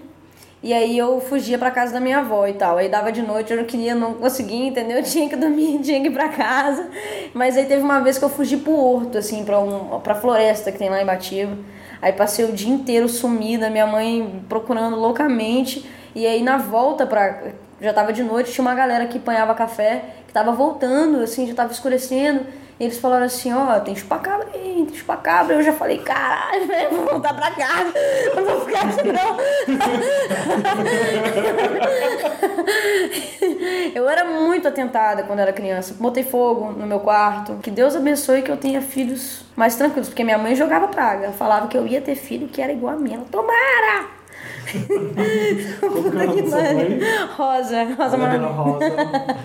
E 0.61 0.73
aí 0.73 0.97
eu 0.97 1.21
fugia 1.21 1.57
pra 1.57 1.71
casa 1.71 1.93
da 1.93 2.01
minha 2.01 2.19
avó 2.19 2.45
e 2.45 2.53
tal. 2.53 2.77
Aí 2.77 2.89
dava 2.89 3.11
de 3.11 3.21
noite, 3.21 3.51
eu 3.51 3.57
não 3.57 3.63
queria, 3.63 3.95
não 3.95 4.15
conseguia, 4.15 4.67
entendeu? 4.67 4.97
Eu 4.97 5.03
tinha 5.05 5.29
que 5.29 5.35
dormir, 5.35 5.79
tinha 5.83 6.01
que 6.01 6.07
ir 6.07 6.11
pra 6.11 6.29
casa. 6.29 6.87
Mas 7.33 7.55
aí 7.57 7.65
teve 7.65 7.81
uma 7.81 7.99
vez 8.01 8.17
que 8.17 8.25
eu 8.25 8.29
fugi 8.29 8.57
pro 8.57 8.73
horto, 8.73 9.17
assim, 9.17 9.45
pra, 9.45 9.59
um, 9.59 9.99
pra 10.01 10.15
floresta 10.15 10.71
que 10.71 10.77
tem 10.77 10.89
lá 10.89 11.01
em 11.01 11.05
Batiba. 11.05 11.57
Aí 12.01 12.13
passei 12.13 12.45
o 12.45 12.51
dia 12.51 12.69
inteiro 12.69 13.07
sumida, 13.07 13.69
minha 13.69 13.87
mãe 13.87 14.43
procurando 14.49 14.97
loucamente. 14.97 15.85
E 16.13 16.25
aí 16.25 16.43
na 16.43 16.57
volta 16.57 17.05
pra. 17.05 17.41
Já 17.81 17.93
tava 17.93 18.11
de 18.11 18.21
noite, 18.21 18.51
tinha 18.51 18.61
uma 18.61 18.75
galera 18.75 19.05
que 19.05 19.17
apanhava 19.17 19.53
café, 19.55 20.03
que 20.27 20.33
tava 20.33 20.51
voltando, 20.51 21.21
assim, 21.21 21.47
já 21.47 21.53
tava 21.53 21.71
escurecendo. 21.71 22.45
E 22.79 22.85
eles 22.85 22.97
falaram 22.97 23.25
assim, 23.25 23.53
ó, 23.53 23.77
tem 23.81 23.93
chupacabra 23.93 24.47
aí, 24.53 24.85
tem 24.87 24.95
chupacabra. 24.95 25.55
Eu 25.55 25.61
já 25.61 25.73
falei, 25.73 25.97
caralho, 25.97 26.65
velho, 26.65 26.95
vou 26.95 27.05
voltar 27.07 27.33
pra 27.33 27.51
casa. 27.51 27.93
Não 28.33 28.45
vou 28.45 28.61
ficar 28.61 28.87
aqui, 28.87 29.11
não. 29.11 29.37
eu 33.93 34.09
era 34.09 34.23
muito 34.23 34.65
atentada 34.65 35.23
quando 35.23 35.39
era 35.39 35.51
criança. 35.51 35.93
Botei 35.99 36.23
fogo 36.23 36.71
no 36.71 36.87
meu 36.87 37.01
quarto. 37.01 37.55
Que 37.61 37.69
Deus 37.69 37.97
abençoe 37.97 38.43
que 38.43 38.51
eu 38.51 38.55
tenha 38.55 38.81
filhos 38.81 39.41
mais 39.57 39.75
tranquilos. 39.75 40.07
Porque 40.07 40.23
minha 40.23 40.37
mãe 40.37 40.55
jogava 40.55 40.87
praga. 40.87 41.33
Falava 41.33 41.67
que 41.67 41.77
eu 41.77 41.85
ia 41.85 41.99
ter 41.99 42.15
filho 42.15 42.47
que 42.47 42.61
era 42.61 42.71
igual 42.71 42.93
a 42.93 42.97
mim. 42.97 43.13
Ela, 43.13 43.25
tomara! 43.29 44.18
Que 44.65 44.77
é 45.81 45.87
o 45.87 45.91
nome 46.11 46.41
da 46.43 46.47
sua 46.49 46.61
mãe? 46.73 46.99
Rosa, 47.35 47.83
Rosa 47.97 48.17
Maria. 48.17 48.39
Rosa. 48.47 48.89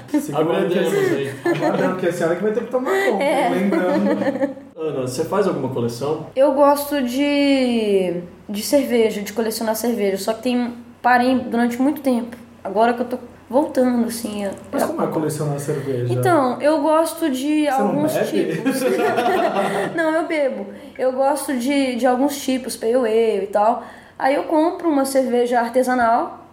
Que 0.09 0.35
Agradecemos 0.35 0.95
a- 1.13 1.17
aí. 1.17 1.35
Aguardando 1.45 1.97
que 1.97 2.07
a 2.07 2.13
senhora 2.13 2.37
que 2.37 2.43
vai 2.43 2.53
ter 2.53 2.65
que 2.65 2.71
tomar 2.71 2.91
conta. 2.91 3.23
É. 3.25 3.49
Lembrando. 3.49 4.55
Ana, 4.77 5.01
você 5.03 5.25
faz 5.25 5.47
alguma 5.49 5.69
coleção? 5.71 6.27
Eu 6.37 6.53
gosto 6.53 7.01
de, 7.03 8.21
de 8.49 8.63
cerveja, 8.63 9.23
de 9.23 9.33
colecionar 9.33 9.75
cerveja, 9.77 10.19
só 10.19 10.33
que 10.35 10.43
tem 10.43 10.75
parei 11.01 11.39
durante 11.39 11.81
muito 11.81 12.01
tempo. 12.03 12.37
Agora 12.63 12.93
que 12.95 13.01
eu 13.03 13.07
tô 13.07 13.19
voltando, 13.49 14.07
assim. 14.07 14.47
Mas 14.73 14.83
eu- 14.83 14.89
como 14.89 15.03
é 15.03 15.07
colecionar 15.07 15.59
cerveja? 15.59 16.13
Então, 16.13 16.61
eu 16.61 16.83
gosto 16.83 17.31
de 17.31 17.65
Você 17.65 17.71
não 17.71 17.87
alguns 17.89 18.13
bebe? 18.13 18.53
tipos. 18.55 18.81
não, 19.97 20.15
eu 20.17 20.27
bebo. 20.27 20.67
Eu 20.99 21.13
gosto 21.13 21.57
de, 21.57 21.97
de 21.97 22.07
alguns 22.07 22.37
tipos, 22.43 22.77
pale 22.77 22.95
ale 22.95 23.45
e 23.45 23.49
tal. 23.53 23.85
Aí 24.19 24.35
eu 24.35 24.45
compro 24.45 24.89
uma 24.89 25.05
cerveja 25.05 25.61
artesanal, 25.61 26.47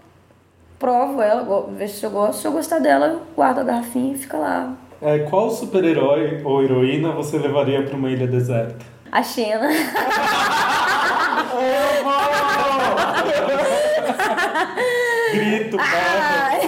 provo 0.80 1.22
ela, 1.22 1.68
vejo 1.72 1.93
se 1.93 2.03
eu 2.05 2.09
gosto. 2.09 2.41
Se 2.41 2.47
eu 2.47 2.51
gostar 2.51 2.80
dela, 2.80 3.07
eu 3.07 3.22
guardo 3.36 3.59
a 3.59 3.64
garrafinha 3.64 4.14
e 4.14 4.18
fica 4.18 4.38
lá. 4.38 4.74
É, 5.01 5.20
qual 5.20 5.49
super-herói 5.49 6.41
ou 6.43 6.64
heroína 6.64 7.12
você 7.12 7.38
levaria 7.38 7.84
pra 7.84 7.95
uma 7.95 8.09
ilha 8.09 8.28
deserta? 8.28 8.86
A 9.12 9.22
Xena. 9.22 9.68
Grito. 15.32 15.77
Ai. 15.79 16.59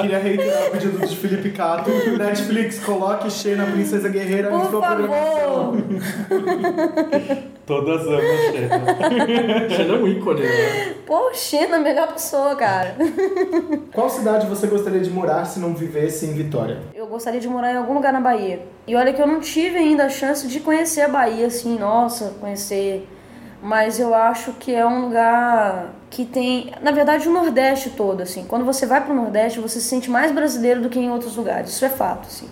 Queria 0.00 0.18
reiterar 0.18 0.68
o 0.68 0.70
pedido 0.70 1.06
de 1.06 1.16
Felipe 1.16 1.50
Cato. 1.50 1.90
Netflix, 2.18 2.78
coloque 2.80 3.30
Xena, 3.30 3.66
Princesa 3.66 4.08
Guerreira 4.08 4.50
em 4.54 4.70
sua 4.70 4.80
programação. 4.80 5.76
Todas 7.66 8.06
amam 8.06 8.20
Xena. 8.20 9.68
Xena 9.70 9.94
é 9.94 9.98
um 9.98 10.08
ícone, 10.08 10.42
né? 10.42 10.94
Pô, 11.06 11.32
Xena, 11.34 11.76
a 11.76 11.80
melhor 11.80 12.12
pessoa, 12.12 12.54
cara. 12.56 12.96
Qual 13.92 14.08
cidade 14.08 14.46
você 14.46 14.66
gostaria 14.66 15.00
de 15.00 15.10
morar 15.10 15.44
se 15.44 15.60
não 15.60 15.74
vivesse 15.74 16.26
em 16.26 16.32
Vitória? 16.32 16.78
Eu 16.94 17.06
gostaria 17.06 17.40
de 17.40 17.48
morar 17.48 17.72
em 17.72 17.76
algum 17.76 17.94
lugar 17.94 18.12
na 18.12 18.20
Bahia. 18.20 18.60
E 18.86 18.94
olha 18.96 19.12
que 19.12 19.20
eu 19.20 19.26
não 19.26 19.40
tive 19.40 19.78
ainda 19.78 20.04
a 20.04 20.08
chance 20.08 20.46
de 20.46 20.60
conhecer 20.60 21.02
a 21.02 21.08
Bahia, 21.08 21.46
assim, 21.46 21.78
nossa, 21.78 22.34
conhecer 22.40 23.06
mas 23.62 23.98
eu 24.00 24.14
acho 24.14 24.52
que 24.54 24.74
é 24.74 24.86
um 24.86 25.02
lugar 25.06 25.90
que 26.10 26.24
tem, 26.24 26.72
na 26.80 26.90
verdade, 26.90 27.28
o 27.28 27.32
Nordeste 27.32 27.90
todo, 27.90 28.22
assim. 28.22 28.44
Quando 28.48 28.64
você 28.64 28.86
vai 28.86 29.04
pro 29.04 29.14
Nordeste, 29.14 29.60
você 29.60 29.80
se 29.80 29.86
sente 29.88 30.10
mais 30.10 30.32
brasileiro 30.32 30.80
do 30.80 30.88
que 30.88 30.98
em 30.98 31.10
outros 31.10 31.36
lugares. 31.36 31.70
Isso 31.70 31.84
é 31.84 31.88
fato, 31.88 32.26
assim. 32.26 32.48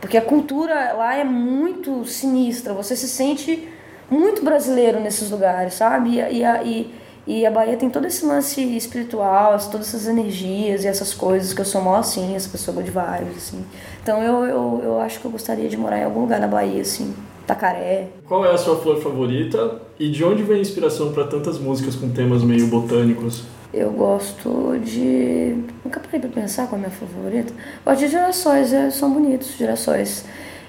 Porque 0.00 0.16
a 0.16 0.22
cultura 0.22 0.92
lá 0.94 1.14
é 1.16 1.24
muito 1.24 2.04
sinistra. 2.04 2.72
Você 2.72 2.96
se 2.96 3.08
sente 3.08 3.68
muito 4.10 4.42
brasileiro 4.44 5.00
nesses 5.00 5.30
lugares, 5.30 5.74
sabe? 5.74 6.14
E, 6.14 6.44
a- 6.44 6.62
e, 6.62 6.94
e, 7.26 7.44
a 7.44 7.50
Bahia 7.50 7.76
tem 7.76 7.90
todo 7.90 8.06
esse 8.06 8.24
lance 8.24 8.60
espiritual, 8.76 9.58
todas 9.70 9.88
essas 9.88 10.06
energias 10.08 10.82
e 10.84 10.88
essas 10.88 11.12
coisas 11.12 11.52
que 11.52 11.60
eu 11.60 11.64
sou 11.64 11.82
mó 11.82 11.96
assim, 11.96 12.34
essa 12.34 12.48
pessoa 12.48 12.74
good 12.76 12.90
vibes, 12.90 13.36
assim. 13.36 13.64
Então 14.02 14.22
eu, 14.22 14.44
eu, 14.44 14.80
eu 14.82 15.00
acho 15.00 15.20
que 15.20 15.24
eu 15.26 15.30
gostaria 15.30 15.68
de 15.68 15.76
morar 15.76 15.98
em 15.98 16.04
algum 16.04 16.20
lugar 16.20 16.40
na 16.40 16.48
Bahia, 16.48 16.80
assim. 16.80 17.14
Tacaré. 17.46 18.08
Qual 18.26 18.44
é 18.46 18.50
a 18.52 18.58
sua 18.58 18.76
flor 18.76 19.00
favorita 19.02 19.87
e 19.98 20.10
de 20.10 20.24
onde 20.24 20.42
vem 20.42 20.58
a 20.58 20.60
inspiração 20.60 21.12
para 21.12 21.24
tantas 21.24 21.58
músicas 21.58 21.94
com 21.96 22.08
temas 22.10 22.42
meio 22.42 22.66
botânicos? 22.68 23.42
Eu 23.72 23.90
gosto 23.90 24.78
de. 24.82 25.56
Nunca 25.84 26.00
parei 26.00 26.20
pra 26.20 26.30
pensar 26.30 26.66
qual 26.68 26.80
é 26.80 26.84
a 26.84 26.88
minha 26.88 26.90
favorita. 26.90 27.52
Gosto 27.84 27.98
de 28.00 28.08
girassóis, 28.08 28.72
é, 28.72 28.90
são 28.90 29.12
bonitos, 29.12 29.56
girassóis. 29.56 30.24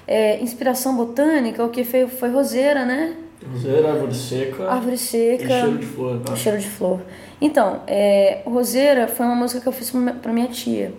É, 0.06 0.42
inspiração 0.42 0.96
botânica, 0.96 1.64
o 1.64 1.68
que 1.70 1.84
foi, 1.84 2.06
foi 2.08 2.30
roseira, 2.30 2.84
né? 2.84 3.14
Roseira, 3.52 3.92
árvore 3.92 4.14
seca 4.14 4.70
Árvore 4.70 4.94
e 4.96 4.98
seca. 4.98 5.48
cheiro 5.48 5.78
de 5.78 5.86
flor. 5.86 6.20
tá? 6.20 6.36
Cheiro 6.36 6.58
de 6.58 6.68
flor. 6.68 7.00
Então, 7.40 7.80
é, 7.86 8.42
Roseira 8.44 9.08
foi 9.08 9.24
uma 9.24 9.34
música 9.34 9.60
que 9.62 9.66
eu 9.68 9.72
fiz 9.72 9.90
pra 10.20 10.30
minha 10.32 10.48
tia. 10.48 10.92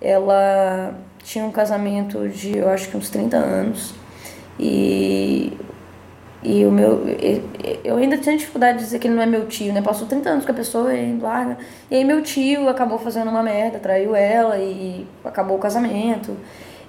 Ela 0.00 0.94
tinha 1.22 1.44
um 1.44 1.50
casamento 1.50 2.26
de, 2.28 2.56
eu 2.56 2.68
acho 2.70 2.88
que 2.88 2.96
uns 2.96 3.10
30 3.10 3.36
anos. 3.36 3.92
E, 4.58 5.52
e 6.46 6.64
o 6.64 6.70
meu. 6.70 7.02
Eu 7.82 7.96
ainda 7.96 8.16
tinha 8.16 8.36
dificuldade 8.36 8.78
de 8.78 8.84
dizer 8.84 9.00
que 9.00 9.08
ele 9.08 9.16
não 9.16 9.22
é 9.22 9.26
meu 9.26 9.46
tio, 9.46 9.72
né? 9.72 9.82
Passou 9.82 10.06
30 10.06 10.30
anos 10.30 10.44
com 10.44 10.52
a 10.52 10.54
pessoa 10.54 10.94
e 10.94 11.18
larga. 11.18 11.58
E 11.90 11.96
aí 11.96 12.04
meu 12.04 12.22
tio 12.22 12.68
acabou 12.68 12.98
fazendo 12.98 13.28
uma 13.28 13.42
merda, 13.42 13.80
traiu 13.80 14.14
ela 14.14 14.56
e 14.56 15.04
acabou 15.24 15.56
o 15.56 15.60
casamento. 15.60 16.36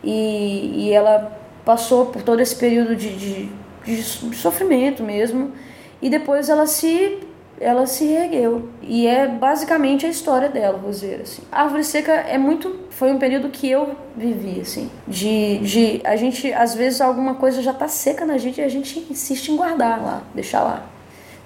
E, 0.04 0.86
e 0.86 0.94
ela 0.94 1.36
passou 1.66 2.06
por 2.06 2.22
todo 2.22 2.40
esse 2.40 2.56
período 2.56 2.96
de, 2.96 3.16
de, 3.16 3.50
de 3.84 4.04
sofrimento 4.36 5.02
mesmo. 5.02 5.52
E 6.00 6.08
depois 6.08 6.50
ela 6.50 6.68
se 6.68 7.18
ela 7.60 7.86
se 7.86 8.06
reergueu. 8.06 8.70
E 8.82 9.08
é 9.08 9.28
basicamente 9.28 10.06
a 10.06 10.10
história 10.10 10.50
dela, 10.50 10.78
Roseira, 10.78 11.24
assim. 11.24 11.42
A 11.52 11.64
Árvore 11.64 11.84
Seca 11.84 12.12
é 12.12 12.38
muito... 12.38 12.88
Foi 12.90 13.12
um 13.12 13.20
período 13.20 13.50
que 13.50 13.70
eu 13.70 13.96
vivi, 14.16 14.62
assim. 14.62 14.90
De, 15.08 15.58
de... 15.60 16.02
A 16.04 16.16
gente, 16.16 16.54
às 16.54 16.76
vezes, 16.76 17.02
alguma 17.02 17.36
coisa 17.36 17.62
já 17.62 17.74
tá 17.74 17.88
seca 17.88 18.26
na 18.26 18.38
gente 18.38 18.60
e 18.60 18.64
a 18.64 18.70
gente 18.70 19.06
insiste 19.10 19.50
em 19.50 19.56
guardar 19.56 20.02
lá, 20.02 20.24
deixar 20.34 20.64
lá. 20.64 20.86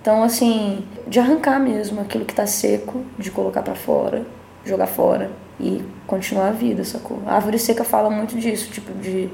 Então, 0.02 0.24
assim, 0.24 0.86
de 1.08 1.20
arrancar 1.20 1.60
mesmo 1.60 2.02
aquilo 2.02 2.26
que 2.26 2.34
tá 2.34 2.46
seco, 2.46 3.04
de 3.18 3.30
colocar 3.30 3.62
pra 3.62 3.76
fora, 3.76 4.26
jogar 4.66 4.88
fora 4.88 5.32
e 5.60 5.84
continuar 6.08 6.48
a 6.48 6.52
vida, 6.52 6.84
sacou? 6.84 7.20
A 7.26 7.36
Árvore 7.36 7.60
Seca 7.60 7.84
fala 7.84 8.10
muito 8.10 8.38
disso, 8.38 8.72
tipo, 8.72 8.92
de... 9.00 9.30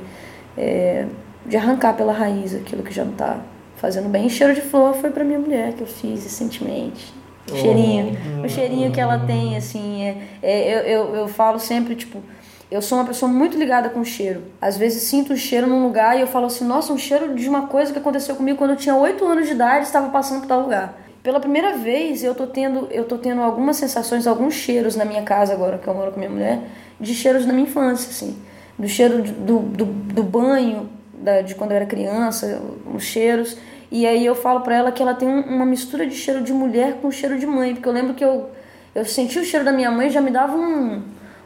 é, 0.57 1.05
de 1.45 1.55
arrancar 1.55 1.93
pela 1.95 2.11
raiz 2.11 2.53
aquilo 2.53 2.83
que 2.83 2.93
já 2.93 3.05
não 3.05 3.13
tá 3.13 3.39
fazendo 3.77 4.09
bem. 4.09 4.27
E 4.27 4.29
cheiro 4.29 4.53
de 4.53 4.61
flor 4.61 4.93
foi 4.95 5.09
pra 5.09 5.23
minha 5.23 5.39
mulher 5.39 5.73
que 5.73 5.81
eu 5.81 5.87
fiz 5.87 6.23
recentemente. 6.23 7.13
O 7.51 7.55
cheirinho, 7.55 8.17
o 8.43 8.49
cheirinho 8.49 8.91
que 8.91 8.99
ela 8.99 9.19
tem, 9.19 9.55
assim, 9.55 10.03
é, 10.03 10.17
é, 10.43 10.75
eu, 10.75 10.79
eu, 10.81 11.15
eu 11.15 11.27
falo 11.29 11.57
sempre, 11.57 11.95
tipo, 11.95 12.21
eu 12.69 12.81
sou 12.81 12.97
uma 12.97 13.05
pessoa 13.05 13.31
muito 13.31 13.57
ligada 13.57 13.89
com 13.89 14.03
cheiro. 14.03 14.43
Às 14.59 14.75
vezes 14.75 15.03
sinto 15.03 15.31
um 15.31 15.37
cheiro 15.37 15.65
num 15.65 15.83
lugar 15.83 16.17
e 16.17 16.21
eu 16.21 16.27
falo 16.27 16.47
assim, 16.47 16.65
nossa, 16.65 16.91
um 16.91 16.97
cheiro 16.97 17.33
de 17.35 17.47
uma 17.47 17.67
coisa 17.67 17.93
que 17.93 17.99
aconteceu 17.99 18.35
comigo 18.35 18.57
quando 18.57 18.71
eu 18.71 18.75
tinha 18.75 18.95
8 18.95 19.25
anos 19.25 19.47
de 19.47 19.53
idade, 19.53 19.85
estava 19.85 20.09
passando 20.09 20.41
por 20.41 20.47
tal 20.47 20.61
lugar. 20.61 21.01
Pela 21.23 21.39
primeira 21.39 21.77
vez 21.77 22.23
eu 22.23 22.35
tô 22.35 22.45
tendo, 22.47 22.87
eu 22.91 23.05
tô 23.05 23.17
tendo 23.17 23.41
algumas 23.41 23.77
sensações, 23.77 24.27
alguns 24.27 24.53
cheiros 24.53 24.97
na 24.97 25.05
minha 25.05 25.23
casa 25.23 25.53
agora 25.53 25.77
que 25.77 25.87
eu 25.87 25.93
moro 25.93 26.11
com 26.11 26.19
minha 26.19 26.29
mulher, 26.29 26.61
de 26.99 27.13
cheiros 27.13 27.45
da 27.45 27.53
minha 27.53 27.67
infância, 27.67 28.09
assim. 28.09 28.37
Do 28.77 28.87
cheiro 28.87 29.23
do, 29.23 29.59
do, 29.59 29.85
do 29.85 30.23
banho, 30.23 30.89
da, 31.17 31.41
de 31.41 31.55
quando 31.55 31.71
eu 31.71 31.77
era 31.77 31.85
criança, 31.85 32.61
os 32.93 33.03
cheiros. 33.03 33.57
E 33.91 34.05
aí 34.05 34.25
eu 34.25 34.35
falo 34.35 34.61
pra 34.61 34.75
ela 34.75 34.91
que 34.91 35.01
ela 35.01 35.13
tem 35.13 35.27
um- 35.27 35.41
uma 35.41 35.65
mistura 35.65 36.05
de 36.05 36.15
cheiro 36.15 36.41
de 36.41 36.51
mulher 36.53 36.95
com 37.01 37.09
cheiro 37.11 37.37
de 37.39 37.45
mãe, 37.47 37.73
porque 37.73 37.87
eu 37.87 37.93
lembro 37.93 38.13
que 38.13 38.23
eu, 38.23 38.49
eu 38.93 39.05
senti 39.05 39.39
o 39.39 39.45
cheiro 39.45 39.63
da 39.65 39.71
minha 39.71 39.89
mãe 39.89 40.07
e 40.07 40.09
já 40.09 40.19
me 40.21 40.29
dava 40.31 40.55
um, 40.57 41.01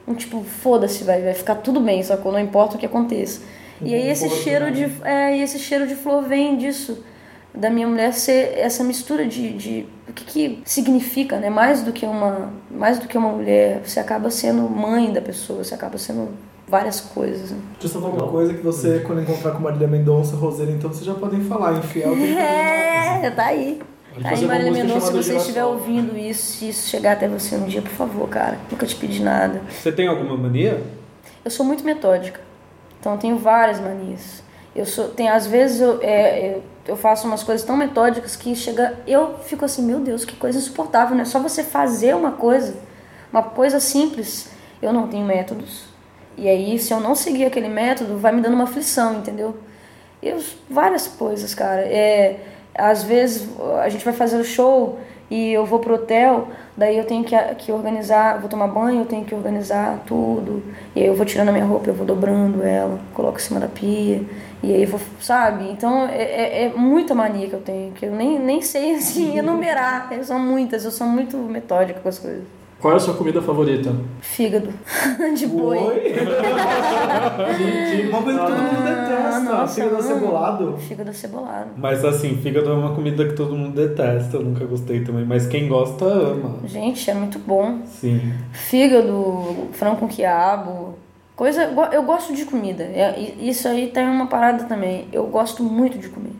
um 0.08 0.14
tipo, 0.16 0.44
foda-se, 0.44 1.04
vai, 1.04 1.22
vai 1.22 1.34
ficar 1.34 1.56
tudo 1.56 1.80
bem, 1.80 2.02
sacou? 2.04 2.32
Não 2.32 2.40
importa 2.40 2.76
o 2.76 2.80
que 2.80 2.86
aconteça. 2.86 3.42
E 3.84 3.94
aí 3.96 4.10
esse 4.10 4.30
cheiro 4.30 4.72
de 4.72 4.92
é, 5.04 5.38
esse 5.40 5.58
cheiro 5.58 5.88
de 5.88 5.96
flor 5.96 6.24
vem 6.24 6.56
disso 6.58 7.04
da 7.54 7.70
minha 7.70 7.88
mulher 7.88 8.14
ser 8.14 8.58
essa 8.58 8.84
mistura 8.84 9.26
de, 9.28 9.54
de 9.54 9.86
o 10.08 10.14
que, 10.14 10.24
que 10.26 10.62
significa, 10.66 11.38
né? 11.38 11.50
Mais 11.50 11.82
do 11.82 11.92
que 11.92 12.06
uma 12.06 12.54
mais 12.70 12.98
do 13.00 13.08
que 13.08 13.18
uma 13.18 13.30
mulher, 13.30 13.82
você 13.84 14.00
acaba 14.00 14.30
sendo 14.32 14.70
mãe 14.70 15.12
da 15.12 15.20
pessoa, 15.22 15.64
você 15.64 15.74
acaba 15.74 15.98
sendo 15.98 16.30
várias 16.72 17.02
coisas. 17.02 17.50
Deixa 17.50 17.86
eu 17.86 17.90
só 17.90 18.00
falar 18.00 18.14
uma 18.24 18.32
coisa 18.32 18.54
que 18.54 18.64
você, 18.64 19.02
quando 19.06 19.22
encontrar 19.22 19.52
com 19.52 19.60
Marília 19.60 19.90
Mendonça, 19.90 20.38
Roseira, 20.38 20.72
então 20.72 20.90
vocês 20.90 21.06
já 21.06 21.14
podem 21.14 21.42
falar. 21.42 21.78
Infiel 21.78 22.16
É, 22.16 23.30
tá 23.30 23.48
aí. 23.48 23.82
Tá 24.22 24.30
aí, 24.30 24.46
Marília 24.46 24.72
Mendonça, 24.72 25.08
se 25.08 25.14
você 25.14 25.36
estiver 25.36 25.66
ouvindo 25.66 26.18
isso, 26.18 26.58
se 26.58 26.70
isso 26.70 26.88
chegar 26.88 27.14
até 27.14 27.28
você 27.28 27.58
um 27.58 27.66
dia, 27.66 27.82
por 27.82 27.92
favor, 27.92 28.28
cara. 28.30 28.58
Nunca 28.72 28.86
te 28.86 28.96
pedi 28.96 29.22
nada. 29.22 29.62
Você 29.70 29.92
tem 29.92 30.08
alguma 30.08 30.38
mania? 30.38 30.82
Eu 31.44 31.52
sou 31.52 31.66
muito 31.66 31.84
metódica. 31.84 32.40
Então 33.00 33.14
eu 33.14 33.18
tenho 33.18 33.38
várias 33.38 33.80
manias. 33.82 34.42
Eu 34.74 34.86
sou, 34.86 35.10
tem 35.10 35.28
às 35.28 35.46
vezes 35.46 35.82
eu, 35.82 36.00
é, 36.02 36.56
eu, 36.56 36.64
eu 36.88 36.96
faço 36.96 37.28
umas 37.28 37.44
coisas 37.44 37.66
tão 37.66 37.76
metódicas 37.76 38.38
que 38.38 38.56
chega, 38.56 38.98
eu 39.06 39.40
fico 39.40 39.66
assim, 39.66 39.84
meu 39.84 40.00
Deus, 40.00 40.24
que 40.24 40.38
coisa 40.38 40.58
insuportável, 40.58 41.18
né? 41.18 41.26
Só 41.26 41.40
você 41.40 41.64
fazer 41.64 42.16
uma 42.16 42.32
coisa, 42.32 42.76
uma 43.30 43.44
coisa 43.44 43.82
simples. 43.82 44.50
Eu 44.82 44.94
não 44.94 45.08
tenho 45.08 45.26
métodos. 45.26 45.91
E 46.42 46.50
aí, 46.50 46.80
se 46.80 46.92
eu 46.92 47.00
não 47.00 47.14
seguir 47.14 47.46
aquele 47.46 47.70
método, 47.70 48.18
vai 48.18 48.32
me 48.32 48.42
dando 48.42 48.56
uma 48.56 48.64
aflição, 48.64 49.20
entendeu? 49.20 49.56
Eu, 50.24 50.39
várias 50.68 51.08
coisas, 51.08 51.54
cara. 51.54 51.82
É, 51.82 52.39
às 52.74 53.04
vezes 53.04 53.48
a 53.80 53.88
gente 53.89 54.04
vai 54.04 54.14
fazer 54.14 54.38
o 54.38 54.44
show 54.44 55.00
e 55.30 55.54
eu 55.54 55.68
vou 55.68 55.78
pro 55.78 55.94
hotel, 55.94 56.48
daí 56.76 56.98
eu 56.98 57.06
tenho 57.06 57.24
que, 57.24 57.38
que 57.60 57.72
organizar, 57.72 58.39
vou 58.39 58.50
tomar 58.50 58.68
banho, 58.68 59.02
eu 59.02 59.06
tenho 59.06 59.24
que 59.24 59.36
organizar 59.36 60.02
tudo. 60.08 60.64
E 60.96 61.02
aí 61.02 61.06
eu 61.06 61.14
vou 61.14 61.28
tirando 61.28 61.50
a 61.50 61.52
minha 61.52 61.64
roupa, 61.64 61.92
eu 61.92 61.94
vou 61.94 62.08
dobrando 62.08 62.64
ela, 62.64 63.00
coloco 63.14 63.38
em 63.38 63.42
cima 63.42 63.60
da 63.60 63.68
pia. 63.68 64.24
E 64.64 64.74
aí 64.74 64.82
eu 64.82 64.88
vou, 64.88 65.00
sabe? 65.20 65.70
Então 65.70 66.08
é, 66.08 66.24
é, 66.24 66.64
é 66.64 66.70
muita 66.70 67.14
mania 67.14 67.48
que 67.48 67.54
eu 67.54 67.62
tenho, 67.62 67.92
que 67.92 68.08
eu 68.08 68.14
nem, 68.14 68.39
nem 68.39 68.64
sei 68.64 68.96
assim 68.98 69.38
enumerar. 69.38 70.10
São 70.24 70.39
muitas, 70.39 70.86
eu 70.86 70.92
sou 70.92 71.06
muito 71.06 71.38
metódica 71.38 72.00
com 72.00 72.10
as 72.10 72.18
coisas. 72.18 72.61
Qual 72.82 72.94
é 72.94 72.98
a 72.98 73.00
sua 73.00 73.14
comida 73.14 73.42
favorita? 73.44 73.94
Fígado 74.22 74.70
de 75.38 75.46
boi. 75.46 75.78
Oi? 75.78 76.14
Uma 78.10 78.22
coisa 78.24 78.40
que 78.40 78.46
todo 78.48 78.62
mundo 78.62 78.84
detesta. 78.84 79.40
nossa, 79.42 79.76
Fígado 79.76 79.96
amo. 79.96 80.04
acebolado. 80.14 80.78
Fígado 80.78 81.10
acebolado. 81.12 81.70
Mas 81.78 82.04
assim, 82.04 82.38
fígado 82.38 82.70
é 82.70 82.74
uma 82.74 82.96
comida 82.96 83.26
que 83.28 83.34
todo 83.34 83.56
mundo 83.56 83.76
detesta, 83.76 84.38
eu 84.38 84.44
nunca 84.44 84.66
gostei 84.66 85.04
também. 85.04 85.26
Mas 85.26 85.46
quem 85.48 85.68
gosta, 85.68 86.06
ama. 86.06 86.56
Gente, 86.66 87.10
é 87.10 87.14
muito 87.14 87.38
bom. 87.40 87.82
Sim. 87.86 88.34
Fígado, 88.52 89.68
frango 89.74 89.98
com 89.98 90.08
quiabo. 90.08 90.96
Coisa. 91.36 91.64
Eu 91.92 92.04
gosto 92.04 92.34
de 92.34 92.46
comida. 92.46 92.84
É, 92.84 93.16
e- 93.18 93.50
Isso 93.50 93.68
aí 93.68 93.88
tem 93.88 94.08
uma 94.08 94.28
parada 94.28 94.64
também. 94.66 95.08
Eu 95.14 95.26
gosto 95.28 95.64
muito 95.64 95.98
de 95.98 96.10
comer. 96.10 96.34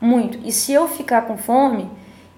Muito. 0.00 0.38
E 0.44 0.52
se 0.52 0.72
eu 0.72 0.86
ficar 0.86 1.22
com 1.22 1.36
fome, 1.36 1.86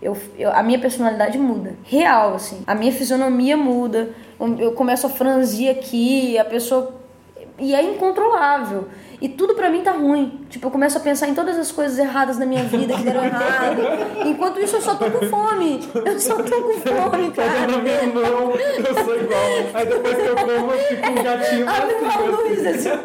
eu, 0.00 0.16
eu- 0.38 0.52
a 0.52 0.62
minha 0.62 0.78
personalidade 0.78 1.38
muda. 1.38 1.74
Real, 1.84 2.34
assim. 2.34 2.62
A 2.66 2.74
minha 2.74 2.92
fisionomia 2.92 3.56
muda. 3.56 4.10
Eu, 4.38 4.56
eu 4.58 4.72
começo 4.72 5.06
a 5.06 5.10
franzir 5.10 5.70
aqui, 5.70 6.38
a 6.38 6.44
pessoa. 6.44 6.94
E 7.58 7.74
é 7.74 7.82
incontrolável. 7.82 8.88
E 9.20 9.28
tudo 9.28 9.54
pra 9.54 9.68
mim 9.68 9.82
tá 9.82 9.92
ruim. 9.92 10.40
Tipo, 10.48 10.68
eu 10.68 10.70
começo 10.70 10.96
a 10.96 11.00
pensar 11.00 11.28
em 11.28 11.34
todas 11.34 11.58
as 11.58 11.70
coisas 11.70 11.98
erradas 11.98 12.38
na 12.38 12.46
minha 12.46 12.62
vida 12.62 12.94
que 12.94 13.02
deram 13.02 13.22
errado. 13.22 13.82
Enquanto 14.24 14.58
isso, 14.58 14.76
eu 14.76 14.80
só 14.80 14.94
tô 14.94 15.10
com 15.10 15.26
fome. 15.26 15.78
Eu 15.94 16.18
só 16.18 16.36
tô 16.36 16.62
com 16.62 16.72
fome, 16.80 17.30
cara. 17.32 17.66
não, 17.68 18.52
eu 18.52 19.04
sou 19.04 19.14
igual. 19.14 19.42
Aí 19.74 19.84
depois 19.86 20.14
que 20.16 20.22
eu 20.26 20.36
como, 20.36 20.72
eu 20.72 20.78
fico 20.78 21.10
um 21.10 21.22
gatinho 21.22 21.68
Abre 21.68 21.94
uma 21.96 22.16
luz, 22.38 22.66
assim. 22.66 22.88
assim. 22.88 22.98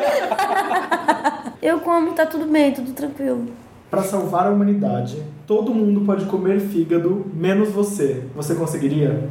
Eu 1.61 1.79
como, 1.81 2.13
tá 2.13 2.25
tudo 2.25 2.45
bem, 2.45 2.71
tudo 2.71 2.93
tranquilo. 2.93 3.47
Pra 3.91 4.01
salvar 4.03 4.47
a 4.47 4.49
humanidade, 4.51 5.21
todo 5.47 5.73
mundo 5.73 6.01
pode 6.05 6.25
comer 6.25 6.59
fígado, 6.59 7.25
menos 7.33 7.69
você. 7.69 8.23
Você 8.35 8.55
conseguiria? 8.55 9.29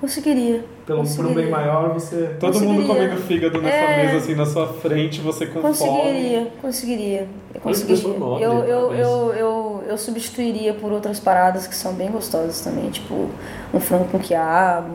Conseguiria. 0.00 0.64
Pelo, 0.84 0.98
por 0.98 1.04
um 1.04 1.08
conseguiria. 1.08 1.34
bem 1.42 1.48
maior, 1.50 1.92
você. 1.94 2.34
Todo 2.40 2.54
mundo 2.60 2.82
Conseguiria. 2.82 2.86
comendo 3.08 3.16
fígado 3.22 3.62
nessa 3.62 3.76
É. 3.76 4.04
mesa, 4.04 4.16
assim, 4.16 4.34
na 4.34 4.44
sua 4.46 4.66
frente, 4.66 5.20
você 5.20 5.46
com 5.46 5.60
fome. 5.62 5.68
Conseguiria, 5.74 6.48
conseguiria. 6.60 7.28
Eu 7.54 7.60
conseguiria. 7.60 8.18
nobre, 8.18 8.42
Eu, 8.44 8.52
eu, 8.64 8.92
eu, 8.94 9.32
eu, 9.34 9.84
eu 9.90 9.98
substituiria 9.98 10.74
por 10.74 10.90
outras 10.90 11.20
paradas 11.20 11.68
que 11.68 11.74
são 11.76 11.92
bem 11.94 12.10
gostosas 12.10 12.60
também, 12.62 12.90
tipo 12.90 13.28
um 13.72 13.78
frango 13.78 14.06
com 14.06 14.18
quiabo, 14.18 14.88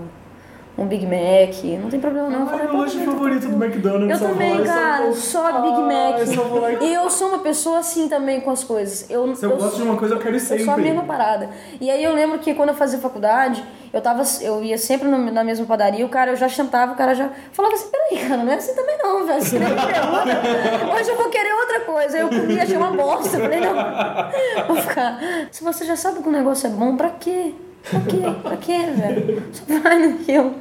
um 0.78 0.86
Big 0.86 1.06
Mac. 1.06 1.64
Não 1.82 1.90
tem 1.90 2.00
problema 2.00 2.30
não. 2.30 2.42
Eu 2.42 2.46
falei, 2.48 2.64
meu 2.66 2.72
"Pô, 2.76 2.78
lanche 2.82 3.00
favorito 3.04 3.48
do 3.48 3.58
tranquilo." 3.58 3.66
McDonald's. 3.66 4.10
Eu 4.22 4.28
só 4.28 4.34
também, 4.34 4.58
só 4.58 4.64
cara, 4.64 5.02
como. 5.04 5.16
só 5.16 5.62
Big 5.62 5.74
Ah, 5.74 5.82
Mac. 5.82 6.20
eu 6.20 6.28
só 6.28 6.70
e- 6.86 6.94
eu 6.94 7.10
sou 7.10 7.28
uma 7.30 7.40
pessoa 7.40 7.80
assim 7.80 8.08
também 8.08 8.42
com 8.42 8.52
as 8.52 8.64
coisas. 8.64 9.10
Eu, 9.10 9.36
Se 9.36 9.46
eu 9.46 9.58
gosto 9.58 9.78
de 9.78 9.82
uma 9.84 9.96
coisa, 9.98 10.16
eu 10.16 10.20
quero 10.20 10.36
ir 10.36 10.40
eu 10.40 10.46
sou 10.46 10.56
a 10.56 10.60
sempre. 10.60 10.82
mesma 10.84 11.04
parada. 11.04 11.50
E 11.82 11.90
aí 11.90 12.04
eu 12.04 12.14
lembro 12.14 12.40
que 12.40 12.54
quando 12.54 12.70
eu 12.70 12.76
fazia 12.76 13.00
faculdade, 13.00 13.64
eu 13.92 14.02
tava, 14.02 14.22
eu 14.42 14.64
ia 14.64 14.78
sempre 14.78 15.08
no- 15.08 15.32
na 15.32 15.44
mesma 15.44 15.66
padaria, 15.66 16.06
o 16.06 16.10
cara, 16.10 16.32
eu 16.32 16.36
já 16.36 16.48
chantava, 16.48 16.94
o 16.94 16.96
cara 16.96 17.16
já 17.16 17.30
falava 17.52 17.74
assim, 17.74 17.90
peraí, 17.90 18.28
cara, 18.28 18.44
não 18.44 18.52
é 18.52 18.56
assim 18.56 18.76
também 18.76 18.98
não, 19.02 19.26
velho. 19.26 19.44
Me 19.44 19.60
pergunta. 19.60 20.96
Hoje 21.00 21.10
eu 21.10 21.16
vou 21.18 21.30
querer 21.30 21.54
outra 21.54 21.80
coisa. 21.82 22.18
Aí 22.18 22.22
eu 22.22 22.30
comia, 22.30 22.64
achei 22.64 22.78
uma 22.78 22.92
bosta. 22.92 23.38
Eu 23.38 23.42
falei, 23.42 23.60
não, 23.60 24.68
vou 24.68 24.76
ficar. 24.78 25.20
Se 25.52 25.64
você 25.64 25.86
já 25.86 25.96
sabe 25.96 26.22
que 26.22 26.30
o 26.30 26.32
negócio 26.32 26.68
é 26.68 26.70
bom, 26.70 26.96
pra 26.96 27.10
quê? 27.10 27.54
Pra 27.90 28.00
quê? 28.02 28.18
Pra 28.44 28.58
quê, 28.58 28.78
velho? 28.96 29.44
Só 29.52 29.80
vai 29.82 30.00
naquilo. 30.08 30.54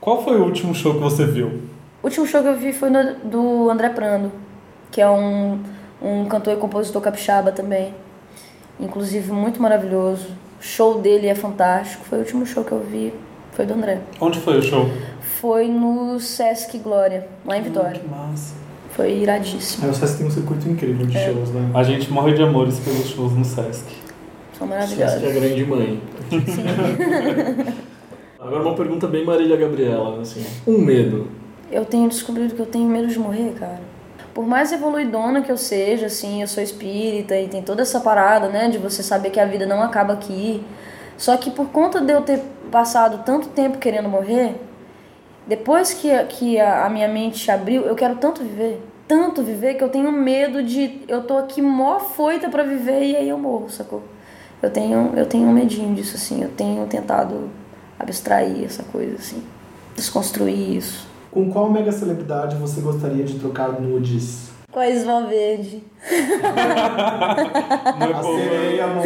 Qual 0.00 0.22
foi 0.22 0.38
o 0.38 0.44
último 0.44 0.74
show 0.74 0.94
que 0.94 1.00
você 1.00 1.24
viu? 1.24 1.48
O 2.02 2.06
último 2.06 2.26
show 2.26 2.42
que 2.42 2.48
eu 2.48 2.56
vi 2.58 2.72
foi 2.72 2.90
no, 2.90 3.14
do 3.24 3.70
André 3.70 3.88
Prando, 3.88 4.30
que 4.90 5.00
é 5.00 5.08
um, 5.08 5.58
um 6.02 6.26
cantor 6.26 6.52
e 6.52 6.56
compositor 6.56 7.00
capixaba 7.00 7.50
também. 7.52 7.94
Inclusive, 8.78 9.32
muito 9.32 9.62
maravilhoso. 9.62 10.26
O 10.60 10.62
show 10.62 11.00
dele 11.00 11.26
é 11.26 11.34
fantástico. 11.34 12.04
Foi 12.04 12.18
o 12.18 12.20
último 12.22 12.44
show 12.44 12.64
que 12.64 12.72
eu 12.72 12.80
vi, 12.80 13.14
foi 13.52 13.64
do 13.64 13.74
André. 13.74 14.00
Onde 14.20 14.38
foi 14.40 14.58
o 14.58 14.62
show? 14.62 14.88
Foi 15.40 15.66
no 15.68 16.18
Sesc 16.20 16.76
Glória, 16.78 17.26
lá 17.46 17.56
em 17.56 17.62
Vitória. 17.62 18.00
Que 18.00 18.08
massa. 18.08 18.54
Foi 18.90 19.12
iradíssimo. 19.12 19.84
Aí 19.86 19.90
o 19.90 19.94
Sesc 19.94 20.18
tem 20.18 20.26
um 20.26 20.30
circuito 20.30 20.68
incrível 20.68 21.06
de 21.06 21.16
É. 21.16 21.32
shows, 21.32 21.50
né? 21.50 21.70
A 21.74 21.82
gente 21.82 22.10
morre 22.12 22.32
de 22.32 22.42
amores 22.42 22.78
pelos 22.80 23.08
shows 23.08 23.32
no 23.32 23.44
Sesc. 23.44 23.84
São 24.58 24.72
Essa 24.72 24.94
que 24.94 25.26
é 25.26 25.30
a 25.30 25.32
grande 25.32 25.64
mãe. 25.64 26.00
Agora 28.38 28.62
uma 28.62 28.74
pergunta 28.74 29.06
bem 29.06 29.24
Marília 29.24 29.56
Gabriela, 29.56 30.20
assim. 30.20 30.44
Um 30.66 30.78
medo. 30.78 31.28
Eu 31.72 31.84
tenho 31.84 32.08
descobrido 32.08 32.54
que 32.54 32.60
eu 32.60 32.66
tenho 32.66 32.88
medo 32.88 33.08
de 33.08 33.18
morrer, 33.18 33.54
cara. 33.58 33.80
Por 34.32 34.46
mais 34.46 34.72
evoluidona 34.72 35.42
que 35.42 35.50
eu 35.50 35.56
seja, 35.56 36.06
assim, 36.06 36.42
eu 36.42 36.48
sou 36.48 36.62
espírita 36.62 37.36
e 37.38 37.48
tem 37.48 37.62
toda 37.62 37.82
essa 37.82 38.00
parada, 38.00 38.48
né, 38.48 38.68
de 38.68 38.78
você 38.78 39.02
saber 39.02 39.30
que 39.30 39.40
a 39.40 39.46
vida 39.46 39.66
não 39.66 39.82
acaba 39.82 40.12
aqui. 40.12 40.62
Só 41.16 41.36
que 41.36 41.50
por 41.50 41.68
conta 41.68 42.00
de 42.00 42.12
eu 42.12 42.22
ter 42.22 42.40
passado 42.70 43.24
tanto 43.24 43.48
tempo 43.48 43.78
querendo 43.78 44.08
morrer, 44.08 44.56
depois 45.46 45.94
que, 45.94 46.16
que 46.24 46.60
a, 46.60 46.86
a 46.86 46.90
minha 46.90 47.08
mente 47.08 47.50
abriu, 47.50 47.82
eu 47.82 47.94
quero 47.94 48.16
tanto 48.16 48.42
viver, 48.42 48.82
tanto 49.06 49.42
viver, 49.42 49.74
que 49.74 49.84
eu 49.84 49.88
tenho 49.88 50.10
medo 50.12 50.62
de. 50.62 51.00
Eu 51.08 51.22
tô 51.22 51.38
aqui 51.38 51.62
mó 51.62 51.98
foita 51.98 52.48
pra 52.48 52.62
viver 52.62 53.02
e 53.02 53.16
aí 53.16 53.28
eu 53.28 53.38
morro, 53.38 53.68
sacou? 53.68 54.02
Eu 54.64 54.70
tenho, 54.70 55.12
eu 55.14 55.26
tenho 55.26 55.46
um 55.46 55.52
medinho 55.52 55.94
disso, 55.94 56.16
assim. 56.16 56.42
Eu 56.42 56.48
tenho 56.48 56.86
tentado 56.86 57.50
abstrair 57.98 58.64
essa 58.64 58.82
coisa, 58.82 59.16
assim. 59.16 59.42
Desconstruir 59.94 60.78
isso. 60.78 61.06
Com 61.30 61.50
qual 61.52 61.70
mega 61.70 61.92
celebridade 61.92 62.56
você 62.56 62.80
gostaria 62.80 63.24
de 63.24 63.38
trocar 63.38 63.78
nudes? 63.78 64.48
Com 64.72 64.80
a 64.80 64.88
Isval 64.88 65.26
Verde. 65.28 65.82
A 68.14 68.22
sereia, 68.22 68.84
amor. 68.86 69.04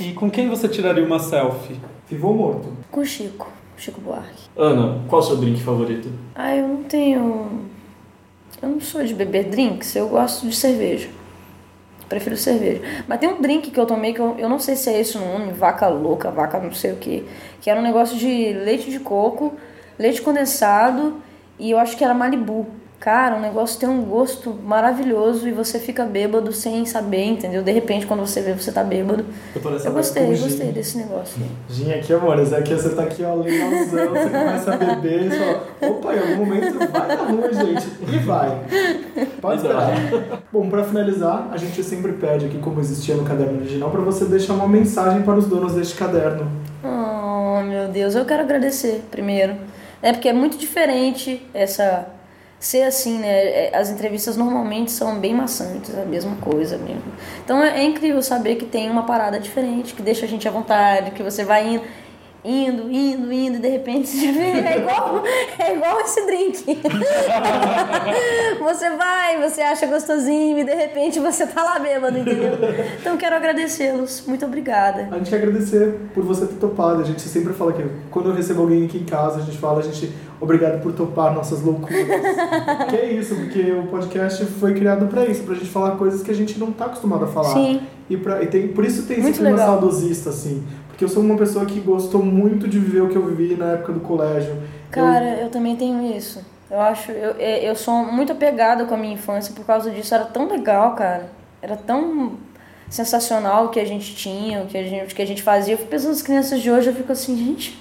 E 0.00 0.12
com 0.14 0.30
quem 0.30 0.48
você 0.48 0.66
tiraria 0.66 1.04
uma 1.04 1.18
selfie? 1.18 1.78
Vivo 2.08 2.28
ou 2.28 2.34
morto? 2.34 2.68
Com 2.90 3.00
o 3.00 3.04
Chico. 3.04 3.52
Chico 3.76 4.00
Buarque. 4.00 4.48
Ana, 4.56 5.00
qual 5.06 5.20
é 5.20 5.24
o 5.24 5.26
seu 5.26 5.36
drink 5.36 5.62
favorito? 5.62 6.08
Ah, 6.34 6.56
eu 6.56 6.66
não 6.66 6.82
tenho. 6.84 7.60
Eu 8.62 8.70
não 8.70 8.80
sou 8.80 9.04
de 9.04 9.12
beber 9.12 9.50
drinks, 9.50 9.94
eu 9.96 10.08
gosto 10.08 10.48
de 10.48 10.56
cerveja. 10.56 11.10
Prefiro 12.08 12.36
cerveja. 12.36 12.82
Mas 13.08 13.18
tem 13.18 13.28
um 13.28 13.40
drink 13.40 13.70
que 13.70 13.80
eu 13.80 13.86
tomei 13.86 14.12
que 14.12 14.20
eu, 14.20 14.36
eu 14.38 14.48
não 14.48 14.58
sei 14.58 14.76
se 14.76 14.90
é 14.90 15.00
esse 15.00 15.16
o 15.16 15.20
nome, 15.20 15.52
vaca 15.52 15.88
louca, 15.88 16.30
vaca 16.30 16.58
não 16.58 16.72
sei 16.72 16.92
o 16.92 16.96
que. 16.96 17.26
Que 17.60 17.70
era 17.70 17.80
um 17.80 17.82
negócio 17.82 18.16
de 18.16 18.52
leite 18.52 18.90
de 18.90 19.00
coco, 19.00 19.54
leite 19.98 20.20
condensado 20.20 21.22
e 21.58 21.70
eu 21.70 21.78
acho 21.78 21.96
que 21.96 22.04
era 22.04 22.14
Malibu. 22.14 22.66
Cara, 23.00 23.36
o 23.36 23.40
negócio 23.40 23.78
tem 23.78 23.86
um 23.86 24.02
gosto 24.02 24.58
maravilhoso 24.64 25.46
e 25.46 25.52
você 25.52 25.78
fica 25.78 26.06
bêbado 26.06 26.50
sem 26.54 26.86
saber, 26.86 27.24
entendeu? 27.24 27.62
De 27.62 27.70
repente, 27.70 28.06
quando 28.06 28.20
você 28.20 28.40
vê, 28.40 28.54
você 28.54 28.72
tá 28.72 28.82
bêbado. 28.82 29.26
Eu, 29.54 29.60
tô 29.60 29.68
nessa 29.68 29.88
Eu 29.88 29.92
gostei, 29.92 30.24
eu 30.24 30.38
gostei 30.38 30.72
desse 30.72 30.96
negócio. 30.96 31.38
Gin 31.68 31.92
aqui, 31.92 32.14
amores, 32.14 32.52
aqui 32.54 32.72
você 32.72 32.94
tá 32.94 33.02
aqui, 33.02 33.22
ó, 33.22 33.34
legalzão, 33.34 34.08
você 34.08 34.30
começa 34.30 34.74
a 34.74 34.76
beber 34.78 35.26
e 35.26 35.30
fala, 35.30 35.64
opa, 35.82 36.14
em 36.14 36.18
algum 36.18 36.46
momento 36.46 36.78
vai 36.78 37.08
dar 37.08 37.24
ruim, 37.24 37.52
gente. 37.52 37.86
E 38.10 38.18
vai. 38.20 38.58
Pode 39.38 39.56
esperar. 39.56 39.90
Bom, 40.50 40.70
pra 40.70 40.82
finalizar, 40.82 41.48
a 41.52 41.58
gente 41.58 41.82
sempre 41.84 42.12
pede 42.12 42.46
aqui, 42.46 42.56
como 42.56 42.80
existia 42.80 43.14
no 43.16 43.24
caderno 43.24 43.58
original, 43.58 43.90
pra 43.90 44.00
você 44.00 44.24
deixar 44.24 44.54
uma 44.54 44.66
mensagem 44.66 45.20
para 45.22 45.34
os 45.34 45.46
donos 45.46 45.74
deste 45.74 45.94
caderno. 45.94 46.50
Oh, 46.82 47.60
meu 47.62 47.88
Deus, 47.88 48.14
eu 48.14 48.24
quero 48.24 48.42
agradecer 48.42 49.02
primeiro. 49.10 49.56
É 50.00 50.12
porque 50.12 50.28
é 50.28 50.32
muito 50.32 50.56
diferente 50.56 51.46
essa 51.52 52.06
ser 52.66 52.82
assim, 52.82 53.18
né? 53.18 53.28
É, 53.28 53.76
As 53.76 53.90
entrevistas 53.90 54.36
normalmente 54.36 54.90
são 54.90 55.18
bem 55.18 55.34
maçantes, 55.34 55.94
é 55.94 56.02
a 56.02 56.06
mesma 56.06 56.36
coisa 56.36 56.78
mesmo. 56.78 57.12
Então 57.44 57.62
é, 57.62 57.80
é 57.80 57.84
incrível 57.84 58.22
saber 58.22 58.56
que 58.56 58.64
tem 58.64 58.90
uma 58.90 59.04
parada 59.04 59.38
diferente, 59.38 59.94
que 59.94 60.02
deixa 60.02 60.24
a 60.24 60.28
gente 60.28 60.46
à 60.48 60.50
vontade, 60.50 61.10
que 61.10 61.22
você 61.22 61.44
vai 61.44 61.74
indo, 61.74 61.84
indo, 62.44 62.90
indo, 62.90 63.32
indo, 63.32 63.56
e 63.56 63.60
de 63.60 63.68
repente 63.68 64.06
você 64.06 64.30
vê, 64.30 64.50
é 64.50 64.78
igual, 64.78 65.22
é 65.58 65.74
igual 65.74 66.00
esse 66.00 66.26
drink. 66.26 66.64
você 68.62 68.90
vai, 68.96 69.40
você 69.40 69.62
acha 69.62 69.86
gostosinho 69.86 70.58
e 70.58 70.64
de 70.64 70.74
repente 70.74 71.18
você 71.18 71.46
tá 71.46 71.64
lá 71.64 71.78
bêbado, 71.78 72.18
entendeu? 72.18 72.52
Então 73.00 73.16
quero 73.16 73.36
agradecê-los. 73.36 74.24
Muito 74.26 74.44
obrigada. 74.44 75.08
A 75.10 75.18
gente 75.18 75.30
quer 75.30 75.36
agradecer 75.36 75.94
por 76.12 76.22
você 76.22 76.46
ter 76.46 76.56
topado. 76.56 77.00
A 77.00 77.04
gente 77.04 77.22
sempre 77.22 77.54
fala 77.54 77.72
que 77.72 77.82
quando 78.10 78.28
eu 78.28 78.34
recebo 78.34 78.60
alguém 78.60 78.84
aqui 78.84 78.98
em 78.98 79.04
casa, 79.04 79.38
a 79.38 79.42
gente 79.42 79.56
fala, 79.56 79.80
a 79.80 79.82
gente, 79.82 80.12
obrigado 80.38 80.82
por 80.82 80.92
topar 80.92 81.34
nossas 81.34 81.62
loucuras. 81.62 82.06
que 82.90 82.96
é 82.96 83.10
isso, 83.12 83.34
porque 83.36 83.72
o 83.72 83.86
podcast 83.86 84.44
foi 84.44 84.74
criado 84.74 85.06
pra 85.06 85.24
isso, 85.24 85.44
pra 85.44 85.54
gente 85.54 85.70
falar 85.70 85.92
coisas 85.92 86.22
que 86.22 86.30
a 86.30 86.34
gente 86.34 86.58
não 86.58 86.70
tá 86.72 86.86
acostumado 86.86 87.24
a 87.24 87.28
falar. 87.28 87.54
Sim. 87.54 87.80
E, 88.08 88.18
pra, 88.18 88.42
e 88.42 88.46
tem, 88.46 88.68
por 88.68 88.84
isso 88.84 89.04
tem 89.04 89.16
esse 89.16 89.22
Muito 89.22 89.36
clima 89.36 89.52
legal. 89.52 89.66
saudosista, 89.66 90.28
assim. 90.28 90.62
Porque 90.94 91.04
eu 91.04 91.08
sou 91.08 91.24
uma 91.24 91.36
pessoa 91.36 91.66
que 91.66 91.80
gostou 91.80 92.24
muito 92.24 92.68
de 92.68 92.78
viver 92.78 93.02
o 93.02 93.08
que 93.08 93.16
eu 93.16 93.26
vivi 93.26 93.56
na 93.56 93.72
época 93.72 93.92
do 93.92 93.98
colégio. 93.98 94.56
Cara, 94.92 95.40
eu 95.40 95.50
também 95.50 95.74
tenho 95.74 96.16
isso. 96.16 96.40
Eu 96.70 96.80
acho, 96.80 97.10
eu, 97.10 97.34
é, 97.36 97.68
eu 97.68 97.74
sou 97.74 98.04
muito 98.04 98.30
apegada 98.30 98.84
com 98.84 98.94
a 98.94 98.96
minha 98.96 99.14
infância 99.14 99.52
por 99.52 99.66
causa 99.66 99.90
disso. 99.90 100.14
Era 100.14 100.24
tão 100.24 100.48
legal, 100.48 100.94
cara. 100.94 101.28
Era 101.60 101.76
tão 101.76 102.34
sensacional 102.88 103.66
o 103.66 103.68
que 103.70 103.80
a 103.80 103.84
gente 103.84 104.14
tinha, 104.14 104.62
o 104.62 104.66
que 104.66 104.78
a 104.78 104.84
gente, 104.84 105.12
o 105.12 105.16
que 105.16 105.22
a 105.22 105.26
gente 105.26 105.42
fazia. 105.42 105.74
Eu 105.74 105.78
fico 105.78 105.90
pensando 105.90 106.10
nas 106.10 106.22
crianças 106.22 106.60
de 106.60 106.70
hoje, 106.70 106.90
eu 106.90 106.94
fico 106.94 107.10
assim, 107.10 107.36
gente, 107.36 107.76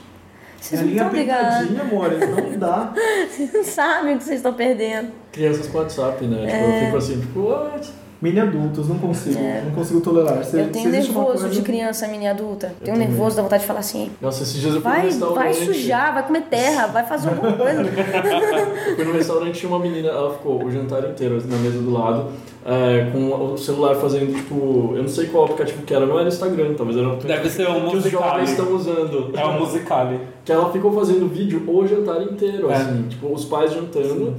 vocês 0.59 0.81
é 0.81 0.83
não 0.83 0.91
estão 0.91 1.09
ligados. 1.11 1.79
amor, 1.79 2.11
não 2.17 2.57
dá. 2.57 2.93
Vocês 3.29 3.53
não 3.53 3.63
sabem 3.63 4.15
o 4.15 4.17
que 4.17 4.23
vocês 4.23 4.37
estão 4.37 4.53
perdendo. 4.53 5.11
Crianças 5.31 5.67
com 5.67 5.77
WhatsApp, 5.77 6.25
né? 6.25 6.47
Tipo, 6.47 6.63
eu 6.63 6.85
fico 6.85 6.97
assim, 6.97 7.19
tipo, 7.19 7.39
what? 7.41 7.91
Mini 8.23 8.39
adultos, 8.39 8.87
não 8.87 8.97
consigo, 8.99 9.37
não 9.65 9.71
consigo 9.71 9.99
tolerar. 9.99 10.41
Se, 10.45 10.57
É. 10.57 10.61
eu 10.63 10.69
tenho 10.71 10.89
nervoso 10.89 11.25
coisa- 11.41 11.49
de 11.49 11.61
criança 11.61 12.07
mini 12.07 12.25
adulta. 12.25 12.71
Tenho 12.81 12.95
também. 12.95 13.09
nervoso, 13.09 13.35
dá 13.35 13.41
vontade 13.43 13.63
de 13.63 13.67
falar 13.67 13.81
assim, 13.81 14.11
Nossa, 14.21 14.43
esses 14.43 14.61
dias 14.61 14.73
eu 14.75 14.81
fui 14.81 14.89
no 14.89 14.95
vai, 14.95 15.05
restaurante. 15.05 15.43
vai 15.43 15.53
sujar, 15.53 16.13
vai 16.13 16.23
comer 16.25 16.41
terra, 16.43 16.87
vai 16.87 17.05
fazer 17.05 17.27
alguma 17.27 17.51
coisa. 17.57 17.81
Eu 17.81 18.95
fui 18.95 19.03
no 19.03 19.11
restaurante 19.11 19.59
tinha 19.59 19.69
uma 19.69 19.79
menina, 19.79 20.07
ela 20.07 20.33
ficou 20.35 20.63
o 20.63 20.71
jantar 20.71 21.03
inteiro 21.09 21.43
na 21.49 21.57
mesa 21.57 21.79
do 21.79 21.91
lado, 21.91 22.27
é, 22.65 23.09
com 23.11 23.53
o 23.53 23.57
celular 23.57 23.93
fazendo, 23.95 24.33
tipo, 24.33 24.93
eu 24.95 25.01
não 25.01 25.09
sei 25.09 25.25
qual 25.27 25.43
aplicativo 25.43 25.81
que 25.81 25.93
era, 25.93 26.05
não 26.05 26.17
era 26.17 26.29
Instagram, 26.29 26.75
talvez 26.75 26.97
era 26.97 27.13
Deve 27.17 27.49
ser 27.49 27.67
um 27.67 27.89
que 27.89 27.97
os 27.97 28.03
jovens 28.09 28.51
estão 28.51 28.73
usando. 28.73 29.31
É 29.37 29.43
o 29.43 29.59
Musicali. 29.59 30.17
Que 30.45 30.51
ela 30.53 30.71
ficou 30.71 30.93
fazendo 30.93 31.27
vídeo 31.27 31.61
o 31.67 31.85
jantar 31.85 32.21
inteiro, 32.21 32.71
É. 32.71 32.75
assim, 32.75 33.03
tipo, 33.09 33.33
os 33.33 33.43
pais 33.43 33.73
jantando. 33.73 34.33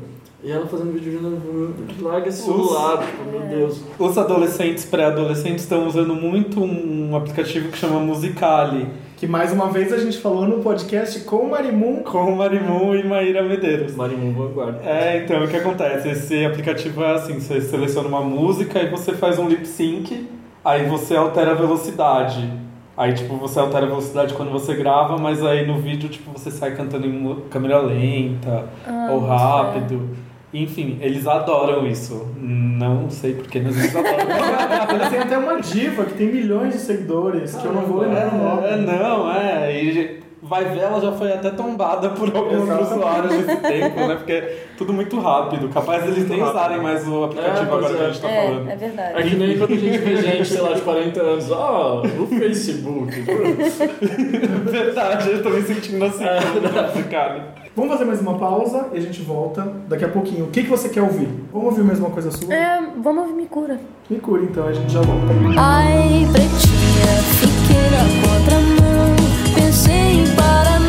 E 0.45 0.51
ela 0.53 0.67
fazendo 0.67 0.93
vídeo 0.93 1.11
jantando, 1.11 1.41
larga 2.03 2.29
esse 2.29 2.43
celular, 2.43 2.99
tipo, 2.99 3.31
meu 3.31 3.41
Deus. 3.49 3.81
Os 3.99 4.19
adolescentes, 4.19 4.85
pré-adolescentes 4.85 5.63
estão 5.63 5.87
usando 5.87 6.15
muito 6.15 6.63
um 6.63 7.17
aplicativo 7.17 7.71
que 7.71 7.79
chama 7.79 7.99
Musicali, 7.99 8.87
Que 9.17 9.27
mais 9.27 9.53
uma 9.55 9.71
vez 9.71 9.91
a 9.91 9.97
gente 9.97 10.19
falou 10.19 10.47
no 10.47 10.59
podcast 10.63 11.21
com 11.21 11.37
o 11.37 11.51
Marimun. 11.51 12.03
com 12.03 12.31
Marimun 12.37 12.95
e 12.95 13.05
Maíra 13.05 13.43
Medeiros. 13.43 13.97
Marimum 13.97 14.35
Vanguarda. 14.35 14.81
É, 14.85 15.25
então 15.25 15.43
o 15.43 15.49
que 15.49 15.57
acontece? 15.57 16.11
Esse 16.11 16.45
aplicativo 16.45 17.03
é 17.03 17.15
assim, 17.15 17.41
você 17.41 17.63
seleciona 17.63 18.07
uma 18.07 18.21
música 18.21 18.83
e 18.83 18.91
você 18.91 19.13
faz 19.15 19.39
um 19.39 19.49
lip 19.49 19.67
sync, 19.67 20.29
aí 20.63 20.85
você 20.85 21.17
altera 21.17 21.53
a 21.53 21.55
velocidade. 21.55 22.53
Aí 22.97 23.15
tipo, 23.15 23.35
você 23.37 23.59
altera 23.59 23.87
a 23.87 23.89
velocidade 23.89 24.35
quando 24.35 24.53
você 24.53 24.75
grava, 24.75 25.17
mas 25.17 25.43
aí 25.43 25.67
no 25.67 25.79
vídeo 25.81 26.09
tipo, 26.11 26.31
você 26.31 26.51
sai 26.51 26.77
cantando 26.77 27.07
em 27.07 27.37
câmera 27.51 27.79
lenta 27.79 28.67
Ah, 28.87 29.09
ou 29.11 29.21
rápido. 29.21 30.24
Enfim, 30.55 30.99
eles 31.01 31.27
adoram 31.27 31.85
isso. 31.85 32.29
Não 32.39 33.11
sei 33.11 33.35
porquê, 33.35 33.61
mas 33.61 33.77
eles 33.77 33.95
adoram. 33.95 34.15
Eles 34.95 35.09
têm 35.09 35.19
até 35.19 35.37
uma 35.37 35.61
diva 35.61 36.05
que 36.05 36.15
tem 36.15 36.29
milhões 36.29 36.73
de 36.73 36.79
seguidores, 36.79 37.57
que 37.57 37.65
eu 37.65 37.73
não 37.73 37.83
vou 37.83 38.03
lembrar 38.03 38.33
o 38.33 38.39
nome. 38.39 38.67
É, 38.67 38.77
não, 38.77 39.33
é. 39.33 39.83
E 39.83 40.23
Vai 40.47 40.65
ver, 40.67 40.81
ela 40.81 41.01
já 41.01 41.11
foi 41.13 41.33
até 41.33 41.49
tombada 41.51 42.11
por 42.11 42.29
alguns 42.37 42.65
Exatamente. 42.65 42.93
usuários 42.93 43.33
nesse 43.33 43.57
tempo, 43.63 44.01
né? 44.07 44.15
Porque 44.17 44.33
é 44.33 44.67
tudo 44.77 44.93
muito 44.93 45.19
rápido. 45.19 45.69
Capaz 45.71 46.05
eles 46.07 46.29
nem 46.29 46.43
usarem 46.43 46.83
mais 46.83 47.09
o 47.09 47.25
aplicativo 47.25 47.61
É, 47.61 47.63
agora 47.63 47.95
que 47.95 48.03
a 48.03 48.05
é. 48.05 48.07
gente 48.13 48.21
tá 48.21 48.31
É, 48.31 48.47
falando. 48.47 48.69
é 48.69 48.73
É 48.73 48.77
verdade. 48.77 49.23
que 49.31 49.37
nem 49.37 49.59
quando 49.59 49.73
a 49.73 49.77
gente 49.77 49.99
vê 49.99 50.17
gente, 50.19 50.47
sei 50.47 50.61
lá, 50.61 50.73
de 50.75 50.83
40 50.83 51.23
anos, 51.23 51.51
ah, 51.51 52.03
no 52.17 52.27
Facebook. 52.27 53.25
Verdade, 54.71 55.31
eu 55.31 55.43
tô 55.43 55.51
me 55.51 55.63
sentindo 55.63 56.05
assim 56.05 56.25
esse 56.25 57.03
cara. 57.05 57.55
Vamos 57.75 57.93
fazer 57.93 58.05
mais 58.05 58.21
uma 58.21 58.35
pausa 58.39 58.89
e 58.93 58.99
a 58.99 59.01
gente 59.01 59.23
volta 59.23 59.67
daqui 59.89 60.05
a 60.05 60.09
pouquinho. 60.09 60.45
O 60.45 60.51
que, 60.51 60.63
que 60.63 60.69
você 60.71 60.89
quer 60.91 61.03
ouvir? 61.03 61.29
Vamos 61.53 61.69
ouvir 61.71 61.83
mais 61.85 61.99
uma 61.99 62.11
coisa 62.11 62.31
sua? 62.31 62.53
É, 62.55 62.81
vamos 63.03 63.23
ouvir 63.23 63.35
Me 63.35 63.47
Cura. 63.47 63.81
Me 64.11 64.19
cura 64.21 64.43
então, 64.43 64.67
a 64.69 64.73
gente 64.73 64.93
já 64.93 65.01
volta. 65.01 65.27
Ai, 65.57 66.27
pretinha, 66.31 67.23
fiquei 67.41 67.91
na 67.91 68.05
contramão. 68.29 68.94
Pensei 69.65 70.21
em 70.21 70.27
paranoia, 70.35 70.84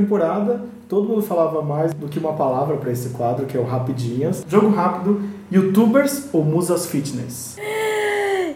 temporada, 0.00 0.60
todo 0.88 1.08
mundo 1.08 1.22
falava 1.22 1.62
mais 1.62 1.92
do 1.94 2.06
que 2.06 2.18
uma 2.18 2.34
palavra 2.34 2.76
para 2.76 2.92
esse 2.92 3.08
quadro, 3.10 3.46
que 3.46 3.56
é 3.56 3.60
o 3.60 3.64
Rapidinhas. 3.64 4.44
Jogo 4.48 4.68
rápido, 4.68 5.22
youtubers 5.50 6.28
ou 6.32 6.44
musas 6.44 6.86
fitness? 6.86 7.56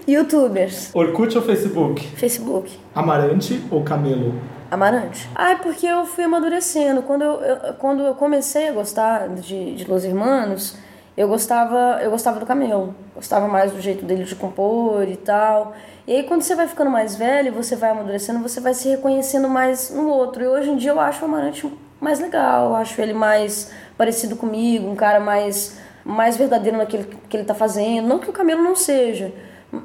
Youtubers. 0.06 0.90
Orkut 0.94 1.36
ou 1.36 1.42
Facebook? 1.42 2.06
Facebook. 2.16 2.78
Amarante 2.94 3.62
ou 3.70 3.82
camelo? 3.82 4.34
Amarante. 4.70 5.28
Ah, 5.34 5.52
é 5.52 5.56
porque 5.56 5.86
eu 5.86 6.04
fui 6.06 6.24
amadurecendo. 6.24 7.02
Quando 7.02 7.22
eu, 7.22 7.40
eu- 7.40 7.74
quando 7.74 8.02
eu 8.02 8.14
comecei 8.14 8.68
a 8.68 8.72
gostar 8.72 9.28
de, 9.28 9.74
de 9.74 9.84
Los 9.90 10.04
Hermanos, 10.04 10.76
eu 11.20 11.28
gostava, 11.28 12.00
eu 12.02 12.10
gostava 12.10 12.40
do 12.40 12.46
Camelo. 12.46 12.94
Gostava 13.14 13.46
mais 13.46 13.72
do 13.72 13.78
jeito 13.78 14.06
dele 14.06 14.24
de 14.24 14.34
compor 14.34 15.06
e 15.06 15.18
tal. 15.18 15.74
E 16.06 16.16
aí 16.16 16.22
quando 16.22 16.40
você 16.40 16.54
vai 16.54 16.66
ficando 16.66 16.90
mais 16.90 17.14
velho, 17.14 17.52
você 17.52 17.76
vai 17.76 17.90
amadurecendo, 17.90 18.40
você 18.40 18.58
vai 18.58 18.72
se 18.72 18.88
reconhecendo 18.88 19.46
mais 19.46 19.90
no 19.90 20.08
outro. 20.08 20.42
E 20.42 20.48
hoje 20.48 20.70
em 20.70 20.76
dia 20.78 20.92
eu 20.92 20.98
acho 20.98 21.20
o 21.20 21.24
Amarante 21.26 21.70
mais 22.00 22.20
legal, 22.20 22.70
eu 22.70 22.76
acho 22.76 22.98
ele 23.02 23.12
mais 23.12 23.70
parecido 23.98 24.34
comigo, 24.34 24.88
um 24.88 24.96
cara 24.96 25.20
mais, 25.20 25.78
mais 26.02 26.38
verdadeiro 26.38 26.78
naquilo 26.78 27.04
que 27.04 27.36
ele 27.36 27.44
tá 27.44 27.54
fazendo. 27.54 28.08
Não 28.08 28.18
que 28.18 28.30
o 28.30 28.32
Camelo 28.32 28.62
não 28.62 28.74
seja, 28.74 29.30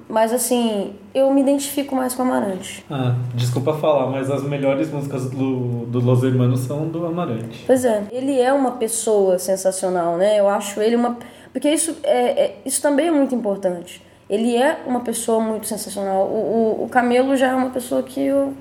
mas 0.09 0.33
assim, 0.33 0.95
eu 1.13 1.31
me 1.31 1.41
identifico 1.41 1.95
mais 1.95 2.15
com 2.15 2.23
o 2.23 2.25
Amarante. 2.25 2.83
Ah, 2.89 3.15
desculpa 3.35 3.73
falar, 3.73 4.07
mas 4.07 4.29
as 4.31 4.43
melhores 4.43 4.89
músicas 4.91 5.29
do, 5.29 5.85
do 5.85 5.99
Los 5.99 6.23
Hermanos 6.23 6.61
são 6.61 6.87
do 6.87 7.05
Amarante. 7.05 7.63
Pois 7.67 7.85
é, 7.85 8.03
ele 8.11 8.39
é 8.39 8.51
uma 8.51 8.71
pessoa 8.71 9.37
sensacional, 9.37 10.17
né? 10.17 10.39
Eu 10.39 10.49
acho 10.49 10.81
ele 10.81 10.95
uma. 10.95 11.17
Porque 11.53 11.69
isso, 11.69 11.97
é, 12.03 12.45
é- 12.45 12.57
isso 12.65 12.81
também 12.81 13.07
é 13.07 13.11
muito 13.11 13.35
importante. 13.35 14.03
Ele 14.29 14.55
é 14.57 14.79
uma 14.87 15.01
pessoa 15.01 15.39
muito 15.39 15.67
sensacional. 15.67 16.23
O, 16.25 16.79
o, 16.81 16.85
o 16.85 16.89
Camelo 16.89 17.35
já 17.37 17.49
é 17.49 17.55
uma 17.55 17.69
pessoa 17.69 18.01
que 18.01 18.19
eu. 18.21 18.53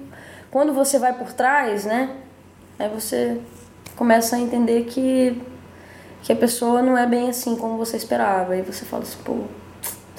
Quando 0.51 0.73
você 0.75 0.99
vai 0.99 1.15
por 1.15 1.33
trás, 1.33 1.85
né? 1.87 2.11
Aí 2.79 2.89
você 2.89 3.41
começa 3.97 4.37
a 4.37 4.39
entender 4.41 4.85
que, 4.85 5.41
que 6.23 6.33
a 6.33 6.37
pessoa 6.37 6.83
não 6.83 6.99
é 6.99 7.07
bem 7.07 7.31
assim 7.31 7.57
como 7.57 7.79
você 7.79 7.97
esperava. 7.97 8.53
Aí 8.53 8.63
você 8.63 8.85
fala 8.85 9.05
assim, 9.05 9.19
pô, 9.25 9.37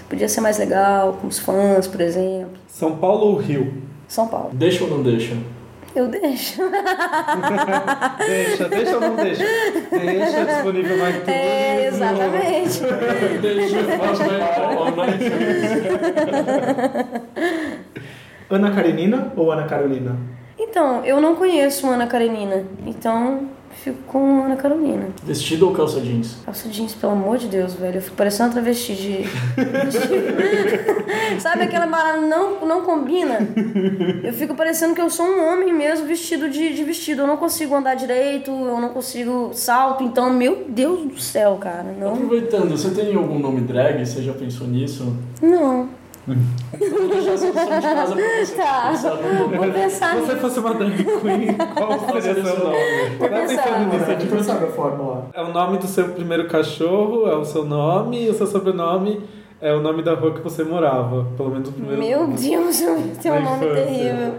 podia 0.09 0.27
ser 0.29 0.41
mais 0.41 0.57
legal 0.57 1.13
com 1.13 1.27
os 1.27 1.39
fãs, 1.39 1.87
por 1.87 2.01
exemplo. 2.01 2.57
São 2.67 2.97
Paulo 2.97 3.27
ou 3.27 3.37
Rio? 3.37 3.73
São 4.07 4.27
Paulo. 4.27 4.51
Deixa 4.53 4.83
ou 4.83 4.89
não 4.89 5.03
deixa? 5.03 5.35
Eu 5.95 6.09
deixo. 6.09 6.61
Deixa, 8.27 8.67
deixa 8.67 8.95
ou 8.95 9.01
não 9.01 9.15
deixa? 9.15 9.45
Deixa 9.89 10.45
disponível 10.45 10.97
no 10.97 11.09
iTunes. 11.09 11.27
É, 11.29 11.87
exatamente. 11.87 12.81
Deixa, 13.41 13.77
online. 14.77 15.23
Ana 18.49 18.71
Karenina 18.71 19.31
ou 19.37 19.51
Ana 19.53 19.63
Carolina? 19.63 20.17
Então, 20.59 21.05
eu 21.05 21.21
não 21.21 21.35
conheço 21.35 21.87
Ana 21.87 22.07
Karenina, 22.07 22.65
então 22.85 23.47
fico 23.83 23.97
com 24.07 24.43
Ana 24.43 24.55
Carolina. 24.55 25.09
Vestido 25.23 25.67
ou 25.67 25.73
calça 25.73 25.99
jeans? 25.99 26.37
Calça 26.45 26.69
jeans, 26.69 26.93
pelo 26.93 27.13
amor 27.13 27.37
de 27.37 27.47
Deus, 27.47 27.73
velho. 27.73 27.97
Eu 27.97 28.01
fico 28.01 28.15
parecendo 28.15 28.49
uma 28.49 28.53
travesti 28.53 28.95
de. 28.95 29.19
Sabe 31.39 31.63
aquela 31.63 31.87
parada 31.87 32.21
não, 32.21 32.65
não 32.65 32.81
combina? 32.81 33.39
Eu 34.23 34.33
fico 34.33 34.55
parecendo 34.55 34.95
que 34.95 35.01
eu 35.01 35.09
sou 35.09 35.25
um 35.25 35.51
homem 35.51 35.73
mesmo 35.73 36.07
vestido 36.07 36.49
de, 36.49 36.73
de 36.73 36.83
vestido. 36.83 37.21
Eu 37.21 37.27
não 37.27 37.37
consigo 37.37 37.75
andar 37.75 37.95
direito, 37.95 38.51
eu 38.51 38.79
não 38.79 38.89
consigo 38.89 39.51
salto, 39.53 40.03
então, 40.03 40.31
meu 40.31 40.65
Deus 40.67 41.05
do 41.05 41.19
céu, 41.19 41.57
cara. 41.57 41.95
Não. 41.97 42.13
Aproveitando, 42.13 42.69
você 42.77 42.89
tem 42.89 43.15
algum 43.15 43.39
nome 43.39 43.61
drag? 43.61 44.05
Você 44.05 44.21
já 44.21 44.33
pensou 44.33 44.67
nisso? 44.67 45.15
Não. 45.41 45.89
Vou 46.27 47.07
deixar 47.07 47.31
essa 47.33 47.47
opção 47.47 47.65
de 47.65 47.81
casa 47.81 48.15
pra 48.15 48.45
você 48.45 48.55
Tá. 48.55 48.91
Vou 49.57 49.71
pensar 49.71 50.15
Se 50.15 50.21
você 50.21 50.33
nisso. 50.33 50.41
fosse 50.41 50.59
uma 50.59 50.73
drag 50.73 50.95
queen, 51.03 51.53
qual 51.75 51.99
seria 52.21 52.43
seu 52.43 52.59
nome? 52.59 52.77
Vou 53.19 53.29
Vai 53.29 53.47
pensar. 53.47 53.63
pensando 53.63 53.93
nisso. 53.93 54.11
A 54.11 54.15
gente 54.19 54.33
não 54.33 54.43
sabe 54.43 54.65
a 54.65 54.67
fórmula. 54.69 55.27
É 55.33 55.41
o 55.43 55.53
nome 55.53 55.77
do 55.77 55.87
seu 55.87 56.09
primeiro 56.09 56.47
cachorro, 56.47 57.27
é 57.27 57.35
o 57.35 57.45
seu 57.45 57.63
nome, 57.63 58.25
e 58.25 58.29
o 58.29 58.33
seu 58.33 58.47
sobrenome 58.47 59.21
é 59.61 59.73
o 59.73 59.81
nome 59.81 60.01
da 60.01 60.13
rua 60.15 60.33
que 60.33 60.41
você 60.41 60.63
morava. 60.63 61.27
Pelo 61.37 61.51
menos 61.51 61.69
o 61.69 61.71
primeiro 61.71 62.01
Meu 62.01 62.19
nome. 62.21 62.35
Deus, 62.37 62.77
tem 63.21 63.31
um 63.31 63.35
Na 63.35 63.41
nome 63.41 63.65
infância. 63.65 63.85
terrível. 63.85 64.33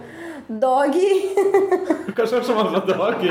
Dog. 0.49 0.97
O 2.09 2.13
cachorro 2.13 2.45
chamava 2.45 2.81
Dog. 2.81 3.29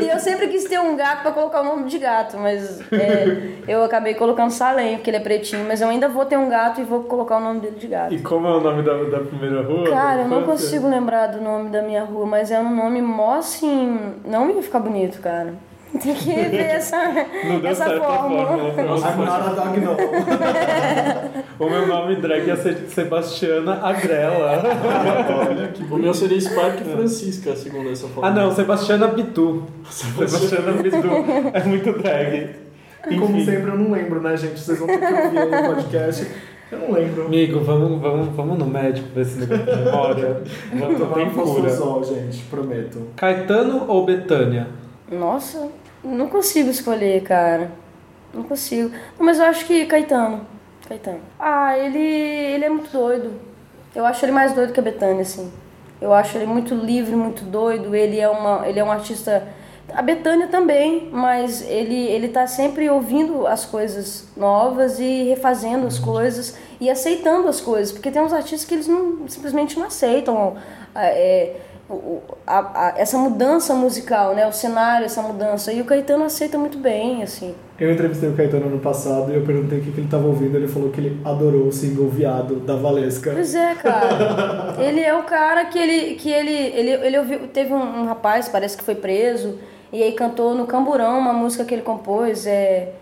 E 0.00 0.08
eu 0.08 0.18
sempre 0.18 0.48
quis 0.48 0.64
ter 0.64 0.78
um 0.78 0.96
gato 0.96 1.22
pra 1.22 1.32
colocar 1.32 1.60
o 1.60 1.64
nome 1.64 1.88
de 1.88 1.98
gato, 1.98 2.36
mas 2.38 2.80
é, 2.92 3.52
eu 3.66 3.82
acabei 3.82 4.14
colocando 4.14 4.50
Salem, 4.50 4.96
porque 4.96 5.10
ele 5.10 5.16
é 5.18 5.20
pretinho, 5.20 5.64
mas 5.66 5.80
eu 5.80 5.88
ainda 5.88 6.08
vou 6.08 6.24
ter 6.24 6.36
um 6.36 6.48
gato 6.48 6.80
e 6.80 6.84
vou 6.84 7.04
colocar 7.04 7.36
o 7.38 7.40
nome 7.40 7.60
dele 7.60 7.76
de 7.76 7.86
gato. 7.88 8.14
E 8.14 8.20
como 8.20 8.46
é 8.46 8.56
o 8.56 8.60
nome 8.60 8.82
da, 8.82 8.94
da 9.04 9.20
primeira 9.24 9.62
rua? 9.62 9.88
Cara, 9.88 10.22
eu 10.22 10.28
não 10.28 10.42
consigo 10.42 10.88
lembrar 10.88 11.28
do 11.28 11.40
nome 11.40 11.70
da 11.70 11.82
minha 11.82 12.04
rua, 12.04 12.26
mas 12.26 12.50
é 12.50 12.60
um 12.60 12.74
nome 12.74 13.02
mó 13.02 13.34
assim. 13.34 14.14
Não 14.24 14.50
ia 14.50 14.62
ficar 14.62 14.80
bonito, 14.80 15.20
cara. 15.20 15.54
Tem 15.92 16.14
que 16.14 16.24
ver 16.34 16.54
essa, 16.60 16.96
Não 17.44 17.60
deu 17.60 17.70
essa 17.70 17.84
certo 17.86 18.02
fórmula. 18.04 18.46
fórmula. 18.46 18.72
pra 18.72 18.82
você. 18.84 19.06
I'm 19.08 19.16
not 19.18 19.30
a 19.30 19.48
dog, 19.54 19.80
não. 19.80 19.96
O 21.58 21.68
meu 21.68 21.86
nome 21.88 22.16
drag 22.16 22.46
ia 22.46 22.56
ser 22.56 22.76
Sebastiana 22.88 23.80
Agrela. 23.82 24.62
O 25.90 25.96
meu 25.96 26.14
seria 26.14 26.40
Spark 26.40 26.78
Francisca, 26.84 27.56
segundo 27.56 27.90
essa 27.90 28.06
forma. 28.08 28.28
ah 28.28 28.32
não, 28.32 28.54
Sebastiana 28.54 29.08
Bitu. 29.08 29.64
Sebastiana 29.90 30.72
Bitu. 30.82 31.08
É 31.52 31.64
muito 31.64 31.92
drag. 31.98 32.50
Como 33.04 33.36
Enfim. 33.36 33.44
sempre, 33.44 33.70
eu 33.70 33.78
não 33.78 33.90
lembro, 33.90 34.20
né, 34.20 34.36
gente? 34.36 34.60
Vocês 34.60 34.78
vão 34.78 34.86
ter 34.86 34.98
que 34.98 35.04
ouvir 35.04 35.46
no 35.46 35.74
podcast. 35.74 36.26
Eu 36.70 36.78
não 36.80 36.92
lembro. 36.92 37.26
Amigo, 37.26 37.60
vamos, 37.60 38.00
vamos, 38.00 38.28
vamos 38.36 38.58
no 38.58 38.66
médico 38.66 39.08
ver 39.14 39.22
esse 39.22 39.38
negócio 39.38 39.64
de 39.64 39.84
memória. 39.84 40.42
Vamos 40.74 40.98
tomar 40.98 41.14
tem 41.14 41.26
um 41.26 42.04
gente, 42.04 42.42
prometo. 42.44 43.02
Caetano 43.16 43.84
ou 43.88 44.04
Betânia? 44.04 44.66
Nossa, 45.10 45.68
não 46.04 46.28
consigo 46.28 46.70
escolher, 46.70 47.22
cara. 47.22 47.70
Não 48.32 48.42
consigo. 48.42 48.90
Não, 49.18 49.24
mas 49.26 49.38
eu 49.38 49.46
acho 49.46 49.64
que 49.66 49.86
Caetano. 49.86 50.46
Caetano. 50.88 51.20
Ah, 51.38 51.76
ele, 51.78 51.98
ele 51.98 52.64
é 52.64 52.68
muito 52.68 52.90
doido. 52.90 53.32
Eu 53.94 54.04
acho 54.04 54.24
ele 54.24 54.32
mais 54.32 54.52
doido 54.52 54.72
que 54.72 54.80
a 54.80 54.82
Betânia, 54.82 55.22
assim. 55.22 55.50
Eu 56.00 56.12
acho 56.12 56.36
ele 56.36 56.46
muito 56.46 56.74
livre, 56.74 57.16
muito 57.16 57.42
doido. 57.44 57.94
Ele 57.94 58.20
é, 58.20 58.28
uma, 58.28 58.68
ele 58.68 58.78
é 58.78 58.84
um 58.84 58.90
artista. 58.92 59.48
A 59.94 60.02
Betânia 60.02 60.46
também, 60.48 61.08
mas 61.10 61.62
ele, 61.62 61.94
ele 62.08 62.28
tá 62.28 62.46
sempre 62.46 62.88
ouvindo 62.90 63.46
as 63.46 63.64
coisas 63.64 64.28
novas 64.36 65.00
e 65.00 65.22
refazendo 65.24 65.86
as 65.86 65.98
coisas 65.98 66.58
e 66.78 66.90
aceitando 66.90 67.48
as 67.48 67.60
coisas. 67.62 67.90
Porque 67.92 68.10
tem 68.10 68.20
uns 68.20 68.34
artistas 68.34 68.64
que 68.66 68.74
eles 68.74 68.86
não, 68.86 69.26
simplesmente 69.26 69.78
não 69.78 69.86
aceitam. 69.86 70.56
é, 70.94 71.54
o- 71.54 71.56
a- 72.46 72.88
a- 72.88 72.94
essa 72.98 73.16
mudança 73.16 73.74
musical, 73.74 74.34
né? 74.34 74.46
O 74.46 74.52
cenário, 74.52 75.06
essa 75.06 75.22
mudança. 75.22 75.72
E 75.72 75.80
o 75.80 75.84
Caetano 75.84 76.24
aceita 76.24 76.58
muito 76.58 76.76
bem, 76.78 77.22
assim. 77.22 77.54
Eu 77.80 77.92
entrevistei 77.92 78.28
o 78.28 78.34
Caetano 78.36 78.66
ano 78.66 78.78
passado 78.80 79.30
e 79.32 79.36
eu 79.36 79.42
perguntei 79.44 79.78
o 79.78 79.82
que 79.82 79.90
que 79.92 79.98
ele 79.98 80.06
estava 80.06 80.26
ouvindo. 80.26 80.56
Ele 80.56 80.68
falou 80.68 80.90
que 80.90 81.00
ele 81.00 81.20
adorou 81.24 81.68
o 81.68 81.72
single 81.72 82.08
Viado 82.08 82.56
da 82.56 82.76
Valesca. 82.76 83.30
Pois 83.32 83.54
é, 83.54 83.74
cara. 83.74 84.76
ele 84.82 85.00
é 85.00 85.14
o 85.16 85.22
cara 85.22 85.64
que 85.66 85.78
ele. 85.78 86.14
que 86.16 86.30
ele. 86.30 86.52
ele, 86.52 86.90
ele 87.06 87.18
ouviu, 87.18 87.48
teve 87.48 87.72
um, 87.72 88.00
um 88.02 88.04
rapaz, 88.06 88.48
parece 88.48 88.76
que 88.76 88.82
foi 88.84 88.94
preso, 88.96 89.58
e 89.92 90.02
aí 90.02 90.12
cantou 90.12 90.54
no 90.54 90.66
Camburão 90.66 91.18
uma 91.18 91.32
música 91.32 91.64
que 91.64 91.72
ele 91.74 91.82
compôs. 91.82 92.46
É, 92.46 92.92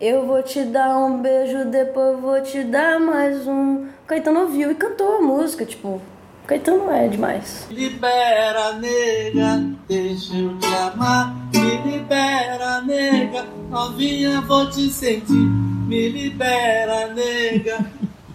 Eu 0.00 0.26
vou 0.26 0.42
te 0.42 0.64
dar 0.64 0.98
um 0.98 1.18
beijo, 1.22 1.64
depois 1.66 2.18
vou 2.20 2.40
te 2.42 2.62
dar 2.64 2.98
mais 3.00 3.46
um. 3.46 3.86
Caetano 4.06 4.40
ouviu 4.40 4.70
e 4.70 4.74
cantou 4.74 5.16
a 5.18 5.20
música, 5.22 5.64
tipo, 5.64 6.00
Caetano 6.46 6.90
é 6.90 7.08
demais. 7.08 7.66
Libera, 7.70 8.74
nega, 8.74 9.64
deixa 9.88 10.36
eu 10.36 10.58
te 10.58 10.66
amar. 10.66 11.34
Me 11.54 11.90
libera, 11.90 12.82
nega, 12.82 13.46
novinha, 13.70 14.42
vou 14.42 14.68
te 14.68 14.90
sentir. 14.90 15.32
Me 15.32 16.10
libera, 16.10 17.14
nega, 17.14 17.86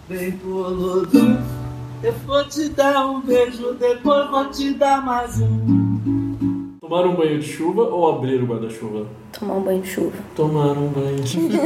vem 0.08 0.32
boludo. 0.32 1.38
Eu 2.02 2.12
vou 2.26 2.44
te 2.48 2.68
dar 2.70 3.06
um 3.06 3.20
beijo, 3.20 3.74
depois 3.74 4.28
vou 4.28 4.50
te 4.50 4.74
dar 4.74 5.04
mais 5.04 5.40
um. 5.40 6.76
Tomar 6.80 7.06
um 7.06 7.14
banho 7.14 7.38
de 7.38 7.46
chuva 7.46 7.82
ou 7.82 8.08
abrir 8.10 8.42
o 8.42 8.46
guarda-chuva? 8.46 9.06
Tomar 9.38 9.54
um 9.54 9.62
banho 9.62 9.82
de 9.82 9.88
chuva. 9.88 10.16
Tomar 10.34 10.76
um 10.76 10.88
banho 10.88 11.20
de 11.20 11.28
chuva. 11.28 11.58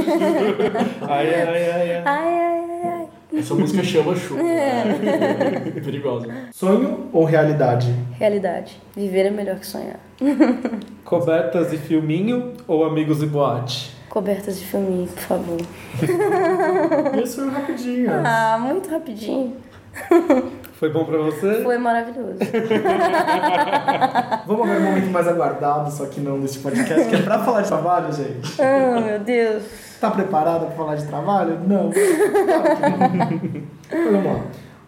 Ai, 1.08 1.34
ai, 1.34 1.42
ai, 1.42 1.70
ai. 1.70 2.02
Ai, 2.04 2.04
ai, 2.04 2.64
ai, 2.84 2.88
ai. 3.00 3.06
Essa 3.36 3.54
música 3.54 3.82
chama 3.82 4.14
chuva. 4.16 4.42
né? 4.42 5.72
Perigosa. 5.84 6.28
Sonho 6.52 7.08
ou 7.12 7.24
realidade? 7.24 7.92
Realidade. 8.18 8.80
Viver 8.96 9.26
é 9.26 9.30
melhor 9.30 9.56
que 9.58 9.66
sonhar. 9.66 9.98
Cobertas 11.04 11.72
e 11.72 11.76
filminho 11.76 12.52
ou 12.66 12.84
amigos 12.84 13.22
e 13.22 13.26
boate? 13.26 13.94
Cobertas 14.08 14.58
de 14.60 14.64
filminho, 14.66 15.08
por 15.08 15.22
favor. 15.22 15.60
Isso 17.22 17.40
foi 17.40 17.50
rapidinho. 17.50 18.10
Ah, 18.24 18.58
muito 18.60 18.88
rapidinho. 18.88 19.56
Foi 20.84 20.92
bom 20.92 21.06
pra 21.06 21.16
você? 21.16 21.62
Foi 21.62 21.78
maravilhoso. 21.78 22.36
Vamos 24.46 24.68
ver 24.68 24.76
um 24.76 24.84
momento 24.84 25.10
mais 25.10 25.26
aguardado, 25.26 25.90
só 25.90 26.04
que 26.04 26.20
não 26.20 26.38
desse 26.38 26.58
podcast, 26.58 27.08
que 27.08 27.16
é 27.16 27.22
pra 27.22 27.38
falar 27.38 27.62
de 27.62 27.68
trabalho, 27.68 28.12
gente. 28.12 28.60
Ah, 28.60 29.00
meu 29.00 29.18
Deus. 29.20 29.62
Tá 29.98 30.10
preparada 30.10 30.66
pra 30.66 30.76
falar 30.76 30.96
de 30.96 31.06
trabalho? 31.06 31.58
Não. 31.66 31.90
Claro 31.90 32.76
que 32.76 32.82
não. 32.82 32.92
Vamos 34.12 34.24
lá. 34.26 34.40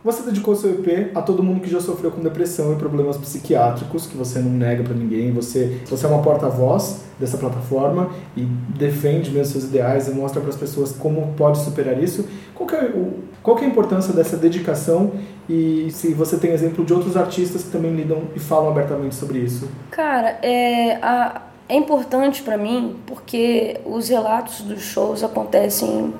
Você 0.06 0.22
dedicou 0.22 0.54
seu 0.54 0.70
EP 0.70 1.10
a 1.16 1.20
todo 1.20 1.42
mundo 1.42 1.60
que 1.60 1.68
já 1.68 1.80
sofreu 1.80 2.12
com 2.12 2.20
depressão 2.22 2.72
e 2.72 2.76
problemas 2.76 3.16
psiquiátricos, 3.16 4.06
que 4.06 4.16
você 4.16 4.38
não 4.38 4.52
nega 4.52 4.84
pra 4.84 4.94
ninguém. 4.94 5.32
Você, 5.32 5.80
você 5.90 6.06
é 6.06 6.08
uma 6.08 6.22
porta-voz 6.22 7.00
dessa 7.18 7.36
plataforma 7.36 8.10
e 8.36 8.42
defende 8.42 9.32
mesmo 9.32 9.52
seus 9.52 9.64
ideais 9.64 10.06
e 10.06 10.12
mostra 10.12 10.40
para 10.40 10.50
as 10.50 10.54
pessoas 10.56 10.92
como 10.92 11.34
pode 11.36 11.58
superar 11.58 12.00
isso. 12.00 12.24
Qual 12.54 12.70
é, 12.70 12.84
o, 12.84 13.14
qual 13.42 13.58
é 13.58 13.62
a 13.64 13.66
importância 13.66 14.12
dessa 14.14 14.36
dedicação 14.36 15.10
e 15.48 15.88
se 15.90 16.14
você 16.14 16.36
tem 16.36 16.52
exemplo 16.52 16.84
de 16.84 16.92
outros 16.94 17.16
artistas 17.16 17.64
que 17.64 17.70
também 17.70 17.92
lidam 17.92 18.22
e 18.36 18.38
falam 18.38 18.70
abertamente 18.70 19.16
sobre 19.16 19.40
isso? 19.40 19.68
Cara, 19.90 20.38
é, 20.40 20.98
a- 21.02 21.42
é 21.68 21.74
importante 21.74 22.44
pra 22.44 22.56
mim 22.56 22.94
porque 23.08 23.80
os 23.84 24.08
relatos 24.08 24.60
dos 24.60 24.82
shows 24.82 25.24
acontecem 25.24 26.14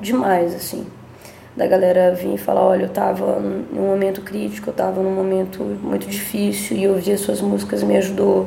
demais, 0.00 0.54
assim. 0.54 0.86
Da 1.56 1.66
galera 1.66 2.14
vir 2.14 2.34
e 2.34 2.38
falar, 2.38 2.62
olha, 2.62 2.82
eu 2.82 2.88
tava 2.90 3.40
num 3.40 3.86
momento 3.86 4.20
crítico, 4.20 4.68
eu 4.68 4.74
tava 4.74 5.02
num 5.02 5.14
momento 5.14 5.62
muito 5.64 6.06
difícil 6.06 6.76
e 6.76 6.86
ouvir 6.86 7.12
as 7.12 7.20
suas 7.20 7.40
músicas 7.40 7.82
me 7.82 7.96
ajudou. 7.96 8.46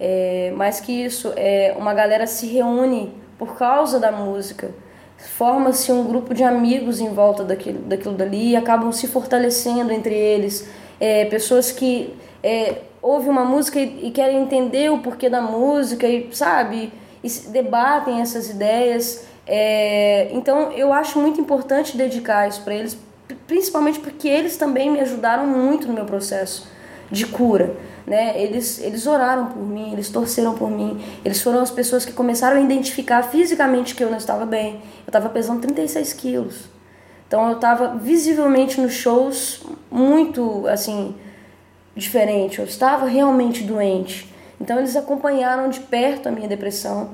É, 0.00 0.52
mais 0.56 0.80
que 0.80 0.90
isso, 0.90 1.32
é, 1.36 1.72
uma 1.78 1.94
galera 1.94 2.26
se 2.26 2.46
reúne 2.46 3.12
por 3.38 3.56
causa 3.56 4.00
da 4.00 4.10
música. 4.10 4.70
Forma-se 5.16 5.92
um 5.92 6.04
grupo 6.04 6.34
de 6.34 6.42
amigos 6.42 6.98
em 6.98 7.10
volta 7.10 7.44
daquilo, 7.44 7.78
daquilo 7.82 8.14
dali 8.14 8.50
e 8.50 8.56
acabam 8.56 8.90
se 8.90 9.06
fortalecendo 9.06 9.92
entre 9.92 10.14
eles. 10.14 10.68
É, 10.98 11.26
pessoas 11.26 11.70
que 11.70 12.14
é, 12.42 12.78
ouvem 13.00 13.30
uma 13.30 13.44
música 13.44 13.78
e, 13.78 14.08
e 14.08 14.10
querem 14.10 14.42
entender 14.42 14.90
o 14.90 14.98
porquê 14.98 15.28
da 15.28 15.40
música, 15.40 16.08
e 16.08 16.28
sabe? 16.32 16.92
E 17.22 17.28
debatem 17.50 18.20
essas 18.20 18.50
ideias. 18.50 19.24
É, 19.46 20.28
então 20.32 20.72
eu 20.72 20.92
acho 20.92 21.18
muito 21.18 21.40
importante 21.40 21.96
dedicar 21.96 22.48
isso 22.48 22.62
para 22.62 22.74
eles, 22.74 22.96
pri- 23.26 23.36
principalmente 23.46 23.98
porque 23.98 24.28
eles 24.28 24.56
também 24.56 24.90
me 24.90 25.00
ajudaram 25.00 25.46
muito 25.46 25.88
no 25.88 25.94
meu 25.94 26.04
processo 26.04 26.68
de 27.10 27.26
cura. 27.26 27.74
Né? 28.06 28.40
Eles, 28.40 28.80
eles 28.80 29.06
oraram 29.06 29.46
por 29.46 29.62
mim, 29.62 29.92
eles 29.92 30.08
torceram 30.08 30.54
por 30.54 30.70
mim, 30.70 31.00
eles 31.24 31.40
foram 31.42 31.60
as 31.60 31.70
pessoas 31.70 32.04
que 32.04 32.12
começaram 32.12 32.56
a 32.56 32.60
identificar 32.60 33.22
fisicamente 33.22 33.94
que 33.94 34.02
eu 34.02 34.10
não 34.10 34.18
estava 34.18 34.44
bem. 34.46 34.74
Eu 34.74 35.08
estava 35.08 35.28
pesando 35.28 35.60
36 35.60 36.12
quilos. 36.14 36.68
Então 37.28 37.48
eu 37.48 37.56
estava 37.56 37.94
visivelmente 37.96 38.80
nos 38.80 38.92
shows 38.92 39.62
muito 39.90 40.66
assim 40.66 41.14
diferente. 41.94 42.58
Eu 42.58 42.64
estava 42.64 43.06
realmente 43.06 43.62
doente. 43.62 44.32
Então 44.60 44.78
eles 44.78 44.96
acompanharam 44.96 45.68
de 45.70 45.80
perto 45.80 46.28
a 46.28 46.32
minha 46.32 46.48
depressão 46.48 47.10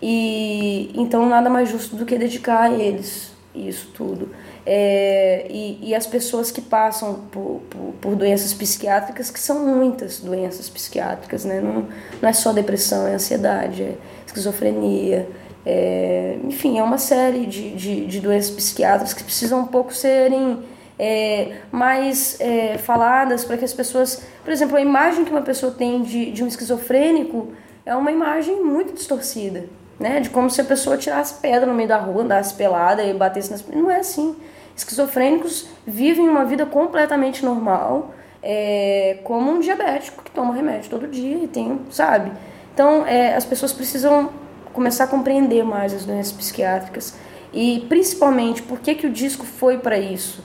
e 0.00 0.92
então 0.94 1.26
nada 1.28 1.48
mais 1.48 1.68
justo 1.68 1.96
do 1.96 2.04
que 2.04 2.16
dedicar 2.18 2.70
a 2.70 2.72
eles 2.72 3.36
isso 3.56 3.90
tudo. 3.94 4.28
É, 4.64 5.46
e, 5.48 5.90
e 5.90 5.94
as 5.94 6.06
pessoas 6.06 6.50
que 6.50 6.60
passam 6.60 7.26
por, 7.30 7.62
por, 7.70 7.94
por 8.00 8.16
doenças 8.16 8.52
psiquiátricas, 8.52 9.30
que 9.30 9.40
são 9.40 9.64
muitas 9.64 10.20
doenças 10.20 10.68
psiquiátricas, 10.68 11.44
né? 11.44 11.60
não, 11.60 11.86
não 12.20 12.28
é 12.28 12.32
só 12.32 12.52
depressão, 12.52 13.06
é 13.06 13.14
ansiedade, 13.14 13.82
é 13.82 13.94
esquizofrenia, 14.26 15.28
é, 15.64 16.38
enfim, 16.44 16.78
é 16.78 16.82
uma 16.82 16.98
série 16.98 17.46
de, 17.46 17.74
de, 17.74 18.06
de 18.06 18.20
doenças 18.20 18.50
psiquiátricas 18.50 19.14
que 19.14 19.24
precisam 19.24 19.60
um 19.60 19.66
pouco 19.66 19.94
serem 19.94 20.62
é, 20.98 21.56
mais 21.70 22.40
é, 22.40 22.78
faladas 22.78 23.44
para 23.44 23.56
que 23.56 23.64
as 23.64 23.72
pessoas. 23.72 24.22
Por 24.44 24.52
exemplo, 24.52 24.76
a 24.76 24.80
imagem 24.80 25.24
que 25.24 25.30
uma 25.30 25.42
pessoa 25.42 25.72
tem 25.72 26.02
de, 26.02 26.30
de 26.30 26.44
um 26.44 26.46
esquizofrênico 26.46 27.52
é 27.84 27.94
uma 27.94 28.12
imagem 28.12 28.62
muito 28.62 28.92
distorcida. 28.92 29.64
Né? 29.98 30.20
De 30.20 30.30
como 30.30 30.50
se 30.50 30.60
a 30.60 30.64
pessoa 30.64 30.96
tirasse 30.96 31.40
pedra 31.40 31.66
no 31.66 31.74
meio 31.74 31.88
da 31.88 31.96
rua, 31.96 32.22
andasse 32.22 32.54
pelada 32.54 33.02
e 33.02 33.14
batesse 33.14 33.50
nas. 33.50 33.66
Não 33.66 33.90
é 33.90 34.00
assim. 34.00 34.36
Esquizofrênicos 34.76 35.68
vivem 35.86 36.28
uma 36.28 36.44
vida 36.44 36.66
completamente 36.66 37.42
normal, 37.42 38.14
é, 38.42 39.18
como 39.24 39.50
um 39.50 39.58
diabético 39.58 40.22
que 40.22 40.30
toma 40.30 40.54
remédio 40.54 40.90
todo 40.90 41.08
dia 41.08 41.38
e 41.42 41.48
tem, 41.48 41.80
sabe? 41.90 42.30
Então, 42.74 43.06
é, 43.06 43.34
as 43.34 43.46
pessoas 43.46 43.72
precisam 43.72 44.28
começar 44.74 45.04
a 45.04 45.06
compreender 45.06 45.64
mais 45.64 45.94
as 45.94 46.04
doenças 46.04 46.32
psiquiátricas 46.32 47.14
e, 47.54 47.86
principalmente, 47.88 48.60
por 48.62 48.78
que, 48.78 48.94
que 48.94 49.06
o 49.06 49.10
disco 49.10 49.46
foi 49.46 49.78
para 49.78 49.98
isso? 49.98 50.44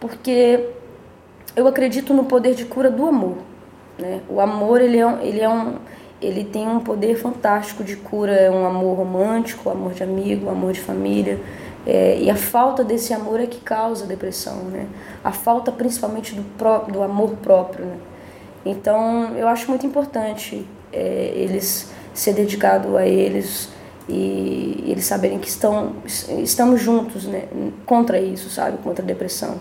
Porque 0.00 0.70
eu 1.54 1.66
acredito 1.66 2.14
no 2.14 2.24
poder 2.24 2.54
de 2.54 2.64
cura 2.64 2.90
do 2.90 3.06
amor. 3.06 3.36
Né? 3.98 4.22
O 4.30 4.40
amor 4.40 4.80
ele 4.80 4.98
é, 4.98 5.18
ele 5.20 5.40
é 5.40 5.48
um 5.48 5.76
ele 6.20 6.44
tem 6.44 6.68
um 6.68 6.80
poder 6.80 7.16
fantástico 7.16 7.84
de 7.84 7.96
cura, 7.96 8.32
é 8.32 8.50
um 8.50 8.66
amor 8.66 8.96
romântico, 8.96 9.70
amor 9.70 9.92
de 9.92 10.02
amigo, 10.02 10.48
amor 10.48 10.72
de 10.72 10.80
família. 10.80 11.38
É, 11.86 12.18
e 12.20 12.28
a 12.28 12.34
falta 12.34 12.82
desse 12.82 13.14
amor 13.14 13.40
é 13.40 13.46
que 13.46 13.60
causa 13.60 14.04
depressão, 14.04 14.64
né? 14.64 14.86
A 15.22 15.32
falta 15.32 15.70
principalmente 15.70 16.34
do, 16.34 16.42
pró 16.56 16.80
do 16.80 17.02
amor 17.02 17.30
próprio, 17.42 17.86
né? 17.86 17.96
Então, 18.66 19.36
eu 19.36 19.48
acho 19.48 19.70
muito 19.70 19.86
importante 19.86 20.66
é, 20.92 21.32
eles 21.34 21.90
ser 22.12 22.32
dedicado 22.32 22.96
a 22.96 23.06
eles 23.06 23.68
e 24.08 24.84
eles 24.86 25.04
saberem 25.04 25.38
que 25.38 25.48
estão 25.48 25.96
estamos 26.04 26.80
juntos, 26.80 27.26
né? 27.26 27.44
Contra 27.86 28.20
isso, 28.20 28.50
sabe? 28.50 28.78
Contra 28.78 29.04
a 29.04 29.06
depressão. 29.06 29.56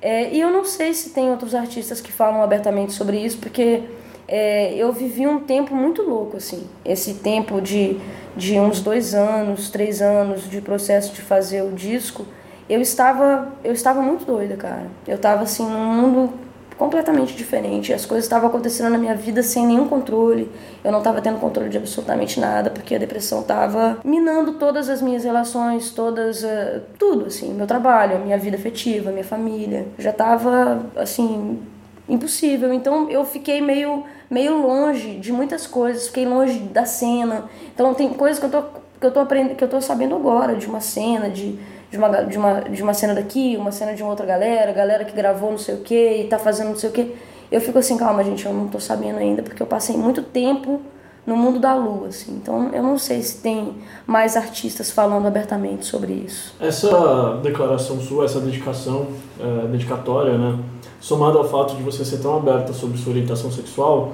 É, 0.00 0.34
e 0.34 0.40
eu 0.40 0.50
não 0.50 0.64
sei 0.64 0.92
se 0.92 1.10
tem 1.10 1.30
outros 1.30 1.54
artistas 1.54 2.00
que 2.00 2.10
falam 2.10 2.42
abertamente 2.42 2.92
sobre 2.92 3.18
isso, 3.18 3.38
porque 3.38 3.82
é, 4.26 4.74
eu 4.74 4.92
vivi 4.92 5.26
um 5.26 5.40
tempo 5.40 5.74
muito 5.74 6.02
louco, 6.02 6.36
assim. 6.36 6.66
Esse 6.84 7.14
tempo 7.14 7.60
de, 7.60 7.98
de 8.36 8.58
uns 8.58 8.80
dois 8.80 9.14
anos, 9.14 9.70
três 9.70 10.00
anos 10.00 10.48
de 10.48 10.60
processo 10.60 11.12
de 11.12 11.20
fazer 11.20 11.62
o 11.62 11.72
disco, 11.72 12.24
eu 12.68 12.80
estava, 12.80 13.48
eu 13.62 13.72
estava 13.72 14.00
muito 14.00 14.24
doida, 14.24 14.56
cara. 14.56 14.86
Eu 15.06 15.16
estava, 15.16 15.42
assim, 15.42 15.64
num 15.68 15.92
mundo 15.94 16.32
completamente 16.78 17.36
diferente. 17.36 17.92
As 17.92 18.04
coisas 18.04 18.24
estavam 18.24 18.48
acontecendo 18.48 18.90
na 18.90 18.98
minha 18.98 19.14
vida 19.14 19.42
sem 19.42 19.66
nenhum 19.66 19.86
controle. 19.86 20.50
Eu 20.82 20.90
não 20.90 20.98
estava 20.98 21.20
tendo 21.20 21.38
controle 21.38 21.68
de 21.68 21.76
absolutamente 21.76 22.40
nada, 22.40 22.70
porque 22.70 22.94
a 22.94 22.98
depressão 22.98 23.40
estava 23.40 23.98
minando 24.04 24.54
todas 24.54 24.88
as 24.88 25.00
minhas 25.00 25.22
relações, 25.22 25.90
todas, 25.90 26.42
eh, 26.42 26.80
tudo, 26.98 27.26
assim, 27.26 27.52
meu 27.52 27.66
trabalho, 27.66 28.18
minha 28.18 28.38
vida 28.38 28.56
afetiva, 28.56 29.10
minha 29.10 29.24
família. 29.24 29.86
Já 29.98 30.10
estava, 30.10 30.84
assim, 30.96 31.60
impossível. 32.08 32.72
Então 32.72 33.10
eu 33.10 33.24
fiquei 33.24 33.60
meio, 33.60 34.04
meio 34.30 34.60
longe 34.60 35.16
de 35.18 35.32
muitas 35.32 35.66
coisas, 35.66 36.06
fiquei 36.08 36.26
longe 36.26 36.58
da 36.58 36.84
cena. 36.84 37.44
Então 37.74 37.94
tem 37.94 38.10
coisas 38.10 38.38
que 38.38 38.46
eu 38.46 38.50
tô, 38.50 38.62
que 39.00 39.06
eu 39.06 39.10
tô 39.10 39.20
aprendendo, 39.20 39.56
que 39.56 39.64
eu 39.64 39.68
tô 39.68 39.80
sabendo 39.80 40.14
agora 40.14 40.54
de 40.56 40.66
uma 40.66 40.80
cena, 40.80 41.28
de, 41.28 41.58
de, 41.90 41.98
uma, 41.98 42.08
de, 42.08 42.38
uma, 42.38 42.60
de 42.60 42.82
uma 42.82 42.94
cena 42.94 43.14
daqui, 43.14 43.56
uma 43.56 43.72
cena 43.72 43.94
de 43.94 44.02
uma 44.02 44.10
outra 44.10 44.26
galera, 44.26 44.72
galera 44.72 45.04
que 45.04 45.14
gravou 45.14 45.50
não 45.50 45.58
sei 45.58 45.74
o 45.74 45.78
que 45.78 46.22
e 46.22 46.24
tá 46.24 46.38
fazendo 46.38 46.68
não 46.68 46.76
sei 46.76 46.90
o 46.90 46.92
que. 46.92 47.14
Eu 47.50 47.60
fico 47.60 47.78
assim, 47.78 47.98
calma, 47.98 48.24
gente, 48.24 48.46
eu 48.46 48.52
não 48.52 48.66
tô 48.68 48.80
sabendo 48.80 49.18
ainda, 49.18 49.42
porque 49.42 49.62
eu 49.62 49.66
passei 49.66 49.94
muito 49.96 50.22
tempo 50.22 50.80
no 51.26 51.36
mundo 51.36 51.60
da 51.60 51.74
lua, 51.74 52.08
assim. 52.08 52.32
Então 52.32 52.70
eu 52.72 52.82
não 52.82 52.98
sei 52.98 53.22
se 53.22 53.40
tem 53.40 53.74
mais 54.06 54.36
artistas 54.36 54.90
falando 54.90 55.26
abertamente 55.26 55.84
sobre 55.84 56.12
isso. 56.12 56.54
Essa 56.58 57.38
declaração 57.42 58.00
sua, 58.00 58.24
essa 58.24 58.40
dedicação, 58.40 59.08
é, 59.38 59.66
dedicatória, 59.66 60.36
né? 60.36 60.58
Somada 61.02 61.36
ao 61.36 61.44
fato 61.44 61.74
de 61.74 61.82
você 61.82 62.04
ser 62.04 62.18
tão 62.18 62.36
aberta 62.36 62.72
sobre 62.72 62.96
sua 62.96 63.10
orientação 63.10 63.50
sexual, 63.50 64.12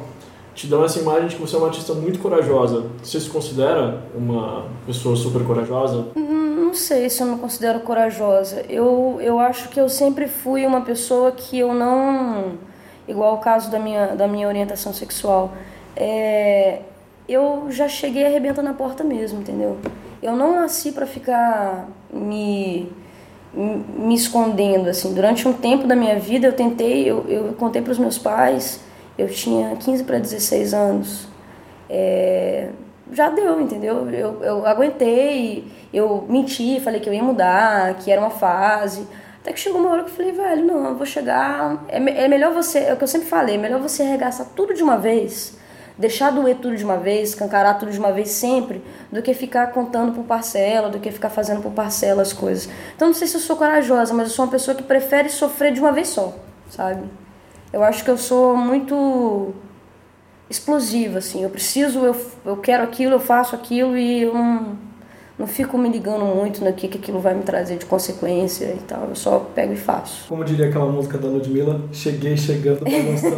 te 0.54 0.66
dão 0.66 0.82
essa 0.82 0.98
imagem 0.98 1.28
de 1.28 1.36
que 1.36 1.42
você 1.42 1.54
é 1.54 1.58
uma 1.58 1.68
artista 1.68 1.92
muito 1.92 2.18
corajosa. 2.18 2.86
Você 3.02 3.20
se 3.20 3.28
considera 3.28 4.04
uma 4.14 4.64
pessoa 4.86 5.14
super 5.14 5.44
corajosa? 5.44 6.06
Não 6.16 6.72
sei 6.72 7.10
se 7.10 7.22
eu 7.22 7.26
me 7.26 7.38
considero 7.38 7.80
corajosa. 7.80 8.64
Eu, 8.70 9.18
eu 9.20 9.38
acho 9.38 9.68
que 9.68 9.78
eu 9.78 9.86
sempre 9.90 10.28
fui 10.28 10.64
uma 10.64 10.80
pessoa 10.80 11.30
que 11.30 11.58
eu 11.58 11.74
não. 11.74 12.54
Igual 13.06 13.34
o 13.34 13.38
caso 13.38 13.70
da 13.70 13.78
minha, 13.78 14.16
da 14.16 14.26
minha 14.26 14.48
orientação 14.48 14.94
sexual. 14.94 15.52
É, 15.94 16.80
eu 17.28 17.66
já 17.68 17.86
cheguei 17.86 18.24
arrebentando 18.24 18.70
a 18.70 18.72
porta 18.72 19.04
mesmo, 19.04 19.40
entendeu? 19.40 19.76
Eu 20.22 20.34
não 20.34 20.56
nasci 20.56 20.92
para 20.92 21.06
ficar 21.06 21.86
me, 22.10 22.90
me 23.54 24.14
escondendo, 24.14 24.88
assim. 24.88 25.14
Durante 25.14 25.46
um 25.46 25.52
tempo 25.52 25.86
da 25.86 25.96
minha 25.96 26.18
vida 26.18 26.46
eu 26.46 26.52
tentei, 26.52 27.08
eu, 27.08 27.24
eu 27.28 27.54
contei 27.54 27.82
para 27.82 27.92
os 27.92 27.98
meus 27.98 28.18
pais, 28.18 28.80
eu 29.16 29.28
tinha 29.28 29.74
15 29.76 30.04
para 30.04 30.18
16 30.18 30.74
anos. 30.74 31.28
É, 31.88 32.68
já 33.12 33.30
deu, 33.30 33.60
entendeu? 33.60 34.08
Eu, 34.10 34.42
eu 34.42 34.66
aguentei, 34.66 35.66
eu 35.92 36.26
menti, 36.28 36.80
falei 36.80 37.00
que 37.00 37.08
eu 37.08 37.14
ia 37.14 37.22
mudar, 37.22 37.94
que 37.98 38.10
era 38.10 38.20
uma 38.20 38.30
fase. 38.30 39.06
Até 39.40 39.52
que 39.52 39.60
chegou 39.60 39.80
uma 39.80 39.90
hora 39.90 40.04
que 40.04 40.10
eu 40.10 40.14
falei, 40.14 40.32
velho, 40.32 40.66
não, 40.66 40.88
eu 40.88 40.94
vou 40.94 41.06
chegar. 41.06 41.84
É, 41.88 41.96
é 41.96 42.28
melhor 42.28 42.52
você, 42.52 42.80
é 42.80 42.92
o 42.92 42.96
que 42.96 43.04
eu 43.04 43.08
sempre 43.08 43.28
falei, 43.28 43.54
é 43.54 43.58
melhor 43.58 43.80
você 43.80 44.02
arregaçar 44.02 44.46
tudo 44.54 44.74
de 44.74 44.82
uma 44.82 44.98
vez, 44.98 45.56
deixar 45.98 46.30
doer 46.30 46.56
tudo 46.56 46.76
de 46.76 46.84
uma 46.84 46.96
vez, 46.96 47.34
cancarar 47.34 47.78
tudo 47.78 47.90
de 47.90 47.98
uma 47.98 48.12
vez 48.12 48.30
sempre, 48.30 48.82
do 49.10 49.20
que 49.20 49.34
ficar 49.34 49.66
contando 49.72 50.12
por 50.12 50.24
parcela, 50.24 50.88
do 50.88 51.00
que 51.00 51.10
ficar 51.10 51.28
fazendo 51.28 51.60
por 51.60 51.72
parcela 51.72 52.22
as 52.22 52.32
coisas. 52.32 52.68
Então 52.94 53.08
não 53.08 53.14
sei 53.14 53.26
se 53.26 53.36
eu 53.36 53.40
sou 53.40 53.56
corajosa, 53.56 54.14
mas 54.14 54.28
eu 54.28 54.34
sou 54.34 54.44
uma 54.44 54.50
pessoa 54.50 54.76
que 54.76 54.82
prefere 54.82 55.28
sofrer 55.28 55.72
de 55.72 55.80
uma 55.80 55.92
vez 55.92 56.08
só, 56.08 56.34
sabe? 56.70 57.02
Eu 57.72 57.82
acho 57.82 58.04
que 58.04 58.10
eu 58.10 58.16
sou 58.16 58.56
muito 58.56 59.52
explosiva, 60.48 61.18
assim. 61.18 61.42
Eu 61.42 61.50
preciso, 61.50 62.04
eu, 62.04 62.16
eu 62.44 62.56
quero 62.56 62.84
aquilo, 62.84 63.14
eu 63.14 63.20
faço 63.20 63.54
aquilo 63.54 63.98
e 63.98 64.22
eu 64.22 64.32
não, 64.32 64.78
não 65.38 65.46
fico 65.46 65.78
me 65.78 65.88
ligando 65.88 66.24
muito 66.24 66.64
no 66.64 66.72
que, 66.72 66.88
que 66.88 66.98
aquilo 66.98 67.20
vai 67.20 67.32
me 67.32 67.44
trazer 67.44 67.78
de 67.78 67.86
consequência 67.86 68.74
e 68.74 68.80
tal. 68.86 69.04
Eu 69.08 69.14
só 69.14 69.38
pego 69.38 69.72
e 69.72 69.76
faço. 69.76 70.26
Como 70.28 70.44
diria 70.44 70.66
aquela 70.68 70.90
música 70.90 71.16
da 71.16 71.28
Ludmilla, 71.28 71.80
cheguei 71.92 72.36
chegando 72.36 72.80
balançando 72.80 73.36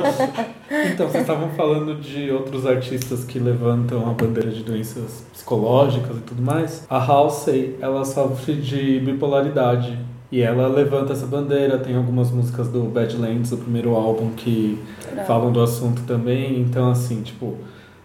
as 0.00 0.50
Então, 0.92 1.08
vocês 1.08 1.22
estavam 1.22 1.48
falando 1.50 2.00
de 2.00 2.30
outros 2.30 2.64
artistas 2.64 3.24
que 3.24 3.40
levantam 3.40 4.08
a 4.08 4.12
bandeira 4.12 4.50
de 4.50 4.62
doenças 4.62 5.24
psicológicas 5.32 6.16
e 6.16 6.20
tudo 6.20 6.40
mais. 6.40 6.86
A 6.88 6.98
Halsey, 6.98 7.76
ela 7.80 8.04
sofre 8.04 8.54
de 8.54 9.00
bipolaridade. 9.00 9.98
E 10.30 10.40
ela 10.42 10.68
levanta 10.68 11.12
essa 11.12 11.26
bandeira, 11.26 11.76
tem 11.76 11.96
algumas 11.96 12.30
músicas 12.30 12.68
do 12.68 12.82
Badlands, 12.82 13.50
o 13.50 13.56
primeiro 13.56 13.96
álbum, 13.96 14.30
que 14.30 14.78
falam 15.26 15.50
do 15.50 15.60
assunto 15.60 16.02
também. 16.02 16.60
Então, 16.60 16.88
assim, 16.88 17.20
tipo, 17.22 17.56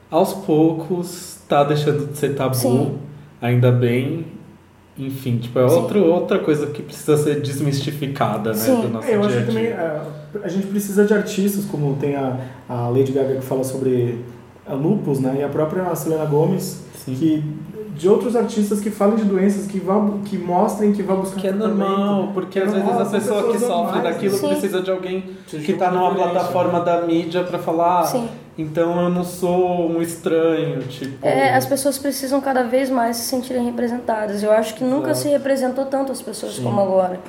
aos 0.10 0.34
poucos 0.34 1.35
tá 1.48 1.64
deixando 1.64 2.08
de 2.12 2.18
ser 2.18 2.36
tabu, 2.36 2.56
Sim. 2.56 2.98
ainda 3.42 3.72
bem. 3.72 4.26
Enfim, 4.98 5.38
tipo, 5.38 5.60
é 5.60 5.68
Sim. 5.68 5.76
outro, 5.76 6.06
outra 6.06 6.40
coisa 6.40 6.68
que 6.68 6.82
precisa 6.82 7.18
ser 7.18 7.42
desmistificada, 7.42 8.52
né, 8.52 8.56
Sim. 8.58 8.82
do 8.82 8.88
nosso 8.90 9.08
É, 9.08 9.16
eu 9.16 9.20
acho 9.22 9.30
dia 9.30 9.40
a 9.40 9.42
que 9.42 9.48
também 9.48 9.64
dia. 9.66 9.74
é, 9.74 10.02
a 10.42 10.48
gente 10.48 10.68
precisa 10.68 11.04
de 11.04 11.14
artistas, 11.14 11.66
como 11.66 11.96
tem 11.98 12.16
a, 12.16 12.40
a 12.70 12.88
Lady 12.88 13.12
Gaga 13.12 13.36
que 13.36 13.42
fala 13.42 13.64
sobre 13.66 14.24
a 14.66 14.74
lupus, 14.74 15.20
né? 15.20 15.38
E 15.40 15.44
a 15.44 15.50
própria 15.50 15.94
Selena 15.96 16.24
Gomez, 16.26 16.82
Sim. 17.04 17.14
que 17.14 17.44
de 17.96 18.10
outros 18.10 18.36
artistas 18.36 18.82
que 18.82 18.90
falem 18.90 19.16
de 19.16 19.24
doenças, 19.24 19.68
que, 19.68 19.80
vá, 19.80 19.96
que 20.26 20.38
mostrem 20.38 20.92
que 20.92 21.02
vão 21.02 21.22
buscar 21.22 21.40
Que 21.40 21.48
é 21.48 21.52
normal, 21.52 22.32
porque 22.34 22.60
às 22.60 22.74
Normal, 22.74 22.98
vezes 22.98 23.08
a 23.08 23.18
pessoa 23.18 23.52
que 23.54 23.60
sofre 23.60 24.02
daquilo 24.02 24.38
Sim. 24.38 24.50
precisa 24.50 24.82
de 24.82 24.92
alguém 24.92 25.24
que 25.48 25.74
tá 25.74 25.90
uma 25.90 26.12
numa 26.12 26.14
plataforma 26.14 26.80
né? 26.80 26.86
da 26.86 27.02
mídia 27.02 27.44
pra 27.44 27.58
falar, 27.58 28.02
ah, 28.02 28.06
Sim. 28.06 28.28
então 28.58 29.02
eu 29.02 29.10
não 29.10 29.24
sou 29.24 29.90
um 29.90 30.02
estranho, 30.02 30.82
tipo. 30.84 31.26
É, 31.26 31.56
as 31.56 31.66
pessoas 31.66 31.98
precisam 31.98 32.42
cada 32.42 32.64
vez 32.64 32.90
mais 32.90 33.16
se 33.16 33.24
sentirem 33.30 33.64
representadas. 33.64 34.44
Eu 34.44 34.52
acho 34.52 34.76
que 34.76 34.84
nunca 34.84 35.12
Exato. 35.12 35.20
se 35.20 35.30
representou 35.30 35.86
tanto 35.86 36.12
as 36.12 36.22
pessoas 36.22 36.60
como 36.60 36.82
agora. 36.82 37.20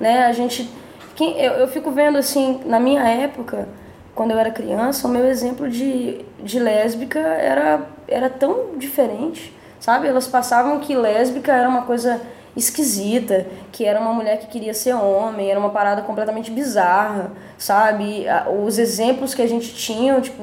Né? 0.00 0.24
A 0.24 0.32
gente. 0.32 0.68
Quem, 1.14 1.38
eu, 1.38 1.52
eu 1.52 1.68
fico 1.68 1.90
vendo 1.90 2.16
assim, 2.16 2.60
na 2.64 2.80
minha 2.80 3.02
época, 3.06 3.68
quando 4.14 4.30
eu 4.30 4.38
era 4.38 4.50
criança, 4.50 5.06
o 5.06 5.10
meu 5.10 5.26
exemplo 5.26 5.68
de, 5.68 6.24
de 6.42 6.58
lésbica 6.58 7.18
era, 7.18 7.82
era 8.08 8.30
tão 8.30 8.78
diferente. 8.78 9.52
Sabe? 9.84 10.08
Elas 10.08 10.26
passavam 10.26 10.80
que 10.80 10.96
lésbica 10.96 11.52
era 11.52 11.68
uma 11.68 11.82
coisa 11.82 12.18
esquisita, 12.56 13.46
que 13.70 13.84
era 13.84 14.00
uma 14.00 14.14
mulher 14.14 14.38
que 14.38 14.46
queria 14.46 14.72
ser 14.72 14.94
homem, 14.94 15.50
era 15.50 15.60
uma 15.60 15.68
parada 15.68 16.00
completamente 16.00 16.50
bizarra, 16.50 17.32
sabe? 17.58 18.24
Os 18.64 18.78
exemplos 18.78 19.34
que 19.34 19.42
a 19.42 19.46
gente 19.46 19.74
tinha, 19.74 20.18
tipo, 20.22 20.42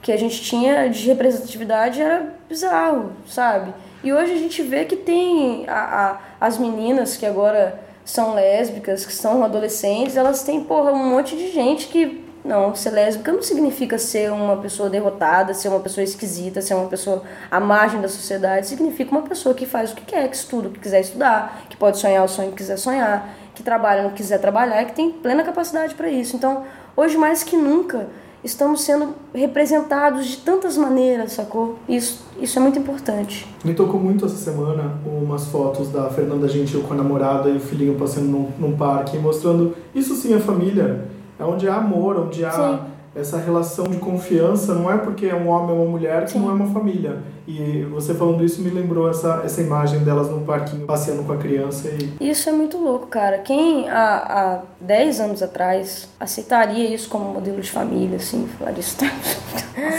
que 0.00 0.10
a 0.10 0.16
gente 0.16 0.40
tinha 0.40 0.88
de 0.88 1.06
representatividade 1.06 2.00
era 2.00 2.32
bizarro, 2.48 3.12
sabe? 3.28 3.74
E 4.02 4.10
hoje 4.10 4.32
a 4.32 4.38
gente 4.38 4.62
vê 4.62 4.86
que 4.86 4.96
tem 4.96 5.66
a, 5.68 5.82
a- 6.06 6.18
as 6.40 6.56
meninas 6.56 7.14
que 7.14 7.26
agora 7.26 7.78
são 8.06 8.32
lésbicas, 8.32 9.04
que 9.04 9.12
são 9.12 9.44
adolescentes, 9.44 10.16
elas 10.16 10.42
têm, 10.44 10.64
porra, 10.64 10.92
um 10.92 11.10
monte 11.10 11.36
de 11.36 11.52
gente 11.52 11.88
que. 11.88 12.24
Não, 12.46 12.76
ser 12.76 12.90
lésbica 12.90 13.32
não 13.32 13.42
significa 13.42 13.98
ser 13.98 14.30
uma 14.30 14.56
pessoa 14.56 14.88
derrotada, 14.88 15.52
ser 15.52 15.68
uma 15.68 15.80
pessoa 15.80 16.04
esquisita, 16.04 16.62
ser 16.62 16.74
uma 16.74 16.86
pessoa 16.86 17.24
à 17.50 17.58
margem 17.58 18.00
da 18.00 18.06
sociedade. 18.06 18.68
Significa 18.68 19.10
uma 19.10 19.22
pessoa 19.22 19.52
que 19.52 19.66
faz 19.66 19.90
o 19.90 19.96
que 19.96 20.04
quer, 20.04 20.28
que 20.30 20.36
estuda 20.36 20.68
o 20.68 20.70
que 20.70 20.78
quiser 20.78 21.00
estudar, 21.00 21.64
que 21.68 21.76
pode 21.76 21.98
sonhar 21.98 22.24
o 22.24 22.28
sonho 22.28 22.50
que 22.50 22.58
quiser 22.58 22.76
sonhar, 22.76 23.34
que 23.52 23.64
trabalha 23.64 24.04
no 24.04 24.10
que 24.10 24.18
quiser 24.18 24.38
trabalhar 24.38 24.80
e 24.80 24.86
que 24.86 24.94
tem 24.94 25.10
plena 25.10 25.42
capacidade 25.42 25.96
para 25.96 26.08
isso. 26.08 26.36
Então, 26.36 26.62
hoje 26.96 27.16
mais 27.16 27.42
que 27.42 27.56
nunca, 27.56 28.06
estamos 28.44 28.82
sendo 28.82 29.14
representados 29.34 30.26
de 30.26 30.36
tantas 30.36 30.76
maneiras, 30.76 31.32
sacou? 31.32 31.76
Isso, 31.88 32.24
isso 32.40 32.60
é 32.60 32.62
muito 32.62 32.78
importante. 32.78 33.44
Me 33.64 33.74
tocou 33.74 33.98
muito 33.98 34.24
essa 34.24 34.36
semana 34.36 35.00
umas 35.04 35.46
fotos 35.46 35.90
da 35.90 36.08
Fernanda 36.10 36.46
Gentil 36.46 36.84
com 36.84 36.94
a 36.94 36.96
namorada 36.96 37.48
e 37.48 37.56
o 37.56 37.60
filhinho 37.60 37.96
passando 37.96 38.26
num, 38.26 38.52
num 38.56 38.76
parque, 38.76 39.18
mostrando 39.18 39.74
isso 39.92 40.14
sim 40.14 40.32
é 40.32 40.38
família. 40.38 41.15
É 41.38 41.44
onde 41.44 41.68
há 41.68 41.76
amor, 41.76 42.18
onde 42.18 42.44
há 42.44 42.50
Sim. 42.50 42.78
essa 43.14 43.38
relação 43.38 43.84
de 43.84 43.98
confiança. 43.98 44.74
Não 44.74 44.90
é 44.90 44.96
porque 44.96 45.26
é 45.26 45.34
um 45.34 45.48
homem 45.48 45.76
ou 45.76 45.82
uma 45.82 45.90
mulher 45.90 46.24
que 46.24 46.32
Sim. 46.32 46.40
não 46.40 46.50
é 46.50 46.52
uma 46.52 46.66
família. 46.72 47.22
E 47.46 47.82
você 47.84 48.12
falando 48.12 48.44
isso 48.44 48.60
me 48.60 48.70
lembrou 48.70 49.08
essa, 49.08 49.42
essa 49.44 49.60
imagem 49.60 50.00
delas 50.00 50.28
no 50.28 50.40
parquinho 50.40 50.84
passeando 50.84 51.22
com 51.22 51.32
a 51.32 51.36
criança 51.36 51.88
e 52.20 52.30
Isso 52.30 52.48
é 52.48 52.52
muito 52.52 52.76
louco, 52.76 53.06
cara. 53.06 53.38
Quem 53.38 53.88
há, 53.88 54.16
há 54.16 54.62
10 54.80 55.20
anos 55.20 55.42
atrás 55.42 56.08
aceitaria 56.18 56.92
isso 56.92 57.08
como 57.08 57.32
modelo 57.32 57.60
de 57.60 57.70
família, 57.70 58.16
assim, 58.16 58.48
falar 58.58 58.72
isso 58.72 58.98
tá... 58.98 59.06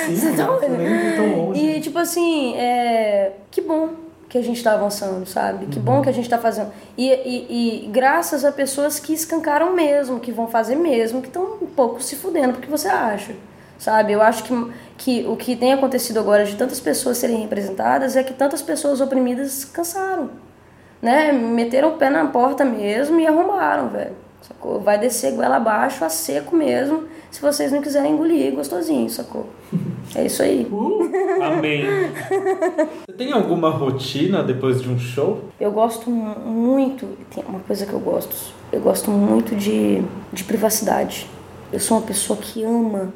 Você 0.09 0.31
tá 0.31 0.45
não 0.45 0.59
nem 0.59 1.15
tão 1.15 1.45
longe. 1.45 1.59
E, 1.59 1.79
tipo 1.79 1.99
assim, 1.99 2.55
é... 2.55 3.33
que 3.51 3.61
bom 3.61 4.06
que 4.29 4.37
a 4.37 4.43
gente 4.43 4.61
tá 4.61 4.73
avançando, 4.73 5.25
sabe? 5.25 5.67
Que 5.67 5.79
bom 5.79 6.01
que 6.01 6.09
a 6.09 6.11
gente 6.11 6.29
tá 6.29 6.37
fazendo. 6.37 6.71
E, 6.97 7.09
e, 7.09 7.85
e 7.85 7.87
graças 7.87 8.43
a 8.43 8.51
pessoas 8.51 8.99
que 8.99 9.13
escancaram 9.13 9.73
mesmo, 9.73 10.19
que 10.19 10.31
vão 10.31 10.47
fazer 10.47 10.75
mesmo, 10.75 11.21
que 11.21 11.27
estão 11.27 11.57
um 11.61 11.67
pouco 11.67 12.01
se 12.01 12.15
fudendo 12.15 12.53
porque 12.53 12.69
você 12.69 12.89
acha, 12.89 13.33
sabe? 13.77 14.11
Eu 14.11 14.21
acho 14.21 14.43
que, 14.43 14.71
que 14.97 15.25
o 15.27 15.37
que 15.37 15.55
tem 15.55 15.71
acontecido 15.71 16.19
agora 16.19 16.43
de 16.43 16.55
tantas 16.55 16.79
pessoas 16.79 17.17
serem 17.17 17.37
representadas 17.37 18.15
é 18.17 18.23
que 18.23 18.33
tantas 18.33 18.61
pessoas 18.61 18.99
oprimidas 18.99 19.63
cansaram, 19.63 20.29
né? 21.01 21.31
Meteram 21.31 21.89
o 21.89 21.97
pé 21.97 22.09
na 22.09 22.25
porta 22.25 22.65
mesmo 22.65 23.19
e 23.19 23.25
arrombaram, 23.25 23.87
velho. 23.87 24.26
Sacou? 24.47 24.79
Vai 24.79 24.97
descer 24.97 25.33
goela 25.33 25.57
abaixo, 25.57 26.05
a 26.05 26.09
seco 26.09 26.55
mesmo, 26.55 27.03
se 27.29 27.41
vocês 27.41 27.71
não 27.71 27.81
quiserem 27.81 28.13
engolir 28.13 28.53
gostosinho, 28.53 29.09
sacou? 29.09 29.47
É 30.15 30.25
isso 30.25 30.41
aí. 30.41 30.65
Amém. 31.41 31.83
Você 33.05 33.13
tem 33.17 33.33
alguma 33.33 33.69
rotina 33.69 34.41
depois 34.43 34.81
de 34.81 34.89
um 34.89 34.97
show? 34.97 35.41
Eu 35.59 35.71
gosto 35.71 36.09
mu- 36.09 36.39
muito, 36.39 37.05
tem 37.33 37.43
uma 37.45 37.59
coisa 37.59 37.85
que 37.85 37.91
eu 37.93 37.99
gosto, 37.99 38.35
eu 38.71 38.79
gosto 38.79 39.11
muito 39.11 39.53
de, 39.55 40.01
de 40.31 40.43
privacidade. 40.45 41.27
Eu 41.73 41.79
sou 41.81 41.97
uma 41.97 42.05
pessoa 42.05 42.39
que 42.39 42.63
ama 42.63 43.11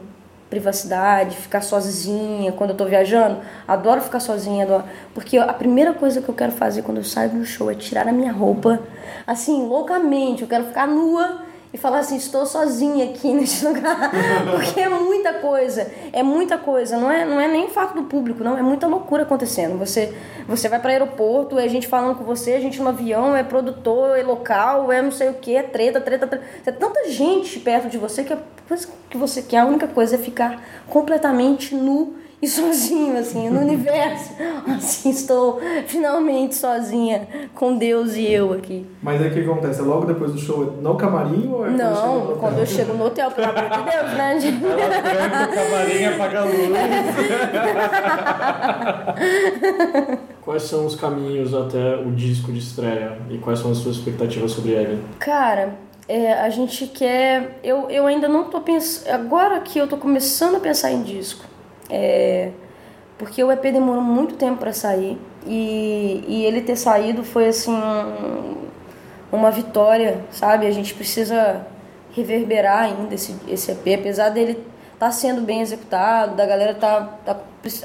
privacidade, 0.52 1.38
ficar 1.38 1.62
sozinha 1.62 2.52
quando 2.52 2.72
eu 2.72 2.76
tô 2.76 2.86
viajando. 2.86 3.40
Adoro 3.66 4.02
ficar 4.02 4.20
sozinha, 4.20 4.66
adoro. 4.66 4.84
Porque 5.16 5.38
a 5.38 5.54
primeira 5.54 5.94
coisa 5.94 6.22
que 6.22 6.30
eu 6.30 6.36
quero 6.36 6.52
fazer 6.52 6.84
quando 6.84 6.98
eu 6.98 7.04
saio 7.04 7.30
do 7.30 7.46
show 7.46 7.72
é 7.72 7.74
tirar 7.74 8.08
a 8.08 8.12
minha 8.12 8.34
roupa, 8.34 8.80
assim, 9.26 9.66
loucamente. 9.66 10.42
Eu 10.44 10.50
quero 10.50 10.66
ficar 10.66 10.88
nua 10.88 11.51
e 11.74 11.78
falar 11.78 12.00
assim, 12.00 12.18
estou 12.18 12.46
sozinha 12.46 13.06
aqui 13.06 13.32
neste 13.34 13.66
lugar. 13.66 14.12
Porque 14.52 14.80
é 14.80 14.90
muita 14.90 15.34
coisa, 15.36 15.90
é 16.12 16.22
muita 16.22 16.58
coisa. 16.58 16.98
Não 16.98 17.10
é, 17.10 17.26
não 17.26 17.40
é 17.40 17.48
nem 17.48 17.70
fato 17.70 17.96
do 17.96 18.04
público, 18.04 18.44
não. 18.44 18.58
É 18.58 18.62
muita 18.62 18.88
loucura 18.88 19.24
acontecendo. 19.24 19.78
Você, 19.78 20.14
você 20.48 20.68
vai 20.68 20.80
para 20.80 20.92
aeroporto, 20.92 21.58
é 21.58 21.68
gente 21.70 21.88
falando 21.88 22.18
com 22.18 22.24
você, 22.24 22.52
é 22.52 22.60
gente 22.60 22.82
no 22.82 22.90
avião, 22.90 23.36
é 23.36 23.44
produtor, 23.44 24.18
é 24.18 24.24
local, 24.24 24.92
é 24.92 25.02
não 25.02 25.12
sei 25.12 25.30
o 25.30 25.36
que, 25.36 25.56
é 25.56 25.64
treta, 25.64 26.02
treta, 26.02 26.28
treta. 26.28 26.46
É 26.66 26.72
tanta 26.72 27.10
gente 27.10 27.60
perto 27.60 27.90
de 27.90 27.98
você 27.98 28.24
que 28.24 28.34
a 28.34 28.38
coisa 28.68 28.88
que 29.10 29.18
você 29.18 29.42
quer, 29.42 29.60
a 29.60 29.66
única 29.66 29.88
coisa 29.88 30.16
é 30.16 30.18
ficar 30.18 30.62
completamente 30.88 31.74
nu 31.76 32.21
e 32.42 32.48
sozinho, 32.48 33.18
assim, 33.18 33.50
no 33.50 33.62
universo. 33.62 34.32
Assim, 34.78 35.10
estou 35.10 35.60
finalmente 35.88 36.56
sozinha 36.56 37.28
com 37.54 37.78
Deus 37.78 38.16
e 38.16 38.32
eu 38.32 38.54
aqui. 38.54 38.86
Mas 39.02 39.22
aí 39.22 39.30
o 39.30 39.34
que 39.34 39.40
acontece? 39.42 39.80
É 39.80 39.84
logo 39.84 40.06
depois 40.06 40.32
do 40.32 40.40
show 40.40 40.78
no 40.82 40.96
camarim 40.96 41.50
ou 41.52 41.66
é 41.66 41.70
quando 41.70 41.78
Não, 41.78 42.38
quando 42.38 42.60
eu 42.60 42.66
chego 42.66 42.94
no 42.94 43.06
hotel, 43.06 43.32
pelo 43.32 43.48
amor 43.50 43.70
de 43.70 43.92
Deus, 43.92 44.14
né? 44.14 44.40
gente? 44.40 44.60
Tranca 44.60 45.50
o 45.50 45.54
camarim, 45.54 46.06
apaga 46.06 46.40
a 46.40 46.46
luz. 46.46 46.56
Quais 50.42 50.64
são 50.64 50.86
os 50.86 50.96
caminhos 50.96 51.54
até 51.54 51.96
o 51.96 52.12
disco 52.12 52.52
de 52.52 52.60
estreia 52.60 53.18
e 53.30 53.38
quais 53.38 53.60
são 53.60 53.72
as 53.72 53.78
suas 53.78 53.98
expectativas 53.98 54.52
sobre 54.52 54.72
ele? 54.72 55.04
Cara, 55.20 55.76
é, 56.08 56.34
a 56.34 56.50
gente 56.50 56.88
quer. 56.88 57.60
Eu, 57.64 57.90
eu 57.90 58.08
ainda 58.08 58.28
não 58.28 58.46
tô 58.46 58.60
pensando. 58.62 59.14
Agora 59.14 59.60
que 59.60 59.78
eu 59.78 59.88
tô 59.88 59.98
começando 59.98 60.56
a 60.56 60.60
pensar 60.60 60.92
em 60.92 61.04
disco. 61.04 61.46
É, 61.92 62.50
porque 63.18 63.44
o 63.44 63.52
EP 63.52 63.62
demorou 63.72 64.02
muito 64.02 64.36
tempo 64.36 64.58
para 64.58 64.74
sair. 64.74 65.20
E, 65.46 66.24
e 66.28 66.46
ele 66.46 66.62
ter 66.62 66.76
saído 66.76 67.24
foi 67.24 67.48
assim. 67.50 67.74
um- 67.74 68.62
Uma 69.32 69.50
vitória, 69.52 70.20
sabe? 70.32 70.68
A 70.68 70.72
gente 70.72 70.94
precisa 70.94 71.66
reverberar 72.14 72.84
ainda 72.84 73.16
esse, 73.16 73.34
esse 73.48 73.72
EP, 73.72 73.94
apesar 73.96 74.30
dele 74.30 74.58
tá 75.00 75.10
sendo 75.10 75.42
bem 75.42 75.62
executado, 75.62 76.36
da 76.36 76.46
galera 76.46 76.74
tá, 76.76 77.10
tá 77.26 77.38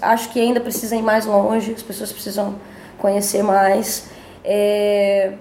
acho 0.02 0.30
que 0.32 0.40
ainda 0.40 0.60
precisa 0.60 0.96
ir 0.96 1.02
mais 1.02 1.24
longe, 1.24 1.72
as 1.72 1.82
pessoas 1.84 2.10
precisam 2.12 2.56
conhecer 2.98 3.42
mais. 3.44 4.08
É, 4.44 5.34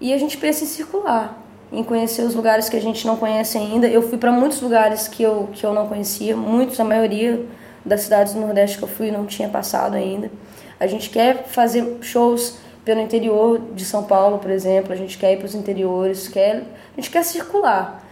e 0.00 0.12
a 0.14 0.18
gente 0.18 0.38
em 0.44 0.52
circular, 0.52 1.42
em 1.72 1.82
conhecer 1.82 2.22
os 2.22 2.34
lugares 2.34 2.68
que 2.68 2.76
a 2.76 2.80
gente 2.80 3.04
não 3.06 3.16
conhece 3.16 3.58
ainda. 3.58 3.88
Eu 3.88 4.02
fui 4.02 4.18
para 4.18 4.30
muitos 4.30 4.60
lugares 4.60 5.08
que 5.08 5.22
eu, 5.24 5.48
que 5.52 5.64
eu 5.66 5.74
não 5.74 5.88
conhecia, 5.88 6.36
muitos, 6.36 6.78
a 6.78 6.84
maioria 6.84 7.44
das 7.84 8.02
cidades 8.02 8.34
do 8.34 8.40
Nordeste 8.40 8.78
que 8.78 8.84
eu 8.84 8.88
fui 8.88 9.10
não 9.10 9.26
tinha 9.26 9.48
passado 9.48 9.94
ainda. 9.94 10.30
A 10.78 10.86
gente 10.86 11.10
quer 11.10 11.44
fazer 11.44 11.98
shows 12.00 12.58
pelo 12.84 13.00
interior 13.00 13.60
de 13.74 13.84
São 13.84 14.04
Paulo, 14.04 14.38
por 14.38 14.50
exemplo, 14.50 14.92
a 14.92 14.96
gente 14.96 15.16
quer 15.16 15.32
ir 15.32 15.36
para 15.36 15.46
os 15.46 15.54
interiores, 15.54 16.28
quer, 16.28 16.64
a 16.92 17.00
gente 17.00 17.10
quer 17.10 17.24
circular. 17.24 18.02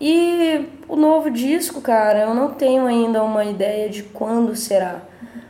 E 0.00 0.68
o 0.86 0.94
novo 0.94 1.30
disco, 1.30 1.80
cara, 1.80 2.20
eu 2.20 2.34
não 2.34 2.52
tenho 2.52 2.86
ainda 2.86 3.22
uma 3.22 3.44
ideia 3.44 3.88
de 3.88 4.02
quando 4.02 4.54
será, 4.54 5.02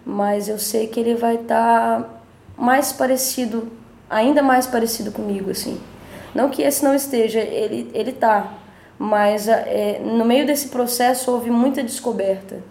mas 0.06 0.48
eu 0.48 0.58
sei 0.58 0.86
que 0.86 0.98
ele 0.98 1.14
vai 1.14 1.34
estar 1.34 2.22
mais 2.56 2.92
parecido, 2.92 3.70
ainda 4.08 4.42
mais 4.42 4.66
parecido 4.66 5.12
comigo, 5.12 5.50
assim. 5.50 5.78
Não 6.34 6.48
que 6.48 6.62
esse 6.62 6.82
não 6.84 6.94
esteja, 6.94 7.40
ele, 7.40 7.90
ele 7.92 8.12
tá, 8.12 8.54
mas 8.98 9.48
é, 9.48 10.00
no 10.02 10.24
meio 10.24 10.46
desse 10.46 10.68
processo 10.68 11.30
houve 11.30 11.50
muita 11.50 11.82
descoberta, 11.82 12.62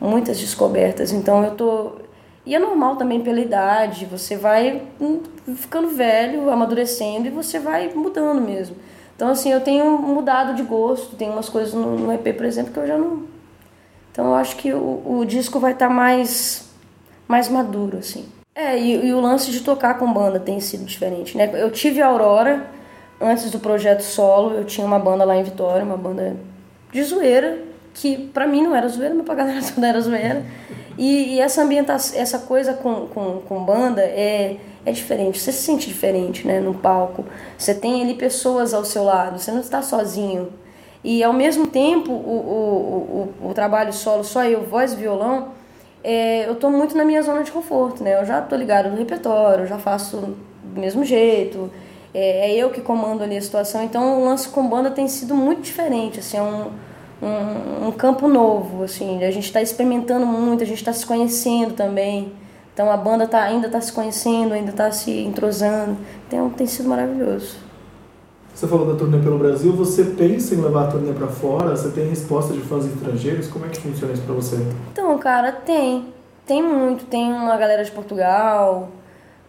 muitas 0.00 0.38
descobertas, 0.38 1.12
então 1.12 1.44
eu 1.44 1.52
tô... 1.52 1.92
E 2.44 2.54
é 2.54 2.58
normal 2.58 2.94
também 2.96 3.20
pela 3.22 3.40
idade, 3.40 4.06
você 4.06 4.36
vai 4.36 4.82
hum, 5.00 5.20
ficando 5.56 5.88
velho, 5.88 6.48
amadurecendo 6.48 7.26
e 7.26 7.30
você 7.30 7.58
vai 7.58 7.92
mudando 7.92 8.40
mesmo. 8.40 8.76
Então, 9.16 9.28
assim, 9.28 9.50
eu 9.50 9.60
tenho 9.60 9.98
mudado 9.98 10.54
de 10.54 10.62
gosto, 10.62 11.16
tem 11.16 11.28
umas 11.28 11.48
coisas 11.48 11.74
no, 11.74 11.98
no 11.98 12.12
EP, 12.12 12.36
por 12.36 12.44
exemplo, 12.44 12.72
que 12.72 12.78
eu 12.78 12.86
já 12.86 12.98
não. 12.98 13.24
Então, 14.12 14.26
eu 14.26 14.34
acho 14.34 14.56
que 14.56 14.72
o, 14.72 15.02
o 15.04 15.24
disco 15.24 15.58
vai 15.58 15.72
estar 15.72 15.88
mais, 15.88 16.68
mais 17.26 17.48
maduro, 17.48 17.98
assim. 17.98 18.26
É, 18.54 18.78
e, 18.78 19.06
e 19.06 19.12
o 19.12 19.20
lance 19.20 19.50
de 19.50 19.60
tocar 19.60 19.98
com 19.98 20.10
banda 20.12 20.38
tem 20.38 20.60
sido 20.60 20.84
diferente, 20.84 21.36
né? 21.36 21.50
Eu 21.54 21.70
tive 21.70 22.00
a 22.00 22.06
Aurora 22.06 22.66
antes 23.20 23.50
do 23.50 23.58
projeto 23.58 24.02
solo, 24.02 24.54
eu 24.54 24.64
tinha 24.64 24.86
uma 24.86 24.98
banda 24.98 25.24
lá 25.24 25.36
em 25.36 25.42
Vitória, 25.42 25.84
uma 25.84 25.96
banda 25.96 26.36
de 26.92 27.02
zoeira, 27.02 27.58
que 27.96 28.28
pra 28.28 28.46
mim 28.46 28.62
não 28.62 28.76
era 28.76 28.86
zoeira, 28.88 29.14
mas 29.14 29.24
pra 29.24 29.34
galera 29.34 29.60
toda 29.74 29.86
era 29.86 30.00
zoeira. 30.00 30.44
E, 30.98 31.34
e 31.34 31.40
essa 31.40 31.62
ambientação, 31.62 32.18
essa 32.18 32.38
coisa 32.38 32.74
com, 32.74 33.06
com, 33.06 33.40
com 33.40 33.64
banda 33.64 34.02
é, 34.02 34.56
é 34.84 34.92
diferente, 34.92 35.38
você 35.38 35.50
se 35.50 35.62
sente 35.62 35.88
diferente, 35.88 36.46
né, 36.46 36.60
no 36.60 36.74
palco. 36.74 37.24
Você 37.56 37.74
tem 37.74 38.02
ali 38.02 38.14
pessoas 38.14 38.74
ao 38.74 38.84
seu 38.84 39.02
lado, 39.02 39.38
você 39.38 39.50
não 39.50 39.60
está 39.60 39.80
sozinho. 39.80 40.50
E 41.02 41.24
ao 41.24 41.32
mesmo 41.32 41.66
tempo, 41.66 42.12
o, 42.12 42.14
o, 42.14 43.32
o, 43.42 43.50
o 43.50 43.54
trabalho 43.54 43.92
solo, 43.92 44.24
só 44.24 44.44
eu, 44.44 44.62
voz 44.62 44.92
e 44.92 44.96
violão, 44.96 45.48
é, 46.04 46.48
eu 46.48 46.54
tô 46.54 46.70
muito 46.70 46.96
na 46.96 47.04
minha 47.04 47.22
zona 47.22 47.42
de 47.44 47.50
conforto, 47.50 48.02
né? 48.02 48.20
Eu 48.20 48.26
já 48.26 48.42
tô 48.42 48.56
ligado 48.56 48.90
no 48.90 48.96
repertório, 48.96 49.66
já 49.66 49.78
faço 49.78 50.36
do 50.62 50.80
mesmo 50.80 51.04
jeito, 51.04 51.70
é, 52.12 52.50
é 52.50 52.54
eu 52.54 52.70
que 52.70 52.80
comando 52.82 53.22
ali 53.22 53.36
a 53.36 53.42
situação. 53.42 53.82
Então 53.82 54.20
o 54.20 54.24
lance 54.24 54.48
com 54.50 54.66
banda 54.68 54.90
tem 54.90 55.08
sido 55.08 55.34
muito 55.34 55.62
diferente, 55.62 56.20
assim, 56.20 56.36
é 56.36 56.42
um, 56.42 56.70
um, 57.22 57.88
um 57.88 57.92
campo 57.92 58.28
novo, 58.28 58.84
assim, 58.84 59.24
a 59.24 59.30
gente 59.30 59.46
está 59.46 59.62
experimentando 59.62 60.26
muito, 60.26 60.62
a 60.62 60.66
gente 60.66 60.78
está 60.78 60.92
se 60.92 61.06
conhecendo 61.06 61.74
também. 61.74 62.32
Então 62.74 62.90
a 62.90 62.96
banda 62.96 63.26
tá, 63.26 63.42
ainda 63.42 63.68
está 63.68 63.80
se 63.80 63.90
conhecendo, 63.90 64.52
ainda 64.52 64.70
está 64.70 64.90
se 64.90 65.10
entrosando. 65.10 65.96
Então 66.28 66.50
tem 66.50 66.66
sido 66.66 66.88
maravilhoso. 66.88 67.56
Você 68.54 68.66
falou 68.66 68.86
da 68.86 68.98
turnê 68.98 69.18
pelo 69.18 69.38
Brasil, 69.38 69.72
você 69.72 70.04
pensa 70.04 70.54
em 70.54 70.60
levar 70.60 70.84
a 70.84 70.86
turnê 70.88 71.12
pra 71.12 71.26
fora? 71.26 71.76
Você 71.76 71.90
tem 71.90 72.08
resposta 72.08 72.52
de 72.52 72.60
fãs 72.60 72.86
estrangeiros? 72.86 73.48
Como 73.48 73.66
é 73.66 73.68
que 73.68 73.80
funciona 73.80 74.12
isso 74.12 74.22
pra 74.22 74.34
você? 74.34 74.56
Então, 74.92 75.16
cara, 75.18 75.52
tem. 75.52 76.06
Tem 76.46 76.62
muito. 76.62 77.04
Tem 77.06 77.32
uma 77.32 77.56
galera 77.56 77.84
de 77.84 77.90
Portugal, 77.90 78.90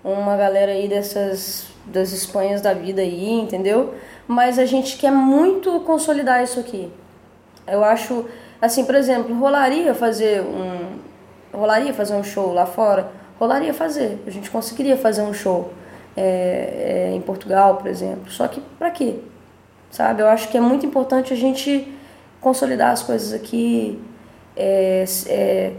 uma 0.03 0.36
galera 0.36 0.72
aí 0.72 0.88
dessas 0.88 1.68
das 1.86 2.11
Espanhas 2.11 2.61
da 2.61 2.74
vida 2.74 3.01
aí, 3.01 3.30
entendeu? 3.30 3.93
Mas 4.28 4.59
a 4.59 4.65
gente 4.65 4.97
quer 4.97 5.11
muito 5.11 5.80
consolidar 5.82 6.43
isso 6.43 6.59
aqui. 6.59 6.91
Eu 7.68 7.84
acho, 7.84 8.26
assim, 8.61 8.86
por 8.86 8.95
exemplo, 8.95 9.38
rolaria 9.38 9.93
fazer 9.93 10.41
um 10.41 10.97
rolaria 11.53 11.93
fazer 11.93 12.13
um 12.13 12.24
show 12.24 12.53
lá 12.53 12.65
fora, 12.65 13.11
rolaria 13.39 13.74
fazer. 13.74 14.22
A 14.28 14.30
gente 14.30 14.49
conseguiria 14.49 14.97
fazer 14.97 15.22
um 15.22 15.34
show 15.34 15.74
é, 16.15 17.09
é, 17.09 17.15
em 17.15 17.22
Portugal, 17.22 17.76
por 17.76 17.88
exemplo. 17.88 18.32
Só 18.32 18.47
que 18.47 18.61
pra 18.78 18.91
quê? 18.91 19.15
Sabe? 19.89 20.22
Eu 20.22 20.28
acho 20.28 20.49
que 20.49 20.57
é 20.57 20.61
muito 20.61 20.86
importante 20.86 21.34
a 21.34 21.36
gente 21.36 21.91
consolidar 22.41 22.91
as 22.91 23.01
coisas 23.01 23.34
aqui, 23.34 23.99
é, 24.55 25.03
é, 25.28 25.74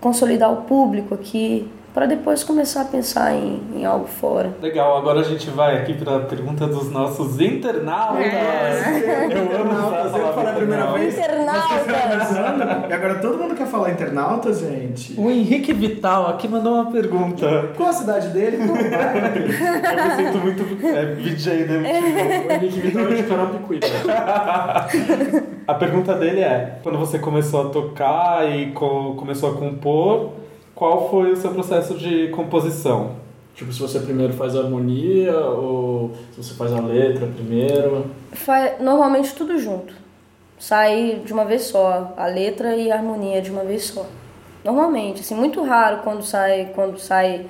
consolidar 0.00 0.52
o 0.52 0.62
público 0.62 1.14
aqui, 1.14 1.70
para 1.94 2.06
depois 2.06 2.42
começar 2.42 2.82
a 2.82 2.84
pensar 2.86 3.34
em, 3.34 3.60
em 3.76 3.84
algo 3.84 4.06
fora. 4.06 4.50
Legal, 4.62 4.96
agora 4.96 5.20
a 5.20 5.22
gente 5.22 5.50
vai 5.50 5.76
aqui 5.76 5.92
para 5.94 6.16
a 6.16 6.20
pergunta 6.20 6.66
dos 6.66 6.90
nossos 6.90 7.38
internautas. 7.40 8.24
Eu 8.24 9.60
amo 9.60 9.72
usar 9.72 10.02
a 10.02 10.06
Internautas, 10.06 10.16
eu 10.16 10.32
falei 10.32 10.50
a 10.50 10.54
primeira 10.54 10.86
vez. 10.92 11.14
Internautas! 11.14 12.82
E 12.88 12.92
agora 12.94 13.14
todo 13.16 13.38
mundo 13.38 13.54
quer 13.54 13.66
falar 13.66 13.90
internautas, 13.90 14.60
gente. 14.60 15.14
O 15.18 15.30
Henrique 15.30 15.72
Vital 15.72 16.28
aqui 16.28 16.46
mandou 16.48 16.74
uma 16.74 16.90
pergunta. 16.90 17.70
Qual 17.76 17.88
a 17.88 17.92
cidade 17.92 18.28
dele? 18.28 18.56
Como 18.58 18.74
vai? 18.74 18.82
Eu 19.92 20.04
me 20.04 20.16
sinto 20.16 20.38
muito 20.38 20.86
é, 20.86 21.04
VJ 21.14 21.64
da 21.64 21.74
MTV. 21.74 22.48
O 22.48 22.52
Henrique 22.52 22.80
Vital 22.80 23.02
é 23.06 23.14
de 23.14 23.22
Carapicuíba. 23.24 23.86
A 25.66 25.74
pergunta 25.74 26.14
dele 26.14 26.40
é: 26.40 26.78
quando 26.82 26.98
você 26.98 27.18
começou 27.18 27.68
a 27.68 27.70
tocar 27.70 28.50
e 28.50 28.72
co- 28.72 29.14
começou 29.16 29.50
a 29.52 29.54
compor, 29.54 30.30
qual 30.74 31.10
foi 31.10 31.32
o 31.32 31.36
seu 31.36 31.52
processo 31.52 31.94
de 31.94 32.28
composição? 32.28 33.12
Tipo, 33.54 33.72
se 33.72 33.80
você 33.80 34.00
primeiro 34.00 34.32
faz 34.32 34.56
a 34.56 34.60
harmonia 34.60 35.36
ou 35.38 36.12
se 36.34 36.42
você 36.42 36.54
faz 36.54 36.72
a 36.72 36.80
letra 36.80 37.26
primeiro. 37.26 38.06
Fa- 38.32 38.76
Normalmente 38.80 39.34
tudo 39.34 39.58
junto. 39.58 39.92
Sai 40.58 41.20
de 41.24 41.32
uma 41.32 41.44
vez 41.44 41.62
só, 41.64 42.14
a 42.16 42.26
letra 42.26 42.74
e 42.76 42.90
a 42.90 42.94
harmonia 42.96 43.42
de 43.42 43.50
uma 43.50 43.62
vez 43.64 43.84
só. 43.84 44.06
Normalmente, 44.64 45.20
assim, 45.20 45.34
muito 45.34 45.62
raro 45.62 45.98
quando 46.04 46.22
sai, 46.22 46.70
quando 46.74 46.98
sai 46.98 47.46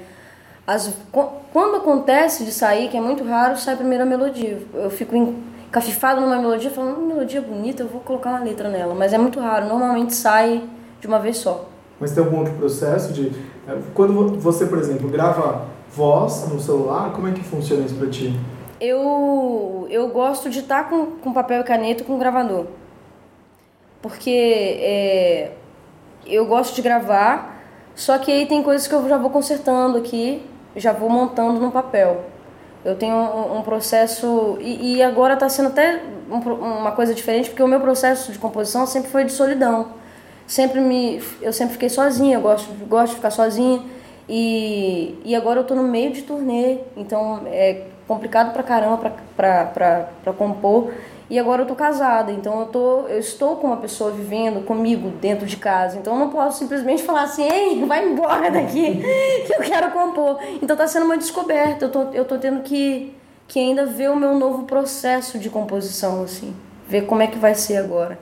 as 0.66 0.92
qu- 1.12 1.28
quando 1.52 1.76
acontece 1.76 2.44
de 2.44 2.50
sair, 2.50 2.88
que 2.88 2.96
é 2.96 3.00
muito 3.00 3.22
raro, 3.24 3.56
sai 3.58 3.76
primeiro 3.76 4.02
a 4.04 4.06
melodia. 4.06 4.58
Eu 4.74 4.90
fico 4.90 5.14
encafifado 5.14 6.20
numa 6.22 6.36
melodia, 6.38 6.70
falando, 6.70 6.98
"Hum, 7.00 7.06
melodia 7.06 7.40
bonita, 7.42 7.82
eu 7.82 7.88
vou 7.88 8.00
colocar 8.00 8.30
uma 8.30 8.40
letra 8.40 8.68
nela, 8.70 8.94
mas 8.94 9.12
é 9.12 9.18
muito 9.18 9.38
raro, 9.38 9.66
normalmente 9.68 10.14
sai 10.14 10.62
de 11.00 11.06
uma 11.06 11.18
vez 11.18 11.36
só. 11.36 11.66
Mas 12.02 12.10
tem 12.10 12.22
algum 12.24 12.38
outro 12.38 12.52
processo 12.54 13.12
de. 13.12 13.28
é, 13.68 13.78
Quando 13.94 14.12
vo- 14.12 14.36
você, 14.40 14.66
por 14.66 14.76
exemplo, 14.76 15.08
grava 15.08 15.66
voz 15.94 16.48
no 16.52 16.60
celular, 16.60 17.12
como 17.12 17.28
é 17.28 17.32
que 17.32 17.44
funciona 17.44 17.84
isso 17.86 17.94
pra 17.94 18.08
ti? 18.10 18.36
Eu, 18.80 19.86
eu 19.88 20.08
gosto 20.08 20.50
de 20.50 20.58
estar 20.58 20.90
com, 20.90 21.06
com 21.22 21.32
papel 21.32 21.60
e 21.60 21.64
caneta 21.64 22.02
com 22.02 22.18
gravador. 22.18 22.66
Porque 24.00 24.30
é, 24.80 25.52
eu 26.26 26.44
gosto 26.46 26.74
de 26.74 26.82
gravar, 26.82 27.62
só 27.94 28.18
que 28.18 28.32
aí 28.32 28.46
tem 28.46 28.62
coisas 28.64 28.88
que 28.88 28.94
eu 28.94 29.08
já 29.08 29.16
vou 29.16 29.30
consertando 29.30 29.96
aqui, 29.98 30.44
já 30.74 30.92
vou 30.92 31.08
montando 31.08 31.60
no 31.60 31.70
papel. 31.70 32.22
Eu 32.84 32.96
tenho 32.96 33.14
um, 33.14 33.58
um 33.58 33.62
processo. 33.62 34.56
E, 34.60 34.96
e 34.96 35.02
agora 35.04 35.34
está 35.34 35.48
sendo 35.48 35.68
até 35.68 36.02
um 36.28 36.38
uma 36.52 36.90
coisa 36.90 37.14
diferente, 37.14 37.48
porque 37.50 37.62
o 37.62 37.68
meu 37.68 37.78
processo 37.78 38.32
de 38.32 38.38
composição 38.40 38.86
sempre 38.88 39.08
foi 39.10 39.22
de 39.24 39.30
solidão. 39.30 40.01
Sempre 40.52 40.82
me, 40.82 41.18
eu 41.40 41.50
sempre 41.50 41.72
fiquei 41.72 41.88
sozinha, 41.88 42.36
eu 42.36 42.42
gosto, 42.42 42.70
gosto 42.86 43.12
de 43.12 43.16
ficar 43.16 43.30
sozinha. 43.30 43.82
E, 44.28 45.18
e 45.24 45.34
agora 45.34 45.60
eu 45.60 45.64
tô 45.64 45.74
no 45.74 45.82
meio 45.82 46.12
de 46.12 46.20
turnê, 46.20 46.76
então 46.94 47.40
é 47.46 47.86
complicado 48.06 48.52
pra 48.52 48.62
caramba 48.62 48.98
pra, 48.98 49.12
pra, 49.34 49.64
pra, 49.64 50.08
pra 50.22 50.32
compor. 50.34 50.92
E 51.30 51.38
agora 51.38 51.62
eu 51.62 51.66
tô 51.66 51.74
casada, 51.74 52.30
então 52.30 52.60
eu, 52.60 52.66
tô, 52.66 53.08
eu 53.08 53.18
estou 53.18 53.56
com 53.56 53.68
uma 53.68 53.78
pessoa 53.78 54.10
vivendo 54.10 54.62
comigo 54.66 55.08
dentro 55.22 55.46
de 55.46 55.56
casa. 55.56 55.96
Então 55.96 56.12
eu 56.12 56.18
não 56.18 56.28
posso 56.28 56.58
simplesmente 56.58 57.02
falar 57.02 57.22
assim, 57.22 57.48
ei, 57.50 57.82
vai 57.86 58.06
embora 58.06 58.50
daqui, 58.50 59.00
que 59.48 59.54
eu 59.54 59.60
quero 59.60 59.90
compor. 59.90 60.38
Então 60.60 60.76
tá 60.76 60.86
sendo 60.86 61.06
uma 61.06 61.16
descoberta. 61.16 61.86
Eu 61.86 61.90
tô, 61.90 62.02
eu 62.12 62.26
tô 62.26 62.36
tendo 62.36 62.60
que, 62.60 63.14
que 63.48 63.58
ainda 63.58 63.86
ver 63.86 64.10
o 64.10 64.16
meu 64.16 64.34
novo 64.34 64.64
processo 64.64 65.38
de 65.38 65.48
composição, 65.48 66.22
assim. 66.22 66.54
Ver 66.86 67.06
como 67.06 67.22
é 67.22 67.26
que 67.26 67.38
vai 67.38 67.54
ser 67.54 67.78
agora. 67.78 68.18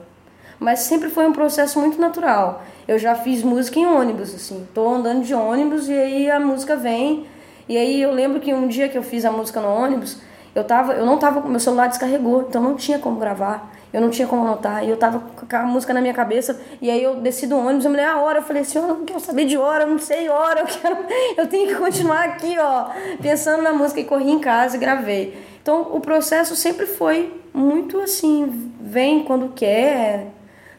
Mas 0.61 0.81
sempre 0.81 1.09
foi 1.09 1.25
um 1.25 1.33
processo 1.33 1.79
muito 1.79 1.99
natural. 1.99 2.61
Eu 2.87 2.99
já 2.99 3.15
fiz 3.15 3.41
música 3.41 3.79
em 3.79 3.87
ônibus, 3.87 4.35
assim. 4.35 4.67
Tô 4.75 4.87
andando 4.87 5.23
de 5.23 5.33
ônibus 5.33 5.89
e 5.89 5.93
aí 5.93 6.29
a 6.29 6.39
música 6.39 6.75
vem. 6.75 7.25
E 7.67 7.75
aí 7.75 7.99
eu 7.99 8.11
lembro 8.11 8.39
que 8.39 8.53
um 8.53 8.67
dia 8.67 8.87
que 8.87 8.95
eu 8.95 9.01
fiz 9.01 9.25
a 9.25 9.31
música 9.31 9.59
no 9.59 9.67
ônibus, 9.67 10.19
eu 10.53 10.63
tava, 10.63 10.93
eu 10.93 11.03
não 11.03 11.17
tava, 11.17 11.41
meu 11.41 11.59
celular 11.59 11.87
descarregou, 11.87 12.45
então 12.47 12.61
não 12.61 12.75
tinha 12.75 12.99
como 12.99 13.19
gravar, 13.19 13.73
eu 13.91 13.99
não 13.99 14.11
tinha 14.11 14.27
como 14.27 14.43
anotar, 14.43 14.83
e 14.83 14.89
eu 14.89 14.97
tava 14.97 15.19
com 15.19 15.55
a 15.55 15.63
música 15.63 15.93
na 15.93 16.01
minha 16.01 16.13
cabeça, 16.13 16.61
e 16.79 16.91
aí 16.91 17.01
eu 17.01 17.15
desci 17.15 17.47
do 17.47 17.57
ônibus, 17.57 17.85
eu 17.85 17.91
me 17.91 17.99
a 17.99 18.19
hora, 18.19 18.39
eu 18.39 18.43
falei 18.43 18.61
assim, 18.61 18.77
eu 18.77 18.87
não 18.87 19.05
quero 19.05 19.19
saber 19.19 19.45
de 19.45 19.57
hora, 19.57 19.85
eu 19.85 19.87
não 19.87 19.97
sei 19.97 20.29
hora, 20.29 20.59
eu 20.59 20.65
quero, 20.67 20.97
eu 21.37 21.47
tenho 21.47 21.69
que 21.69 21.75
continuar 21.75 22.25
aqui, 22.25 22.55
ó, 22.59 22.89
pensando 23.21 23.63
na 23.63 23.71
música 23.71 23.99
e 23.99 24.03
corri 24.03 24.29
em 24.29 24.39
casa 24.39 24.75
e 24.75 24.79
gravei. 24.79 25.37
Então 25.61 25.87
o 25.93 26.01
processo 26.01 26.55
sempre 26.55 26.85
foi 26.85 27.33
muito 27.53 27.99
assim, 27.99 28.71
vem 28.81 29.23
quando 29.23 29.53
quer, 29.55 30.27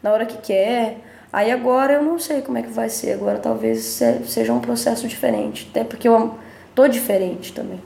na 0.02 0.12
hora 0.12 0.26
que 0.26 0.38
quer. 0.38 0.98
Aí 1.32 1.50
agora 1.50 1.94
eu 1.94 2.02
não 2.02 2.18
sei 2.18 2.42
como 2.42 2.58
é 2.58 2.62
que 2.62 2.70
vai 2.70 2.88
ser, 2.90 3.12
agora 3.12 3.38
talvez 3.38 3.80
se- 3.84 4.20
seja 4.26 4.52
um 4.52 4.60
processo 4.60 5.08
diferente, 5.08 5.66
até 5.70 5.82
porque 5.82 6.06
eu 6.06 6.34
tô 6.74 6.86
diferente 6.86 7.52
também. 7.52 7.80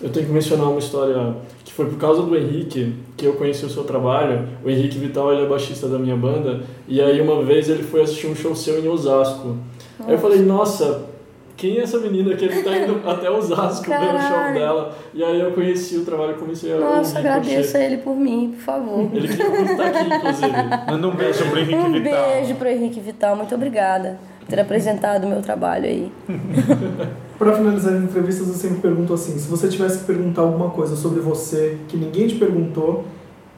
Eu 0.00 0.10
tenho 0.10 0.24
que 0.26 0.32
mencionar 0.32 0.70
uma 0.70 0.78
história 0.78 1.36
que 1.62 1.72
foi 1.74 1.84
por 1.86 1.98
causa 1.98 2.22
do 2.22 2.34
Henrique 2.34 2.94
que 3.18 3.26
eu 3.26 3.34
conheci 3.34 3.66
o 3.66 3.68
seu 3.68 3.84
trabalho. 3.84 4.48
O 4.64 4.70
Henrique 4.70 4.96
Vital 4.96 5.30
ele 5.30 5.42
é 5.44 5.46
baixista 5.46 5.86
da 5.88 5.98
minha 5.98 6.16
banda 6.16 6.62
e 6.88 7.02
aí 7.02 7.20
uma 7.20 7.42
vez 7.44 7.68
ele 7.68 7.82
foi 7.82 8.00
assistir 8.00 8.26
um 8.26 8.34
show 8.34 8.56
seu 8.56 8.82
em 8.82 8.88
Osasco. 8.88 9.56
Aí 10.06 10.14
eu 10.14 10.18
falei, 10.18 10.38
nossa, 10.40 11.02
quem 11.60 11.76
é 11.78 11.82
essa 11.82 11.98
menina 11.98 12.34
que 12.34 12.44
ele 12.46 12.62
tá 12.62 12.74
indo 12.74 13.00
até 13.06 13.30
Osasco 13.30 13.84
ver 13.86 13.94
o 13.96 14.00
show 14.00 14.16
Caralho. 14.18 14.54
dela? 14.54 14.94
E 15.12 15.22
aí 15.22 15.38
eu 15.38 15.50
conheci 15.52 15.96
o 15.98 16.04
trabalho 16.06 16.32
e 16.32 16.34
comecei 16.38 16.72
a 16.72 16.78
Nossa, 16.78 17.18
ouvir, 17.18 17.28
agradeça 17.28 17.72
curtir. 17.78 17.92
ele 17.92 17.96
por 17.98 18.16
mim, 18.16 18.54
por 18.56 18.62
favor. 18.64 19.10
Ele 19.12 19.28
queria 19.28 19.50
muito 19.50 19.82
aqui, 19.82 20.04
inclusive. 20.14 20.52
Manda 20.90 21.08
um 21.08 21.14
beijo 21.14 21.44
pro 21.50 21.58
Henrique 21.60 21.74
Um 21.76 21.92
Vital. 21.92 22.28
beijo 22.30 22.54
pro 22.54 22.68
Henrique 22.68 23.00
Vital, 23.00 23.36
muito 23.36 23.54
obrigada 23.54 24.18
por 24.40 24.46
ter 24.48 24.60
apresentado 24.60 25.24
o 25.24 25.28
meu 25.28 25.42
trabalho 25.42 25.84
aí. 25.84 26.10
Pra 27.38 27.54
finalizar 27.54 27.94
as 27.94 28.02
entrevistas, 28.02 28.48
eu 28.48 28.54
sempre 28.54 28.80
pergunto 28.80 29.14
assim: 29.14 29.38
se 29.38 29.48
você 29.48 29.66
tivesse 29.68 30.00
que 30.00 30.04
perguntar 30.04 30.42
alguma 30.42 30.68
coisa 30.70 30.94
sobre 30.94 31.20
você 31.20 31.78
que 31.88 31.96
ninguém 31.96 32.26
te 32.26 32.34
perguntou, 32.34 33.04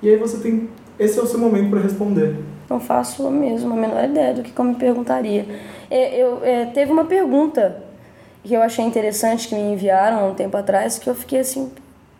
e 0.00 0.08
aí 0.08 0.16
você 0.16 0.38
tem. 0.38 0.68
Esse 0.98 1.18
é 1.18 1.22
o 1.22 1.26
seu 1.26 1.38
momento 1.40 1.70
para 1.70 1.80
responder. 1.80 2.36
Não 2.70 2.78
faço 2.78 3.28
mesmo 3.30 3.72
a 3.72 3.76
menor 3.76 4.04
ideia 4.04 4.34
do 4.34 4.42
que 4.42 4.56
eu 4.56 4.64
me 4.64 4.74
perguntaria. 4.76 5.46
É, 5.90 6.16
Eu, 6.22 6.38
é, 6.44 6.66
teve 6.66 6.92
uma 6.92 7.04
pergunta 7.06 7.82
que 8.42 8.54
eu 8.54 8.62
achei 8.62 8.84
interessante 8.84 9.48
que 9.48 9.54
me 9.54 9.60
enviaram 9.60 10.18
há 10.18 10.24
um 10.24 10.34
tempo 10.34 10.56
atrás, 10.56 10.98
que 10.98 11.08
eu 11.08 11.14
fiquei 11.14 11.40
assim, 11.40 11.70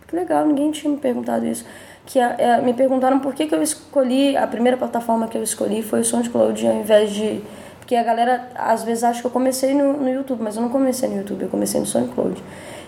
que 0.07 0.15
legal, 0.15 0.47
ninguém 0.47 0.71
tinha 0.71 0.93
me 0.93 0.99
perguntado 0.99 1.47
isso. 1.47 1.65
Que 2.05 2.19
é, 2.19 2.61
me 2.61 2.75
perguntaram 2.75 3.19
por 3.21 3.35
que, 3.35 3.47
que 3.47 3.55
eu 3.55 3.63
escolhi, 3.63 4.37
a 4.37 4.47
primeira 4.47 4.77
plataforma 4.77 5.29
que 5.29 5.39
eu 5.39 5.43
escolhi 5.43 5.83
foi 5.83 6.01
o 6.01 6.05
SoundCloud 6.05 6.67
ao 6.67 6.75
invés 6.75 7.11
de. 7.11 7.43
Porque 7.79 7.97
a 7.97 8.03
galera 8.03 8.49
às 8.55 8.85
vezes 8.85 9.03
acha 9.03 9.21
que 9.21 9.27
eu 9.27 9.31
comecei 9.31 9.75
no, 9.75 9.95
no 9.95 10.09
YouTube, 10.09 10.43
mas 10.43 10.57
eu 10.57 10.63
não 10.63 10.69
comecei 10.69 11.09
no 11.09 11.17
YouTube, 11.17 11.43
eu 11.43 11.49
comecei 11.49 11.81
no 11.81 11.87
SoundCloud. 11.87 12.43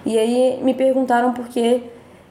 E 0.06 0.18
aí 0.18 0.60
me 0.62 0.74
perguntaram 0.74 1.32
por 1.32 1.48
que, 1.48 1.82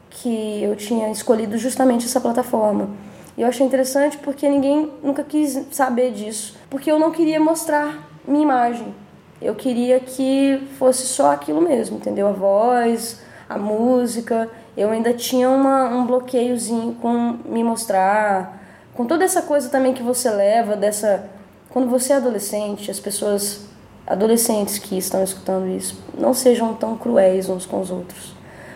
que 0.09 0.63
eu 0.63 0.75
tinha 0.75 1.09
escolhido 1.11 1.57
justamente 1.57 2.05
essa 2.05 2.21
plataforma. 2.21 2.89
E 3.35 3.41
eu 3.41 3.47
achei 3.47 3.65
interessante 3.65 4.17
porque 4.17 4.47
ninguém 4.47 4.91
nunca 5.01 5.23
quis 5.23 5.65
saber 5.71 6.11
disso. 6.11 6.55
Porque 6.69 6.91
eu 6.91 6.99
não 6.99 7.11
queria 7.11 7.39
mostrar 7.39 8.07
minha 8.27 8.43
imagem. 8.43 9.02
Eu 9.44 9.53
queria 9.56 9.99
que 9.99 10.65
fosse 10.80 11.06
só 11.06 11.34
aquilo 11.34 11.61
mesmo, 11.61 11.98
entendeu? 11.98 12.28
A 12.30 12.32
voz, 12.32 13.22
a 13.49 13.57
música. 13.57 14.49
Eu 14.76 14.90
ainda 14.90 15.14
tinha 15.14 15.49
uma, 15.49 15.90
um 15.90 16.06
bloqueiozinho 16.06 16.94
com 16.94 17.38
me 17.45 17.61
mostrar. 17.61 18.61
Com 18.94 19.06
toda 19.06 19.26
essa 19.26 19.41
coisa 19.41 19.68
também 19.68 19.94
que 19.94 20.02
você 20.02 20.30
leva, 20.30 20.78
dessa. 20.78 21.30
Quando 21.70 21.90
você 21.90 22.14
é 22.14 22.15
adolescente, 22.15 22.90
as 22.90 22.99
pessoas. 22.99 23.65
Adolescentes 24.06 24.78
que 24.80 24.98
estão 24.98 25.24
escutando 25.24 25.65
isso, 25.65 25.98
não 26.18 26.34
sejam 26.34 26.74
tão 26.74 26.98
cruéis 26.98 27.48
uns 27.48 27.65
com 27.65 27.80
os 27.80 27.90
outros. 27.90 28.36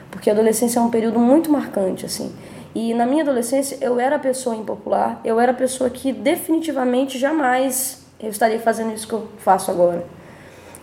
Porque 0.10 0.30
a 0.30 0.34
adolescência 0.34 0.80
é 0.80 0.81
um 0.81 0.89
período 0.89 1.19
muito 1.19 1.52
marcante, 1.52 2.06
assim. 2.06 2.34
E 2.73 2.94
na 2.94 3.06
minha 3.06 3.23
adolescência 3.23 3.77
eu 3.81 3.99
era 3.99 4.15
a 4.15 4.19
pessoa 4.19 4.56
impopular, 4.56 5.19
eu 5.26 5.38
era 5.38 5.52
a 5.52 5.56
pessoa 5.56 5.89
que 5.89 6.14
definitivamente 6.14 7.18
jamais 7.19 8.06
eu 8.19 8.30
estaria 8.30 8.60
fazendo 8.60 8.94
isso 8.94 9.06
que 9.06 9.14
eu 9.14 9.27
faço 9.38 9.69
agora. 9.69 10.06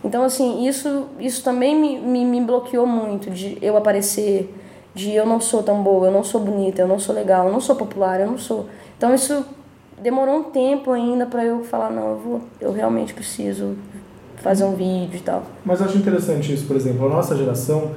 Então, 0.05 0.23
assim, 0.23 0.67
isso, 0.67 1.05
isso 1.19 1.43
também 1.43 1.75
me, 1.75 1.97
me, 1.99 2.23
me 2.23 2.39
bloqueou 2.41 2.85
muito 2.85 3.29
de 3.31 3.57
eu 3.61 3.75
aparecer, 3.75 4.53
de 4.93 5.11
eu 5.11 5.25
não 5.25 5.41
sou 5.41 5.63
tão 5.63 5.81
boa, 5.81 6.07
eu 6.07 6.11
não 6.11 6.23
sou 6.23 6.39
bonita, 6.39 6.81
eu 6.81 6.87
não 6.87 6.99
sou 6.99 7.13
legal, 7.13 7.47
eu 7.47 7.51
não 7.51 7.59
sou 7.59 7.75
popular, 7.75 8.19
eu 8.21 8.27
não 8.27 8.37
sou. 8.37 8.67
Então, 8.97 9.13
isso 9.13 9.43
demorou 10.01 10.35
um 10.37 10.43
tempo 10.43 10.91
ainda 10.91 11.25
para 11.25 11.43
eu 11.43 11.63
falar: 11.63 11.89
não, 11.89 12.11
eu, 12.11 12.17
vou, 12.19 12.41
eu 12.61 12.71
realmente 12.71 13.13
preciso 13.13 13.75
fazer 14.37 14.63
um 14.63 14.75
vídeo 14.75 15.15
e 15.17 15.21
tal. 15.21 15.43
Mas 15.65 15.79
eu 15.79 15.87
acho 15.87 15.97
interessante 15.97 16.53
isso, 16.53 16.65
por 16.67 16.75
exemplo, 16.75 17.07
a 17.07 17.09
nossa 17.09 17.35
geração 17.35 17.91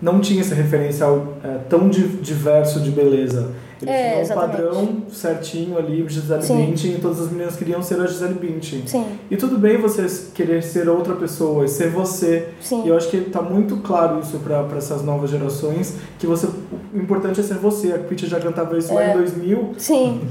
não 0.00 0.20
tinha 0.20 0.40
esse 0.40 0.52
referencial 0.52 1.34
é, 1.44 1.58
tão 1.68 1.88
di- 1.88 2.08
diverso 2.20 2.80
de 2.80 2.90
beleza. 2.90 3.52
Eles 3.82 3.94
É, 3.94 4.22
tinham 4.22 4.36
um 4.36 4.40
padrão 4.40 5.02
certinho 5.10 5.76
ali, 5.76 6.04
Gisele 6.08 6.42
Sim. 6.42 6.66
Bündchen, 6.66 6.92
e 6.94 6.98
todas 6.98 7.20
as 7.20 7.30
meninas 7.30 7.56
queriam 7.56 7.82
ser 7.82 8.00
a 8.00 8.06
Gisele 8.06 8.34
Bündchen. 8.34 8.84
Sim, 8.86 9.04
E 9.30 9.36
tudo 9.36 9.58
bem 9.58 9.76
você 9.76 10.06
querer 10.34 10.62
ser 10.62 10.88
outra 10.88 11.14
pessoa, 11.16 11.64
e 11.64 11.68
ser 11.68 11.88
você. 11.90 12.48
sim. 12.60 12.84
E 12.84 12.88
eu 12.88 12.96
acho 12.96 13.08
que 13.10 13.20
tá 13.22 13.42
muito 13.42 13.78
claro 13.78 14.20
isso 14.20 14.38
para 14.38 14.64
essas 14.78 15.02
novas 15.02 15.30
gerações, 15.30 15.94
que 16.18 16.26
você 16.26 16.46
o 16.46 16.98
importante 16.98 17.40
é 17.40 17.42
ser 17.42 17.54
você. 17.58 17.92
A 17.92 17.98
Pitty 17.98 18.26
já 18.26 18.38
cantava 18.38 18.76
isso 18.78 18.92
lá 18.94 19.02
É. 19.02 19.10
em 19.12 19.16
2000, 19.16 19.74
Sim, 19.78 20.20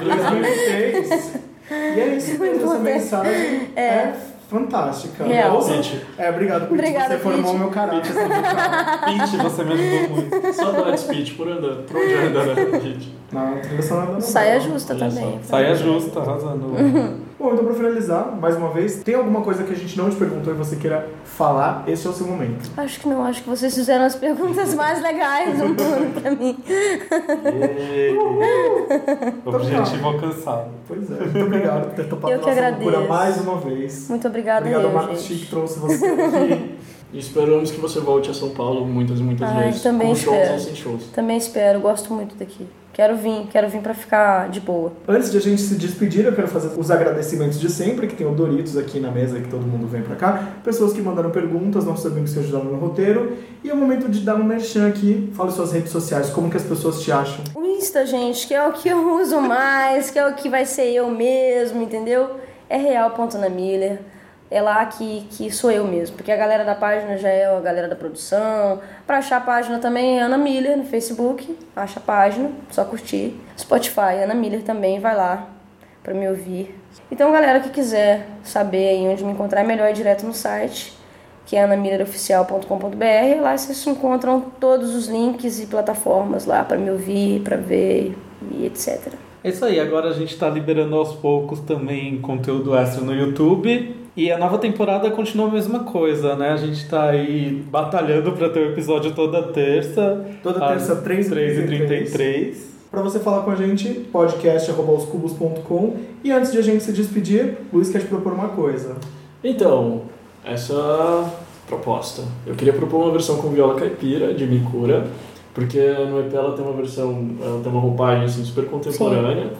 2003. 0.00 1.30
e 1.70 2.00
é 2.00 2.16
isso, 2.16 2.44
essa 2.44 2.78
mensagem 2.78 3.68
é, 3.74 4.12
fantástica. 4.54 5.24
Real. 5.24 5.60
Gente, 5.62 6.00
É, 6.16 6.30
obrigado, 6.30 6.62
Pitty, 6.68 6.74
Obrigada, 6.74 7.14
você 7.16 7.20
formou 7.20 7.42
Pitty. 7.44 7.58
meu 7.58 7.68
caráter. 7.70 8.12
Pete, 9.04 9.36
você 9.36 9.64
me 9.64 9.72
ajudou 9.72 10.16
muito. 10.16 10.52
saudades, 10.54 11.02
Pete, 11.04 11.34
por 11.34 11.48
andar. 11.48 11.76
Por 11.82 11.96
onde 11.96 12.14
anda, 12.14 12.44
né, 12.44 12.64
Pete? 12.80 13.14
Não, 13.32 13.60
trilha 13.60 13.82
sonora 13.82 14.12
da 14.12 14.20
saia 14.20 14.60
justa 14.60 14.94
também. 14.94 15.40
Saia 15.42 15.74
justa, 15.74 16.20
arrasando. 16.20 16.74
Bom, 17.44 17.52
então 17.52 17.62
pra 17.66 17.74
finalizar, 17.74 18.34
mais 18.40 18.56
uma 18.56 18.70
vez, 18.70 19.02
tem 19.02 19.14
alguma 19.14 19.42
coisa 19.42 19.64
que 19.64 19.72
a 19.74 19.76
gente 19.76 19.98
não 19.98 20.08
te 20.08 20.16
perguntou 20.16 20.50
e 20.54 20.56
você 20.56 20.76
queira 20.76 21.06
falar? 21.24 21.84
Esse 21.86 22.06
é 22.06 22.10
o 22.10 22.12
seu 22.14 22.26
momento. 22.26 22.70
Acho 22.74 22.98
que 22.98 23.06
não, 23.06 23.22
acho 23.22 23.42
que 23.42 23.50
vocês 23.50 23.74
fizeram 23.74 24.06
as 24.06 24.14
perguntas 24.14 24.72
mais 24.74 25.02
legais 25.02 25.58
do 25.58 25.68
mundo 25.68 26.22
pra 26.22 26.30
mim. 26.30 26.56
Objetivo 29.44 30.06
alcançado. 30.08 30.70
Pois 30.88 31.10
é, 31.10 31.20
muito 31.20 31.38
obrigado 31.44 31.84
por 31.88 31.94
ter 31.94 32.08
topado 32.08 32.32
Eu 32.32 32.38
que 32.40 32.46
nossa 32.46 32.60
loucura 32.70 32.88
agradeço. 32.98 33.08
mais 33.12 33.40
uma 33.42 33.56
vez. 33.60 34.08
Muito 34.08 34.26
obrigada 34.26 34.60
Obrigado 34.60 34.84
ao 34.84 34.90
eu, 34.90 34.94
Marcos 34.96 35.20
gente. 35.20 35.34
Chic 35.34 35.44
que 35.44 35.50
trouxe 35.50 35.78
você 35.78 36.06
aqui. 36.06 36.74
E 37.12 37.18
esperamos 37.20 37.70
que 37.70 37.78
você 37.78 38.00
volte 38.00 38.30
a 38.30 38.34
São 38.34 38.50
Paulo 38.54 38.86
muitas 38.86 39.20
e 39.20 39.22
muitas 39.22 39.50
Ai, 39.50 39.66
vezes. 39.66 39.82
também 39.82 40.08
com 40.08 40.14
shows 40.14 40.36
espero. 40.38 40.52
ou 40.54 40.58
sem 40.60 40.74
shows. 40.74 41.04
Também 41.08 41.36
espero, 41.36 41.80
gosto 41.80 42.10
muito 42.14 42.36
daqui. 42.36 42.66
Quero 42.94 43.16
vir, 43.16 43.48
quero 43.50 43.68
vir 43.68 43.80
pra 43.80 43.92
ficar 43.92 44.48
de 44.48 44.60
boa. 44.60 44.92
Antes 45.08 45.32
de 45.32 45.36
a 45.36 45.40
gente 45.40 45.60
se 45.60 45.74
despedir, 45.74 46.24
eu 46.24 46.32
quero 46.32 46.46
fazer 46.46 46.78
os 46.78 46.92
agradecimentos 46.92 47.58
de 47.58 47.68
sempre, 47.68 48.06
que 48.06 48.14
tem 48.14 48.24
o 48.24 48.30
Doritos 48.30 48.76
aqui 48.76 49.00
na 49.00 49.10
mesa, 49.10 49.40
que 49.40 49.48
todo 49.48 49.66
mundo 49.66 49.88
vem 49.88 50.00
pra 50.00 50.14
cá. 50.14 50.48
Pessoas 50.62 50.92
que 50.92 51.02
mandaram 51.02 51.30
perguntas, 51.30 51.84
nossos 51.84 52.06
amigos 52.06 52.32
que 52.32 52.38
ajudaram 52.38 52.66
no 52.66 52.76
roteiro. 52.76 53.36
E 53.64 53.68
é 53.68 53.74
o 53.74 53.76
momento 53.76 54.08
de 54.08 54.20
dar 54.20 54.36
um 54.36 54.44
merchan 54.44 54.86
aqui. 54.86 55.28
Fala 55.34 55.50
suas 55.50 55.72
redes 55.72 55.90
sociais, 55.90 56.30
como 56.30 56.48
que 56.48 56.56
as 56.56 56.62
pessoas 56.62 57.00
te 57.00 57.10
acham. 57.10 57.42
O 57.56 57.64
Insta, 57.64 58.06
gente, 58.06 58.46
que 58.46 58.54
é 58.54 58.64
o 58.64 58.72
que 58.72 58.88
eu 58.88 59.16
uso 59.20 59.40
mais, 59.40 60.12
que 60.12 60.18
é 60.18 60.28
o 60.28 60.34
que 60.34 60.48
vai 60.48 60.64
ser 60.64 60.92
eu 60.92 61.10
mesmo, 61.10 61.82
entendeu? 61.82 62.36
É 62.68 62.76
real.namiller. 62.76 63.98
É 64.54 64.62
lá 64.62 64.86
que, 64.86 65.26
que 65.32 65.50
sou 65.50 65.68
eu 65.72 65.84
mesmo. 65.84 66.16
Porque 66.16 66.30
a 66.30 66.36
galera 66.36 66.64
da 66.64 66.76
página 66.76 67.18
já 67.18 67.28
é 67.28 67.44
a 67.44 67.58
galera 67.58 67.88
da 67.88 67.96
produção. 67.96 68.80
Pra 69.04 69.18
achar 69.18 69.38
a 69.38 69.40
página 69.40 69.80
também 69.80 70.20
é 70.20 70.22
Ana 70.22 70.38
Miller 70.38 70.78
no 70.78 70.84
Facebook. 70.84 71.58
Acha 71.74 71.98
a 71.98 72.02
página, 72.02 72.52
só 72.70 72.84
curtir. 72.84 73.34
Spotify, 73.58 74.22
Ana 74.22 74.32
Miller 74.32 74.62
também, 74.62 75.00
vai 75.00 75.16
lá 75.16 75.48
pra 76.04 76.14
me 76.14 76.28
ouvir. 76.28 76.72
Então, 77.10 77.32
galera 77.32 77.58
que 77.58 77.70
quiser 77.70 78.28
saber 78.44 78.90
aí 78.90 79.08
onde 79.08 79.24
me 79.24 79.32
encontrar, 79.32 79.62
é 79.62 79.64
melhor 79.64 79.90
ir 79.90 79.94
direto 79.94 80.24
no 80.24 80.32
site, 80.32 80.96
que 81.46 81.56
é 81.56 81.64
anamilleroficial.com.br. 81.64 83.42
Lá 83.42 83.58
vocês 83.58 83.84
encontram 83.88 84.40
todos 84.60 84.94
os 84.94 85.08
links 85.08 85.58
e 85.58 85.66
plataformas 85.66 86.46
lá 86.46 86.62
pra 86.62 86.78
me 86.78 86.92
ouvir, 86.92 87.40
pra 87.40 87.56
ver 87.56 88.16
e 88.52 88.66
etc. 88.66 89.14
É 89.42 89.48
isso 89.48 89.64
aí, 89.64 89.80
agora 89.80 90.10
a 90.10 90.12
gente 90.12 90.38
tá 90.38 90.48
liberando 90.48 90.94
aos 90.94 91.12
poucos 91.12 91.58
também 91.58 92.20
conteúdo 92.20 92.76
extra 92.76 93.02
no 93.02 93.12
YouTube. 93.12 94.03
E 94.16 94.30
a 94.30 94.38
nova 94.38 94.58
temporada 94.58 95.10
continua 95.10 95.48
a 95.48 95.50
mesma 95.50 95.80
coisa, 95.80 96.36
né? 96.36 96.50
A 96.50 96.56
gente 96.56 96.88
tá 96.88 97.10
aí 97.10 97.64
batalhando 97.68 98.30
pra 98.32 98.48
ter 98.48 98.60
o 98.60 98.70
episódio 98.70 99.12
toda 99.12 99.42
terça. 99.42 100.24
Toda 100.40 100.60
terça, 100.68 101.02
3h33. 101.02 102.12
3h33. 102.14 102.54
Para 102.92 103.02
você 103.02 103.18
falar 103.18 103.42
com 103.42 103.50
a 103.50 103.56
gente, 103.56 103.88
podcast.oscubos.com. 104.12 105.96
E 106.22 106.30
antes 106.30 106.52
de 106.52 106.58
a 106.58 106.62
gente 106.62 106.84
se 106.84 106.92
despedir, 106.92 107.58
Luiz 107.72 107.90
quer 107.90 107.98
te 107.98 108.06
propor 108.06 108.34
uma 108.34 108.50
coisa. 108.50 108.94
Então, 109.42 110.02
essa 110.44 111.28
proposta. 111.66 112.22
Eu 112.46 112.54
queria 112.54 112.72
propor 112.72 113.02
uma 113.02 113.10
versão 113.10 113.38
com 113.38 113.48
viola 113.48 113.74
caipira, 113.74 114.32
de 114.32 114.46
Mikura, 114.46 115.08
porque 115.52 115.80
no 115.80 116.20
EP 116.20 116.32
ela 116.32 116.52
tem 116.52 116.64
uma 116.64 116.74
versão, 116.74 117.30
ela 117.42 117.60
tem 117.60 117.72
uma 117.72 117.80
roupagem 117.80 118.26
assim, 118.26 118.44
super 118.44 118.66
contemporânea. 118.66 119.50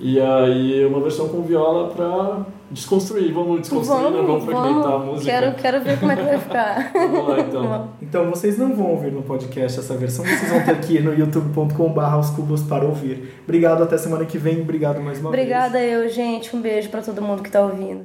E 0.00 0.20
aí 0.20 0.84
uma 0.86 1.00
versão 1.00 1.28
com 1.28 1.42
viola 1.42 1.88
pra 1.90 2.46
desconstruir. 2.70 3.32
Vamos 3.32 3.62
desconstruir, 3.62 4.10
não 4.10 4.26
vamos 4.26 4.44
fragmentar 4.44 4.92
a 4.92 4.98
música. 4.98 5.30
Quero, 5.30 5.54
quero 5.56 5.80
ver 5.80 5.98
como 5.98 6.12
é 6.12 6.16
que 6.16 6.22
vai 6.22 6.38
ficar. 6.38 6.92
Vamos 6.94 7.28
lá 7.28 7.40
então. 7.40 7.88
Então 8.02 8.30
vocês 8.30 8.58
não 8.58 8.74
vão 8.74 8.92
ouvir 8.92 9.12
no 9.12 9.22
podcast 9.22 9.78
essa 9.78 9.96
versão, 9.96 10.24
vocês 10.24 10.50
vão 10.50 10.62
ter 10.62 10.70
aqui 10.70 11.00
no 11.00 11.12
youtube.com.br 11.12 12.16
os 12.18 12.30
cubos 12.30 12.62
para 12.62 12.84
ouvir. 12.84 13.40
Obrigado, 13.44 13.82
até 13.82 13.96
semana 13.98 14.24
que 14.24 14.38
vem. 14.38 14.60
Obrigado 14.60 15.00
mais 15.00 15.18
uma 15.18 15.30
vez. 15.30 15.42
Obrigada 15.42 15.80
eu, 15.80 16.08
gente. 16.08 16.54
Um 16.54 16.60
beijo 16.60 16.88
pra 16.88 17.02
todo 17.02 17.20
mundo 17.22 17.42
que 17.42 17.50
tá 17.50 17.60
ouvindo. 17.60 18.04